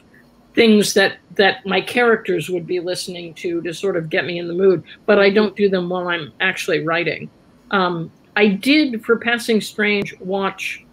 things 0.55 0.93
that 0.93 1.17
that 1.35 1.65
my 1.65 1.81
characters 1.81 2.49
would 2.49 2.65
be 2.65 2.79
listening 2.79 3.33
to 3.35 3.61
to 3.61 3.73
sort 3.73 3.97
of 3.97 4.09
get 4.09 4.25
me 4.25 4.39
in 4.39 4.47
the 4.47 4.53
mood 4.53 4.83
but 5.05 5.19
i 5.19 5.29
don't 5.29 5.55
do 5.55 5.69
them 5.69 5.89
while 5.89 6.07
i'm 6.07 6.31
actually 6.39 6.83
writing. 6.85 7.29
Um, 7.71 8.11
i 8.35 8.47
did 8.47 9.03
for 9.03 9.17
passing 9.17 9.61
strange 9.61 10.17
watch 10.19 10.83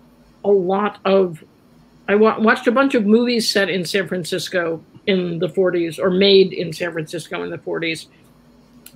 a 0.44 0.50
lot 0.50 0.98
of 1.04 1.42
i 2.08 2.14
wa- 2.14 2.38
watched 2.38 2.66
a 2.66 2.72
bunch 2.72 2.94
of 2.94 3.06
movies 3.06 3.48
set 3.48 3.68
in 3.68 3.84
san 3.84 4.08
francisco 4.08 4.82
in 5.06 5.38
the 5.38 5.48
40s 5.48 5.98
or 5.98 6.10
made 6.10 6.52
in 6.52 6.72
san 6.72 6.92
francisco 6.92 7.42
in 7.42 7.50
the 7.50 7.58
40s 7.58 8.06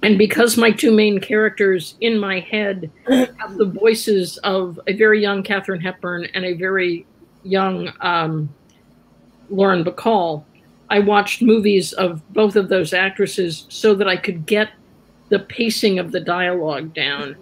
and 0.02 0.18
because 0.18 0.56
my 0.56 0.70
two 0.70 0.92
main 0.92 1.20
characters 1.20 1.96
in 2.00 2.18
my 2.18 2.40
head 2.40 2.90
have 3.08 3.56
the 3.56 3.64
voices 3.64 4.36
of 4.38 4.78
a 4.86 4.92
very 4.92 5.22
young 5.22 5.42
Katharine 5.42 5.80
Hepburn 5.80 6.26
and 6.34 6.44
a 6.44 6.52
very 6.52 7.06
young 7.42 7.92
um, 8.02 8.48
Lauren 9.48 9.84
Bacall, 9.84 10.44
I 10.88 11.00
watched 11.00 11.42
movies 11.42 11.92
of 11.94 12.22
both 12.32 12.56
of 12.56 12.68
those 12.68 12.92
actresses 12.92 13.66
so 13.68 13.94
that 13.94 14.06
I 14.08 14.16
could 14.16 14.46
get 14.46 14.70
the 15.28 15.40
pacing 15.40 15.98
of 15.98 16.12
the 16.12 16.20
dialogue 16.20 16.94
down. 16.94 17.36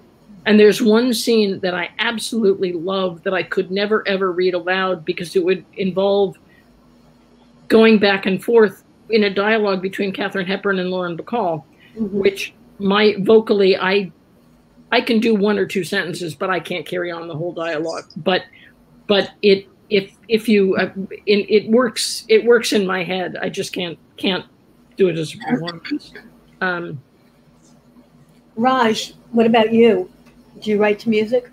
And 0.46 0.58
there's 0.60 0.82
one 0.82 1.14
scene 1.14 1.60
that 1.60 1.74
I 1.74 1.90
absolutely 1.98 2.72
love 2.72 3.22
that 3.24 3.34
I 3.34 3.42
could 3.42 3.70
never 3.70 4.06
ever 4.06 4.32
read 4.32 4.54
aloud 4.54 5.04
because 5.04 5.36
it 5.36 5.44
would 5.44 5.64
involve 5.76 6.36
going 7.68 7.98
back 7.98 8.26
and 8.26 8.42
forth 8.42 8.84
in 9.10 9.24
a 9.24 9.30
dialogue 9.30 9.82
between 9.82 10.12
Katharine 10.12 10.46
Hepburn 10.46 10.78
and 10.78 10.90
Lauren 10.90 11.16
Bacall, 11.16 11.64
Mhm. 11.96 12.10
which 12.10 12.52
my 12.78 13.16
vocally 13.20 13.76
I 13.76 14.10
I 14.92 15.00
can 15.00 15.18
do 15.18 15.34
one 15.34 15.58
or 15.58 15.66
two 15.66 15.82
sentences, 15.82 16.34
but 16.34 16.50
I 16.50 16.60
can't 16.60 16.86
carry 16.86 17.10
on 17.10 17.26
the 17.26 17.34
whole 17.34 17.52
dialogue. 17.52 18.04
But 18.16 18.44
but 19.06 19.30
it 19.42 19.66
if 19.94 20.16
if 20.28 20.48
you 20.48 20.76
uh, 20.76 20.90
it, 21.26 21.46
it 21.48 21.70
works 21.70 22.24
it 22.28 22.44
works 22.44 22.72
in 22.72 22.84
my 22.84 23.04
head. 23.04 23.36
I 23.40 23.48
just 23.48 23.72
can't 23.72 23.98
can't 24.16 24.44
do 24.96 25.08
it 25.08 25.16
as 25.16 25.34
a 25.34 25.38
performance. 25.38 26.12
Um, 26.60 27.00
Raj, 28.56 29.14
what 29.30 29.46
about 29.46 29.72
you? 29.72 30.10
Do 30.60 30.70
you 30.70 30.80
write 30.80 30.98
to 31.00 31.08
music? 31.08 31.50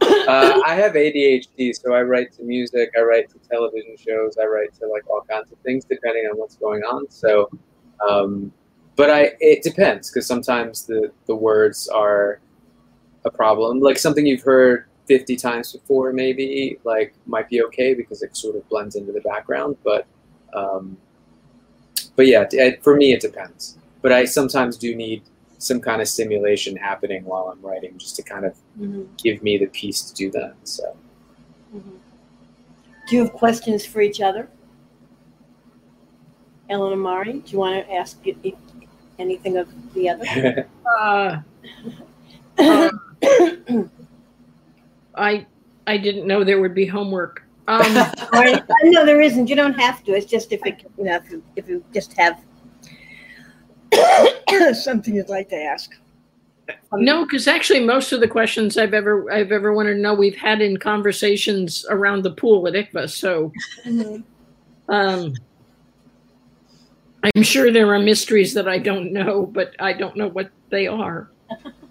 uh, 0.00 0.60
I 0.66 0.74
have 0.74 0.92
ADHD, 0.92 1.74
so 1.74 1.94
I 1.94 2.02
write 2.02 2.32
to 2.34 2.42
music, 2.42 2.90
I 2.98 3.02
write 3.02 3.30
to 3.30 3.38
television 3.38 3.96
shows, 3.96 4.36
I 4.36 4.46
write 4.46 4.74
to 4.80 4.86
like 4.88 5.08
all 5.08 5.22
kinds 5.28 5.52
of 5.52 5.58
things 5.58 5.84
depending 5.84 6.26
on 6.26 6.38
what's 6.38 6.56
going 6.56 6.82
on. 6.82 7.08
So, 7.08 7.50
um, 8.08 8.52
but 8.94 9.10
I 9.10 9.32
it 9.40 9.62
depends 9.64 10.10
because 10.10 10.26
sometimes 10.26 10.86
the 10.86 11.10
the 11.26 11.34
words 11.34 11.88
are 11.88 12.40
a 13.24 13.30
problem. 13.30 13.80
Like 13.80 13.98
something 13.98 14.24
you've 14.24 14.42
heard 14.42 14.86
fifty 15.06 15.36
times 15.36 15.72
before, 15.72 16.12
maybe 16.12 16.78
like 16.84 17.14
might 17.26 17.48
be 17.48 17.62
okay 17.64 17.94
because 17.94 18.22
it 18.22 18.36
sort 18.36 18.56
of 18.56 18.68
blends 18.68 18.96
into 18.96 19.12
the 19.12 19.20
background. 19.20 19.76
But 19.84 20.06
um, 20.54 20.96
but 22.16 22.26
yeah, 22.26 22.46
it, 22.50 22.82
for 22.82 22.96
me 22.96 23.12
it 23.12 23.20
depends. 23.20 23.78
But 24.02 24.12
I 24.12 24.24
sometimes 24.24 24.76
do 24.76 24.94
need 24.94 25.22
some 25.58 25.80
kind 25.80 26.02
of 26.02 26.08
stimulation 26.08 26.74
happening 26.76 27.24
while 27.24 27.48
I'm 27.52 27.60
writing, 27.64 27.96
just 27.98 28.16
to 28.16 28.22
kind 28.22 28.44
of 28.44 28.54
Mm-hmm. 28.80 29.02
give 29.18 29.42
me 29.42 29.58
the 29.58 29.66
peace 29.66 30.00
to 30.02 30.14
do 30.14 30.30
that. 30.30 30.54
So 30.64 30.96
Do 31.74 33.16
you 33.16 33.22
have 33.24 33.32
questions 33.34 33.84
for 33.84 34.00
each 34.00 34.20
other? 34.22 34.48
Ellen 36.70 36.94
and 36.94 37.02
Mari, 37.02 37.34
do 37.34 37.42
you 37.52 37.58
want 37.58 37.86
to 37.86 37.92
ask 37.92 38.18
i- 38.26 38.34
i- 38.46 38.54
anything 39.18 39.58
of 39.58 39.68
the 39.92 40.08
other? 40.08 40.66
uh, 40.98 41.40
um, 42.58 43.90
I 45.16 45.46
I 45.86 45.96
didn't 45.96 46.26
know 46.26 46.44
there 46.44 46.60
would 46.60 46.74
be 46.74 46.86
homework. 46.86 47.42
Um, 47.68 47.82
Right. 48.32 48.62
No, 48.84 49.04
there 49.04 49.20
isn't. 49.20 49.48
You 49.48 49.56
don't 49.56 49.74
have 49.78 50.02
to. 50.04 50.12
It's 50.12 50.26
just 50.26 50.52
if 50.52 50.64
it, 50.64 50.84
you 50.96 51.04
know, 51.04 51.16
if 51.16 51.30
you, 51.30 51.42
if 51.56 51.68
you 51.68 51.84
just 51.92 52.14
have 52.14 52.42
something 54.76 55.14
you'd 55.14 55.28
like 55.28 55.48
to 55.50 55.56
ask. 55.56 55.90
no, 56.92 57.24
because 57.24 57.46
actually, 57.46 57.80
most 57.84 58.12
of 58.12 58.20
the 58.20 58.28
questions 58.28 58.78
I've 58.78 58.94
ever 58.94 59.30
I've 59.30 59.52
ever 59.52 59.72
wanted 59.74 59.94
to 59.94 60.00
know 60.00 60.14
we've 60.14 60.36
had 60.36 60.60
in 60.62 60.76
conversations 60.78 61.84
around 61.90 62.22
the 62.22 62.30
pool 62.32 62.66
at 62.66 62.74
ICFA. 62.74 63.10
So 63.10 63.52
Mhm. 63.84 64.24
um, 64.88 65.34
I'm 67.36 67.42
sure 67.42 67.70
there 67.70 67.92
are 67.94 67.98
mysteries 67.98 68.54
that 68.54 68.68
I 68.68 68.78
don't 68.78 69.12
know, 69.12 69.46
but 69.46 69.74
I 69.78 69.92
don't 69.92 70.16
know 70.16 70.28
what 70.28 70.50
they 70.70 70.86
are. 70.86 71.30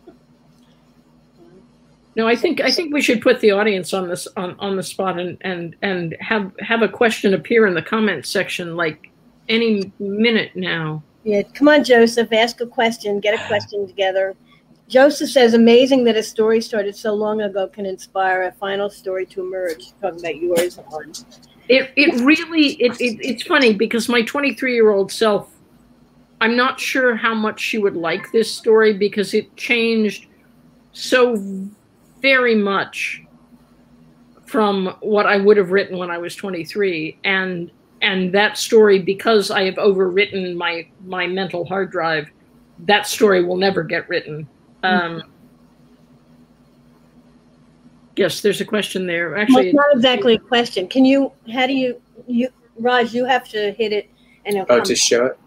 No, 2.15 2.27
I 2.27 2.35
think 2.35 2.59
I 2.59 2.71
think 2.71 2.93
we 2.93 3.01
should 3.01 3.21
put 3.21 3.39
the 3.39 3.51
audience 3.51 3.93
on 3.93 4.09
this 4.09 4.27
on, 4.35 4.55
on 4.59 4.75
the 4.75 4.83
spot 4.83 5.17
and, 5.17 5.37
and 5.41 5.75
and 5.81 6.15
have 6.19 6.51
have 6.59 6.81
a 6.81 6.89
question 6.89 7.33
appear 7.33 7.67
in 7.67 7.73
the 7.73 7.81
comment 7.81 8.25
section 8.25 8.75
like 8.75 9.11
any 9.47 9.91
minute 9.99 10.51
now. 10.55 11.03
Yeah, 11.23 11.43
come 11.53 11.67
on, 11.69 11.83
Joseph. 11.83 12.33
Ask 12.33 12.59
a 12.61 12.65
question. 12.65 13.19
Get 13.19 13.39
a 13.39 13.47
question 13.47 13.87
together. 13.87 14.35
Joseph 14.89 15.29
says, 15.29 15.53
"Amazing 15.53 16.03
that 16.03 16.17
a 16.17 16.23
story 16.23 16.59
started 16.59 16.97
so 16.97 17.13
long 17.13 17.41
ago 17.41 17.67
can 17.67 17.85
inspire 17.85 18.43
a 18.43 18.51
final 18.51 18.89
story 18.89 19.25
to 19.27 19.41
emerge." 19.41 19.93
Talking 20.01 20.19
about 20.19 20.35
yours 20.35 20.79
on 20.79 21.13
It 21.69 21.91
it 21.95 22.21
really 22.21 22.73
it, 22.73 22.99
it 22.99 23.19
it's 23.25 23.43
funny 23.43 23.73
because 23.73 24.09
my 24.09 24.21
23 24.23 24.73
year 24.73 24.91
old 24.91 25.13
self, 25.13 25.49
I'm 26.41 26.57
not 26.57 26.77
sure 26.77 27.15
how 27.15 27.33
much 27.33 27.61
she 27.61 27.77
would 27.77 27.95
like 27.95 28.33
this 28.33 28.53
story 28.53 28.91
because 28.91 29.33
it 29.33 29.55
changed 29.55 30.27
so 30.91 31.37
very 32.21 32.55
much 32.55 33.23
from 34.45 34.95
what 35.01 35.25
I 35.25 35.37
would 35.37 35.57
have 35.57 35.71
written 35.71 35.97
when 35.97 36.11
I 36.11 36.17
was 36.17 36.35
23 36.35 37.17
and 37.23 37.71
and 38.01 38.33
that 38.33 38.57
story 38.57 38.99
because 38.99 39.51
I 39.51 39.63
have 39.63 39.75
overwritten 39.75 40.55
my 40.55 40.87
my 41.05 41.27
mental 41.27 41.65
hard 41.65 41.91
drive 41.91 42.29
that 42.79 43.07
story 43.07 43.43
will 43.43 43.57
never 43.57 43.83
get 43.83 44.09
written 44.09 44.47
um 44.83 45.23
yes 48.15 48.41
there's 48.41 48.59
a 48.59 48.65
question 48.65 49.05
there 49.05 49.31
Well, 49.31 49.41
actually 49.41 49.67
it's 49.69 49.75
not 49.75 49.95
exactly 49.95 50.35
a 50.35 50.39
question. 50.39 50.87
Can 50.87 51.05
you? 51.05 51.31
How 51.53 51.67
do 51.67 51.73
you? 51.73 52.01
You, 52.27 52.49
Raj, 52.77 53.13
you 53.13 53.25
have 53.25 53.47
to 53.49 53.71
hit 53.73 53.91
it, 53.93 54.09
and 54.45 54.55
it'll 54.55 54.65
oh, 54.69 54.77
come. 54.77 54.83
to 54.83 54.95
show 54.95 55.25
it. 55.27 55.39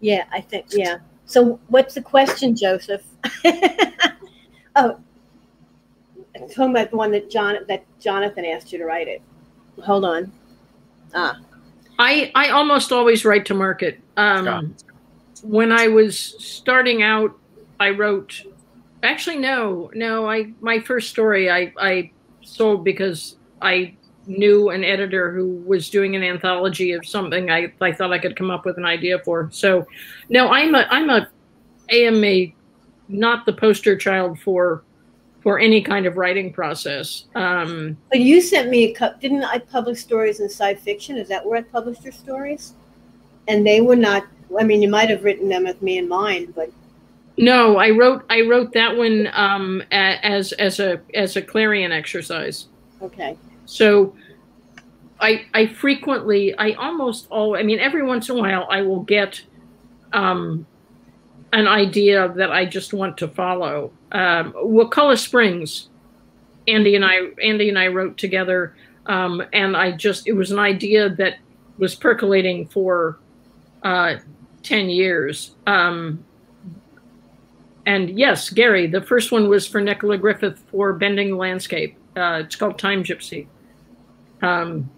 Yeah, 0.00 0.24
I 0.32 0.40
think. 0.40 0.66
Yeah. 0.70 0.98
So, 1.26 1.60
what's 1.68 1.94
the 1.94 2.02
question, 2.02 2.56
Joseph? 2.56 3.02
oh, 4.76 4.98
I'm 6.40 6.48
talking 6.48 6.70
about 6.70 6.90
the 6.90 6.96
one 6.96 7.10
that 7.12 7.30
John 7.30 7.56
that 7.68 7.84
Jonathan 8.00 8.44
asked 8.44 8.72
you 8.72 8.78
to 8.78 8.84
write 8.84 9.08
it. 9.08 9.22
Hold 9.84 10.04
on. 10.04 10.32
Ah, 11.14 11.38
I 11.98 12.30
I 12.34 12.50
almost 12.50 12.92
always 12.92 13.24
write 13.24 13.46
to 13.46 13.54
market. 13.54 14.00
Um, 14.16 14.44
Got 14.44 14.64
when 15.42 15.72
I 15.72 15.88
was 15.88 16.18
starting 16.18 17.02
out, 17.02 17.36
I 17.78 17.90
wrote. 17.90 18.42
Actually, 19.02 19.38
no, 19.38 19.90
no. 19.94 20.28
I 20.28 20.52
my 20.60 20.78
first 20.78 21.10
story 21.10 21.50
I 21.50 21.72
I 21.78 22.10
sold 22.42 22.84
because 22.84 23.36
I 23.62 23.96
knew 24.26 24.70
an 24.70 24.84
editor 24.84 25.32
who 25.32 25.62
was 25.66 25.88
doing 25.88 26.14
an 26.14 26.22
anthology 26.22 26.92
of 26.92 27.06
something 27.06 27.50
I 27.50 27.72
I 27.80 27.92
thought 27.92 28.12
I 28.12 28.18
could 28.18 28.36
come 28.36 28.50
up 28.50 28.64
with 28.64 28.76
an 28.76 28.84
idea 28.84 29.18
for. 29.20 29.48
So, 29.52 29.86
no, 30.28 30.48
I'm 30.48 30.74
a 30.74 30.86
I'm 30.90 31.08
a 31.08 31.28
AMA, 31.90 32.52
not 33.08 33.46
the 33.46 33.52
poster 33.52 33.96
child 33.96 34.38
for 34.38 34.84
for 35.42 35.58
any 35.58 35.80
kind 35.82 36.06
of 36.06 36.16
writing 36.16 36.52
process. 36.52 37.24
Um, 37.34 37.96
but 38.10 38.20
you 38.20 38.40
sent 38.40 38.68
me 38.68 38.84
a 38.84 38.94
cup. 38.94 39.20
Didn't 39.20 39.44
I 39.44 39.58
publish 39.58 40.00
stories 40.00 40.40
in 40.40 40.46
sci 40.46 40.74
fiction? 40.76 41.16
Is 41.16 41.28
that 41.28 41.44
where 41.44 41.58
I 41.58 41.62
published 41.62 42.02
your 42.04 42.12
stories? 42.12 42.74
And 43.48 43.66
they 43.66 43.80
were 43.80 43.96
not. 43.96 44.24
I 44.58 44.64
mean, 44.64 44.82
you 44.82 44.88
might 44.88 45.08
have 45.10 45.24
written 45.24 45.48
them 45.48 45.64
with 45.64 45.80
me 45.80 45.98
in 45.98 46.08
mind, 46.08 46.54
but 46.54 46.70
No, 47.38 47.78
I 47.78 47.90
wrote 47.90 48.24
I 48.28 48.42
wrote 48.42 48.72
that 48.74 48.96
one 48.96 49.28
um, 49.32 49.82
as 49.92 50.52
as 50.52 50.78
a 50.80 51.00
as 51.14 51.36
a 51.36 51.42
clarion 51.42 51.92
exercise. 51.92 52.66
okay. 53.00 53.36
So 53.66 54.14
I 55.20 55.46
I 55.54 55.66
frequently 55.68 56.54
I 56.58 56.72
almost 56.72 57.28
all 57.30 57.56
I 57.56 57.62
mean 57.62 57.78
every 57.78 58.02
once 58.02 58.28
in 58.28 58.36
a 58.36 58.40
while 58.40 58.66
I 58.70 58.82
will 58.82 59.00
get 59.04 59.40
um, 60.12 60.66
an 61.52 61.66
idea 61.66 62.28
that 62.36 62.50
I 62.50 62.66
just 62.66 62.92
want 62.92 63.16
to 63.18 63.28
follow. 63.28 63.92
Um, 64.12 64.52
Wakulla 64.56 65.16
Springs, 65.16 65.88
Andy 66.66 66.96
and 66.96 67.04
I 67.04 67.30
Andy 67.42 67.68
and 67.68 67.78
I 67.78 67.88
wrote 67.88 68.16
together, 68.16 68.74
um, 69.06 69.42
and 69.52 69.76
I 69.76 69.92
just 69.92 70.26
it 70.26 70.32
was 70.32 70.50
an 70.50 70.58
idea 70.58 71.08
that 71.10 71.38
was 71.78 71.94
percolating 71.94 72.66
for 72.68 73.18
uh, 73.82 74.16
ten 74.62 74.88
years. 74.88 75.54
Um, 75.66 76.24
and 77.86 78.18
yes, 78.18 78.50
Gary, 78.50 78.86
the 78.86 79.00
first 79.00 79.32
one 79.32 79.48
was 79.48 79.66
for 79.66 79.80
Nicola 79.80 80.18
Griffith 80.18 80.58
for 80.70 80.92
Bending 80.92 81.30
the 81.30 81.36
Landscape. 81.36 81.96
Uh, 82.16 82.42
it's 82.44 82.56
called 82.56 82.78
Time 82.78 83.02
Gypsy. 83.02 83.46
Um, 84.42 84.90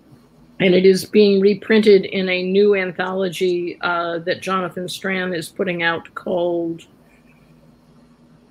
and 0.60 0.74
it 0.74 0.86
is 0.86 1.04
being 1.04 1.40
reprinted 1.40 2.04
in 2.04 2.28
a 2.28 2.42
new 2.42 2.74
anthology 2.76 3.78
uh, 3.80 4.18
that 4.18 4.42
Jonathan 4.42 4.88
Strahan 4.88 5.34
is 5.34 5.48
putting 5.48 5.82
out 5.82 6.14
called 6.14 6.86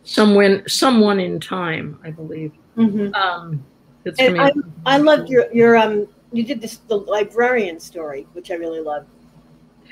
Someone 0.03 0.64
Someone 0.68 1.19
in 1.19 1.40
Time, 1.40 1.99
I 2.03 2.11
believe. 2.11 2.52
hmm 2.76 3.14
Um, 3.14 3.64
And 4.06 4.38
coming 4.38 4.64
I 4.86 4.98
loved 4.98 5.30
your 5.30 5.52
your 5.53 5.78
um. 5.78 6.07
You 6.34 6.44
did 6.44 6.61
this 6.61 6.78
the 6.88 6.95
librarian 6.98 7.80
story, 7.80 8.26
which 8.34 8.52
I 8.52 8.56
really 8.56 8.80
loved. 8.80 9.07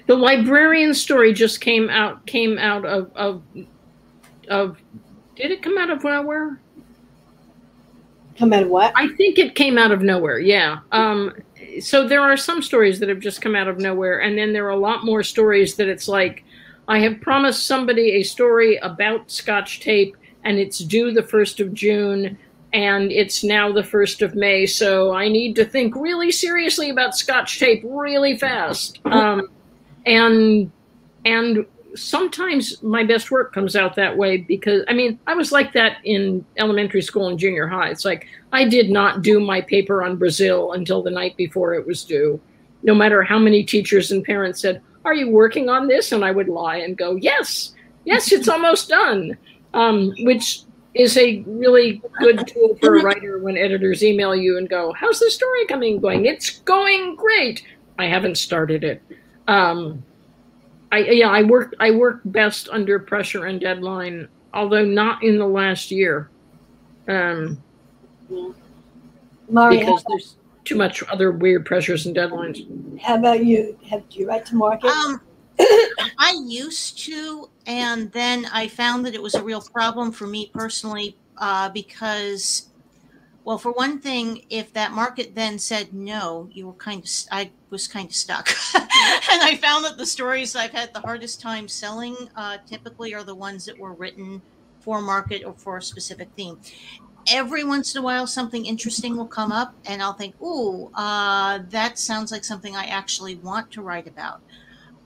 the 0.07 0.15
librarian 0.15 0.93
story 0.93 1.33
just 1.33 1.59
came 1.61 1.89
out 1.89 2.25
came 2.25 2.57
out 2.57 2.85
of 2.85 3.11
of 3.15 3.43
of 4.49 4.77
did 5.35 5.51
it 5.51 5.61
come 5.61 5.77
out 5.77 5.89
of 5.89 6.03
nowhere? 6.03 6.59
Come 8.37 8.53
out 8.53 8.63
of 8.63 8.69
what? 8.69 8.93
I 8.95 9.09
think 9.09 9.37
it 9.37 9.53
came 9.53 9.77
out 9.77 9.91
of 9.91 10.01
nowhere. 10.01 10.39
Yeah. 10.39 10.79
Um, 10.93 11.35
so 11.81 12.07
there 12.07 12.21
are 12.21 12.37
some 12.37 12.61
stories 12.61 12.99
that 12.99 13.09
have 13.09 13.19
just 13.19 13.41
come 13.41 13.53
out 13.55 13.67
of 13.67 13.77
nowhere, 13.77 14.21
and 14.21 14.37
then 14.37 14.53
there 14.53 14.65
are 14.65 14.71
a 14.71 14.77
lot 14.77 15.03
more 15.05 15.23
stories 15.23 15.75
that 15.75 15.87
it's 15.89 16.07
like, 16.07 16.43
I 16.89 16.99
have 16.99 17.21
promised 17.21 17.67
somebody 17.67 18.13
a 18.13 18.23
story 18.23 18.77
about 18.77 19.29
Scotch 19.29 19.79
tape, 19.79 20.17
and 20.43 20.57
it's 20.57 20.79
due 20.79 21.11
the 21.11 21.21
first 21.21 21.59
of 21.59 21.71
June, 21.71 22.35
and 22.73 23.11
it's 23.11 23.43
now 23.43 23.71
the 23.71 23.83
first 23.83 24.23
of 24.23 24.33
May, 24.33 24.65
so 24.65 25.13
I 25.13 25.29
need 25.29 25.55
to 25.57 25.65
think 25.65 25.95
really 25.95 26.31
seriously 26.31 26.89
about 26.89 27.15
Scotch 27.15 27.59
tape 27.59 27.83
really 27.85 28.37
fast. 28.37 28.99
Um, 29.05 29.49
and 30.05 30.71
and 31.25 31.65
sometimes 31.95 32.81
my 32.81 33.03
best 33.03 33.31
work 33.31 33.53
comes 33.53 33.75
out 33.75 33.95
that 33.95 34.15
way 34.15 34.37
because 34.37 34.83
I 34.87 34.93
mean 34.93 35.19
I 35.27 35.33
was 35.33 35.51
like 35.51 35.73
that 35.73 35.97
in 36.03 36.45
elementary 36.57 37.01
school 37.01 37.27
and 37.27 37.37
junior 37.37 37.67
high. 37.67 37.89
It's 37.89 38.05
like 38.05 38.27
I 38.53 38.65
did 38.65 38.89
not 38.89 39.21
do 39.21 39.39
my 39.39 39.61
paper 39.61 40.03
on 40.03 40.15
Brazil 40.15 40.71
until 40.73 41.03
the 41.03 41.11
night 41.11 41.35
before 41.37 41.73
it 41.73 41.85
was 41.85 42.03
due. 42.03 42.39
no 42.81 42.95
matter 42.95 43.21
how 43.21 43.37
many 43.37 43.61
teachers 43.61 44.09
and 44.11 44.23
parents 44.23 44.61
said, 44.61 44.81
Are 45.09 45.15
you 45.15 45.31
working 45.31 45.69
on 45.69 45.87
this? 45.87 46.11
And 46.11 46.23
I 46.23 46.29
would 46.29 46.47
lie 46.47 46.77
and 46.77 46.95
go, 46.95 47.15
Yes, 47.15 47.73
yes, 48.05 48.31
it's 48.31 48.47
almost 48.55 48.89
done. 48.89 49.35
Um, 49.73 50.13
which 50.19 50.61
is 50.93 51.17
a 51.17 51.43
really 51.47 52.01
good 52.19 52.47
tool 52.47 52.77
for 52.79 52.97
a 52.97 53.03
writer 53.03 53.39
when 53.39 53.57
editors 53.57 54.03
email 54.03 54.35
you 54.35 54.59
and 54.59 54.69
go, 54.69 54.93
How's 54.93 55.19
the 55.19 55.31
story 55.31 55.65
coming 55.65 55.99
going? 55.99 56.27
It's 56.27 56.59
going 56.59 57.15
great. 57.15 57.65
I 57.97 58.05
haven't 58.05 58.37
started 58.37 58.83
it. 58.83 59.01
Um, 59.47 60.03
I 60.91 60.99
yeah, 60.99 61.29
I 61.29 61.41
work 61.41 61.73
I 61.79 61.89
work 61.89 62.21
best 62.25 62.69
under 62.69 62.99
pressure 62.99 63.45
and 63.45 63.59
deadline, 63.59 64.27
although 64.53 64.85
not 64.85 65.23
in 65.23 65.39
the 65.39 65.47
last 65.47 65.89
year. 65.89 66.29
Um, 67.07 67.61
Mari, 69.49 69.79
because 69.79 70.03
there's 70.07 70.35
too 70.69 70.75
much 70.75 71.01
other 71.11 71.31
weird 71.31 71.65
pressures 71.65 72.05
and 72.05 72.15
deadlines. 72.15 72.99
how 73.01 73.15
about 73.15 73.43
you? 73.43 73.75
Have 73.89 74.07
do 74.07 74.19
you 74.19 74.27
write 74.27 74.45
to 74.45 74.55
market? 74.55 74.91
Um, 74.91 75.19
I 75.59 76.39
used 76.45 76.99
to, 77.05 77.49
and 77.65 78.11
then 78.11 78.45
I 78.53 78.67
found 78.67 79.03
that 79.07 79.15
it 79.15 79.21
was 79.21 79.33
a 79.33 79.43
real 79.43 79.61
problem 79.61 80.11
for 80.11 80.27
me 80.27 80.51
personally 80.53 81.17
uh, 81.39 81.69
because, 81.69 82.69
well, 83.45 83.57
for 83.57 83.71
one 83.71 83.99
thing, 83.99 84.45
if 84.51 84.71
that 84.73 84.91
market 84.91 85.33
then 85.33 85.57
said 85.57 85.91
no, 85.91 86.47
you 86.51 86.67
were 86.67 86.73
kind 86.73 87.03
of, 87.03 87.09
I 87.31 87.49
was 87.71 87.87
kind 87.87 88.07
of 88.07 88.15
stuck. 88.15 88.49
and 88.75 89.41
I 89.41 89.57
found 89.59 89.85
that 89.85 89.97
the 89.97 90.05
stories 90.05 90.55
I've 90.55 90.69
had 90.69 90.93
the 90.93 91.01
hardest 91.01 91.41
time 91.41 91.67
selling 91.67 92.15
uh, 92.35 92.59
typically 92.67 93.15
are 93.15 93.23
the 93.23 93.33
ones 93.33 93.65
that 93.65 93.79
were 93.79 93.93
written 93.93 94.39
for 94.81 95.01
market 95.01 95.43
or 95.43 95.53
for 95.53 95.77
a 95.77 95.81
specific 95.81 96.29
theme. 96.35 96.59
Every 97.27 97.63
once 97.63 97.95
in 97.95 98.01
a 98.01 98.03
while, 98.03 98.27
something 98.27 98.65
interesting 98.65 99.15
will 99.17 99.27
come 99.27 99.51
up, 99.51 99.75
and 99.85 100.01
I'll 100.01 100.13
think, 100.13 100.39
"Ooh, 100.41 100.89
uh, 100.95 101.59
that 101.69 101.99
sounds 101.99 102.31
like 102.31 102.43
something 102.43 102.75
I 102.75 102.85
actually 102.85 103.35
want 103.35 103.71
to 103.71 103.81
write 103.81 104.07
about." 104.07 104.41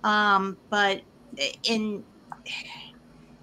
Um, 0.03 0.57
but 0.69 1.02
in 1.64 2.03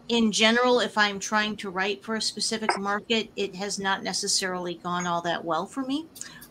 in 0.08 0.32
general, 0.32 0.80
if 0.80 0.98
I'm 0.98 1.20
trying 1.20 1.56
to 1.58 1.70
write 1.70 2.04
for 2.04 2.16
a 2.16 2.22
specific 2.22 2.76
market, 2.76 3.30
it 3.36 3.54
has 3.54 3.78
not 3.78 4.02
necessarily 4.02 4.74
gone 4.74 5.06
all 5.06 5.22
that 5.22 5.44
well 5.44 5.66
for 5.66 5.84
me. 5.84 6.06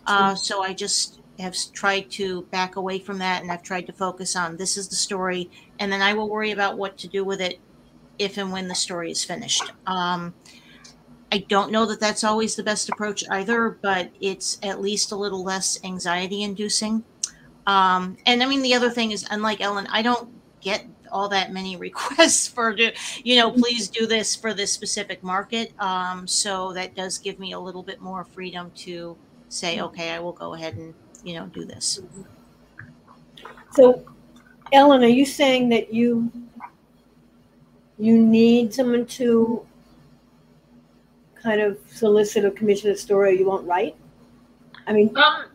Uh, 0.07 0.33
so 0.33 0.63
I 0.63 0.73
just 0.73 1.19
have 1.39 1.55
tried 1.73 2.09
to 2.11 2.43
back 2.43 2.77
away 2.77 2.99
from 2.99 3.19
that, 3.19 3.41
and 3.41 3.51
I've 3.51 3.63
tried 3.63 3.85
to 3.87 3.93
focus 3.93 4.35
on 4.35 4.57
this 4.57 4.77
is 4.77 4.87
the 4.87 4.95
story, 4.95 5.49
and 5.77 5.91
then 5.91 6.01
I 6.01 6.13
will 6.13 6.29
worry 6.29 6.51
about 6.51 6.77
what 6.77 6.97
to 6.99 7.07
do 7.07 7.23
with 7.25 7.41
it 7.41 7.59
if 8.17 8.37
and 8.37 8.51
when 8.51 8.67
the 8.67 8.75
story 8.75 9.11
is 9.11 9.23
finished. 9.23 9.71
Um, 9.87 10.33
I 11.31 11.39
don't 11.47 11.71
know 11.71 11.85
that 11.85 11.99
that's 11.99 12.23
always 12.23 12.55
the 12.55 12.63
best 12.63 12.89
approach 12.89 13.23
either, 13.29 13.77
but 13.81 14.09
it's 14.19 14.57
at 14.63 14.81
least 14.81 15.11
a 15.11 15.15
little 15.15 15.43
less 15.43 15.79
anxiety 15.83 16.43
inducing. 16.43 17.03
Um, 17.67 18.17
and 18.25 18.41
I 18.41 18.47
mean, 18.47 18.61
the 18.63 18.73
other 18.73 18.89
thing 18.89 19.11
is, 19.11 19.27
unlike 19.29 19.61
Ellen, 19.61 19.87
I 19.91 20.01
don't 20.01 20.29
get 20.61 20.85
all 21.11 21.29
that 21.29 21.51
many 21.51 21.75
requests 21.87 22.47
for, 22.47 22.75
you 23.23 23.35
know, 23.35 23.51
please 23.51 23.87
do 23.89 24.07
this 24.07 24.35
for 24.35 24.53
this 24.53 24.71
specific 24.71 25.23
market. 25.23 25.71
Um, 25.79 26.27
so 26.27 26.73
that 26.73 26.95
does 26.95 27.17
give 27.19 27.37
me 27.39 27.53
a 27.53 27.59
little 27.59 27.83
bit 27.83 28.01
more 28.01 28.23
freedom 28.23 28.71
to 28.77 29.15
say, 29.49 29.81
okay, 29.81 30.11
I 30.11 30.19
will 30.19 30.33
go 30.33 30.55
ahead 30.55 30.75
and, 30.75 30.93
you 31.23 31.35
know, 31.35 31.45
do 31.47 31.63
this. 31.63 31.99
So, 33.73 34.03
Ellen, 34.71 35.03
are 35.03 35.07
you 35.07 35.25
saying 35.25 35.69
that 35.69 35.93
you 35.93 36.31
you 37.99 38.17
need 38.17 38.73
someone 38.73 39.05
to 39.05 39.65
kind 41.49 41.61
of 41.61 41.77
solicit 41.87 42.45
or 42.45 42.51
commission 42.51 42.91
a 42.91 42.95
story 42.95 43.29
or 43.31 43.33
you 43.33 43.45
won't 43.45 43.65
write? 43.67 43.95
I 44.85 44.93
mean, 44.93 45.11
Um, 45.17 45.45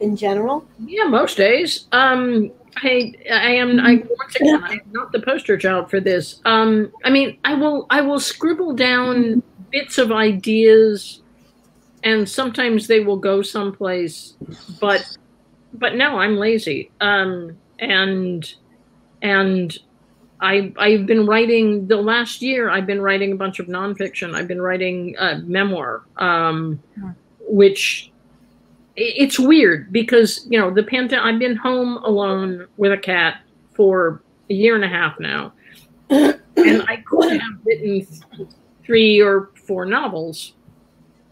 in 0.00 0.14
general? 0.16 0.66
yeah, 0.84 1.04
most 1.04 1.36
days. 1.38 1.86
Um, 1.92 2.50
I 2.76 3.14
I 3.32 3.52
am 3.62 3.80
I 3.80 4.02
once 4.18 4.36
again 4.36 4.62
I'm 4.62 4.80
not 4.92 5.10
the 5.12 5.20
poster 5.20 5.56
child 5.56 5.88
for 5.88 6.00
this. 6.00 6.40
Um, 6.44 6.92
I 7.04 7.10
mean, 7.10 7.38
I 7.44 7.54
will 7.54 7.86
I 7.88 8.02
will 8.02 8.20
scribble 8.20 8.74
down 8.74 9.42
bits 9.72 9.96
of 9.96 10.12
ideas, 10.12 11.22
and 12.04 12.28
sometimes 12.28 12.86
they 12.86 13.00
will 13.00 13.16
go 13.16 13.40
someplace, 13.40 14.34
but 14.80 15.02
but 15.72 15.94
no, 15.94 16.18
I'm 16.18 16.36
lazy. 16.36 16.90
Um, 17.00 17.56
and 17.78 18.54
and 19.22 19.78
I 20.40 20.72
I've 20.78 21.06
been 21.06 21.26
writing 21.26 21.86
the 21.86 21.96
last 21.96 22.42
year. 22.42 22.68
I've 22.70 22.86
been 22.86 23.00
writing 23.00 23.32
a 23.32 23.36
bunch 23.36 23.58
of 23.58 23.66
nonfiction. 23.66 24.34
I've 24.34 24.48
been 24.48 24.60
writing 24.60 25.16
a 25.18 25.38
memoir, 25.38 26.02
um, 26.16 26.82
which 27.40 28.10
it's 28.96 29.38
weird 29.38 29.92
because 29.92 30.46
you 30.50 30.58
know 30.58 30.70
the 30.70 30.82
pandemic. 30.82 31.24
I've 31.24 31.38
been 31.38 31.56
home 31.56 31.96
alone 31.98 32.66
with 32.76 32.92
a 32.92 32.98
cat 32.98 33.40
for 33.74 34.22
a 34.50 34.54
year 34.54 34.74
and 34.74 34.84
a 34.84 34.88
half 34.88 35.18
now, 35.18 35.52
and 36.10 36.82
I 36.86 37.02
could 37.06 37.32
have 37.32 37.52
written 37.64 38.06
three 38.84 39.20
or 39.20 39.50
four 39.66 39.84
novels, 39.84 40.52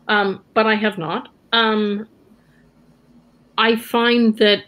um, 0.09 0.43
but 0.55 0.67
I 0.67 0.75
have 0.75 0.99
not. 0.99 1.29
Um, 1.53 2.09
I 3.57 3.77
find 3.77 4.37
that 4.39 4.65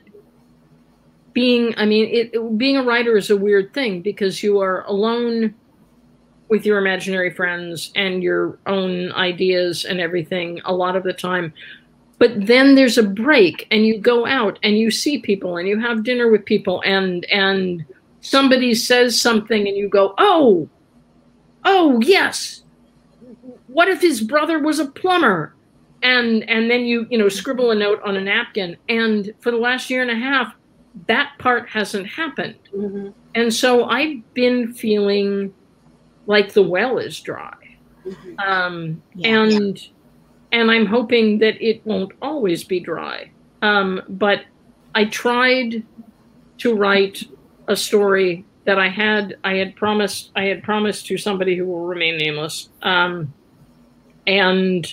being 1.37 1.75
i 1.77 1.85
mean 1.85 2.07
it, 2.07 2.31
it- 2.33 2.59
being 2.59 2.79
a 2.79 2.83
writer 2.83 3.15
is 3.17 3.29
a 3.31 3.37
weird 3.37 3.75
thing 3.75 4.01
because 4.01 4.43
you 4.43 4.59
are 4.59 4.85
alone 4.87 5.55
with 6.49 6.65
your 6.65 6.79
imaginary 6.79 7.31
friends 7.31 7.93
and 7.95 8.23
your 8.23 8.59
own 8.67 9.13
ideas 9.13 9.85
and 9.85 10.01
everything 10.01 10.61
a 10.65 10.73
lot 10.73 10.95
of 10.95 11.03
the 11.03 11.13
time. 11.13 11.53
But 12.19 12.47
then 12.47 12.77
there's 12.77 12.99
a 12.99 13.03
break 13.03 13.67
and 13.73 13.85
you 13.85 13.99
go 13.99 14.25
out 14.27 14.59
and 14.63 14.79
you 14.79 14.93
see 14.93 15.19
people 15.19 15.57
and 15.57 15.67
you 15.67 15.79
have 15.81 16.05
dinner 16.05 16.31
with 16.31 16.45
people 16.45 16.81
and 16.87 17.25
and 17.27 17.85
somebody 18.21 18.75
says 18.75 19.21
something 19.21 19.67
and 19.67 19.77
you 19.77 19.89
go 19.89 20.15
oh 20.19 20.69
oh 21.65 22.01
yes. 22.01 22.63
What 23.67 23.89
if 23.89 24.01
his 24.01 24.21
brother 24.23 24.61
was 24.61 24.79
a 24.79 24.87
plumber? 24.87 25.53
And 26.03 26.49
and 26.49 26.71
then 26.71 26.83
you 26.87 27.07
you 27.11 27.19
know 27.19 27.29
scribble 27.29 27.73
a 27.73 27.75
note 27.75 28.01
on 28.05 28.17
a 28.17 28.21
napkin. 28.21 28.77
And 28.89 29.35
for 29.41 29.51
the 29.51 29.59
last 29.59 29.91
year 29.91 30.01
and 30.03 30.13
a 30.13 30.15
half 30.29 30.55
that 31.07 31.33
part 31.39 31.69
hasn't 31.69 32.07
happened. 32.07 32.57
Mm-hmm. 32.75 33.09
And 33.35 33.53
so 33.53 33.85
I've 33.85 34.23
been 34.35 34.73
feeling 34.73 35.53
like 36.27 36.53
the 36.53 36.63
well 36.63 36.99
is 36.99 37.21
dry. 37.21 37.55
Mm-hmm. 38.05 38.39
Um, 38.41 39.03
Yeah. 39.15 39.43
and 39.43 39.89
and 40.53 40.71
I'm 40.71 40.87
hoping 40.87 41.39
that 41.41 41.61
it 41.61 41.85
won't 41.85 42.13
always 42.23 42.65
be 42.65 42.81
dry. 42.81 43.31
Um, 43.63 44.01
but 44.09 44.45
I 44.95 45.05
tried 45.07 45.83
to 46.59 46.75
write 46.75 47.25
a 47.69 47.77
story 47.77 48.45
that 48.65 48.79
I 48.79 48.89
had 48.89 49.37
I 49.45 49.55
had 49.55 49.77
promised 49.77 50.31
I 50.35 50.45
had 50.45 50.63
promised 50.63 51.07
to 51.09 51.19
somebody 51.19 51.57
who 51.57 51.67
will 51.67 51.85
remain 51.87 52.17
nameless. 52.17 52.71
Um, 52.83 53.33
and 54.27 54.93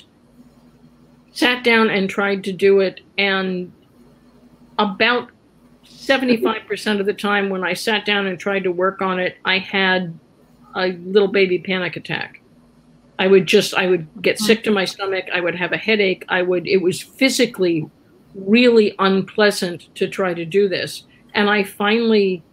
sat 1.31 1.63
down 1.63 1.89
and 1.89 2.09
tried 2.09 2.43
to 2.43 2.51
do 2.51 2.79
it 2.79 3.01
and 3.17 3.71
about 4.77 5.31
75% 5.85 6.99
of 6.99 7.05
the 7.05 7.13
time 7.13 7.49
when 7.49 7.63
I 7.63 7.73
sat 7.73 8.05
down 8.05 8.27
and 8.27 8.39
tried 8.39 8.63
to 8.63 8.71
work 8.71 9.01
on 9.01 9.19
it, 9.19 9.37
I 9.45 9.59
had 9.59 10.17
a 10.75 10.93
little 10.93 11.27
baby 11.27 11.59
panic 11.59 11.95
attack. 11.95 12.41
I 13.19 13.27
would 13.27 13.45
just, 13.45 13.73
I 13.75 13.87
would 13.87 14.07
get 14.21 14.39
sick 14.39 14.63
to 14.63 14.71
my 14.71 14.85
stomach. 14.85 15.25
I 15.33 15.39
would 15.39 15.55
have 15.55 15.71
a 15.71 15.77
headache. 15.77 16.25
I 16.29 16.41
would, 16.41 16.67
it 16.67 16.81
was 16.81 17.01
physically 17.01 17.89
really 18.33 18.95
unpleasant 18.99 19.93
to 19.95 20.07
try 20.07 20.33
to 20.33 20.45
do 20.45 20.67
this. 20.67 21.03
And 21.33 21.49
I 21.49 21.63
finally 21.63 22.43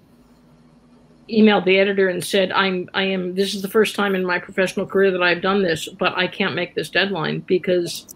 emailed 1.30 1.64
the 1.64 1.78
editor 1.78 2.08
and 2.08 2.22
said, 2.22 2.52
I'm, 2.52 2.88
I 2.92 3.04
am, 3.04 3.34
this 3.34 3.54
is 3.54 3.62
the 3.62 3.68
first 3.68 3.94
time 3.94 4.14
in 4.14 4.24
my 4.24 4.38
professional 4.38 4.86
career 4.86 5.10
that 5.12 5.22
I've 5.22 5.40
done 5.40 5.62
this, 5.62 5.88
but 5.88 6.16
I 6.16 6.26
can't 6.26 6.54
make 6.54 6.74
this 6.74 6.90
deadline 6.90 7.40
because 7.40 8.06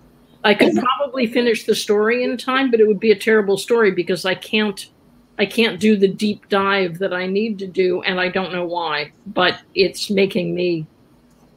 I 0.43 0.55
could 0.55 0.74
probably 0.77 1.27
finish 1.27 1.65
the 1.65 1.74
story 1.74 2.23
in 2.23 2.36
time, 2.36 2.70
but 2.70 2.81
it 2.81 2.86
would 2.86 3.01
be 3.01 3.12
a 3.12 3.19
terrible 3.19 3.57
story 3.57 3.91
because 3.91 4.24
I 4.24 4.35
can't 4.35 4.91
I 5.39 5.47
can't 5.47 5.81
do 5.81 5.97
the 5.97 6.09
deep 6.09 6.48
dive 6.48 6.98
that 6.98 7.12
I 7.12 7.27
need 7.27 7.59
to 7.59 7.66
do, 7.66 8.02
and 8.02 8.20
I 8.20 8.28
don't 8.28 8.52
know 8.52 8.65
why. 8.65 9.12
But 9.27 9.61
it's 9.74 10.11
making 10.11 10.55
me 10.55 10.86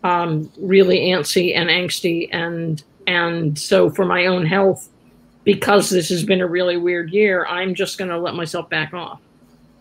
um, 0.04 0.52
really 0.58 1.00
antsy 1.00 1.56
and 1.56 1.70
angsty, 1.70 2.30
and 2.32 2.84
and 3.06 3.58
so 3.58 3.90
for 3.90 4.06
my 4.06 4.26
own 4.26 4.46
health, 4.46 4.90
because 5.44 5.90
this 5.90 6.10
has 6.10 6.24
been 6.24 6.42
a 6.42 6.48
really 6.48 6.78
weird 6.78 7.12
year, 7.12 7.46
I'm 7.46 7.76
just 7.76 7.98
going 7.98 8.10
to 8.10 8.20
let 8.20 8.36
myself 8.36 8.70
back 8.70 8.94
off. 8.94 9.22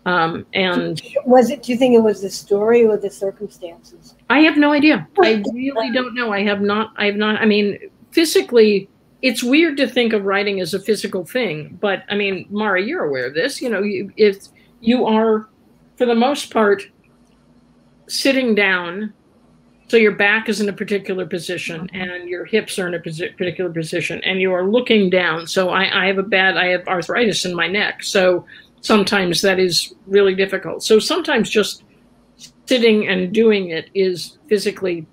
Um, 0.05 0.45
and 0.53 1.01
Was 1.25 1.49
it? 1.49 1.63
Do 1.63 1.71
you 1.73 1.77
think 1.77 1.93
it 1.93 1.99
was 1.99 2.21
the 2.21 2.29
story 2.29 2.85
or 2.85 2.95
the 2.97 3.09
circumstances? 3.09 4.15
I 4.29 4.39
have 4.39 4.55
no 4.55 4.71
idea. 4.71 5.05
I 5.19 5.43
really 5.53 5.91
don't 5.91 6.15
know. 6.15 6.31
I 6.31 6.43
have 6.43 6.61
not. 6.61 6.93
I 6.95 7.07
have 7.07 7.17
not. 7.17 7.41
I 7.41 7.45
mean, 7.45 7.77
physically, 8.11 8.87
it's 9.21 9.43
weird 9.43 9.77
to 9.77 9.87
think 9.87 10.13
of 10.13 10.25
writing 10.25 10.59
as 10.59 10.73
a 10.73 10.79
physical 10.79 11.25
thing. 11.25 11.77
But 11.81 12.03
I 12.09 12.15
mean, 12.15 12.45
Mara, 12.49 12.81
you're 12.81 13.05
aware 13.05 13.27
of 13.27 13.33
this. 13.33 13.61
You 13.61 13.69
know, 13.69 13.81
you, 13.81 14.11
if 14.17 14.47
you 14.79 15.05
are, 15.05 15.49
for 15.95 16.05
the 16.05 16.15
most 16.15 16.51
part, 16.51 16.83
sitting 18.07 18.55
down 18.55 19.13
so 19.89 19.95
your 19.95 20.11
back 20.11 20.49
is 20.49 20.59
in 20.59 20.67
a 20.67 20.73
particular 20.73 21.25
position 21.25 21.89
and 21.93 22.27
your 22.27 22.43
hips 22.43 22.77
are 22.77 22.87
in 22.87 22.93
a 22.93 22.99
particular 22.99 23.71
position 23.71 24.21
and 24.25 24.41
you 24.41 24.51
are 24.51 24.69
looking 24.69 25.09
down. 25.09 25.47
So 25.47 25.69
I, 25.69 26.03
I 26.03 26.07
have 26.07 26.17
a 26.17 26.23
bad, 26.23 26.57
I 26.57 26.67
have 26.67 26.85
arthritis 26.87 27.45
in 27.45 27.55
my 27.55 27.67
neck. 27.67 28.03
So 28.03 28.45
sometimes 28.81 29.41
that 29.43 29.59
is 29.59 29.93
really 30.05 30.35
difficult. 30.35 30.83
So 30.83 30.99
sometimes 30.99 31.49
just 31.49 31.83
sitting 32.65 33.07
and 33.07 33.33
doing 33.33 33.69
it 33.69 33.89
is 33.93 34.37
physically 34.49 35.07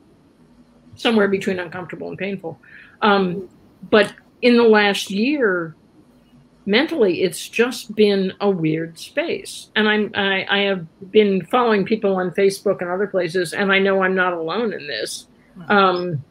somewhere 0.97 1.29
between 1.29 1.61
uncomfortable 1.61 2.09
and 2.09 2.19
painful. 2.19 2.59
Um, 3.01 3.49
but 3.91 4.13
in 4.43 4.57
the 4.57 4.63
last 4.63 5.11
year, 5.11 5.75
mentally 6.67 7.23
it's 7.23 7.49
just 7.49 7.95
been 7.95 8.33
a 8.41 8.49
weird 8.49 8.99
space. 8.99 9.71
And 9.77 9.89
i'm 9.89 10.11
I, 10.15 10.47
I, 10.49 10.59
have 10.61 10.87
been 11.11 11.45
following 11.47 11.85
people 11.85 12.17
on 12.17 12.31
facebook 12.31 12.81
and 12.81 12.91
other 12.91 13.07
places 13.07 13.53
and 13.53 13.71
i 13.71 13.79
know 13.79 14.03
i'm 14.03 14.15
not 14.15 14.33
alone 14.33 14.73
in 14.73 14.87
this. 14.87 15.27
Um, 15.69 16.25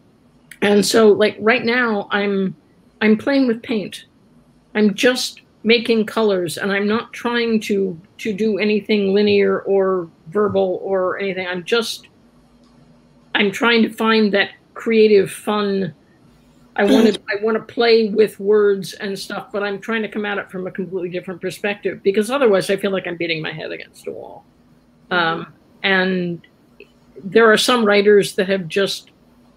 and 0.61 0.85
so 0.85 1.11
like 1.11 1.37
right 1.39 1.63
now 1.63 2.07
i'm 2.11 2.55
i'm 3.01 3.17
playing 3.17 3.47
with 3.47 3.61
paint. 3.61 4.05
I'm 4.75 4.95
just 4.95 5.41
making 5.63 6.07
colors 6.07 6.57
and 6.57 6.71
i'm 6.71 6.87
not 6.87 7.13
trying 7.13 7.59
to 7.61 7.99
to 8.17 8.33
do 8.33 8.57
anything 8.57 9.13
linear 9.13 9.61
or 9.61 10.09
verbal 10.27 10.79
or 10.81 11.19
anything. 11.19 11.47
I'm 11.47 11.63
just 11.63 12.07
i'm 13.35 13.51
trying 13.51 13.83
to 13.83 13.89
find 13.89 14.33
that 14.33 14.51
creative 14.73 15.31
fun 15.31 15.93
I 16.75 16.83
want 16.85 17.13
to 17.13 17.21
I 17.29 17.43
want 17.43 17.55
to 17.57 17.73
play 17.73 18.09
with 18.09 18.39
words 18.39 18.93
and 18.93 19.17
stuff, 19.17 19.51
but 19.51 19.63
I'm 19.63 19.79
trying 19.79 20.01
to 20.03 20.09
come 20.09 20.25
at 20.25 20.37
it 20.37 20.49
from 20.49 20.67
a 20.67 20.71
completely 20.71 21.09
different 21.09 21.41
perspective 21.41 22.01
because 22.03 22.29
otherwise 22.29 22.69
I 22.69 22.77
feel 22.77 22.91
like 22.91 23.07
I'm 23.07 23.17
beating 23.17 23.41
my 23.41 23.51
head 23.51 23.71
against 23.71 24.07
a 24.07 24.11
wall. 24.11 24.45
Um, 25.11 25.53
and 25.83 26.41
there 27.23 27.51
are 27.51 27.57
some 27.57 27.85
writers 27.85 28.35
that 28.35 28.49
have 28.49 28.67
just, 28.67 29.11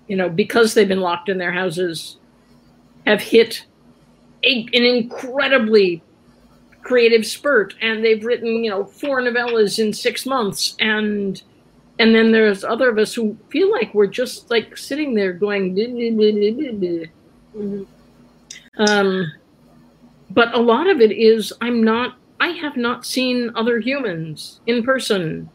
you 0.09 0.16
know, 0.16 0.28
because 0.28 0.74
they've 0.74 0.88
been 0.88 1.01
locked 1.01 1.28
in 1.28 1.38
their 1.38 1.52
houses, 1.52 2.18
have 3.06 3.20
hit 3.20 3.64
a, 4.44 4.68
an 4.74 4.84
incredibly 4.84 6.02
creative 6.82 7.26
spurt, 7.26 7.74
and 7.80 8.05
they've 8.05 8.24
written, 8.24 8.62
you 8.64 8.70
know, 8.70 8.84
four 8.84 9.20
novellas 9.20 9.78
in 9.78 9.93
six 9.93 10.26
months, 10.26 10.76
and 10.78 11.43
and 11.98 12.14
then 12.14 12.31
there's 12.31 12.62
other 12.64 12.90
of 12.90 12.98
us 12.98 13.14
who 13.14 13.36
feel 13.48 13.70
like 13.70 13.94
we're 13.94 14.06
just 14.06 14.51
like 14.51 14.77
sitting 14.77 15.14
there 15.14 15.32
going 15.32 15.74
mm-hmm. 17.56 17.82
um, 18.78 19.32
but 20.31 20.55
a 20.55 20.59
lot 20.59 20.89
of 20.89 21.01
it 21.01 21.12
is 21.12 21.52
i'm 21.60 21.82
not 21.82 22.16
i 22.40 22.48
have 22.48 22.77
not 22.77 23.06
seen 23.06 23.51
other 23.55 23.81
humans 23.81 24.60
in 24.66 24.82
person 24.82 25.48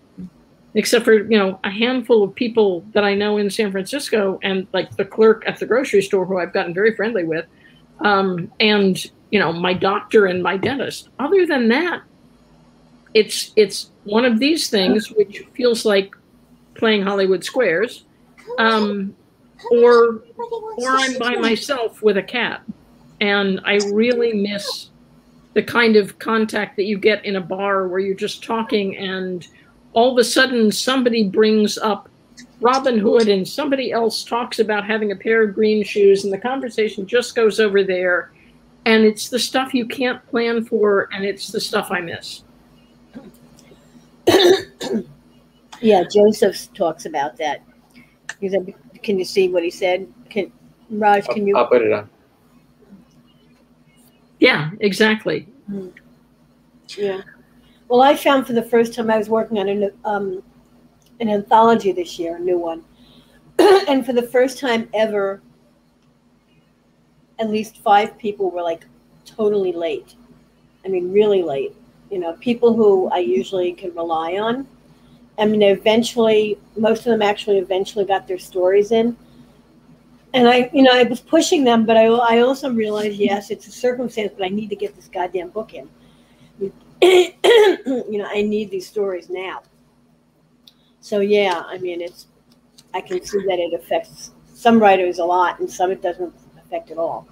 except 0.73 1.03
for 1.05 1.13
you 1.13 1.37
know 1.37 1.59
a 1.63 1.69
handful 1.69 2.23
of 2.23 2.33
people 2.33 2.85
that 2.93 3.03
i 3.03 3.13
know 3.13 3.37
in 3.37 3.49
san 3.49 3.71
francisco 3.71 4.39
and 4.41 4.67
like 4.73 4.95
the 4.97 5.05
clerk 5.05 5.43
at 5.45 5.59
the 5.59 5.65
grocery 5.65 6.01
store 6.01 6.25
who 6.25 6.37
i've 6.37 6.53
gotten 6.53 6.73
very 6.73 6.95
friendly 6.95 7.23
with 7.23 7.45
um, 8.01 8.51
and 8.59 9.11
you 9.29 9.39
know 9.39 9.51
my 9.53 9.73
doctor 9.73 10.25
and 10.25 10.43
my 10.43 10.57
dentist. 10.57 11.09
Other 11.19 11.45
than 11.45 11.67
that 11.69 12.03
it's 13.13 13.51
it's 13.55 13.91
one 14.03 14.25
of 14.25 14.39
these 14.39 14.69
things 14.69 15.11
which 15.11 15.43
feels 15.53 15.85
like 15.85 16.15
playing 16.75 17.03
Hollywood 17.03 17.43
Squares, 17.43 18.05
um, 18.57 19.15
or 19.71 20.23
or 20.37 20.89
I'm 20.89 21.17
by 21.17 21.35
myself 21.35 22.01
with 22.01 22.17
a 22.17 22.23
cat, 22.23 22.61
and 23.19 23.61
I 23.63 23.75
really 23.91 24.33
miss 24.33 24.89
the 25.53 25.63
kind 25.63 25.95
of 25.95 26.17
contact 26.19 26.77
that 26.77 26.83
you 26.83 26.97
get 26.97 27.25
in 27.25 27.35
a 27.35 27.41
bar 27.41 27.87
where 27.87 27.99
you're 27.99 28.15
just 28.15 28.43
talking 28.43 28.95
and 28.97 29.47
all 29.93 30.11
of 30.11 30.17
a 30.17 30.23
sudden 30.23 30.71
somebody 30.71 31.27
brings 31.27 31.77
up 31.77 32.07
Robin 32.61 32.97
Hood 32.97 33.27
and 33.27 33.47
somebody 33.47 33.91
else 33.91 34.23
talks 34.23 34.59
about 34.59 34.85
having 34.85 35.11
a 35.11 35.15
pair 35.15 35.43
of 35.43 35.53
green 35.53 35.83
shoes 35.83 36.23
and 36.23 36.31
the 36.31 36.37
conversation 36.37 37.05
just 37.05 37.35
goes 37.35 37.59
over 37.59 37.83
there. 37.83 38.31
And 38.85 39.03
it's 39.03 39.29
the 39.29 39.39
stuff 39.39 39.73
you 39.73 39.85
can't 39.85 40.25
plan 40.27 40.63
for 40.63 41.09
and 41.11 41.25
it's 41.25 41.51
the 41.51 41.59
stuff 41.59 41.91
I 41.91 42.01
miss. 42.01 42.43
Yeah, 45.81 46.03
Joseph 46.03 46.71
talks 46.73 47.05
about 47.05 47.37
that. 47.37 47.63
He 48.39 48.49
said, 48.49 48.73
"Can 49.01 49.17
you 49.17 49.25
see 49.25 49.49
what 49.49 49.63
he 49.63 49.71
said? 49.71 50.07
Can 50.29 50.51
Raj? 50.89 51.27
Can 51.27 51.47
you?" 51.47 51.57
I'll 51.57 51.67
put 51.67 51.81
it 51.81 51.91
on. 51.91 52.09
Yeah, 54.39 54.71
exactly. 54.79 55.47
Hmm. 55.67 55.89
Yeah. 56.97 57.21
Well, 57.87 58.01
I 58.01 58.15
found 58.15 58.47
for 58.47 58.53
the 58.53 58.63
first 58.63 58.93
time 58.93 59.09
I 59.09 59.17
was 59.17 59.29
working 59.29 59.59
on 59.59 59.67
an 59.67 59.91
um, 60.05 60.43
an 61.19 61.29
anthology 61.29 61.91
this 61.91 62.17
year, 62.19 62.37
a 62.37 62.39
new 62.39 62.57
one, 62.57 62.83
and 63.59 64.05
for 64.05 64.13
the 64.13 64.23
first 64.23 64.59
time 64.59 64.87
ever, 64.93 65.41
at 67.39 67.49
least 67.49 67.79
five 67.79 68.17
people 68.17 68.51
were 68.51 68.61
like 68.61 68.85
totally 69.25 69.71
late. 69.71 70.15
I 70.85 70.89
mean, 70.89 71.11
really 71.11 71.43
late. 71.43 71.75
You 72.09 72.19
know, 72.19 72.33
people 72.33 72.73
who 72.73 73.07
I 73.09 73.19
usually 73.19 73.71
can 73.73 73.93
rely 73.95 74.33
on 74.33 74.67
I 75.41 75.45
mean, 75.45 75.63
eventually, 75.63 76.59
most 76.77 76.99
of 76.99 77.05
them 77.05 77.23
actually 77.23 77.57
eventually 77.57 78.05
got 78.05 78.27
their 78.27 78.37
stories 78.37 78.91
in. 78.91 79.17
And 80.35 80.47
I, 80.47 80.69
you 80.71 80.83
know, 80.83 80.91
I 80.93 81.01
was 81.01 81.19
pushing 81.19 81.63
them, 81.63 81.83
but 81.83 81.97
I, 81.97 82.05
I 82.05 82.39
also 82.41 82.71
realized, 82.71 83.15
yes, 83.15 83.49
it's 83.49 83.67
a 83.67 83.71
circumstance, 83.71 84.33
but 84.37 84.45
I 84.45 84.49
need 84.49 84.69
to 84.69 84.75
get 84.75 84.95
this 84.95 85.07
goddamn 85.07 85.49
book 85.49 85.73
in. 85.73 85.89
you 87.01 88.17
know, 88.19 88.27
I 88.29 88.43
need 88.43 88.69
these 88.69 88.87
stories 88.87 89.31
now. 89.31 89.63
So 90.99 91.21
yeah, 91.21 91.63
I 91.65 91.79
mean, 91.79 92.01
it's, 92.01 92.27
I 92.93 93.01
can 93.01 93.25
see 93.25 93.39
that 93.39 93.57
it 93.57 93.73
affects 93.73 94.31
some 94.53 94.79
writers 94.79 95.17
a 95.17 95.25
lot, 95.25 95.59
and 95.59 95.67
some 95.67 95.89
it 95.89 96.03
doesn't 96.03 96.31
affect 96.63 96.91
at 96.91 96.99
all. 96.99 97.27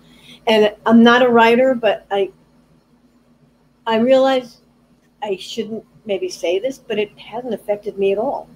And 0.47 0.75
I'm 0.87 1.03
not 1.03 1.21
a 1.21 1.29
writer, 1.29 1.75
but 1.75 2.07
I, 2.09 2.31
I 3.85 3.97
realize 3.97 4.61
I 5.21 5.35
shouldn't 5.35 5.85
maybe 6.09 6.27
say 6.27 6.59
this, 6.59 6.77
but 6.79 6.99
it 6.99 7.17
hasn't 7.17 7.53
affected 7.53 7.97
me 7.97 8.11
at 8.11 8.17
all. 8.17 8.49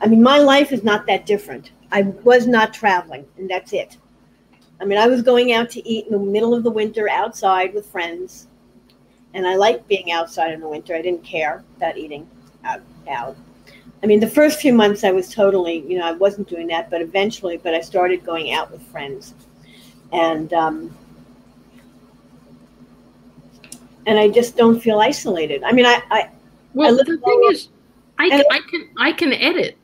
I 0.00 0.08
mean, 0.08 0.22
my 0.22 0.38
life 0.38 0.72
is 0.72 0.82
not 0.82 1.06
that 1.06 1.26
different. 1.26 1.70
I 1.92 2.02
was 2.24 2.46
not 2.46 2.72
traveling, 2.72 3.26
and 3.36 3.48
that's 3.48 3.72
it. 3.72 3.98
I 4.80 4.86
mean, 4.86 4.98
I 4.98 5.06
was 5.06 5.20
going 5.20 5.52
out 5.52 5.68
to 5.70 5.86
eat 5.86 6.06
in 6.06 6.12
the 6.12 6.18
middle 6.18 6.54
of 6.54 6.62
the 6.62 6.70
winter 6.70 7.08
outside 7.08 7.74
with 7.74 7.84
friends, 7.86 8.46
and 9.34 9.46
I 9.46 9.56
liked 9.56 9.86
being 9.86 10.10
outside 10.10 10.52
in 10.52 10.60
the 10.60 10.68
winter. 10.68 10.96
I 10.96 11.02
didn't 11.02 11.22
care 11.22 11.62
about 11.76 11.98
eating 11.98 12.26
out. 12.64 12.80
out. 13.08 13.36
I 14.02 14.06
mean, 14.06 14.18
the 14.18 14.30
first 14.30 14.58
few 14.58 14.72
months 14.72 15.04
I 15.04 15.10
was 15.10 15.28
totally, 15.28 15.84
you 15.86 15.98
know, 15.98 16.06
I 16.06 16.12
wasn't 16.12 16.48
doing 16.48 16.66
that, 16.68 16.88
but 16.88 17.02
eventually, 17.02 17.58
but 17.58 17.74
I 17.74 17.82
started 17.82 18.24
going 18.24 18.52
out 18.52 18.70
with 18.70 18.82
friends, 18.84 19.34
and 20.12 20.50
um, 20.54 20.96
and 24.06 24.18
I 24.18 24.28
just 24.28 24.56
don't 24.56 24.80
feel 24.80 24.98
isolated. 24.98 25.62
I 25.62 25.72
mean, 25.72 25.84
I, 25.84 26.00
I 26.10 26.30
well, 26.74 26.96
the 26.96 27.04
thing 27.04 27.42
is, 27.50 27.68
I 28.18 28.28
can, 28.28 28.44
I 28.50 28.60
can 28.60 28.90
I 28.98 29.12
can 29.12 29.32
edit. 29.32 29.76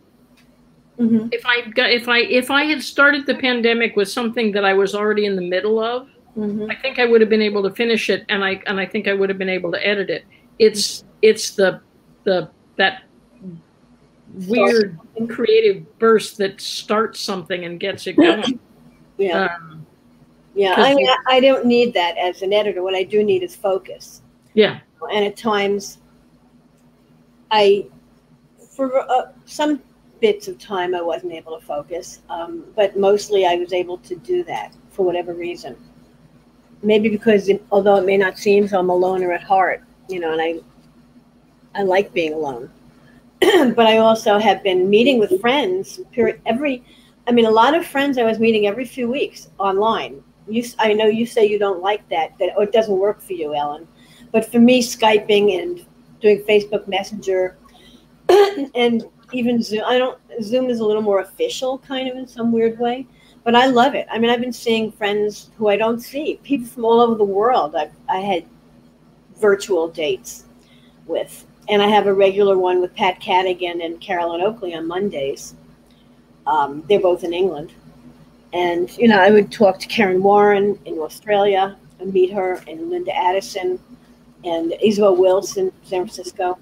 Mm-hmm. 0.99 1.29
If 1.33 1.45
I 1.45 1.63
got 1.71 1.91
if 1.91 2.09
I 2.09 2.21
if 2.21 2.51
I 2.51 2.65
had 2.65 2.83
started 2.83 3.27
the 3.27 3.35
pandemic 3.35 3.97
with 3.97 4.09
something 4.09 4.53
that 4.53 4.65
I 4.65 4.73
was 4.73 4.95
already 4.95 5.27
in 5.27 5.37
the 5.37 5.43
middle 5.43 5.79
of, 5.79 6.09
mm-hmm. 6.37 6.71
I 6.71 6.77
think 6.77 6.99
I 6.99 7.05
would 7.05 7.21
have 7.21 7.31
been 7.31 7.43
able 7.43 7.63
to 7.65 7.71
finish 7.71 8.09
it, 8.09 8.25
and 8.29 8.45
I 8.45 8.63
and 8.67 8.81
I 8.81 8.87
think 8.87 9.09
I 9.09 9.15
would 9.15 9.29
have 9.29 9.39
been 9.39 9.49
able 9.49 9.71
to 9.73 9.87
edit 9.87 10.11
it. 10.11 10.25
It's 10.59 11.05
it's 11.23 11.51
the 11.51 11.81
the 12.25 12.51
that 12.77 13.03
weird 14.47 14.99
creative 15.29 15.99
burst 15.99 16.39
that 16.39 16.61
starts 16.61 17.21
something 17.21 17.65
and 17.65 17.79
gets 17.81 18.07
it 18.07 18.17
going. 18.17 18.59
yeah. 19.19 19.45
Um, 19.45 19.87
yeah, 20.55 20.75
I 20.79 20.95
mean, 20.95 21.07
I, 21.07 21.17
I 21.29 21.41
don't 21.41 21.67
need 21.67 21.93
that 21.93 22.17
as 22.17 22.41
an 22.41 22.55
editor. 22.55 22.83
What 22.83 22.95
I 22.95 23.03
do 23.03 23.23
need 23.23 23.43
is 23.43 23.55
focus. 23.55 24.23
Yeah. 24.55 24.81
And 25.13 25.27
at 25.27 25.37
times, 25.37 25.99
I, 27.51 27.87
for 28.71 29.01
uh, 29.11 29.33
some 29.45 29.81
bits 30.21 30.49
of 30.49 30.59
time, 30.59 30.95
I 30.95 31.03
wasn't 31.03 31.33
able 31.33 31.59
to 31.59 31.65
focus, 31.65 32.21
um, 32.29 32.65
but 32.75 32.99
mostly 32.99 33.47
I 33.47 33.57
was 33.57 33.73
able 33.73 33.99
to 33.99 34.17
do 34.17 34.45
that 34.45 34.75
for 34.91 35.05
whatever 35.05 35.35
reason. 35.35 35.77
Maybe 36.83 37.09
because, 37.09 37.49
it, 37.49 37.65
although 37.71 37.97
it 37.97 38.07
may 38.07 38.17
not 38.17 38.39
seem 38.39 38.69
so, 38.69 38.79
I'm 38.79 38.91
a 38.91 38.95
loner 38.95 39.33
at 39.33 39.43
heart, 39.43 39.83
you 40.09 40.21
know, 40.21 40.33
and 40.33 40.41
I, 40.41 40.61
I 41.75 41.83
like 41.83 42.13
being 42.13 42.33
alone. 42.33 42.71
but 43.41 43.87
I 43.87 43.99
also 43.99 44.39
have 44.39 44.63
been 44.63 44.89
meeting 44.89 45.19
with 45.19 45.41
friends 45.41 46.01
every. 46.47 46.83
I 47.29 47.33
mean, 47.33 47.45
a 47.45 47.51
lot 47.51 47.75
of 47.75 47.85
friends 47.85 48.19
I 48.19 48.23
was 48.23 48.39
meeting 48.39 48.67
every 48.67 48.85
few 48.85 49.11
weeks 49.11 49.51
online. 49.59 50.23
You, 50.49 50.65
I 50.79 50.93
know 50.93 51.07
you 51.07 51.27
say 51.27 51.45
you 51.45 51.59
don't 51.59 51.83
like 51.83 52.09
that, 52.09 52.39
that 52.39 52.51
or 52.57 52.63
it 52.63 52.73
doesn't 52.73 52.97
work 52.97 53.21
for 53.21 53.33
you, 53.33 53.55
Ellen. 53.55 53.87
But 54.33 54.51
for 54.51 54.59
me, 54.59 54.81
skyping 54.81 55.61
and 55.61 55.85
doing 56.21 56.43
Facebook 56.43 56.87
Messenger 56.89 57.57
and 58.75 59.05
even 59.33 59.63
Zoom. 59.63 59.83
I 59.87 59.99
don't 59.99 60.19
Zoom 60.43 60.71
is 60.71 60.81
a 60.81 60.85
little 60.85 61.03
more 61.03 61.21
official, 61.21 61.79
kind 61.79 62.09
of 62.09 62.17
in 62.17 62.27
some 62.27 62.53
weird 62.53 62.79
way, 62.79 63.07
but 63.45 63.55
I 63.55 63.67
love 63.67 63.95
it. 63.95 64.07
I 64.11 64.19
mean, 64.19 64.31
I've 64.31 64.41
been 64.41 64.53
seeing 64.53 64.93
friends 64.93 65.51
who 65.57 65.69
I 65.69 65.77
don't 65.77 66.01
see, 66.01 66.41
people 66.43 66.67
from 66.67 66.85
all 66.85 67.01
over 67.01 67.15
the 67.15 67.25
world. 67.25 67.75
I've 67.75 67.93
I 68.09 68.19
had 68.19 68.45
virtual 69.41 69.89
dates 69.89 70.45
with, 71.07 71.47
and 71.69 71.83
I 71.83 71.89
have 71.89 72.07
a 72.07 72.15
regular 72.15 72.59
one 72.59 72.81
with 72.81 72.95
Pat 72.95 73.21
Cadigan 73.21 73.85
and 73.85 74.01
Carolyn 74.01 74.41
Oakley 74.41 74.75
on 74.75 74.87
Mondays. 74.87 75.55
Um, 76.47 76.85
they're 76.89 77.01
both 77.01 77.25
in 77.25 77.33
England. 77.33 77.73
And, 78.53 78.97
you 78.97 79.09
know, 79.09 79.21
I 79.21 79.31
would 79.31 79.51
talk 79.51 79.79
to 79.81 79.89
Kaaron 79.89 80.23
Warren 80.23 80.79
in 80.85 80.99
Australia 80.99 81.77
and 81.99 82.13
meet 82.13 82.33
her, 82.33 82.63
and 82.69 82.91
Linda 82.91 83.15
Addison, 83.15 83.79
and 84.47 84.75
Isabel 84.81 85.17
Wilson, 85.17 85.73
San 85.83 86.03
Francisco, 86.03 86.59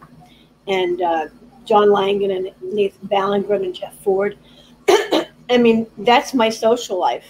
and 0.67 1.03
uh, 1.03 1.27
John 1.65 1.93
Langan 1.93 2.31
and 2.31 2.51
Nathan 2.63 3.09
Ballingrud 3.09 3.63
and 3.63 3.75
Jeff 3.75 3.95
Ford. 4.01 4.39
I 4.89 5.59
mean, 5.59 5.87
that's 5.99 6.33
my 6.35 6.49
social 6.49 6.99
life, 6.99 7.27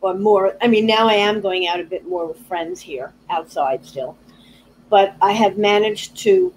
or 0.00 0.14
more. 0.14 0.56
I 0.62 0.66
mean, 0.66 0.86
now 0.86 1.08
I 1.08 1.14
am 1.14 1.40
going 1.40 1.68
out 1.68 1.78
a 1.78 1.84
bit 1.84 2.08
more 2.08 2.26
with 2.26 2.38
friends 2.46 2.80
here, 2.80 3.12
outside 3.28 3.84
still, 3.84 4.16
but 4.88 5.14
I 5.20 5.32
have 5.32 5.58
managed 5.58 6.16
to 6.18 6.52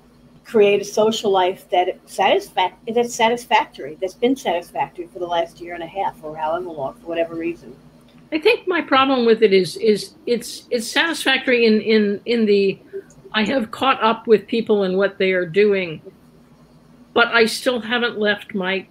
create 0.45 0.81
a 0.81 0.85
social 0.85 1.31
life 1.31 1.69
that 1.69 2.03
satisfac- 2.05 2.73
that's 2.93 3.13
satisfactory. 3.13 3.97
That's 3.99 4.13
been 4.13 4.35
satisfactory 4.35 5.07
for 5.07 5.19
the 5.19 5.27
last 5.27 5.59
year 5.59 5.73
and 5.73 5.83
a 5.83 5.87
half, 5.87 6.23
or 6.23 6.35
however 6.35 6.69
long, 6.69 6.93
for 6.95 7.07
whatever 7.07 7.35
reason. 7.35 7.75
I 8.31 8.39
think 8.39 8.65
my 8.65 8.81
problem 8.81 9.25
with 9.25 9.43
it 9.43 9.51
is 9.51 9.75
is 9.77 10.13
it's 10.25 10.67
it's 10.69 10.87
satisfactory 10.87 11.65
in 11.65 11.81
in 11.81 12.21
in 12.25 12.45
the 12.45 12.79
I 13.33 13.43
have 13.45 13.71
caught 13.71 14.01
up 14.03 14.27
with 14.27 14.47
people 14.47 14.83
and 14.83 14.97
what 14.97 15.17
they 15.17 15.31
are 15.31 15.45
doing, 15.45 16.01
but 17.13 17.27
I 17.29 17.45
still 17.45 17.79
haven't 17.79 18.19
left 18.19 18.53
my 18.53 18.85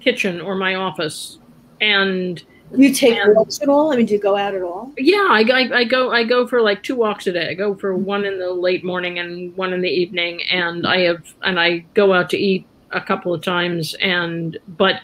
kitchen 0.00 0.40
or 0.40 0.54
my 0.54 0.74
office. 0.74 1.38
And 1.80 2.42
You 2.76 2.92
take 2.92 3.14
And- 3.16 3.36
walks 3.36 3.60
at 3.62 3.68
all? 3.68 3.92
I 3.92 3.96
mean, 3.96 4.06
do 4.06 4.14
you 4.14 4.20
go 4.20 4.36
out 4.36 4.54
at 4.54 4.62
all? 4.62 4.92
yeah, 4.98 5.28
I, 5.30 5.42
I, 5.42 5.78
I 5.78 5.84
go 5.84 6.10
I 6.10 6.24
go 6.24 6.46
for 6.46 6.60
like 6.60 6.82
two 6.82 6.96
walks 6.96 7.26
a 7.26 7.32
day. 7.32 7.50
I 7.50 7.54
go 7.54 7.74
for 7.74 7.94
mm-hmm. 7.94 8.04
one 8.04 8.24
in 8.24 8.38
the 8.38 8.52
late 8.52 8.84
morning 8.84 9.18
and 9.18 9.56
one 9.56 9.72
in 9.72 9.80
the 9.80 9.90
evening, 9.90 10.42
and 10.50 10.86
I 10.86 11.00
have 11.00 11.22
and 11.42 11.60
I 11.60 11.84
go 11.94 12.12
out 12.12 12.30
to 12.30 12.38
eat 12.38 12.66
a 12.90 13.00
couple 13.00 13.32
of 13.32 13.42
times. 13.42 13.94
And 14.00 14.58
but 14.66 15.00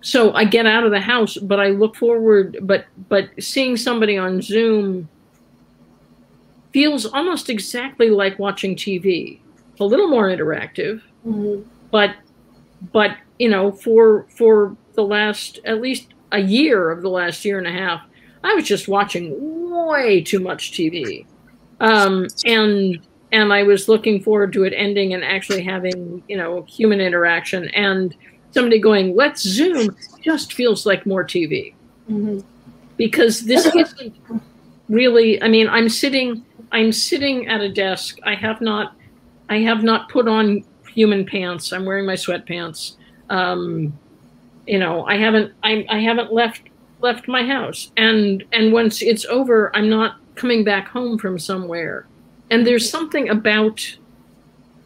so 0.00 0.32
I 0.32 0.44
get 0.44 0.64
out 0.64 0.84
of 0.84 0.90
the 0.90 1.00
house, 1.00 1.36
but 1.36 1.60
I 1.60 1.68
look 1.68 1.96
forward. 1.96 2.56
But 2.62 2.86
but 3.08 3.28
seeing 3.40 3.76
somebody 3.76 4.16
on 4.16 4.40
Zoom 4.40 5.08
feels 6.72 7.06
almost 7.06 7.48
exactly 7.50 8.10
like 8.10 8.38
watching 8.38 8.74
TV. 8.76 9.40
A 9.80 9.84
little 9.84 10.08
more 10.08 10.28
interactive, 10.28 11.00
Mhm. 11.26 11.64
but 11.90 12.14
but 12.92 13.16
you 13.38 13.48
know 13.48 13.70
for 13.72 14.26
for 14.36 14.76
the 14.94 15.02
last 15.02 15.60
at 15.64 15.80
least 15.80 16.08
a 16.32 16.40
year 16.40 16.90
of 16.90 17.02
the 17.02 17.08
last 17.08 17.44
year 17.44 17.58
and 17.58 17.66
a 17.66 17.72
half 17.72 18.00
i 18.44 18.54
was 18.54 18.64
just 18.66 18.86
watching 18.86 19.34
way 19.88 20.20
too 20.20 20.38
much 20.38 20.72
tv 20.72 21.24
um, 21.80 22.26
and 22.44 22.98
and 23.32 23.52
i 23.52 23.62
was 23.62 23.88
looking 23.88 24.22
forward 24.22 24.52
to 24.52 24.62
it 24.64 24.72
ending 24.76 25.12
and 25.14 25.24
actually 25.24 25.62
having 25.62 26.22
you 26.28 26.36
know 26.36 26.62
human 26.62 27.00
interaction 27.00 27.68
and 27.70 28.14
somebody 28.52 28.78
going 28.78 29.14
let's 29.16 29.42
zoom 29.42 29.94
just 30.22 30.52
feels 30.52 30.84
like 30.86 31.04
more 31.06 31.24
tv 31.24 31.72
Mhm. 32.10 32.44
because 32.96 33.40
this 33.42 33.66
isn't 33.74 34.14
really 34.88 35.40
i 35.42 35.48
mean 35.48 35.68
i'm 35.68 35.88
sitting 35.88 36.44
i'm 36.72 36.92
sitting 36.92 37.48
at 37.48 37.60
a 37.60 37.72
desk. 37.72 38.18
I 38.24 38.34
have 38.34 38.60
not 38.60 38.94
i 39.48 39.58
have 39.58 39.82
not 39.82 40.08
put 40.08 40.28
on 40.28 40.64
human 40.88 41.24
pants. 41.24 41.72
I'm 41.72 41.84
wearing 41.84 42.06
my 42.06 42.14
sweatpants. 42.14 42.96
Um 43.30 43.98
you 44.66 44.78
know 44.78 45.04
i 45.06 45.16
haven't 45.16 45.54
I, 45.62 45.86
I 45.88 45.98
haven't 46.00 46.32
left 46.32 46.62
left 47.00 47.28
my 47.28 47.44
house. 47.44 47.92
And 47.96 48.44
and 48.52 48.72
once 48.72 49.02
it's 49.02 49.24
over 49.26 49.74
i'm 49.76 49.88
not 49.88 50.16
coming 50.34 50.64
back 50.64 50.88
home 50.88 51.18
from 51.18 51.38
somewhere. 51.38 52.06
And 52.50 52.66
there's 52.66 52.88
something 52.88 53.28
about 53.28 53.84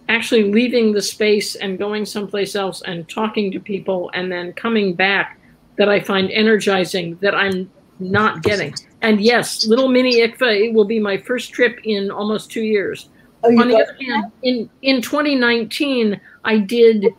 actually 0.08 0.50
leaving 0.52 0.92
the 0.92 1.02
space 1.02 1.54
and 1.54 1.78
going 1.78 2.04
someplace 2.04 2.56
else 2.56 2.82
and 2.82 3.08
talking 3.08 3.50
to 3.52 3.60
people 3.60 4.10
and 4.14 4.30
then 4.32 4.52
coming 4.54 4.94
back 4.94 5.38
that 5.76 5.88
I 5.88 6.00
find 6.00 6.30
energizing 6.30 7.16
that 7.22 7.34
I'm 7.34 7.70
not 7.98 8.42
getting. 8.42 8.74
And 9.02 9.20
yes, 9.20 9.66
little 9.66 9.88
mini 9.88 10.20
ICFA 10.20 10.68
it 10.68 10.74
will 10.74 10.84
be 10.84 11.00
my 11.00 11.18
first 11.18 11.52
trip 11.52 11.80
in 11.84 12.10
almost 12.10 12.50
two 12.50 12.62
years. 12.62 13.08
Oh, 13.44 13.60
On 13.60 13.68
the 13.68 13.76
other 13.76 13.96
hand, 14.00 14.32
in 14.42 14.70
in 14.82 15.02
2019, 15.02 16.20
I 16.44 16.58
did 16.58 17.14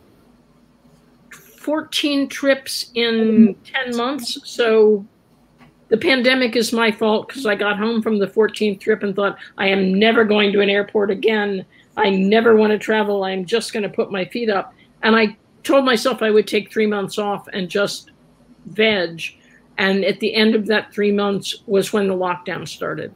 14 1.30 2.28
trips 2.28 2.90
in 2.94 3.56
10 3.64 3.96
months. 3.96 4.38
So 4.44 5.06
the 5.88 5.96
pandemic 5.96 6.56
is 6.56 6.72
my 6.72 6.90
fault 6.90 7.28
because 7.28 7.46
I 7.46 7.54
got 7.54 7.78
home 7.78 8.02
from 8.02 8.18
the 8.18 8.26
14th 8.26 8.80
trip 8.80 9.02
and 9.02 9.14
thought 9.14 9.38
I 9.58 9.68
am 9.68 9.98
never 9.98 10.24
going 10.24 10.52
to 10.52 10.60
an 10.60 10.68
airport 10.68 11.10
again. 11.10 11.64
I 11.96 12.10
never 12.10 12.56
want 12.56 12.72
to 12.72 12.78
travel. 12.78 13.24
I'm 13.24 13.44
just 13.44 13.72
going 13.72 13.82
to 13.82 13.88
put 13.88 14.10
my 14.10 14.24
feet 14.24 14.50
up. 14.50 14.74
And 15.02 15.14
I 15.14 15.36
told 15.62 15.84
myself 15.84 16.22
I 16.22 16.30
would 16.30 16.46
take 16.46 16.72
three 16.72 16.86
months 16.86 17.18
off 17.18 17.48
and 17.52 17.68
just 17.68 18.10
veg. 18.66 19.22
And 19.78 20.04
at 20.04 20.20
the 20.20 20.34
end 20.34 20.54
of 20.54 20.66
that 20.66 20.92
three 20.92 21.12
months 21.12 21.56
was 21.66 21.92
when 21.92 22.06
the 22.08 22.14
lockdown 22.14 22.66
started. 22.68 23.12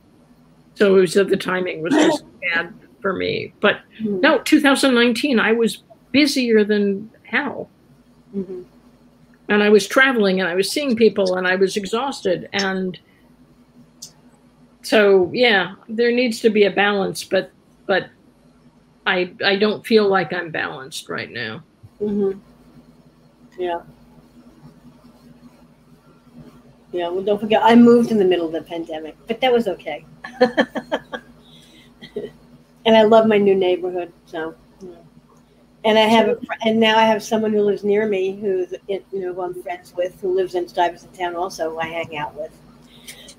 So 0.75 0.97
it 0.97 1.01
was 1.01 1.15
the 1.15 1.37
timing 1.37 1.83
was 1.83 1.95
just 1.95 2.25
bad 2.55 2.73
for 3.01 3.13
me. 3.13 3.53
But 3.61 3.81
Mhm. 4.01 4.21
no, 4.23 4.39
2019, 4.39 5.39
I 5.39 5.53
was 5.53 5.83
busier 6.13 6.65
than 6.65 7.11
hell. 7.25 7.69
Mhm. 8.35 8.65
And 9.49 9.63
I 9.63 9.69
was 9.69 9.87
traveling 9.87 10.41
and 10.41 10.49
I 10.49 10.55
was 10.55 10.71
seeing 10.71 10.95
people 10.97 11.37
and 11.37 11.47
I 11.47 11.57
was 11.57 11.77
exhausted. 11.77 12.49
And 12.53 12.99
so, 14.83 15.31
yeah, 15.33 15.75
there 15.89 16.13
needs 16.13 16.41
to 16.41 16.51
be 16.51 16.65
a 16.65 16.71
balance, 16.71 17.25
but, 17.25 17.51
but 17.87 18.09
I, 19.07 19.33
I 19.45 19.57
don't 19.57 19.87
feel 19.87 20.09
like 20.09 20.33
I'm 20.33 20.51
balanced 20.51 21.09
right 21.09 21.31
now. 21.31 21.63
Mhm. 22.01 22.39
Yeah. 23.59 23.81
Yeah, 26.93 27.09
well, 27.09 27.23
don't 27.23 27.41
forget, 27.41 27.63
I 27.63 27.75
moved 27.75 28.11
in 28.11 28.19
the 28.19 28.25
middle 28.25 28.47
of 28.47 28.53
the 28.53 28.63
pandemic, 28.63 29.17
but 29.27 29.41
that 29.41 29.53
was 29.53 29.69
okay. 29.69 30.05
and 32.87 32.97
I 32.97 33.03
love 33.03 33.27
my 33.27 33.37
new 33.37 33.55
neighborhood, 33.55 34.13
so. 34.27 34.55
you 34.81 34.89
know. 34.89 35.05
And 35.85 35.99
I 35.99 36.03
have, 36.03 36.29
a, 36.29 36.39
and 36.65 36.81
now 36.81 36.99
I 36.99 37.05
have 37.05 37.23
someone 37.23 37.53
who 37.53 37.61
lives 37.61 37.85
near 37.85 38.07
me, 38.07 38.37
who's 38.37 38.75
you 38.89 39.03
know 39.13 39.33
who 39.35 39.43
I'm 39.43 39.63
friends 39.63 39.95
with, 39.95 40.21
who 40.21 40.35
lives 40.35 40.55
in 40.55 40.67
Stuyvesant 40.67 41.15
Town, 41.15 41.37
also 41.37 41.71
who 41.71 41.79
I 41.79 41.87
hang 41.87 42.17
out 42.17 42.35
with. 42.35 42.53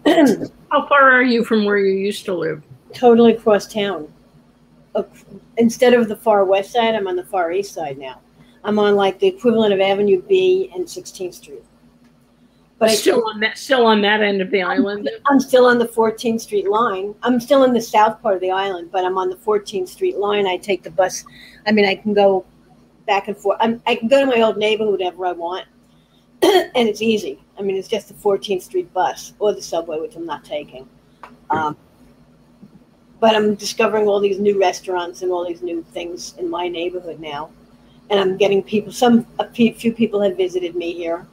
How 0.71 0.88
far 0.88 1.11
are 1.11 1.23
you 1.23 1.43
from 1.43 1.65
where 1.65 1.77
you 1.77 1.97
used 1.97 2.26
to 2.26 2.34
live? 2.34 2.63
totally 2.93 3.34
across 3.34 3.67
town. 3.67 4.11
Instead 5.57 5.93
of 5.93 6.07
the 6.07 6.15
far 6.15 6.45
west 6.45 6.71
side, 6.71 6.95
I'm 6.95 7.07
on 7.07 7.15
the 7.15 7.23
far 7.23 7.51
east 7.51 7.73
side 7.73 7.97
now. 7.97 8.19
I'm 8.63 8.80
on 8.80 8.95
like 8.95 9.19
the 9.19 9.27
equivalent 9.27 9.73
of 9.73 9.80
Avenue 9.80 10.21
B 10.21 10.71
and 10.76 10.85
16th 10.85 11.35
Street. 11.35 11.63
But 12.80 12.91
still 12.91 13.27
on 13.27 13.41
that, 13.41 13.57
still 13.57 13.85
on 13.85 14.01
that 14.03 14.22
end 14.22 14.41
of 14.41 14.49
the 14.51 14.61
island. 14.61 15.10
I'm 15.27 15.41
still 15.41 15.65
on 15.65 15.80
the 15.80 15.88
14th 15.88 16.39
Street 16.39 16.69
line. 16.69 17.14
I'm 17.23 17.41
still 17.41 17.65
in 17.65 17.73
the 17.73 17.81
south 17.81 18.22
part 18.22 18.35
of 18.35 18.41
the 18.41 18.51
island, 18.51 18.89
but 18.89 19.03
I'm 19.03 19.18
on 19.18 19.30
the 19.30 19.35
14th 19.35 19.89
Street 19.89 20.18
line. 20.18 20.47
I 20.47 20.56
take 20.56 20.84
the 20.84 20.89
bus. 20.89 21.26
I 21.68 21.73
mean, 21.73 21.85
I 21.85 21.95
can 21.95 22.14
go 22.14 22.45
back 23.06 23.27
and 23.27 23.35
forth. 23.35 23.57
I'm, 23.60 23.81
I 23.85 23.95
can 23.95 24.07
go 24.07 24.22
to 24.22 24.26
my 24.26 24.41
old 24.41 24.56
neighborhood 24.56 24.99
whenever 24.99 25.26
I 25.26 25.34
want, 25.34 25.65
and 26.41 26.88
it's 26.88 27.01
easy. 27.01 27.43
I 27.57 27.64
mean, 27.64 27.76
it's 27.76 27.89
just 27.89 28.07
the 28.07 28.14
14th 28.14 28.61
Street 28.61 28.93
bus 28.93 29.34
or 29.39 29.53
the 29.53 29.61
subway, 29.61 29.99
which 29.99 30.15
I'm 30.15 30.26
not 30.26 30.45
taking. 30.45 30.88
Um, 31.49 31.76
but 33.19 33.35
I'm 33.35 33.56
discovering 33.56 34.07
all 34.07 34.22
these 34.22 34.39
new 34.39 34.57
restaurants 34.57 35.22
and 35.22 35.34
all 35.34 35.45
these 35.45 35.61
new 35.61 35.84
things 35.91 36.35
in 36.38 36.49
my 36.49 36.69
neighborhood 36.69 37.19
now, 37.19 37.49
and 38.10 38.22
I'm 38.22 38.38
getting 38.38 38.64
people. 38.64 38.93
Some 38.93 39.27
a 39.38 39.49
few 39.51 39.93
people 39.93 40.22
have 40.22 40.38
visited 40.38 40.76
me 40.76 40.93
here. 40.93 41.27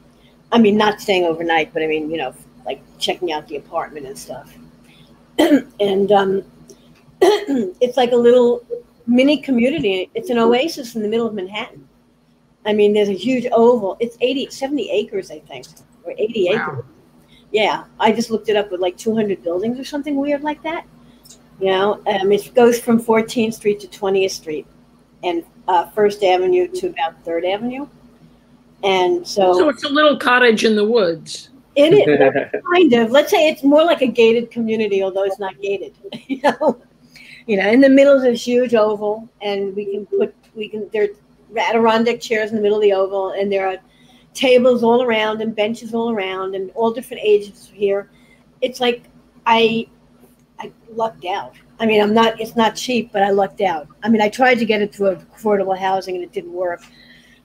I 0.53 0.59
mean, 0.59 0.77
not 0.77 1.01
staying 1.01 1.25
overnight, 1.25 1.73
but 1.73 1.83
I 1.83 1.87
mean, 1.87 2.11
you 2.11 2.19
know, 2.19 2.35
like 2.65 2.81
checking 2.99 3.33
out 3.33 3.47
the 3.49 3.57
apartment 3.57 4.07
and 4.07 4.19
stuff. 4.19 4.57
and 5.39 6.13
um, 6.13 6.45
it's 7.21 7.97
like 7.97 8.13
a 8.13 8.17
little 8.17 8.65
mini 9.07 9.39
community. 9.39 10.11
It's 10.15 10.31
an 10.31 10.39
oasis 10.39 10.95
in 10.95 11.03
the 11.03 11.09
middle 11.09 11.27
of 11.27 11.35
Manhattan. 11.35 11.89
I 12.65 12.73
mean, 12.73 12.93
there's 12.93 13.09
a 13.09 13.15
huge 13.15 13.47
oval. 13.53 13.97
It's 14.01 14.17
80, 14.21 14.51
70 14.51 14.91
acres, 14.91 15.31
I 15.31 15.39
think, 15.41 15.67
or 16.05 16.13
80 16.19 16.49
Wow. 16.51 16.55
acres. 16.55 16.85
Yeah, 17.53 17.85
I 18.01 18.13
just 18.13 18.31
looked 18.31 18.49
it 18.49 18.57
up 18.57 18.71
with 18.73 18.81
like 18.81 18.97
200 18.97 19.43
buildings 19.43 19.79
or 19.79 19.85
something 19.85 20.17
weird 20.17 20.43
like 20.43 20.63
that. 20.65 20.85
You 21.61 21.67
know, 21.69 22.03
um, 22.07 22.33
it 22.33 22.53
goes 22.55 22.79
from 22.79 23.01
14th 23.01 23.55
Street 23.55 23.81
to 23.81 23.87
20th 23.87 24.33
Street 24.33 24.67
and 25.23 25.45
uh, 25.69 25.89
First 25.91 26.23
Avenue 26.23 26.69
to 26.69 26.89
about 26.89 27.25
Third 27.25 27.45
Avenue. 27.45 27.87
And 28.87 29.27
So 29.27 29.53
so 29.59 29.69
it's 29.69 29.85
a 29.85 29.89
little 29.89 30.17
cottage 30.17 30.65
in 30.65 30.77
the 30.77 30.85
woods. 30.85 31.51
it 31.75 31.93
is 31.93 32.63
kind 32.75 32.93
of. 32.95 33.11
Let's 33.11 33.31
say 33.31 33.49
it's 33.49 33.63
more 33.63 33.85
like 33.85 34.01
a 34.03 34.07
gated 34.07 34.51
community, 34.51 35.03
although 35.03 35.25
it's 35.25 35.39
not 35.39 35.61
gated. 35.61 35.95
You 36.29 36.41
know, 36.43 36.83
you 37.47 37.57
know, 37.57 37.69
in 37.71 37.81
the 37.81 37.89
middle 37.89 38.17
is 38.17 38.23
this 38.25 38.47
huge 38.47 38.75
oval, 38.75 39.29
and 39.41 39.75
we 39.77 39.85
can 39.87 40.07
put 40.07 40.35
we 40.55 40.69
can 40.69 40.89
there 40.93 41.05
are 41.05 41.59
Adirondack 41.59 42.21
chairs 42.21 42.51
in 42.51 42.57
the 42.57 42.63
middle 42.63 42.79
of 42.79 42.83
the 42.83 42.93
oval, 42.93 43.31
and 43.31 43.51
there 43.53 43.67
are 43.69 43.77
tables 44.35 44.83
all 44.83 45.03
around 45.03 45.41
and 45.41 45.55
benches 45.55 45.95
all 45.95 46.11
around, 46.11 46.55
and 46.55 46.71
all 46.75 46.91
different 46.93 47.23
ages 47.25 47.71
here. 47.73 48.11
It's 48.61 48.81
like 48.81 49.05
I 49.47 49.87
I 50.59 50.73
lucked 50.93 51.25
out. 51.25 51.55
I 51.79 51.87
mean, 51.87 52.01
I'm 52.03 52.15
not. 52.15 52.41
It's 52.41 52.57
not 52.57 52.75
cheap, 52.75 53.13
but 53.13 53.23
I 53.23 53.31
lucked 53.31 53.61
out. 53.61 53.87
I 54.03 54.09
mean, 54.09 54.21
I 54.23 54.29
tried 54.29 54.57
to 54.57 54.65
get 54.65 54.83
it 54.83 54.95
through 54.95 55.17
affordable 55.17 55.77
housing, 55.79 56.15
and 56.17 56.25
it 56.25 56.33
didn't 56.33 56.53
work. 56.53 56.83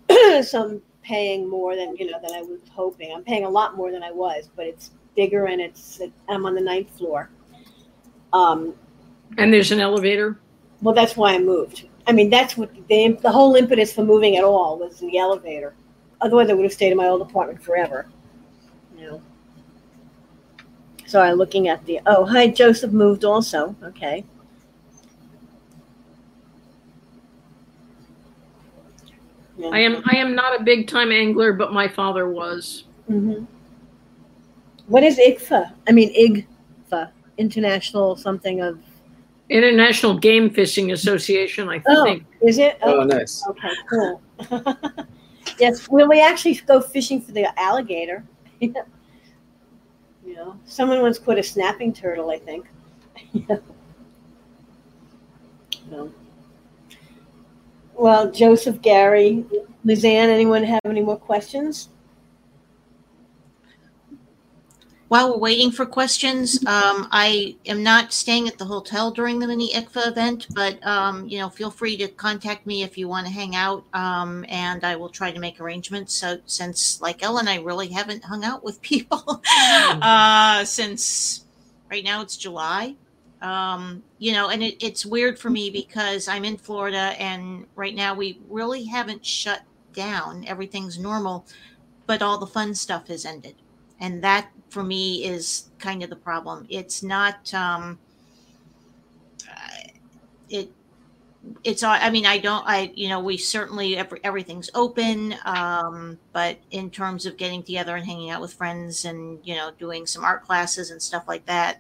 Some 0.44 0.82
paying 1.12 1.50
more 1.50 1.76
than 1.76 1.96
you 1.98 2.10
know 2.10 2.20
than 2.22 2.34
I 2.34 2.42
was 2.42 2.62
hoping. 2.74 3.14
I'm 3.14 3.24
paying 3.24 3.44
a 3.44 3.50
lot 3.50 3.76
more 3.76 3.92
than 3.92 4.02
I 4.02 4.12
was, 4.12 4.50
but 4.56 4.66
it's 4.66 4.92
bigger 5.18 5.48
and 5.48 5.60
it's 5.60 6.00
I'm 6.30 6.46
on 6.46 6.56
the 6.56 6.62
ninth 6.62 6.90
floor. 6.98 7.30
Um, 8.32 8.74
And 9.38 9.54
there's 9.54 9.74
an 9.74 9.82
elevator. 9.82 10.40
well, 10.82 10.96
that's 10.96 11.18
why 11.18 11.34
I 11.36 11.40
moved. 11.40 11.90
I 12.08 12.14
mean, 12.14 12.30
that's 12.30 12.56
what 12.56 12.70
the 12.88 13.18
the 13.22 13.32
whole 13.32 13.56
impetus 13.56 13.92
for 13.94 14.06
moving 14.06 14.38
at 14.38 14.46
all 14.46 14.80
was 14.80 15.00
the 15.00 15.18
elevator. 15.18 15.74
Otherwise, 16.22 16.50
I 16.50 16.54
would 16.54 16.64
have 16.64 16.74
stayed 16.74 16.92
in 16.92 16.98
my 16.98 17.08
old 17.08 17.22
apartment 17.22 17.62
forever. 17.62 18.08
You 18.98 19.06
know. 19.08 19.22
Sorry, 21.08 21.34
looking 21.34 21.68
at 21.68 21.86
the. 21.86 22.00
Oh, 22.06 22.24
hi, 22.26 22.48
Joseph 22.48 22.94
moved 22.94 23.26
also. 23.26 23.76
Okay. 23.84 24.24
Yeah. 29.62 29.70
I 29.72 29.80
am 29.80 30.02
I 30.06 30.16
am 30.16 30.34
not 30.34 30.60
a 30.60 30.64
big 30.64 30.88
time 30.88 31.12
angler, 31.12 31.54
but 31.54 31.72
my 31.72 31.88
father 31.88 32.28
was. 32.30 32.86
hmm 33.08 33.44
What 34.88 35.04
is 35.04 35.20
IGFA? 35.20 35.72
I 35.88 35.92
mean, 35.92 36.12
IGFA, 36.16 37.12
International 37.38 38.16
something 38.16 38.62
of. 38.62 38.80
International 39.50 40.18
Game 40.18 40.50
Fishing 40.50 40.94
Association, 40.94 41.70
I 41.70 41.84
Oh, 41.88 42.06
think. 42.06 42.26
is 42.42 42.58
it? 42.58 42.80
Oh, 42.82 43.04
nice. 43.04 43.46
Okay, 43.50 43.70
cool. 43.88 44.22
yes, 45.60 45.88
will 45.90 46.08
we 46.10 46.22
actually 46.22 46.56
go 46.56 46.82
fishing 46.82 47.22
for 47.22 47.34
the 47.34 47.48
alligator? 47.60 48.24
you 48.62 48.74
know, 50.26 50.56
someone 50.66 51.02
once 51.02 51.20
caught 51.20 51.38
a 51.38 51.44
snapping 51.44 51.94
turtle, 51.94 52.32
I 52.32 52.40
think. 52.40 52.66
So. 55.90 56.10
Well, 57.96 58.32
Joseph, 58.32 58.82
Gary, 58.82 59.46
Lizanne, 59.86 60.30
anyone 60.30 60.64
have 60.64 60.82
any 60.86 61.02
more 61.02 61.18
questions? 61.18 61.90
While 65.12 65.34
we're 65.34 65.40
waiting 65.40 65.72
for 65.72 65.86
questions, 65.86 66.66
um, 66.66 67.10
I 67.12 67.58
am 67.66 67.84
not 67.84 68.14
staying 68.14 68.48
at 68.48 68.58
the 68.58 68.64
hotel 68.64 69.12
during 69.12 69.40
the 69.40 69.48
mini 69.48 69.74
ICFA 69.74 70.08
event, 70.08 70.48
but 70.56 70.82
um, 70.88 71.28
you 71.28 71.38
know, 71.38 71.50
feel 71.50 71.70
free 71.70 71.98
to 71.98 72.08
contact 72.08 72.66
me 72.66 72.84
if 72.84 72.98
you 72.98 73.10
want 73.10 73.28
to 73.28 73.34
hang 73.34 73.54
out, 73.54 73.84
um, 73.94 74.46
and 74.48 74.86
I 74.86 74.96
will 74.96 75.10
try 75.10 75.30
to 75.30 75.38
make 75.38 75.60
arrangements. 75.60 76.14
So, 76.14 76.40
since 76.46 77.02
like 77.02 77.22
Ellen, 77.24 77.50
I 77.50 77.58
really 77.58 77.90
haven't 77.90 78.24
hung 78.24 78.46
out 78.46 78.64
with 78.64 78.82
people 78.82 79.42
uh, 80.02 80.64
since 80.64 81.44
right 81.90 82.06
now 82.06 82.22
it's 82.22 82.38
July. 82.38 82.96
Um, 83.42 84.04
you 84.20 84.34
know, 84.34 84.50
and 84.50 84.62
it, 84.62 84.84
it's 84.84 85.06
weird 85.06 85.40
for 85.40 85.50
me 85.50 85.70
because 85.70 86.28
I'm 86.28 86.46
in 86.46 86.58
Florida, 86.58 87.16
and 87.20 87.66
right 87.76 87.96
now 87.96 88.14
we 88.14 88.40
really 88.50 88.86
haven't 88.86 89.26
shut 89.26 89.62
down. 89.94 90.46
Everything's 90.46 91.00
normal, 91.00 91.46
but 92.06 92.22
all 92.22 92.38
the 92.38 92.48
fun 92.48 92.76
stuff 92.76 93.08
has 93.08 93.26
ended 93.26 93.56
and 94.02 94.22
that 94.24 94.50
for 94.70 94.84
me 94.84 95.24
is 95.24 95.70
kind 95.80 96.04
of 96.04 96.10
the 96.10 96.16
problem 96.16 96.66
it's 96.70 97.02
not 97.02 97.54
um 97.54 97.98
uh, 99.50 99.88
it 100.50 100.70
it's 101.64 101.82
i 101.84 102.10
mean 102.10 102.26
i 102.26 102.38
don't 102.38 102.64
i 102.68 102.92
you 102.96 103.10
know 103.10 103.20
we 103.20 103.38
certainly 103.38 103.98
every, 103.98 104.20
everything's 104.24 104.70
open 104.76 105.34
um 105.46 106.18
but 106.34 106.58
in 106.72 106.90
terms 106.90 107.26
of 107.26 107.38
getting 107.38 107.64
together 107.64 107.96
and 107.96 108.06
hanging 108.06 108.30
out 108.30 108.42
with 108.42 108.54
friends 108.54 109.06
and 109.06 109.40
you 109.44 109.56
know 109.56 109.72
doing 109.80 110.06
some 110.06 110.24
art 110.24 110.44
classes 110.44 110.92
and 110.92 111.02
stuff 111.02 111.28
like 111.28 111.46
that 111.46 111.80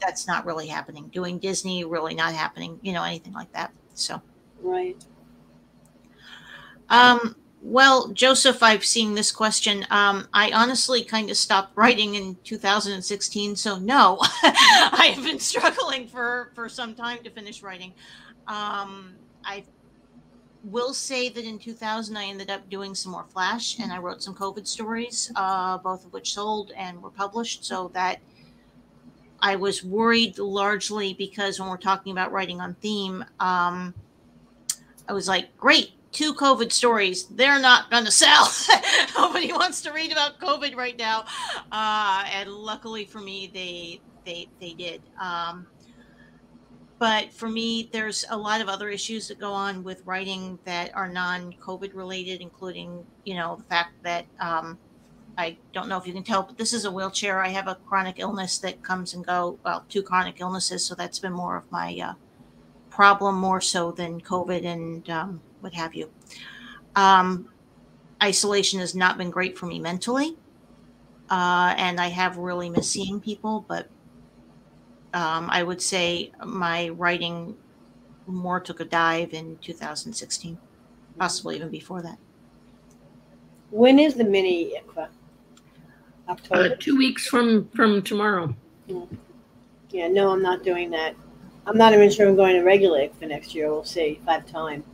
that's 0.00 0.26
not 0.26 0.46
really 0.46 0.66
happening 0.66 1.08
doing 1.08 1.38
disney 1.38 1.84
really 1.84 2.14
not 2.14 2.32
happening 2.32 2.78
you 2.82 2.92
know 2.92 3.02
anything 3.02 3.32
like 3.32 3.52
that 3.52 3.72
so 3.94 4.20
Right. 4.62 4.96
um, 6.88 7.36
well, 7.62 8.08
Joseph, 8.08 8.62
I've 8.62 8.84
seen 8.84 9.14
this 9.14 9.32
question. 9.32 9.84
Um, 9.90 10.28
I 10.32 10.52
honestly 10.52 11.02
kind 11.02 11.30
of 11.30 11.36
stopped 11.36 11.76
writing 11.76 12.14
in 12.14 12.36
2016, 12.44 13.56
so 13.56 13.78
no, 13.78 14.18
I 14.42 15.12
have 15.14 15.24
been 15.24 15.40
struggling 15.40 16.06
for 16.06 16.52
for 16.54 16.68
some 16.68 16.94
time 16.94 17.18
to 17.24 17.30
finish 17.30 17.62
writing. 17.62 17.92
Um, 18.46 19.16
I 19.44 19.64
will 20.62 20.94
say 20.94 21.28
that 21.28 21.44
in 21.44 21.58
2000, 21.58 22.16
I 22.16 22.26
ended 22.26 22.50
up 22.50 22.68
doing 22.70 22.94
some 22.94 23.12
more 23.12 23.24
Flash, 23.24 23.78
and 23.80 23.92
I 23.92 23.98
wrote 23.98 24.22
some 24.22 24.34
COVID 24.34 24.66
stories, 24.66 25.32
uh, 25.34 25.78
both 25.78 26.04
of 26.04 26.12
which 26.12 26.34
sold 26.34 26.70
and 26.76 27.02
were 27.02 27.10
published. 27.10 27.64
So 27.64 27.90
that 27.94 28.20
I 29.40 29.56
was 29.56 29.84
worried 29.84 30.38
largely 30.38 31.14
because 31.14 31.60
when 31.60 31.68
we're 31.68 31.76
talking 31.76 32.12
about 32.12 32.32
writing 32.32 32.60
on 32.60 32.74
theme, 32.74 33.24
um, 33.40 33.94
I 35.08 35.12
was 35.12 35.28
like, 35.28 35.56
great, 35.56 35.92
two 36.12 36.34
COVID 36.34 36.72
stories. 36.72 37.24
They're 37.26 37.60
not 37.60 37.90
going 37.90 38.04
to 38.04 38.10
sell. 38.10 38.50
Nobody 39.16 39.52
wants 39.52 39.82
to 39.82 39.92
read 39.92 40.12
about 40.12 40.40
COVID 40.40 40.74
right 40.74 40.98
now. 40.98 41.26
Uh, 41.70 42.24
and 42.32 42.50
luckily 42.50 43.04
for 43.04 43.20
me, 43.20 43.50
they 43.52 44.00
they 44.24 44.48
they 44.60 44.72
did. 44.72 45.02
Um, 45.20 45.66
but 46.98 47.32
for 47.32 47.48
me, 47.48 47.90
there's 47.92 48.24
a 48.30 48.36
lot 48.36 48.62
of 48.62 48.68
other 48.68 48.88
issues 48.88 49.28
that 49.28 49.38
go 49.38 49.52
on 49.52 49.84
with 49.84 50.02
writing 50.06 50.58
that 50.64 50.94
are 50.96 51.08
non-COVID 51.08 51.94
related, 51.94 52.40
including 52.40 53.04
you 53.24 53.34
know 53.34 53.56
the 53.56 53.64
fact 53.64 54.02
that 54.02 54.24
um, 54.40 54.78
I 55.38 55.56
don't 55.72 55.88
know 55.88 55.98
if 55.98 56.06
you 56.06 56.14
can 56.14 56.22
tell, 56.22 56.42
but 56.42 56.56
this 56.56 56.72
is 56.72 56.86
a 56.86 56.90
wheelchair. 56.90 57.42
I 57.42 57.48
have 57.48 57.68
a 57.68 57.74
chronic 57.74 58.18
illness 58.18 58.58
that 58.58 58.82
comes 58.82 59.12
and 59.12 59.24
go. 59.24 59.58
Well, 59.64 59.84
two 59.88 60.02
chronic 60.02 60.40
illnesses, 60.40 60.84
so 60.84 60.94
that's 60.94 61.18
been 61.18 61.32
more 61.32 61.56
of 61.56 61.70
my 61.70 61.98
uh, 62.02 62.14
problem 62.88 63.34
more 63.34 63.60
so 63.60 63.92
than 63.92 64.20
COVID 64.20 64.64
and 64.64 65.10
um, 65.10 65.40
what 65.60 65.74
have 65.74 65.94
you. 65.94 66.10
Um, 66.94 67.50
isolation 68.22 68.80
has 68.80 68.94
not 68.94 69.18
been 69.18 69.30
great 69.30 69.58
for 69.58 69.66
me 69.66 69.78
mentally, 69.78 70.36
uh, 71.28 71.74
and 71.76 72.00
I 72.00 72.08
have 72.08 72.38
really 72.38 72.70
missed 72.70 72.92
seeing 72.92 73.20
people. 73.20 73.66
But 73.68 73.90
um, 75.12 75.50
I 75.50 75.62
would 75.62 75.82
say 75.82 76.32
my 76.44 76.88
writing 76.88 77.56
more 78.26 78.58
took 78.58 78.80
a 78.80 78.86
dive 78.86 79.34
in 79.34 79.58
2016, 79.58 80.56
possibly 81.18 81.56
even 81.56 81.68
before 81.68 82.00
that. 82.00 82.18
When 83.70 83.98
is 83.98 84.14
the 84.14 84.24
mini 84.24 84.80
ICFA? 84.80 85.08
Uh, 86.28 86.68
two 86.78 86.96
weeks 86.96 87.26
from 87.26 87.68
from 87.68 88.02
tomorrow. 88.02 88.54
Yeah, 89.90 90.08
no, 90.08 90.30
I'm 90.30 90.42
not 90.42 90.64
doing 90.64 90.90
that. 90.90 91.14
I'm 91.66 91.78
not 91.78 91.92
even 91.92 92.10
sure 92.10 92.28
I'm 92.28 92.36
going 92.36 92.54
to 92.56 92.62
regular 92.62 93.08
for 93.18 93.26
next 93.26 93.54
year. 93.54 93.70
We'll 93.70 93.84
see 93.84 94.18
if 94.20 94.28
I 94.28 94.34
have 94.34 94.46
time. 94.46 94.84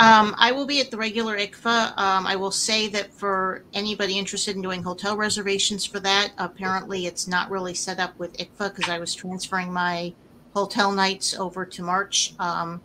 Um, 0.00 0.34
I 0.38 0.52
will 0.52 0.66
be 0.66 0.80
at 0.80 0.92
the 0.92 0.96
regular 0.96 1.36
ICFA. 1.36 1.98
Um, 1.98 2.26
I 2.26 2.36
will 2.36 2.52
say 2.52 2.86
that 2.88 3.12
for 3.12 3.64
anybody 3.74 4.16
interested 4.16 4.54
in 4.54 4.62
doing 4.62 4.82
hotel 4.82 5.16
reservations 5.16 5.84
for 5.84 5.98
that, 6.00 6.30
apparently 6.38 7.06
it's 7.06 7.26
not 7.26 7.50
really 7.50 7.74
set 7.74 7.98
up 7.98 8.16
with 8.16 8.36
ICFA 8.36 8.74
because 8.74 8.88
I 8.88 9.00
was 9.00 9.12
transferring 9.12 9.72
my 9.72 10.14
hotel 10.54 10.92
nights 10.92 11.34
over 11.34 11.66
to 11.66 11.82
March. 11.82 12.34
Um, 12.38 12.80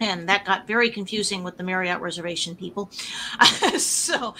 and 0.00 0.28
that 0.28 0.44
got 0.44 0.66
very 0.66 0.90
confusing 0.90 1.42
with 1.44 1.56
the 1.56 1.62
Marriott 1.62 2.00
reservation 2.00 2.56
people. 2.56 2.90
so 3.78 4.34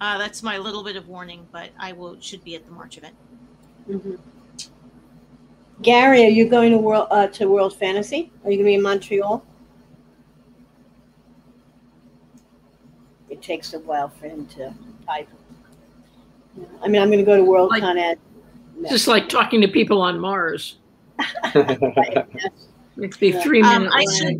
uh, 0.00 0.18
that's 0.18 0.42
my 0.42 0.58
little 0.58 0.82
bit 0.82 0.96
of 0.96 1.06
warning, 1.08 1.46
but 1.52 1.70
I 1.78 1.92
will 1.92 2.18
should 2.20 2.42
be 2.44 2.54
at 2.56 2.64
the 2.64 2.72
March 2.72 2.96
event. 2.98 3.14
Mhm. 3.88 4.18
Gary, 5.82 6.24
are 6.24 6.28
you 6.28 6.48
going 6.48 6.70
to 6.70 6.78
world 6.78 7.08
uh, 7.10 7.26
to 7.28 7.46
World 7.46 7.74
Fantasy? 7.76 8.30
Are 8.44 8.50
you 8.50 8.56
going 8.56 8.64
to 8.66 8.70
be 8.70 8.74
in 8.74 8.82
Montreal? 8.82 9.44
It 13.28 13.42
takes 13.42 13.74
a 13.74 13.78
while 13.80 14.08
for 14.08 14.26
him 14.26 14.46
to 14.48 14.72
type. 15.06 15.28
I 16.82 16.88
mean, 16.88 17.00
I'm 17.00 17.08
going 17.08 17.18
to 17.18 17.24
go 17.24 17.36
to 17.36 17.42
World 17.44 17.70
Like- 17.70 17.82
Con 17.82 17.98
Ed. 17.98 18.18
Just 18.88 19.06
like 19.06 19.28
talking 19.28 19.60
to 19.60 19.68
people 19.68 20.00
on 20.02 20.18
Mars. 20.18 20.76
Yes. 21.54 22.68
It's 22.98 23.16
the 23.16 23.28
Yeah. 23.30 23.40
three 23.42 23.62
Um, 23.62 23.88
I 23.90 24.04
should 24.14 24.38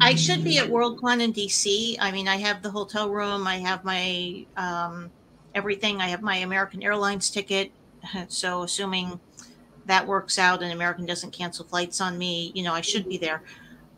I 0.00 0.14
should 0.14 0.44
be 0.44 0.58
at 0.58 0.68
Worldcon 0.68 1.20
in 1.20 1.32
DC. 1.32 1.96
I 2.00 2.10
mean, 2.12 2.28
I 2.28 2.36
have 2.36 2.62
the 2.62 2.70
hotel 2.70 3.10
room, 3.10 3.46
I 3.46 3.56
have 3.58 3.84
my 3.84 4.46
um, 4.56 5.12
everything. 5.54 6.00
I 6.00 6.08
have 6.08 6.22
my 6.22 6.36
American 6.36 6.82
Airlines 6.82 7.30
ticket. 7.30 7.72
So, 8.28 8.62
assuming 8.62 9.20
that 9.86 10.06
works 10.06 10.38
out 10.38 10.62
and 10.62 10.72
American 10.72 11.06
doesn't 11.06 11.32
cancel 11.32 11.66
flights 11.66 12.00
on 12.00 12.18
me, 12.18 12.52
you 12.54 12.62
know, 12.62 12.72
I 12.74 12.80
should 12.82 13.06
be 13.08 13.18
there. 13.18 13.44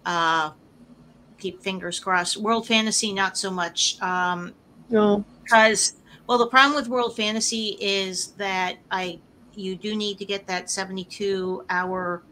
Uh, 0.05 0.53
keep 1.39 1.63
fingers 1.63 2.01
crossed. 2.01 2.37
World 2.37 2.67
Fantasy, 2.69 3.13
not 3.13 3.37
so 3.39 3.51
much. 3.51 4.01
Um, 4.03 4.55
No. 4.89 5.25
because 5.45 5.95
well 6.29 6.39
the 6.39 6.47
problem 6.49 6.77
with 6.77 6.89
world 6.89 7.17
fantasy 7.17 7.77
is 7.81 8.33
that 8.35 8.79
i 8.91 9.21
you 9.55 9.77
do 9.77 9.95
need 9.97 10.19
to 10.19 10.25
get 10.25 10.47
that 10.47 10.71
72 10.71 11.65
hour 11.69 12.25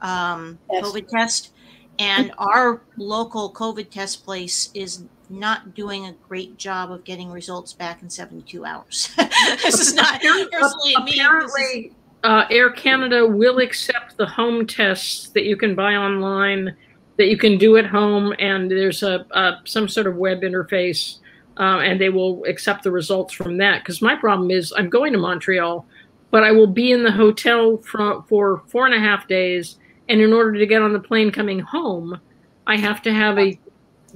um, 0.00 0.60
Yes. 0.70 0.84
covid 0.84 1.08
test 1.08 1.52
and 1.98 2.32
our 2.38 2.80
local 2.96 3.52
covid 3.52 3.90
test 3.90 4.24
place 4.24 4.70
is 4.74 5.04
not 5.30 5.74
doing 5.74 6.06
a 6.06 6.12
great 6.26 6.56
job 6.56 6.90
of 6.90 7.04
getting 7.04 7.30
results 7.30 7.72
back 7.72 8.02
in 8.02 8.08
72 8.08 8.64
hours 8.64 9.14
this 9.62 9.78
is 9.78 9.94
not 9.94 10.20
personally 10.20 10.96
me 11.04 11.20
Apparently, 11.20 11.92
uh, 12.24 12.44
Air 12.50 12.70
Canada 12.70 13.26
will 13.26 13.58
accept 13.58 14.16
the 14.16 14.26
home 14.26 14.66
tests 14.66 15.28
that 15.30 15.44
you 15.44 15.56
can 15.56 15.76
buy 15.76 15.94
online, 15.94 16.74
that 17.16 17.28
you 17.28 17.36
can 17.36 17.58
do 17.58 17.76
at 17.76 17.86
home, 17.86 18.34
and 18.40 18.68
there's 18.68 19.04
a, 19.04 19.24
a 19.32 19.60
some 19.64 19.86
sort 19.86 20.08
of 20.08 20.16
web 20.16 20.40
interface 20.40 21.18
uh, 21.58 21.80
and 21.80 22.00
they 22.00 22.08
will 22.08 22.44
accept 22.44 22.84
the 22.84 22.90
results 22.90 23.34
from 23.34 23.56
that. 23.58 23.82
Because 23.82 24.00
my 24.00 24.14
problem 24.14 24.50
is 24.50 24.72
I'm 24.76 24.88
going 24.88 25.12
to 25.12 25.18
Montreal, 25.18 25.84
but 26.30 26.44
I 26.44 26.52
will 26.52 26.66
be 26.66 26.92
in 26.92 27.02
the 27.02 27.12
hotel 27.12 27.78
for, 27.78 28.24
for 28.28 28.62
four 28.68 28.86
and 28.86 28.94
a 28.94 29.00
half 29.00 29.26
days. 29.26 29.76
And 30.08 30.20
in 30.20 30.32
order 30.32 30.58
to 30.58 30.66
get 30.66 30.82
on 30.82 30.92
the 30.92 31.00
plane 31.00 31.30
coming 31.30 31.58
home, 31.60 32.18
I 32.66 32.76
have 32.76 33.02
to 33.02 33.12
have 33.12 33.38
a 33.38 33.58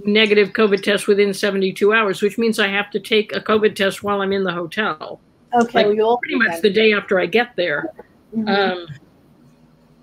negative 0.05 0.51
COVID 0.51 0.83
test 0.83 1.07
within 1.07 1.35
72 1.35 1.93
hours, 1.93 2.23
which 2.23 2.39
means 2.39 2.59
I 2.59 2.69
have 2.69 2.91
to 2.93 3.01
take 3.01 3.35
a 3.37 3.41
COVID 3.41 3.75
test 3.75 4.03
while 4.03 4.23
I'm 4.23 4.33
in 4.33 4.43
the 4.45 4.53
hotel. 4.53 5.21
Okay, 5.55 5.79
Like, 5.81 5.87
well, 5.87 5.95
you'll 5.95 6.19
Pretty 6.19 6.37
much 6.37 6.63
the 6.63 6.71
day 6.71 6.95
after 6.95 7.21
I 7.21 7.27
get 7.27 7.55
there. 7.57 7.91
Mhm. 8.35 8.49
Um, 8.49 8.87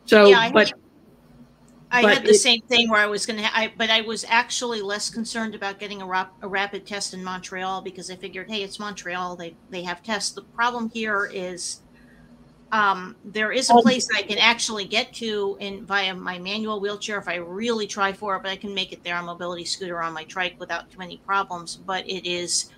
so, 0.05 0.27
Yeah, 0.27 0.39
I 0.41 0.51
but 0.51 0.73
I 1.91 2.03
But 2.03 2.13
had 2.13 2.23
the 2.25 2.29
it- 2.31 2.35
same 2.35 2.61
thing 2.61 2.87
where 2.91 3.01
I 3.01 3.07
was 3.07 3.25
going 3.25 3.39
to, 3.39 3.57
I, 3.57 3.73
but 3.75 3.89
I 3.89 4.01
was 4.01 4.23
actually 4.29 4.79
less 4.83 5.09
concerned 5.09 5.55
about 5.55 5.79
getting 5.79 6.03
a, 6.03 6.05
rap, 6.05 6.31
a 6.43 6.47
rapid 6.47 6.85
test 6.85 7.15
in 7.15 7.23
Montreal 7.23 7.81
because 7.81 8.11
I 8.11 8.15
figured, 8.15 8.47
hey, 8.47 8.61
it's 8.61 8.77
Montreal. 8.77 9.35
They 9.35 9.55
they 9.71 9.81
have 9.81 10.03
tests. 10.03 10.31
The 10.33 10.43
problem 10.43 10.91
here 10.93 11.27
is, 11.33 11.79
um, 12.71 13.15
there 13.23 13.51
is 13.51 13.69
a 13.69 13.73
Oh. 13.73 13.81
place 13.81 14.07
I 14.15 14.21
can 14.21 14.37
actually 14.37 14.85
get 14.85 15.13
to 15.15 15.57
in 15.59 15.85
via 15.85 16.13
my 16.15 16.37
manual 16.39 16.79
wheelchair 16.79 17.17
if 17.17 17.27
I 17.27 17.35
really 17.35 17.87
try 17.87 18.13
for 18.13 18.35
it. 18.35 18.43
But 18.43 18.51
I 18.51 18.55
can 18.57 18.73
make 18.73 18.91
it 18.91 19.03
there 19.03 19.15
on 19.15 19.25
mobility 19.25 19.65
scooter 19.65 20.01
on 20.01 20.13
my 20.13 20.23
trike 20.25 20.55
without 20.59 20.89
too 20.91 20.97
many 20.99 21.17
problems. 21.25 21.75
But 21.77 22.07
it 22.07 22.25
is 22.29 22.69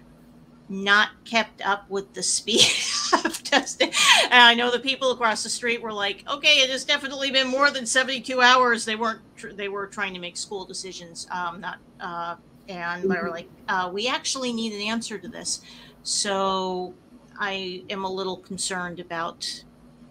not 0.70 1.10
kept 1.26 1.62
up 1.66 1.90
with 1.90 2.14
the 2.14 2.24
speed 2.24 2.62
of 3.26 3.44
testing. 3.44 3.92
And 4.26 4.34
I 4.42 4.54
know 4.54 4.72
the 4.72 4.80
people 4.80 5.12
across 5.12 5.44
the 5.44 5.50
street 5.50 5.82
were 5.82 5.92
like, 5.94 6.24
"Okay, 6.30 6.60
it 6.62 6.70
has 6.70 6.86
definitely 6.86 7.30
been 7.32 7.48
more 7.48 7.70
than 7.72 7.86
72 7.86 8.40
hours." 8.42 8.86
They 8.86 8.96
weren't. 8.96 9.22
Tr- 9.36 9.50
they 9.54 9.68
were 9.70 9.88
trying 9.88 10.14
to 10.14 10.20
make 10.22 10.38
school 10.38 10.66
decisions, 10.66 11.28
um, 11.32 11.60
not. 11.62 11.80
Uh, 12.00 12.36
and 12.70 13.04
they 13.04 13.08
were 13.22 13.30
like, 13.30 13.50
uh, 13.68 13.90
"We 13.94 14.08
actually 14.08 14.54
need 14.54 14.72
an 14.74 14.82
answer 14.82 15.18
to 15.18 15.28
this." 15.28 15.62
So 16.04 16.94
I 17.38 17.84
am 17.90 18.06
a 18.06 18.10
little 18.12 18.38
concerned 18.38 19.00
about, 19.02 19.64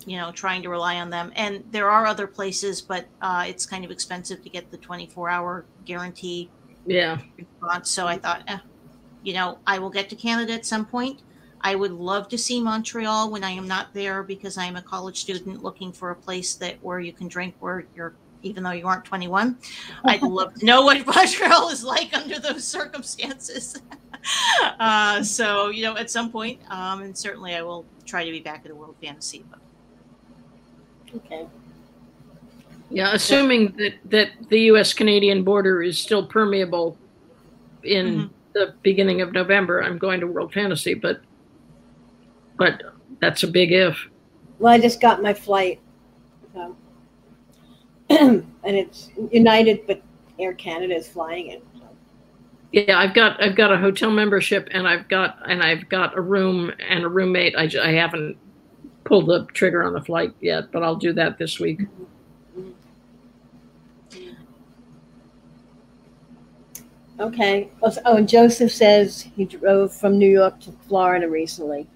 you 0.07 0.17
know, 0.17 0.33
trying 0.33 0.63
to 0.63 0.69
rely 0.69 0.97
on 0.97 1.11
them. 1.11 1.33
And 1.37 1.65
there 1.71 1.91
are 1.91 2.07
other 2.07 2.27
places, 2.27 2.81
but 2.81 3.07
uh, 3.21 3.45
it's 3.47 3.67
kind 3.67 3.85
of 3.85 3.91
expensive 3.91 4.43
to 4.43 4.49
get 4.49 4.71
the 4.71 4.79
24-hour 4.79 5.65
guarantee 5.85 6.51
yeah, 6.87 7.19
response. 7.37 7.91
So 7.91 8.07
I 8.07 8.19
thought, 8.19 8.43
eh, 8.47 8.59
you 9.23 9.35
know, 9.35 9.59
I 9.67 9.79
will 9.79 9.91
get 9.91 10.09
to 10.11 10.17
Canada 10.17 10.53
at 10.53 10.67
some 10.67 10.87
point. 10.87 11.23
I 11.63 11.75
would 11.75 11.93
love 11.93 12.29
to 12.29 12.39
see 12.39 12.61
Montreal 12.61 13.31
when 13.31 13.45
I 13.45 13.51
am 13.51 13.69
not 13.69 13.93
there 13.93 14.23
because 14.23 14.57
I 14.57 14.65
am 14.65 14.77
a 14.77 14.83
college 14.83 15.21
student 15.21 15.63
looking 15.63 15.93
for 15.93 16.11
a 16.11 16.17
place 16.17 16.55
that 16.55 16.83
where 16.83 17.01
you 17.01 17.13
can 17.13 17.29
drink 17.29 17.55
where 17.61 17.85
you're 17.95 18.15
even 18.43 18.63
though 18.63 18.71
you 18.71 18.87
aren't 18.87 19.05
21. 19.05 19.59
I'd 20.05 20.23
love 20.23 20.55
to 20.55 20.65
know 20.65 20.83
what 20.83 21.05
Montreal 21.15 21.69
is 21.69 21.85
like 21.85 22.15
under 22.15 22.39
those 22.39 22.67
circumstances. 22.67 23.77
uh, 24.81 25.23
so, 25.23 25.69
you 25.69 25.83
know, 25.83 25.97
at 25.97 26.11
some 26.11 26.31
point, 26.31 26.61
um, 26.71 27.03
and 27.03 27.17
certainly 27.17 27.55
I 27.55 27.63
will 27.63 27.85
try 28.07 28.25
to 28.25 28.31
be 28.31 28.41
back 28.41 28.63
at 28.65 28.71
a 28.71 28.75
World 28.75 28.97
Fantasy. 29.03 29.45
But 29.51 29.61
Okay. 31.17 31.47
yeah. 32.91 33.13
Assuming 33.15 33.75
that 33.79 33.95
that 34.07 34.31
the 34.49 34.61
U.S. 34.73 34.93
Canadian 34.95 35.43
border 35.45 35.83
is 35.83 35.99
still 35.99 36.27
permeable 36.27 36.97
in 37.83 38.07
Mhm. 38.07 38.31
the 38.53 38.75
beginning 38.83 39.21
of 39.21 39.33
November, 39.33 39.83
I'm 39.83 39.99
going 39.99 40.21
to 40.21 40.27
World 40.27 40.53
Fantasy, 40.53 40.95
but 40.95 41.21
but 42.57 42.83
that's 43.21 43.43
a 43.43 43.49
big 43.49 43.73
if. 43.73 43.97
Well, 44.59 44.73
I 44.73 44.79
just 44.79 45.01
got 45.01 45.23
my 45.23 45.33
flight. 45.35 45.81
So. 46.53 46.77
and 48.11 48.45
it's 48.65 49.11
United, 49.33 49.87
but 49.87 50.03
Air 50.39 50.53
Canada 50.55 50.95
is 50.97 51.09
flying 51.09 51.49
it. 51.49 51.65
so. 51.75 51.81
Yeah, 52.73 52.99
I've 52.99 53.15
got 53.15 53.43
I've 53.43 53.57
got 53.57 53.73
a 53.73 53.79
hotel 53.79 54.11
membership 54.11 54.69
and 54.73 54.87
I've 54.87 55.09
got 55.09 55.39
and 55.49 55.63
I've 55.63 55.89
got 55.89 56.17
a 56.17 56.21
room 56.21 56.73
and 56.89 57.05
a 57.05 57.09
roommate. 57.09 57.55
I, 57.57 57.69
I 57.83 57.93
haven't 57.93 58.37
pulled 59.11 59.27
the 59.27 59.45
trigger 59.47 59.83
on 59.83 59.93
the 59.93 60.01
flight 60.01 60.33
yet, 60.41 60.71
but 60.71 60.85
I'll 60.85 60.95
do 60.95 61.13
that 61.15 61.37
this 61.37 61.59
week. 61.59 61.81
Okay. 67.19 67.71
Oh, 67.83 68.17
and 68.17 68.29
Joseph 68.29 68.71
says 68.71 69.27
he 69.35 69.45
drove 69.45 69.93
from 69.93 70.17
New 70.17 70.31
York 70.31 70.61
to 70.61 70.73
Florida 70.87 71.29
recently. 71.29 71.89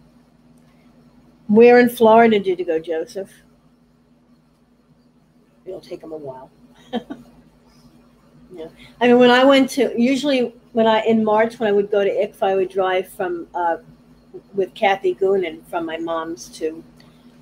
Where 1.47 1.79
in 1.79 1.89
Florida 1.89 2.41
did 2.41 2.59
you 2.59 2.65
go, 2.65 2.81
Joseph? 2.81 3.31
It'll 5.65 5.81
take 5.81 6.03
him 6.03 6.11
a 6.11 6.17
while. 6.17 6.51
yeah. 6.93 8.67
I 9.01 9.07
mean, 9.07 9.21
when 9.21 9.31
I 9.31 9.45
went 9.45 9.71
to, 9.71 9.95
usually 9.97 10.53
when 10.73 10.89
I, 10.89 11.03
in 11.03 11.23
March, 11.23 11.61
when 11.61 11.69
I 11.69 11.73
would 11.73 11.93
go 11.93 12.03
to 12.03 12.11
ICFA, 12.11 12.43
I 12.43 12.55
would 12.57 12.71
drive 12.71 13.09
from, 13.09 13.47
uh, 13.55 13.77
with 14.53 14.75
Kathy 14.75 15.15
Goonan 15.15 15.65
from 15.67 15.87
my 15.87 15.97
mom's 15.97 16.49
to 16.59 16.83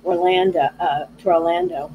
Orlando, 0.05 0.69
uh, 0.79 1.05
to 1.19 1.27
Orlando. 1.27 1.91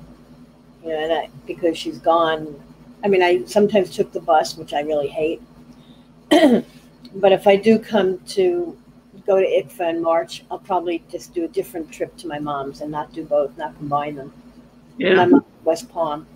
You 0.82 0.90
know, 0.90 0.98
and 0.98 1.12
I, 1.12 1.30
because 1.46 1.76
she's 1.76 1.98
gone. 1.98 2.60
I 3.04 3.08
mean, 3.08 3.22
I 3.22 3.44
sometimes 3.44 3.94
took 3.94 4.12
the 4.12 4.20
bus, 4.20 4.56
which 4.56 4.72
I 4.72 4.80
really 4.80 5.08
hate. 5.08 5.42
but 6.30 7.32
if 7.32 7.46
I 7.46 7.56
do 7.56 7.78
come 7.78 8.18
to 8.28 8.76
go 9.26 9.40
to 9.40 9.46
ICFA 9.46 9.90
in 9.90 10.02
March, 10.02 10.44
I'll 10.50 10.58
probably 10.58 11.02
just 11.10 11.34
do 11.34 11.44
a 11.44 11.48
different 11.48 11.90
trip 11.90 12.16
to 12.18 12.26
my 12.26 12.38
mom's 12.38 12.80
and 12.80 12.90
not 12.90 13.12
do 13.12 13.24
both, 13.24 13.56
not 13.58 13.76
combine 13.76 14.16
them. 14.16 14.32
My 14.98 15.08
Yeah. 15.08 15.14
mom's 15.14 15.32
in 15.34 15.64
West 15.64 15.88
Palm. 15.90 16.26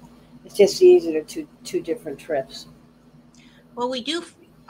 It's 0.44 0.56
just 0.56 0.82
easier 0.82 1.22
to 1.22 1.42
do 1.42 1.48
two 1.64 1.80
different 1.80 2.18
trips. 2.18 2.66
Well, 3.74 3.88
we 3.88 4.02
do. 4.02 4.22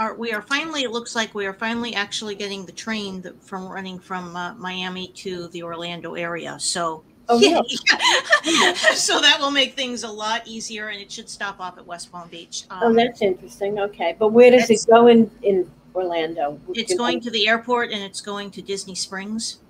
Are 0.03 0.15
we 0.15 0.33
are 0.33 0.43
finally? 0.43 0.83
It 0.83 0.91
looks 0.91 1.15
like 1.15 1.33
we 1.33 1.47
are 1.47 1.53
finally 1.53 1.95
actually 1.95 2.35
getting 2.35 2.67
the 2.67 2.73
train 2.73 3.23
that, 3.23 3.41
from 3.41 3.69
running 3.69 4.01
from 4.01 4.35
uh, 4.35 4.53
Miami 4.55 5.09
to 5.15 5.47
the 5.49 5.63
Orlando 5.63 6.15
area. 6.15 6.59
So. 6.59 7.05
Oh, 7.29 7.39
yeah, 7.39 7.63
so 8.95 9.21
that 9.21 9.37
will 9.39 9.53
make 9.53 9.75
things 9.77 10.03
a 10.03 10.11
lot 10.11 10.43
easier, 10.45 10.89
and 10.89 11.01
it 11.01 11.11
should 11.11 11.31
stop 11.31 11.61
off 11.61 11.79
at 11.79 11.87
West 11.87 12.11
Palm 12.11 12.29
Beach. 12.29 12.65
Um, 12.69 12.81
Oh, 12.83 12.93
that's 12.93 13.23
interesting. 13.23 13.79
Okay, 13.79 14.17
but 14.19 14.33
where 14.33 14.51
does 14.51 14.69
it 14.69 14.85
go 14.91 15.07
in 15.07 15.31
in 15.43 15.71
Orlando? 15.95 16.59
it's 16.75 16.95
going 16.95 17.21
to 17.21 17.31
the 17.31 17.47
airport, 17.47 17.93
and 17.93 18.03
it's 18.03 18.21
going 18.21 18.51
to 18.51 18.61
Disney 18.61 18.97
Springs. 18.97 19.61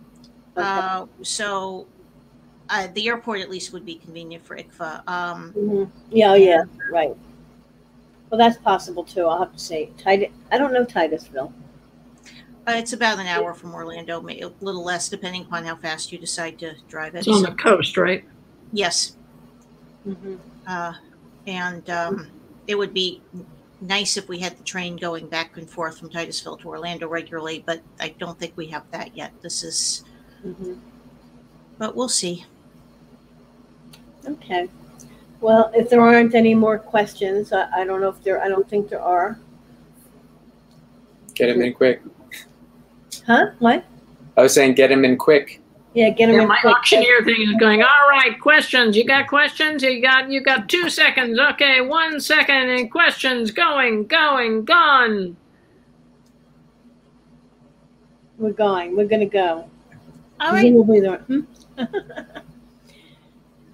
Okay. 0.56 0.66
Uh, 0.66 1.06
so, 1.20 1.86
uh, 2.70 2.88
the 2.94 3.06
airport 3.06 3.40
at 3.40 3.50
least 3.50 3.70
would 3.74 3.84
be 3.84 3.96
convenient 3.96 4.44
for 4.44 4.56
ICFA. 4.56 5.06
Um, 5.06 5.52
Mhm. 5.52 5.90
Yeah, 6.10 6.32
oh, 6.32 6.34
yeah, 6.34 6.62
right. 6.90 7.14
Well, 8.32 8.38
that's 8.38 8.56
possible 8.56 9.04
too. 9.04 9.26
I'll 9.26 9.40
have 9.40 9.52
to 9.52 9.58
say. 9.58 9.90
Titus, 9.98 10.30
I 10.50 10.56
don't 10.56 10.72
know 10.72 10.86
Titusville. 10.86 11.52
uh, 12.66 12.72
it's 12.76 12.94
about 12.94 13.18
an 13.18 13.26
hour 13.26 13.52
from 13.52 13.74
Orlando, 13.74 14.22
may- 14.22 14.40
a 14.40 14.48
little 14.62 14.82
less 14.82 15.10
depending 15.10 15.42
upon 15.42 15.66
how 15.66 15.76
fast 15.76 16.10
you 16.12 16.16
decide 16.18 16.58
to 16.60 16.74
drive 16.88 17.14
it. 17.14 17.18
It's 17.18 17.28
on 17.28 17.42
the 17.42 17.52
coast, 17.52 17.98
right? 17.98 18.24
yes, 18.72 19.16
Mm-hmm. 20.08 20.36
uh, 20.66 20.94
and 21.46 21.88
um, 21.90 22.28
it 22.66 22.74
would 22.76 22.94
be 22.94 23.20
nice 23.82 24.16
if 24.16 24.28
we 24.30 24.38
had 24.38 24.56
the 24.56 24.64
train 24.64 24.96
going 24.96 25.28
back 25.28 25.58
and 25.58 25.68
forth 25.68 25.98
from 25.98 26.08
Titusville 26.08 26.56
to 26.56 26.68
Orlando 26.68 27.06
regularly, 27.08 27.62
but 27.66 27.82
I 28.00 28.14
don't 28.18 28.38
think 28.38 28.54
we 28.56 28.66
have 28.68 28.90
that 28.92 29.14
yet. 29.14 29.32
This 29.42 29.62
is, 29.62 30.04
Mm-hmm. 30.44 30.72
but 31.76 31.94
we'll 31.94 32.08
see. 32.08 32.46
Okay. 34.26 34.68
Well, 35.42 35.72
if 35.74 35.90
there 35.90 36.00
aren't 36.00 36.36
any 36.36 36.54
more 36.54 36.78
questions, 36.78 37.52
I, 37.52 37.68
I 37.80 37.84
don't 37.84 38.00
know 38.00 38.10
if 38.10 38.22
there. 38.22 38.40
I 38.40 38.48
don't 38.48 38.68
think 38.68 38.88
there 38.88 39.02
are. 39.02 39.38
Get 41.34 41.48
him 41.48 41.60
in 41.60 41.74
quick. 41.74 42.00
Huh? 43.26 43.46
What? 43.58 43.84
I 44.36 44.42
was 44.42 44.54
saying 44.54 44.74
get 44.74 44.92
him 44.92 45.04
in 45.04 45.16
quick. 45.16 45.60
Yeah, 45.94 46.10
get 46.10 46.28
him 46.30 46.36
Yeah, 46.36 46.42
in 46.42 46.48
my 46.48 46.60
quick. 46.60 46.76
auctioneer 46.76 47.24
thing 47.24 47.42
is 47.42 47.54
going. 47.58 47.82
All 47.82 48.08
right, 48.08 48.40
questions. 48.40 48.96
You 48.96 49.04
got 49.04 49.26
questions? 49.26 49.82
You 49.82 50.00
got 50.00 50.30
you 50.30 50.40
got 50.40 50.68
two 50.68 50.88
seconds. 50.88 51.36
Okay, 51.38 51.80
one 51.80 52.20
second 52.20 52.68
and 52.70 52.90
questions 52.90 53.50
going, 53.50 54.06
going, 54.06 54.64
gone. 54.64 55.36
We're 58.38 58.52
going. 58.52 58.96
We're 58.96 59.08
gonna 59.08 59.26
go. 59.26 59.68
All 60.40 60.52
right. 60.52 60.72
We'll 60.72 60.84
be 60.84 61.00
there. 61.00 61.18
Hmm? 61.18 61.40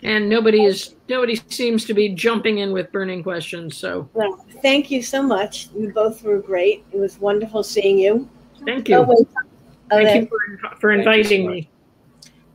And 0.02 0.28
nobody 0.28 0.64
is 0.64 0.94
nobody 1.08 1.40
seems 1.48 1.84
to 1.86 1.94
be 1.94 2.10
jumping 2.10 2.58
in 2.58 2.72
with 2.72 2.92
burning 2.92 3.22
questions. 3.22 3.76
So 3.76 4.08
Well, 4.14 4.44
thank 4.62 4.90
you 4.90 5.02
so 5.02 5.22
much. 5.22 5.68
You 5.76 5.92
both 5.92 6.22
were 6.22 6.38
great. 6.38 6.84
It 6.92 6.98
was 6.98 7.18
wonderful 7.18 7.62
seeing 7.62 7.98
you. 7.98 8.28
thank 8.64 8.88
Oh, 8.90 9.00
you. 9.00 9.02
wait. 9.02 9.18
Oh, 9.90 9.96
Thank 9.96 10.08
that- 10.08 10.16
you 10.16 10.26
for, 10.26 10.76
for 10.78 10.94
Thank 10.94 11.04
you 11.06 11.10
inviting 11.12 11.44
much. 11.46 11.52
me. 11.54 11.70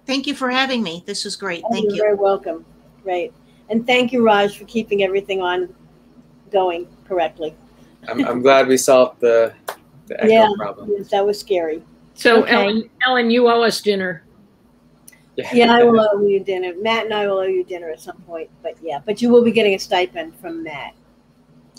Thank 0.05 0.27
you 0.27 0.35
for 0.35 0.49
having 0.49 0.83
me. 0.83 1.03
This 1.05 1.23
was 1.25 1.35
great. 1.35 1.63
oh, 1.65 1.71
Thank 1.71 1.85
you're 1.85 1.95
you. 1.95 2.01
very 2.01 2.15
welcome. 2.15 2.65
Great. 3.03 3.33
And 3.69 3.85
thank 3.87 4.11
you, 4.13 4.23
Raj, 4.23 4.57
for 4.57 4.65
keeping 4.65 5.03
everything 5.03 5.41
on 5.41 5.73
going 6.51 6.87
correctly. 7.07 7.55
I'm, 8.07 8.23
I'm 8.25 8.41
glad 8.41 8.67
we 8.67 8.77
solved 8.77 9.19
the, 9.21 9.53
the 10.07 10.21
echo 10.23 10.31
Yeah. 10.33 10.49
problem. 10.57 10.91
Yes, 10.95 11.09
that 11.09 11.25
was 11.25 11.39
scary. 11.39 11.81
So 12.15 12.43
Okay. 12.43 12.53
Ellen, 12.53 12.89
Ellen, 13.07 13.31
you 13.31 13.47
owe 13.49 13.63
us 13.63 13.81
dinner. 13.81 14.23
Yeah, 15.35 15.73
I 15.73 15.83
will 15.83 15.99
owe 15.99 16.25
you 16.25 16.39
dinner. 16.39 16.73
Matt 16.79 17.05
and 17.05 17.13
I 17.13 17.27
will 17.27 17.39
owe 17.39 17.43
you 17.43 17.63
dinner 17.63 17.89
at 17.89 17.99
some 17.99 18.17
point. 18.21 18.49
But 18.61 18.75
yeah, 18.81 18.99
but 19.03 19.21
you 19.21 19.29
will 19.29 19.43
be 19.43 19.51
getting 19.51 19.73
a 19.73 19.79
stipend 19.79 20.35
from 20.35 20.63
Matt. 20.63 20.93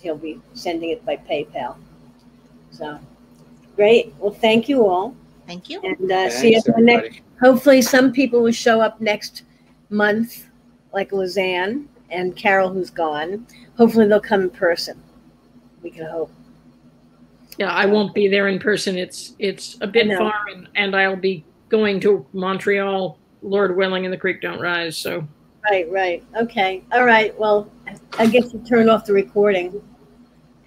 He'll 0.02 0.16
be 0.16 0.40
sending 0.54 0.90
it 0.90 1.04
by 1.06 1.16
PayPal. 1.16 1.76
So 2.70 2.98
Great. 3.76 4.14
Well, 4.18 4.32
thank 4.32 4.68
you 4.68 4.86
all. 4.86 5.16
Thank 5.46 5.68
you. 5.68 5.80
And 5.82 6.10
uh, 6.10 6.30
see 6.30 6.48
you 6.48 6.52
Thanks, 6.54 6.68
at 6.68 6.76
the 6.76 6.82
next. 6.82 7.20
Hopefully, 7.40 7.82
some 7.82 8.12
people 8.12 8.40
will 8.42 8.52
show 8.52 8.80
up 8.80 9.00
next 9.00 9.42
month, 9.90 10.46
like 10.92 11.10
Lizanne 11.10 11.86
and 12.10 12.36
Carol, 12.36 12.72
who's 12.72 12.90
gone. 12.90 13.46
Hopefully, 13.76 14.06
they'll 14.06 14.20
come 14.20 14.42
in 14.42 14.50
person. 14.50 15.02
We 15.82 15.90
can 15.90 16.06
hope. 16.06 16.30
Yeah, 17.58 17.70
I 17.70 17.86
won't 17.86 18.14
be 18.14 18.28
there 18.28 18.48
in 18.48 18.58
person. 18.58 18.96
It's 18.96 19.34
it's 19.38 19.76
a 19.80 19.86
bit 19.86 20.16
far, 20.16 20.34
and, 20.52 20.68
and 20.76 20.96
I'll 20.96 21.16
be 21.16 21.44
going 21.68 22.00
to 22.00 22.24
Montreal, 22.32 23.18
Lord 23.44 23.76
willing, 23.76 24.04
and 24.04 24.12
the 24.12 24.18
creek 24.18 24.40
don't 24.40 24.60
rise. 24.60 24.96
So 24.98 25.26
Right, 25.70 25.90
right. 25.90 26.22
Okay. 26.36 26.82
All 26.92 27.04
right. 27.04 27.38
Well, 27.38 27.70
I 28.18 28.26
guess 28.26 28.52
you 28.52 28.60
turn 28.68 28.88
off 28.88 29.06
the 29.06 29.12
recording. 29.12 29.70
Do 29.70 29.80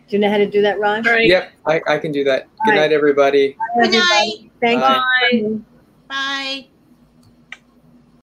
you 0.10 0.20
know 0.20 0.30
how 0.30 0.38
to 0.38 0.50
do 0.50 0.62
that, 0.62 0.80
Raj? 0.80 1.06
all 1.06 1.14
right, 1.14 1.28
Yep, 1.28 1.52
I, 1.66 1.82
I 1.88 1.98
can 2.00 2.12
do 2.12 2.24
that. 2.24 2.48
Good 2.64 2.72
All 2.72 2.72
right. 2.72 2.82
night, 2.82 2.92
everybody. 2.94 3.58
Good 3.76 3.92
night. 3.92 3.96
everybody. 3.96 4.52
Thank 4.62 4.82
Bye. 4.82 5.02
you. 5.34 5.66
Bye. 6.08 6.68